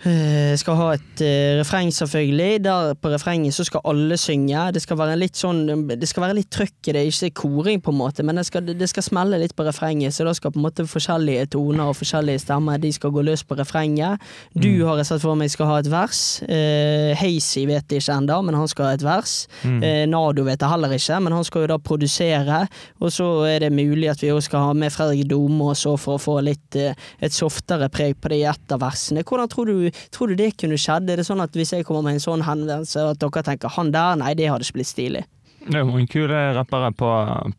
skal 0.00 0.78
ha 0.78 0.86
et 0.96 1.22
uh, 1.22 1.60
refreng, 1.60 1.90
selvfølgelig. 1.92 2.64
Der 2.64 2.94
på 2.96 3.10
refrenget 3.12 3.54
så 3.54 3.64
skal 3.68 3.84
alle 3.84 4.16
synge. 4.16 4.70
Det 4.72 4.80
skal 4.82 4.96
være 4.96 5.18
litt 5.20 5.36
sånn 5.36 5.88
Det 5.90 6.08
skal 6.08 6.24
være 6.24 6.38
litt 6.38 6.50
trøkk 6.52 6.88
i 6.88 6.94
det, 6.96 7.04
ikke 7.10 7.30
koring, 7.42 7.82
på 7.84 7.92
en 7.92 7.98
måte, 8.00 8.24
men 8.24 8.40
det 8.40 8.46
skal, 8.48 8.64
det 8.64 8.88
skal 8.88 9.04
smelle 9.04 9.40
litt 9.42 9.54
på 9.56 9.66
refrenget. 9.66 10.14
Så 10.16 10.24
da 10.24 10.32
skal 10.36 10.54
på 10.54 10.60
en 10.60 10.66
måte 10.66 10.86
forskjellige 10.88 11.50
toner 11.54 11.90
og 11.90 11.98
forskjellige 11.98 12.44
stemmer 12.46 12.80
De 12.80 12.92
skal 12.96 13.12
gå 13.12 13.24
løs 13.26 13.44
på 13.44 13.58
refrenget. 13.58 14.22
Du 14.54 14.86
har 14.86 15.00
jeg 15.00 15.10
sett 15.10 15.22
for 15.22 15.38
meg 15.38 15.52
skal 15.52 15.68
ha 15.68 15.78
et 15.82 15.90
vers. 15.92 16.22
Uh, 16.48 17.12
Hazy 17.18 17.66
vet 17.68 17.92
jeg 17.92 18.02
ikke 18.02 18.16
ennå, 18.16 18.40
men 18.46 18.56
han 18.58 18.70
skal 18.70 18.88
ha 18.88 18.96
et 18.96 19.04
vers. 19.04 19.34
Mm. 19.62 19.78
Uh, 19.84 20.04
Nado 20.10 20.46
vet 20.46 20.60
jeg 20.60 20.72
heller 20.72 20.96
ikke, 20.96 21.20
men 21.26 21.36
han 21.36 21.46
skal 21.46 21.66
jo 21.66 21.70
da 21.74 21.80
produsere. 21.90 22.62
Og 23.00 23.12
så 23.14 23.28
er 23.50 23.66
det 23.66 23.72
mulig 23.74 24.10
at 24.12 24.24
vi 24.24 24.32
òg 24.32 24.42
skal 24.46 24.70
ha 24.70 24.74
med 24.76 24.94
Fredrik 24.94 25.28
Dome 25.30 25.70
også 25.74 25.96
for 26.00 26.16
å 26.16 26.22
få 26.22 26.38
litt 26.46 26.80
uh, 26.80 26.96
et 27.20 27.36
softere 27.36 27.90
preg 27.92 28.16
på 28.20 28.32
det 28.32 28.40
i 28.42 28.48
ett 28.48 28.74
av 28.74 28.82
versene. 28.82 29.24
Hvordan 29.26 29.50
tror 29.52 29.70
du, 29.70 29.89
tror 30.14 30.32
du 30.32 30.38
det 30.40 30.52
kunne 30.60 30.78
skjedd? 30.80 31.10
Er 31.10 31.20
det 31.20 31.26
sånn 31.28 31.42
at 31.44 31.54
hvis 31.56 31.74
jeg 31.76 31.86
kommer 31.88 32.06
med 32.08 32.18
en 32.18 32.24
sånn 32.24 32.44
henvendelse, 32.46 33.10
at 33.14 33.20
dere 33.22 33.44
tenker 33.46 33.72
han 33.76 33.92
der, 33.94 34.16
nei, 34.20 34.34
det 34.38 34.50
hadde 34.50 34.66
ikke 34.66 34.80
blitt 34.80 34.90
stilig? 34.90 35.24
Det 35.60 35.76
er 35.76 35.82
jo 35.84 35.90
mange 35.90 36.08
kule 36.08 36.38
rappere 36.56 36.88
på, 36.96 37.08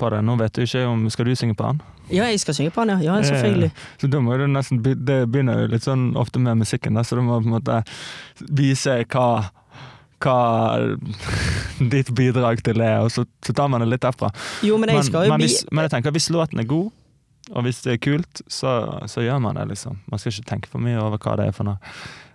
på 0.02 0.10
det. 0.10 0.22
Nå 0.26 0.36
vet 0.40 0.56
du 0.58 0.64
ikke 0.64 0.88
om 0.90 1.03
Skal 1.14 1.28
du 1.30 1.36
synge 1.38 1.53
på 1.53 1.68
han? 1.68 1.82
Ja, 2.10 2.26
jeg 2.28 2.41
skal 2.41 2.58
synge 2.58 2.74
på 2.74 2.82
han, 2.82 2.90
ja. 2.95 2.98
Ja, 3.06 3.20
selvfølgelig. 3.24 3.70
Eh, 3.70 3.84
Så 4.02 4.10
da 4.12 4.20
må 4.20 4.36
du 4.41 4.48
nesten 4.49 4.82
Det 4.82 5.20
begynner 5.32 5.62
jo 5.62 5.70
litt 5.72 5.86
sånn 5.86 6.12
ofte 6.20 6.41
med 6.41 6.64
musikken, 6.64 6.98
da, 6.98 7.06
så 7.06 7.20
du 7.20 7.22
må 7.22 7.38
på 7.40 7.48
en 7.52 7.58
måte 7.60 7.82
vise 8.49 9.03
hva 9.14 9.28
hva 10.22 10.38
ditt 11.94 12.12
bidrag 12.14 12.60
til 12.62 12.82
er, 12.86 12.99
og 13.02 13.10
så, 13.10 13.24
så 13.41 13.56
tar 13.58 13.72
man 13.74 13.82
det 13.82 13.88
litt 13.90 14.03
derfra. 14.06 14.30
Jo, 14.62 14.78
men 14.78 14.91
jeg 14.94 15.08
skal 15.08 15.26
jo 15.26 15.32
men, 15.34 15.41
bli 15.41 15.48
hvis, 15.49 15.64
men 15.72 15.88
jeg 15.88 15.94
tenker 15.95 16.14
hvis 16.14 16.30
låten 16.34 16.62
er 16.62 16.68
god, 16.70 16.91
og 17.50 17.66
hvis 17.66 17.82
det 17.82 17.96
er 17.96 18.04
kult, 18.04 18.42
så, 18.48 18.74
så 19.10 19.24
gjør 19.26 19.42
man 19.44 19.58
det, 19.58 19.68
liksom. 19.74 20.00
Man 20.12 20.22
skal 20.22 20.34
ikke 20.36 20.50
tenke 20.52 20.70
for 20.72 20.84
mye 20.84 21.00
over 21.02 21.18
hva 21.22 21.38
det 21.40 21.50
er 21.50 21.56
for 21.56 21.68
noe. 21.68 21.82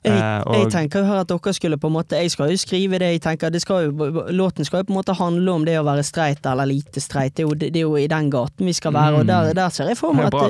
Jeg, 0.07 0.23
Eh, 0.47 0.59
jeg 0.61 0.71
tenker 0.73 1.03
jo 1.03 1.07
her 1.09 1.21
at 1.25 1.29
dere 1.29 1.53
skulle 1.57 1.77
på 1.83 1.89
en 1.91 1.95
måte 1.97 2.19
Jeg 2.21 2.31
skal 2.31 2.51
jo 2.53 2.57
skrive 2.61 2.99
det 3.03 3.09
jeg 3.17 3.21
tenker 3.25 3.51
det 3.51 3.61
skal 3.63 3.89
jo, 3.89 4.11
Låten 4.31 4.65
skal 4.65 4.81
jo 4.83 4.87
på 4.89 4.93
en 4.95 4.99
måte 5.01 5.15
handle 5.19 5.53
om 5.53 5.65
det 5.67 5.75
å 5.81 5.85
være 5.87 6.05
streit 6.07 6.47
eller 6.47 6.69
lite 6.71 7.01
streit. 7.03 7.35
Det 7.35 7.43
er 7.43 7.49
jo, 7.49 7.55
det 7.59 7.71
er 7.75 7.83
jo 7.85 7.97
i 7.99 8.07
den 8.11 8.31
gaten 8.31 8.67
vi 8.67 8.73
skal 8.77 8.93
være, 8.95 9.21
og 9.21 9.27
der, 9.27 9.53
der 9.57 9.69
ser 9.75 9.91
jeg 9.91 9.99
for 9.99 10.15
Det 10.15 10.23
er 10.23 10.31
et 10.31 10.37
bra 10.37 10.49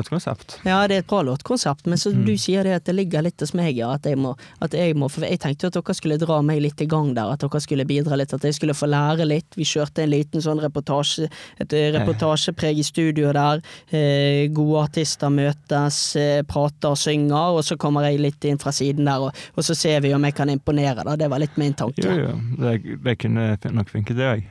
låtkonsept. 0.00 0.56
Ja, 0.66 0.78
det 0.88 0.96
er 0.96 1.04
et 1.04 1.10
bra 1.10 1.22
låtkonsept, 1.26 1.86
men 1.86 1.98
så 1.98 2.12
Mm. 2.16 2.24
du 2.24 2.36
sier 2.38 2.62
det 2.64 2.72
at 2.72 2.84
det 2.86 2.94
ligger 2.94 3.22
litt 3.26 3.40
hos 3.40 3.52
meg, 3.52 3.76
ja. 3.76 3.90
At 3.94 4.04
jeg 4.08 4.16
må, 4.16 4.36
at 4.62 4.72
jeg 4.72 4.94
må 4.96 5.10
For 5.10 5.20
jeg 5.26 5.38
tenkte 5.42 5.66
jo 5.66 5.68
at 5.68 5.74
dere 5.76 5.94
skulle 5.94 6.18
dra 6.18 6.40
meg 6.42 6.62
litt 6.62 6.80
i 6.80 6.86
gang 6.86 7.12
der, 7.14 7.32
at 7.34 7.40
dere 7.40 7.60
skulle 7.60 7.84
bidra 7.84 8.16
litt, 8.16 8.32
at 8.32 8.42
jeg 8.42 8.54
skulle 8.54 8.72
få 8.74 8.86
lære 8.88 9.26
litt. 9.26 9.56
Vi 9.56 9.64
kjørte 9.64 10.02
en 10.04 10.10
liten 10.10 10.40
sånn 10.40 10.60
reportasje, 10.62 11.28
et 11.60 11.72
eh, 11.72 11.90
reportasjepreg 11.92 12.78
i 12.78 12.82
studio 12.86 13.32
der. 13.32 13.60
Eh, 13.92 14.46
gode 14.48 14.84
artister 14.88 15.28
møtes, 15.28 16.16
eh, 16.16 16.42
prater 16.42 16.94
synger, 16.96 17.56
og 17.58 17.64
så 17.64 17.76
kommer 17.76 18.02
jeg 18.08 18.20
litt 18.20 18.44
inn 18.44 18.58
fra 18.58 18.70
siden 18.70 18.85
der, 18.94 19.26
og, 19.26 19.44
og 19.54 19.64
så 19.66 19.74
ser 19.74 20.00
vi 20.04 20.14
om 20.14 20.24
jeg 20.24 20.34
kan 20.36 20.50
imponere, 20.52 21.04
da. 21.04 21.16
Det 21.18 21.30
var 21.32 21.42
litt 21.42 21.56
min 21.60 21.74
tanke. 21.74 22.04
Jo, 22.04 22.14
jo, 22.28 22.34
det, 22.62 22.98
det 23.04 23.16
kunne 23.22 23.56
nok 23.72 23.90
funket, 23.92 24.16
det 24.18 24.28
òg. 24.30 24.44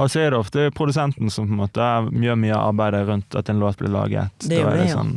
Og 0.00 0.10
så 0.10 0.22
er 0.22 0.32
det 0.32 0.38
ofte 0.38 0.70
produsenten 0.74 1.30
som 1.30 1.46
på 1.46 1.52
en 1.52 1.60
måte 1.60 1.88
gjør 2.24 2.38
mye 2.40 2.54
av 2.56 2.70
arbeidet 2.72 3.02
rundt 3.08 3.36
at 3.38 3.50
en 3.52 3.60
låt 3.60 3.78
blir 3.78 3.92
laget. 3.92 4.32
Det 4.40 4.58
er 4.58 4.64
det, 4.64 4.78
Da 4.78 4.86
det, 4.86 4.94
sånn, 4.94 5.12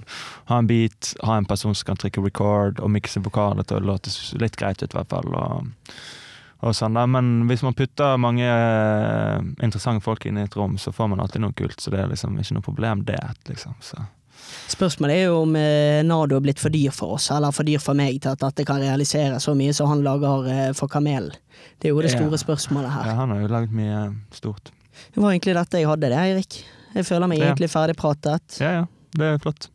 Ha 0.51 0.59
en 0.61 0.67
beat, 0.69 1.13
ha 1.25 1.37
en 1.39 1.47
person 1.49 1.75
som 1.75 1.91
kan 1.91 2.01
trykke 2.01 2.23
record 2.25 2.81
og 2.83 2.91
mikse 2.93 3.23
vokaler 3.23 3.65
til 3.65 3.79
å 3.79 3.87
låte 3.93 4.13
litt 4.41 4.59
greit 4.59 4.83
ut, 4.83 4.91
i 4.91 4.97
hvert 4.99 5.09
fall. 5.09 5.31
Og, 5.39 6.75
sånn 6.75 6.97
da. 6.97 7.05
Men 7.09 7.47
hvis 7.49 7.63
man 7.65 7.77
putter 7.77 8.19
mange 8.21 8.45
eh, 8.45 9.39
interessante 9.63 10.03
folk 10.05 10.25
inn 10.25 10.37
i 10.41 10.45
et 10.45 10.55
rom, 10.57 10.77
så 10.81 10.93
får 10.93 11.11
man 11.13 11.23
alltid 11.23 11.45
noe 11.45 11.55
kult. 11.57 11.79
Så 11.81 11.93
det 11.93 12.03
er 12.03 12.11
liksom 12.11 12.37
ikke 12.41 12.59
noe 12.59 12.65
problem, 12.65 13.05
det. 13.07 13.21
liksom. 13.49 13.77
Så. 13.85 14.01
Spørsmålet 14.71 15.19
er 15.19 15.27
jo 15.29 15.41
om 15.43 15.55
eh, 15.59 16.01
Nardo 16.05 16.39
er 16.39 16.45
blitt 16.45 16.61
for 16.61 16.73
dyr 16.73 16.93
for 16.95 17.15
oss, 17.17 17.29
eller 17.33 17.53
for 17.55 17.67
dyr 17.67 17.81
for 17.83 17.97
meg, 17.97 18.17
til 18.23 18.33
at 18.33 18.41
dette 18.41 18.65
kan 18.67 18.81
realisere 18.81 19.37
så 19.43 19.53
mye 19.57 19.75
som 19.77 19.91
han 19.91 20.01
lager 20.05 20.49
eh, 20.51 20.71
for 20.77 20.91
Kamel. 20.91 21.29
Det 21.79 21.89
er 21.89 21.93
jo 21.93 22.01
det 22.03 22.13
store 22.15 22.39
spørsmålet 22.41 22.93
her. 22.95 23.11
Ja, 23.11 23.19
han 23.21 23.33
har 23.35 23.43
jo 23.43 23.51
laget 23.51 23.75
mye 23.75 24.01
stort. 24.35 24.73
Det 25.13 25.21
var 25.21 25.33
egentlig 25.33 25.55
dette 25.57 25.81
jeg 25.81 25.89
hadde, 25.91 26.11
det, 26.11 26.19
Eirik. 26.19 26.59
Jeg 26.95 27.07
føler 27.07 27.29
meg 27.29 27.43
egentlig 27.43 27.69
ferdigpratet. 27.71 28.59
Ja, 28.63 28.71
ja. 28.81 28.85
Det 29.15 29.33
er 29.33 29.41
flott. 29.43 29.69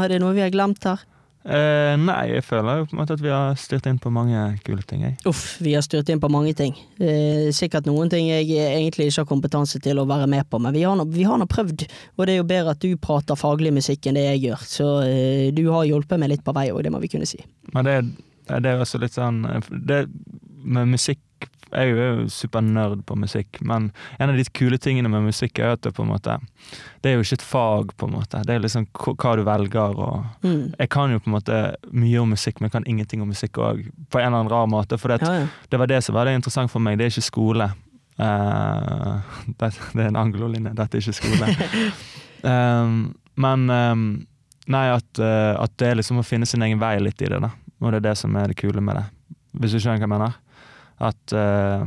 Er 0.00 0.10
det 0.10 0.20
noe 0.22 0.34
vi 0.36 0.42
har 0.44 0.52
glemt 0.54 0.84
her? 0.86 1.02
Eh, 1.40 1.94
nei, 1.96 2.34
jeg 2.34 2.44
føler 2.44 2.82
jo 2.82 2.88
på 2.90 2.92
en 2.92 3.00
måte 3.00 3.14
at 3.16 3.22
vi 3.24 3.30
har 3.32 3.54
styrt 3.56 3.86
inn 3.88 4.00
på 4.00 4.12
mange 4.12 4.42
kule 4.66 4.82
ting, 4.84 5.06
jeg. 5.06 5.16
Uff, 5.28 5.54
vi 5.64 5.72
har 5.72 5.84
styrt 5.84 6.10
inn 6.12 6.20
på 6.20 6.28
mange 6.32 6.52
ting. 6.56 6.74
Eh, 7.00 7.48
sikkert 7.56 7.88
noen 7.88 8.12
ting 8.12 8.28
jeg 8.28 8.50
egentlig 8.50 9.08
ikke 9.08 9.22
har 9.22 9.30
kompetanse 9.30 9.80
til 9.80 10.02
å 10.02 10.06
være 10.08 10.28
med 10.28 10.44
på, 10.52 10.60
men 10.60 10.76
vi 10.76 10.84
har 10.84 10.98
nå, 11.00 11.08
vi 11.08 11.24
har 11.24 11.40
nå 11.40 11.48
prøvd. 11.48 11.86
Og 12.18 12.26
det 12.28 12.34
er 12.34 12.42
jo 12.42 12.48
bedre 12.50 12.74
at 12.76 12.84
du 12.84 12.92
prater 13.00 13.40
faglig 13.40 13.72
musikk 13.78 14.10
enn 14.10 14.20
det 14.20 14.26
jeg 14.26 14.42
gjør, 14.50 14.66
så 14.68 14.90
eh, 15.06 15.48
du 15.56 15.64
har 15.70 15.88
hjulpet 15.88 16.20
meg 16.20 16.34
litt 16.34 16.44
på 16.44 16.54
vei 16.56 16.68
òg, 16.74 16.82
det 16.84 16.92
må 16.92 17.00
vi 17.00 17.12
kunne 17.14 17.28
si. 17.28 17.40
Men 17.72 17.88
det, 17.88 17.96
det 18.50 18.74
er 18.74 18.84
også 18.84 19.00
litt 19.00 19.16
sånn 19.16 19.44
det, 19.70 20.04
Med 20.60 20.92
musikk 20.92 21.48
Jeg 21.70 21.92
er 21.94 21.98
jo 22.20 22.28
supernerd 22.32 23.04
på 23.06 23.16
musikk, 23.18 23.60
men 23.62 23.90
en 24.18 24.32
av 24.32 24.38
de 24.38 24.44
kule 24.56 24.78
tingene 24.78 25.10
med 25.12 25.28
musikk 25.28 25.58
er 25.62 25.76
at 25.76 25.82
det 25.86 25.92
på 25.96 26.02
en 26.02 26.10
måte 26.10 26.38
Det 27.02 27.10
er 27.10 27.14
jo 27.16 27.24
ikke 27.24 27.38
et 27.38 27.44
fag, 27.46 27.92
på 27.96 28.08
en 28.08 28.14
måte. 28.16 28.40
Det 28.46 28.54
er 28.54 28.64
liksom 28.64 28.88
hva 28.92 29.36
du 29.38 29.44
velger 29.46 29.98
og 29.98 30.24
Mm. 30.42 30.74
Jeg 30.78 30.88
kan 30.88 31.12
jo 31.12 31.18
på 31.18 31.28
en 31.28 31.36
måte 31.36 31.76
mye 31.92 32.20
om 32.20 32.30
musikk, 32.32 32.60
men 32.60 32.68
jeg 32.68 32.72
kan 32.72 32.86
ingenting 32.86 33.22
om 33.22 33.28
musikk 33.28 33.58
òg, 33.58 33.84
på 34.10 34.18
en 34.18 34.26
eller 34.26 34.38
annen 34.40 34.50
rar 34.52 34.66
måte. 34.66 34.98
For 34.98 35.08
det, 35.08 35.20
Ja, 35.22 35.32
ja. 35.40 35.46
det 35.70 35.78
var 35.78 35.86
det 35.86 36.02
som 36.04 36.14
var 36.14 36.24
det 36.24 36.34
interessant 36.34 36.70
for 36.70 36.80
meg. 36.80 36.98
Det 36.98 37.04
er 37.04 37.10
ikke 37.10 37.28
skole. 37.28 37.70
Uh, 38.18 39.20
det, 39.46 39.70
det 39.94 40.02
er 40.04 40.08
en 40.08 40.16
anglolinje, 40.16 40.74
dette 40.74 40.96
er 40.96 41.00
ikke 41.00 41.20
skole. 41.20 41.54
Um, 42.42 43.14
men 43.36 43.68
um, 43.68 44.04
Nei, 44.70 44.86
at, 44.94 45.18
uh, 45.20 45.60
at 45.60 45.72
det 45.76 45.88
er 45.90 45.98
liksom 45.98 46.22
å 46.22 46.24
finne 46.24 46.46
sin 46.48 46.62
egen 46.62 46.80
vei 46.80 46.94
litt 47.02 47.20
i 47.20 47.28
det, 47.28 47.40
da. 47.42 47.50
Og 47.80 47.90
det 47.92 47.98
er 48.00 48.06
det 48.06 48.14
som 48.16 48.36
er 48.38 48.48
det 48.48 48.56
kule 48.60 48.80
med 48.80 48.96
det. 48.96 49.02
Hvis 49.60 49.74
du 49.74 49.80
skjønner 49.80 49.98
hva 49.98 50.06
jeg 50.06 50.12
mener? 50.14 50.39
At 51.00 51.32
eh, 51.32 51.84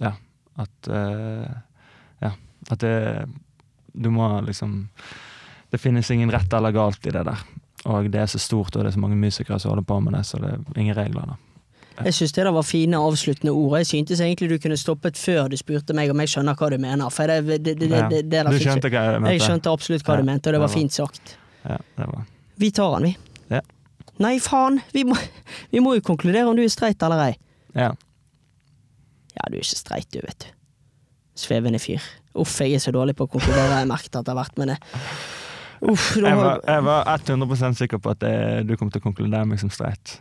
Ja. 0.00 0.12
At 0.58 0.88
eh, 0.88 1.50
Ja. 2.22 2.30
At 2.70 2.78
det 2.80 3.28
Du 3.94 4.10
må 4.10 4.40
liksom 4.46 4.88
Det 5.70 5.78
finnes 5.80 6.10
ingen 6.10 6.30
rett 6.30 6.52
eller 6.52 6.72
galt 6.72 7.06
i 7.06 7.10
det 7.10 7.24
der. 7.26 7.38
Og 7.84 8.06
det 8.10 8.20
er 8.20 8.26
så 8.30 8.38
stort, 8.38 8.76
og 8.76 8.84
det 8.84 8.92
er 8.92 8.94
så 8.96 9.00
mange 9.02 9.16
musikere 9.18 9.58
som 9.60 9.70
holder 9.74 9.84
på 9.84 10.00
med 10.00 10.14
det, 10.14 10.22
så 10.26 10.38
det 10.40 10.52
er 10.54 10.80
ingen 10.80 10.94
regler, 10.96 11.26
da. 11.34 11.34
Jeg 12.04 12.14
syns 12.14 12.32
det 12.32 12.44
der 12.46 12.52
var 12.54 12.62
fine 12.66 12.96
avsluttende 12.98 13.52
ord. 13.52 13.76
Jeg 13.78 13.86
syntes 13.86 14.20
egentlig 14.20 14.48
du 14.50 14.58
kunne 14.58 14.76
stoppet 14.78 15.18
før 15.20 15.48
du 15.50 15.56
spurte 15.56 15.94
meg 15.94 16.10
om 16.10 16.18
jeg 16.22 16.28
skjønner 16.32 16.56
hva 16.58 16.70
du 16.72 16.78
mener. 16.82 17.10
For 17.14 17.26
det, 17.30 17.44
det, 17.62 17.74
det, 17.78 17.90
det, 17.90 17.92
Ja. 17.98 18.44
Du 18.50 18.58
skjønte 18.58 18.88
hva 18.90 19.02
jeg 19.12 19.20
mente? 19.20 19.34
Jeg 19.36 19.42
skjønte 19.44 19.70
absolutt 19.74 20.02
hva 20.06 20.14
Ja, 20.16 20.22
du 20.22 20.26
mente, 20.30 20.48
og 20.48 20.52
det 20.56 20.60
var 20.62 20.68
var- 20.68 20.74
fint 20.74 20.92
sagt. 20.96 21.36
Ja, 21.64 21.76
det 21.98 22.06
var 22.06 22.24
Vi 22.56 22.70
tar 22.70 22.98
den, 23.00 23.02
vi. 23.10 23.16
Ja. 23.50 23.60
Nei, 24.18 24.38
faen! 24.38 24.80
Vi 24.94 25.04
må, 25.04 25.18
vi 25.74 25.80
må 25.80 25.94
jo 25.98 26.00
konkludere 26.00 26.48
om 26.48 26.56
du 26.56 26.62
er 26.64 26.68
streit 26.72 27.02
eller 27.02 27.26
ei. 27.28 27.36
Ja. 29.34 29.48
Du 29.50 29.58
er 29.58 29.64
ikke 29.64 29.80
streit, 29.80 30.10
du, 30.14 30.20
vet 30.24 30.46
du. 30.46 30.50
Svevende 31.38 31.80
fyr. 31.82 32.02
Uff, 32.38 32.60
jeg 32.62 32.76
er 32.76 32.82
så 32.82 32.92
dårlig 32.94 33.16
på 33.18 33.26
å 33.26 33.30
konkludere, 33.30 33.80
jeg 33.80 33.90
merket 33.90 34.18
at 34.18 34.26
det 34.26 34.32
har 34.34 34.40
vært 34.40 34.56
med 34.58 34.72
det 34.72 34.76
Uff, 35.84 36.14
nå 36.16 36.30
Jeg 36.30 36.38
var, 36.38 36.60
jeg 36.66 36.84
var 36.86 37.10
100 37.12 37.74
sikker 37.78 38.00
på 38.02 38.12
at 38.14 38.22
det, 38.22 38.36
du 38.68 38.74
kom 38.80 38.90
til 38.90 39.02
å 39.02 39.04
konkludere 39.04 39.46
meg 39.46 39.60
som 39.60 39.70
streit. 39.74 40.16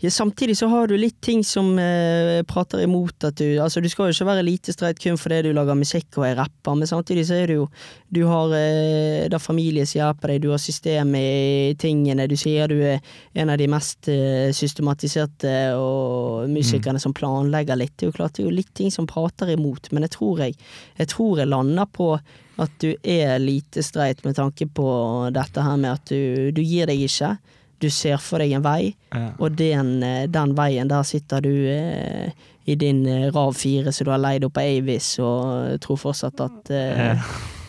Ja, 0.00 0.10
samtidig 0.10 0.56
så 0.58 0.68
har 0.68 0.88
du 0.88 0.96
litt 0.98 1.20
ting 1.24 1.44
som 1.44 1.72
eh, 1.78 2.42
prater 2.48 2.82
imot 2.84 3.24
at 3.24 3.38
du 3.38 3.58
Altså, 3.58 3.80
du 3.80 3.88
skal 3.90 4.08
jo 4.08 4.16
ikke 4.16 4.28
være 4.28 4.44
lite 4.46 4.72
streit 4.74 5.00
kun 5.02 5.18
fordi 5.18 5.42
du 5.46 5.52
lager 5.56 5.78
musikk 5.78 6.18
og 6.20 6.26
er 6.28 6.36
rapper, 6.38 6.76
men 6.78 6.90
samtidig 6.90 7.26
så 7.28 7.38
er 7.38 7.50
du 7.50 7.54
jo 7.58 7.68
Du 8.14 8.22
har 8.28 8.52
eh, 8.56 9.28
da 9.30 9.40
familie 9.42 9.86
som 9.86 10.00
hjelper 10.00 10.32
deg, 10.32 10.42
du 10.42 10.50
har 10.52 10.62
system 10.62 11.14
i 11.18 11.74
tingene, 11.78 12.28
du 12.28 12.36
sier 12.38 12.70
du 12.70 12.78
er 12.80 13.00
en 13.34 13.52
av 13.52 13.58
de 13.60 13.68
mest 13.70 14.08
eh, 14.12 14.48
systematiserte 14.56 15.54
og 15.76 16.48
musikerne 16.48 17.00
som 17.02 17.14
planlegger 17.14 17.76
litt. 17.78 17.96
Det 17.96 18.06
er 18.06 18.12
jo 18.12 18.16
klart 18.16 18.36
det 18.36 18.44
er 18.44 18.50
jo 18.50 18.56
litt 18.56 18.72
ting 18.76 18.92
som 18.94 19.08
prater 19.08 19.52
imot, 19.52 19.92
men 19.92 20.06
jeg 20.06 20.16
tror 20.16 20.44
jeg 20.46 20.56
Jeg 20.98 21.08
tror 21.08 21.38
jeg 21.38 21.48
lander 21.48 21.86
på 21.86 22.18
at 22.58 22.70
du 22.82 22.94
er 23.02 23.38
lite 23.38 23.82
streit 23.86 24.24
med 24.24 24.36
tanke 24.36 24.66
på 24.66 24.88
dette 25.34 25.62
her 25.62 25.76
med 25.76 25.92
at 25.92 26.10
du, 26.10 26.50
du 26.50 26.62
gir 26.62 26.88
deg 26.90 27.04
ikke. 27.06 27.36
Du 27.80 27.86
ser 27.94 28.18
for 28.18 28.38
deg 28.42 28.52
en 28.56 28.62
vei, 28.64 28.94
Ja. 29.14 29.30
og 29.38 29.54
den, 29.56 30.02
eh, 30.02 30.26
den 30.26 30.54
veien, 30.58 30.88
der 30.90 31.02
sitter 31.06 31.40
du 31.40 31.48
eh, 31.70 32.30
i 32.66 32.74
din 32.74 33.04
eh, 33.06 33.30
Rav 33.30 33.54
4 33.54 33.92
som 33.92 34.04
du 34.04 34.10
har 34.10 34.18
leid 34.18 34.44
opp 34.44 34.58
av 34.58 34.64
Avis, 34.64 35.12
og 35.22 35.78
tror 35.80 35.96
fortsatt 35.96 36.40
at 36.40 36.70
eh, 36.70 37.04
Ja. 37.06 37.14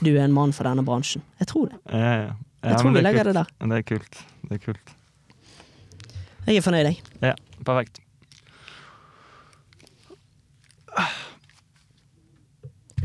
du 0.02 0.15
er 0.15 0.23
en 0.26 0.34
mann 0.34 0.52
for 0.52 0.64
denne 0.65 0.84
bransjen. 0.84 1.22
Jeg 1.40 1.48
tror 1.48 1.69
det. 1.69 1.77
Ja. 1.94 2.34
Jeg 2.64 2.77
tror 2.81 2.91
vi 2.91 2.98
er 2.99 3.03
legger 3.03 3.23
kult. 3.23 3.34
det 3.34 3.34
der. 3.36 3.68
Det 3.69 3.77
er 3.77 3.84
kult. 3.84 4.23
Det 4.49 4.52
er 4.57 4.65
kult. 4.65 4.95
Jeg 6.48 6.57
er 6.57 6.61
fornøyd, 6.61 6.86
jeg. 6.90 6.98
Ja, 7.22 7.34
perfekt. 7.64 7.99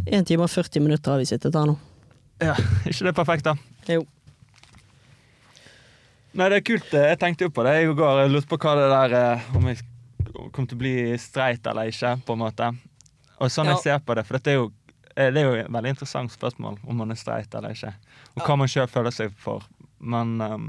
Én 0.07 0.25
time 0.25 0.45
og 0.45 0.51
40 0.51 0.81
minutter 0.85 1.15
har 1.15 1.19
vi 1.23 1.29
sittet 1.29 1.55
her 1.57 1.67
nå. 1.71 1.77
Ja, 2.43 2.55
ikke 2.89 3.07
det 3.09 3.15
perfekt, 3.17 3.45
da? 3.47 3.55
Jo. 3.89 4.03
Nei, 6.35 6.49
det 6.51 6.57
er 6.59 6.65
kult. 6.67 6.91
Jeg 6.91 7.19
tenkte 7.23 7.47
jo 7.47 7.53
på 7.55 7.63
det 7.67 7.75
i 7.85 7.91
går. 7.95 8.25
Jeg 8.25 8.33
lurte 8.33 8.51
på 8.51 8.59
hva 8.65 8.73
det 8.79 8.87
der 8.91 9.13
eh, 9.19 9.45
Om 9.55 9.69
jeg 9.71 9.83
kom 10.55 10.67
til 10.67 10.75
å 10.77 10.81
bli 10.81 10.95
streit 11.23 11.67
eller 11.71 11.91
ikke, 11.93 12.17
på 12.27 12.35
en 12.35 12.43
måte. 12.43 12.71
Og 13.39 13.53
sånn 13.55 13.69
Ja. 13.71 13.77
jeg 13.77 13.85
ser 13.85 14.01
på 14.03 14.17
det, 14.19 14.25
for 14.27 14.39
dette 14.39 14.51
er 14.51 14.59
jo 14.59 14.65
eh, 15.15 15.31
det 15.31 15.43
er 15.43 15.47
jo 15.47 15.55
et 15.63 15.71
veldig 15.71 15.93
interessant 15.95 16.33
spørsmål 16.35 16.81
om 16.91 16.99
man 17.03 17.15
er 17.15 17.21
streit 17.21 17.55
eller 17.55 17.75
ikke. 17.77 17.93
Og 18.35 18.43
hva 18.49 18.57
man 18.59 18.71
sjøl 18.71 18.91
føler 18.91 19.15
seg 19.15 19.35
for. 19.39 19.63
Men 20.03 20.35
um, 20.43 20.67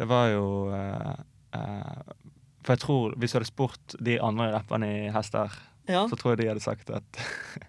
det 0.00 0.08
var 0.08 0.30
jo 0.32 0.46
uh, 0.72 1.12
uh, 1.54 2.16
For 2.64 2.72
jeg 2.74 2.80
tror 2.82 3.12
hvis 3.20 3.30
du 3.34 3.38
hadde 3.38 3.50
spurt 3.52 3.94
de 4.02 4.16
andre 4.24 4.48
rapperne 4.56 4.88
i 4.88 5.10
Hester, 5.14 5.52
Ja. 5.90 6.06
så 6.08 6.16
tror 6.16 6.32
jeg 6.32 6.42
de 6.42 6.48
hadde 6.54 6.64
sagt 6.64 6.90
at 6.90 7.22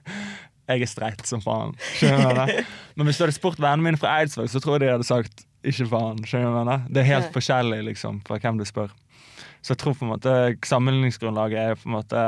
jeg 0.71 0.81
er 0.87 0.89
streit 0.89 1.25
som 1.27 1.43
faen. 1.43 1.75
Skjønner 1.99 2.31
du 2.31 2.41
det? 2.45 2.65
Men 2.95 3.09
hvis 3.09 3.19
du 3.19 3.25
hadde 3.27 3.35
spurt 3.35 3.59
vennene 3.59 3.91
mine 3.91 3.99
fra 3.99 4.15
Eidsvåg, 4.21 4.47
så 4.49 4.63
tror 4.63 4.77
jeg 4.79 4.87
de 4.87 4.93
hadde 4.95 5.09
sagt 5.09 5.43
ikke 5.63 5.87
faen. 5.91 6.21
Skjønner 6.27 6.49
du 6.49 6.51
hva 6.51 6.59
jeg 6.59 6.67
mener? 6.67 6.85
Det 6.89 7.01
er 7.03 7.09
helt 7.09 7.27
Nei. 7.29 7.33
forskjellig 7.37 7.81
liksom, 7.89 8.21
fra 8.27 8.37
hvem 8.43 8.59
du 8.61 8.65
spør. 8.67 8.93
Så 9.63 9.73
jeg 9.73 9.79
tror 9.79 9.95
på 9.95 10.03
en 10.05 10.11
måte 10.11 10.31
sammenligningsgrunnlaget 10.67 11.59
er 11.61 11.77
på 11.79 11.87
en 11.87 11.93
måte 11.95 12.23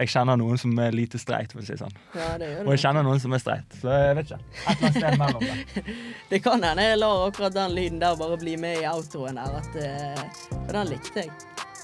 Jeg 0.00 0.08
kjenner 0.08 0.38
noen 0.40 0.56
som 0.56 0.72
er 0.80 0.94
lite 0.96 1.18
streit, 1.20 1.52
for 1.52 1.60
å 1.60 1.64
si 1.66 1.74
sånn. 1.76 1.92
Ja, 2.16 2.30
Og 2.64 2.70
jeg 2.72 2.80
kjenner 2.80 3.04
noen 3.04 3.20
som 3.20 3.34
er 3.36 3.42
streit. 3.42 3.74
Så 3.82 3.92
jeg 3.92 4.14
vet 4.16 4.30
ikke. 4.30 4.38
Et 4.40 4.70
eller 4.70 4.86
annet 4.86 4.96
sted 4.96 5.18
mellom 5.20 5.42
det. 5.44 5.96
Det 6.30 6.40
kan 6.46 6.64
hende 6.64 6.86
jeg 6.86 7.00
lar 7.02 7.26
akkurat 7.26 7.52
den 7.58 7.74
lyden 7.76 8.00
der 8.00 8.16
bare 8.16 8.38
bli 8.40 8.56
med 8.56 8.80
i 8.80 8.86
outroen 8.88 9.36
her. 9.36 9.58
At, 9.60 9.76
eh, 9.76 10.24
for 10.54 10.72
den 10.78 10.88
likte 10.94 11.26
jeg. 11.26 11.34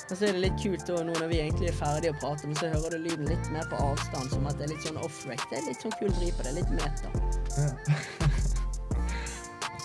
Og 0.07 0.15
så 0.17 0.29
er 0.31 0.37
det 0.37 0.45
litt 0.47 0.59
kult 0.63 0.87
også, 0.87 1.05
nå 1.05 1.13
når 1.19 1.29
vi 1.35 1.43
egentlig 1.43 1.69
er 1.69 1.77
ferdige 1.77 2.15
å 2.15 2.19
prate, 2.23 2.47
men 2.49 2.57
så 2.57 2.73
hører 2.73 2.95
du 2.95 3.05
lyden 3.05 3.27
litt 3.29 3.53
mer 3.53 3.67
på 3.69 3.77
avstand, 3.91 4.31
som 4.33 4.47
at 4.49 4.57
det 4.57 4.69
er 4.71 4.73
litt 4.77 4.87
sånn 4.87 5.01
off-rec. 5.03 5.43
Det 5.51 5.59
er 5.61 5.67
litt 5.69 5.83
sånn 5.85 5.97
kul 5.99 6.15
vri 6.17 6.31
på 6.33 6.47
det. 6.47 6.57
Litt 6.63 6.77
meta. 6.79 7.11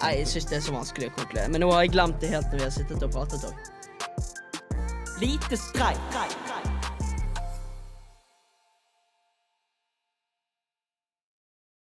Nei, 0.02 0.16
jeg 0.18 0.32
syns 0.32 0.48
det 0.50 0.58
er 0.58 0.64
så 0.66 0.74
vanskelig 0.74 1.12
å 1.12 1.16
konkludere. 1.20 1.52
Men 1.54 1.62
nå 1.62 1.70
har 1.76 1.86
jeg 1.86 1.94
glemt 1.94 2.18
det 2.24 2.32
helt 2.34 2.50
når 2.50 2.58
vi 2.58 2.66
har 2.66 2.74
sittet 2.74 3.06
og 3.06 3.14
pratet 3.14 3.46
òg. 3.46 3.56
Lite 5.22 5.60
streit. 5.62 6.18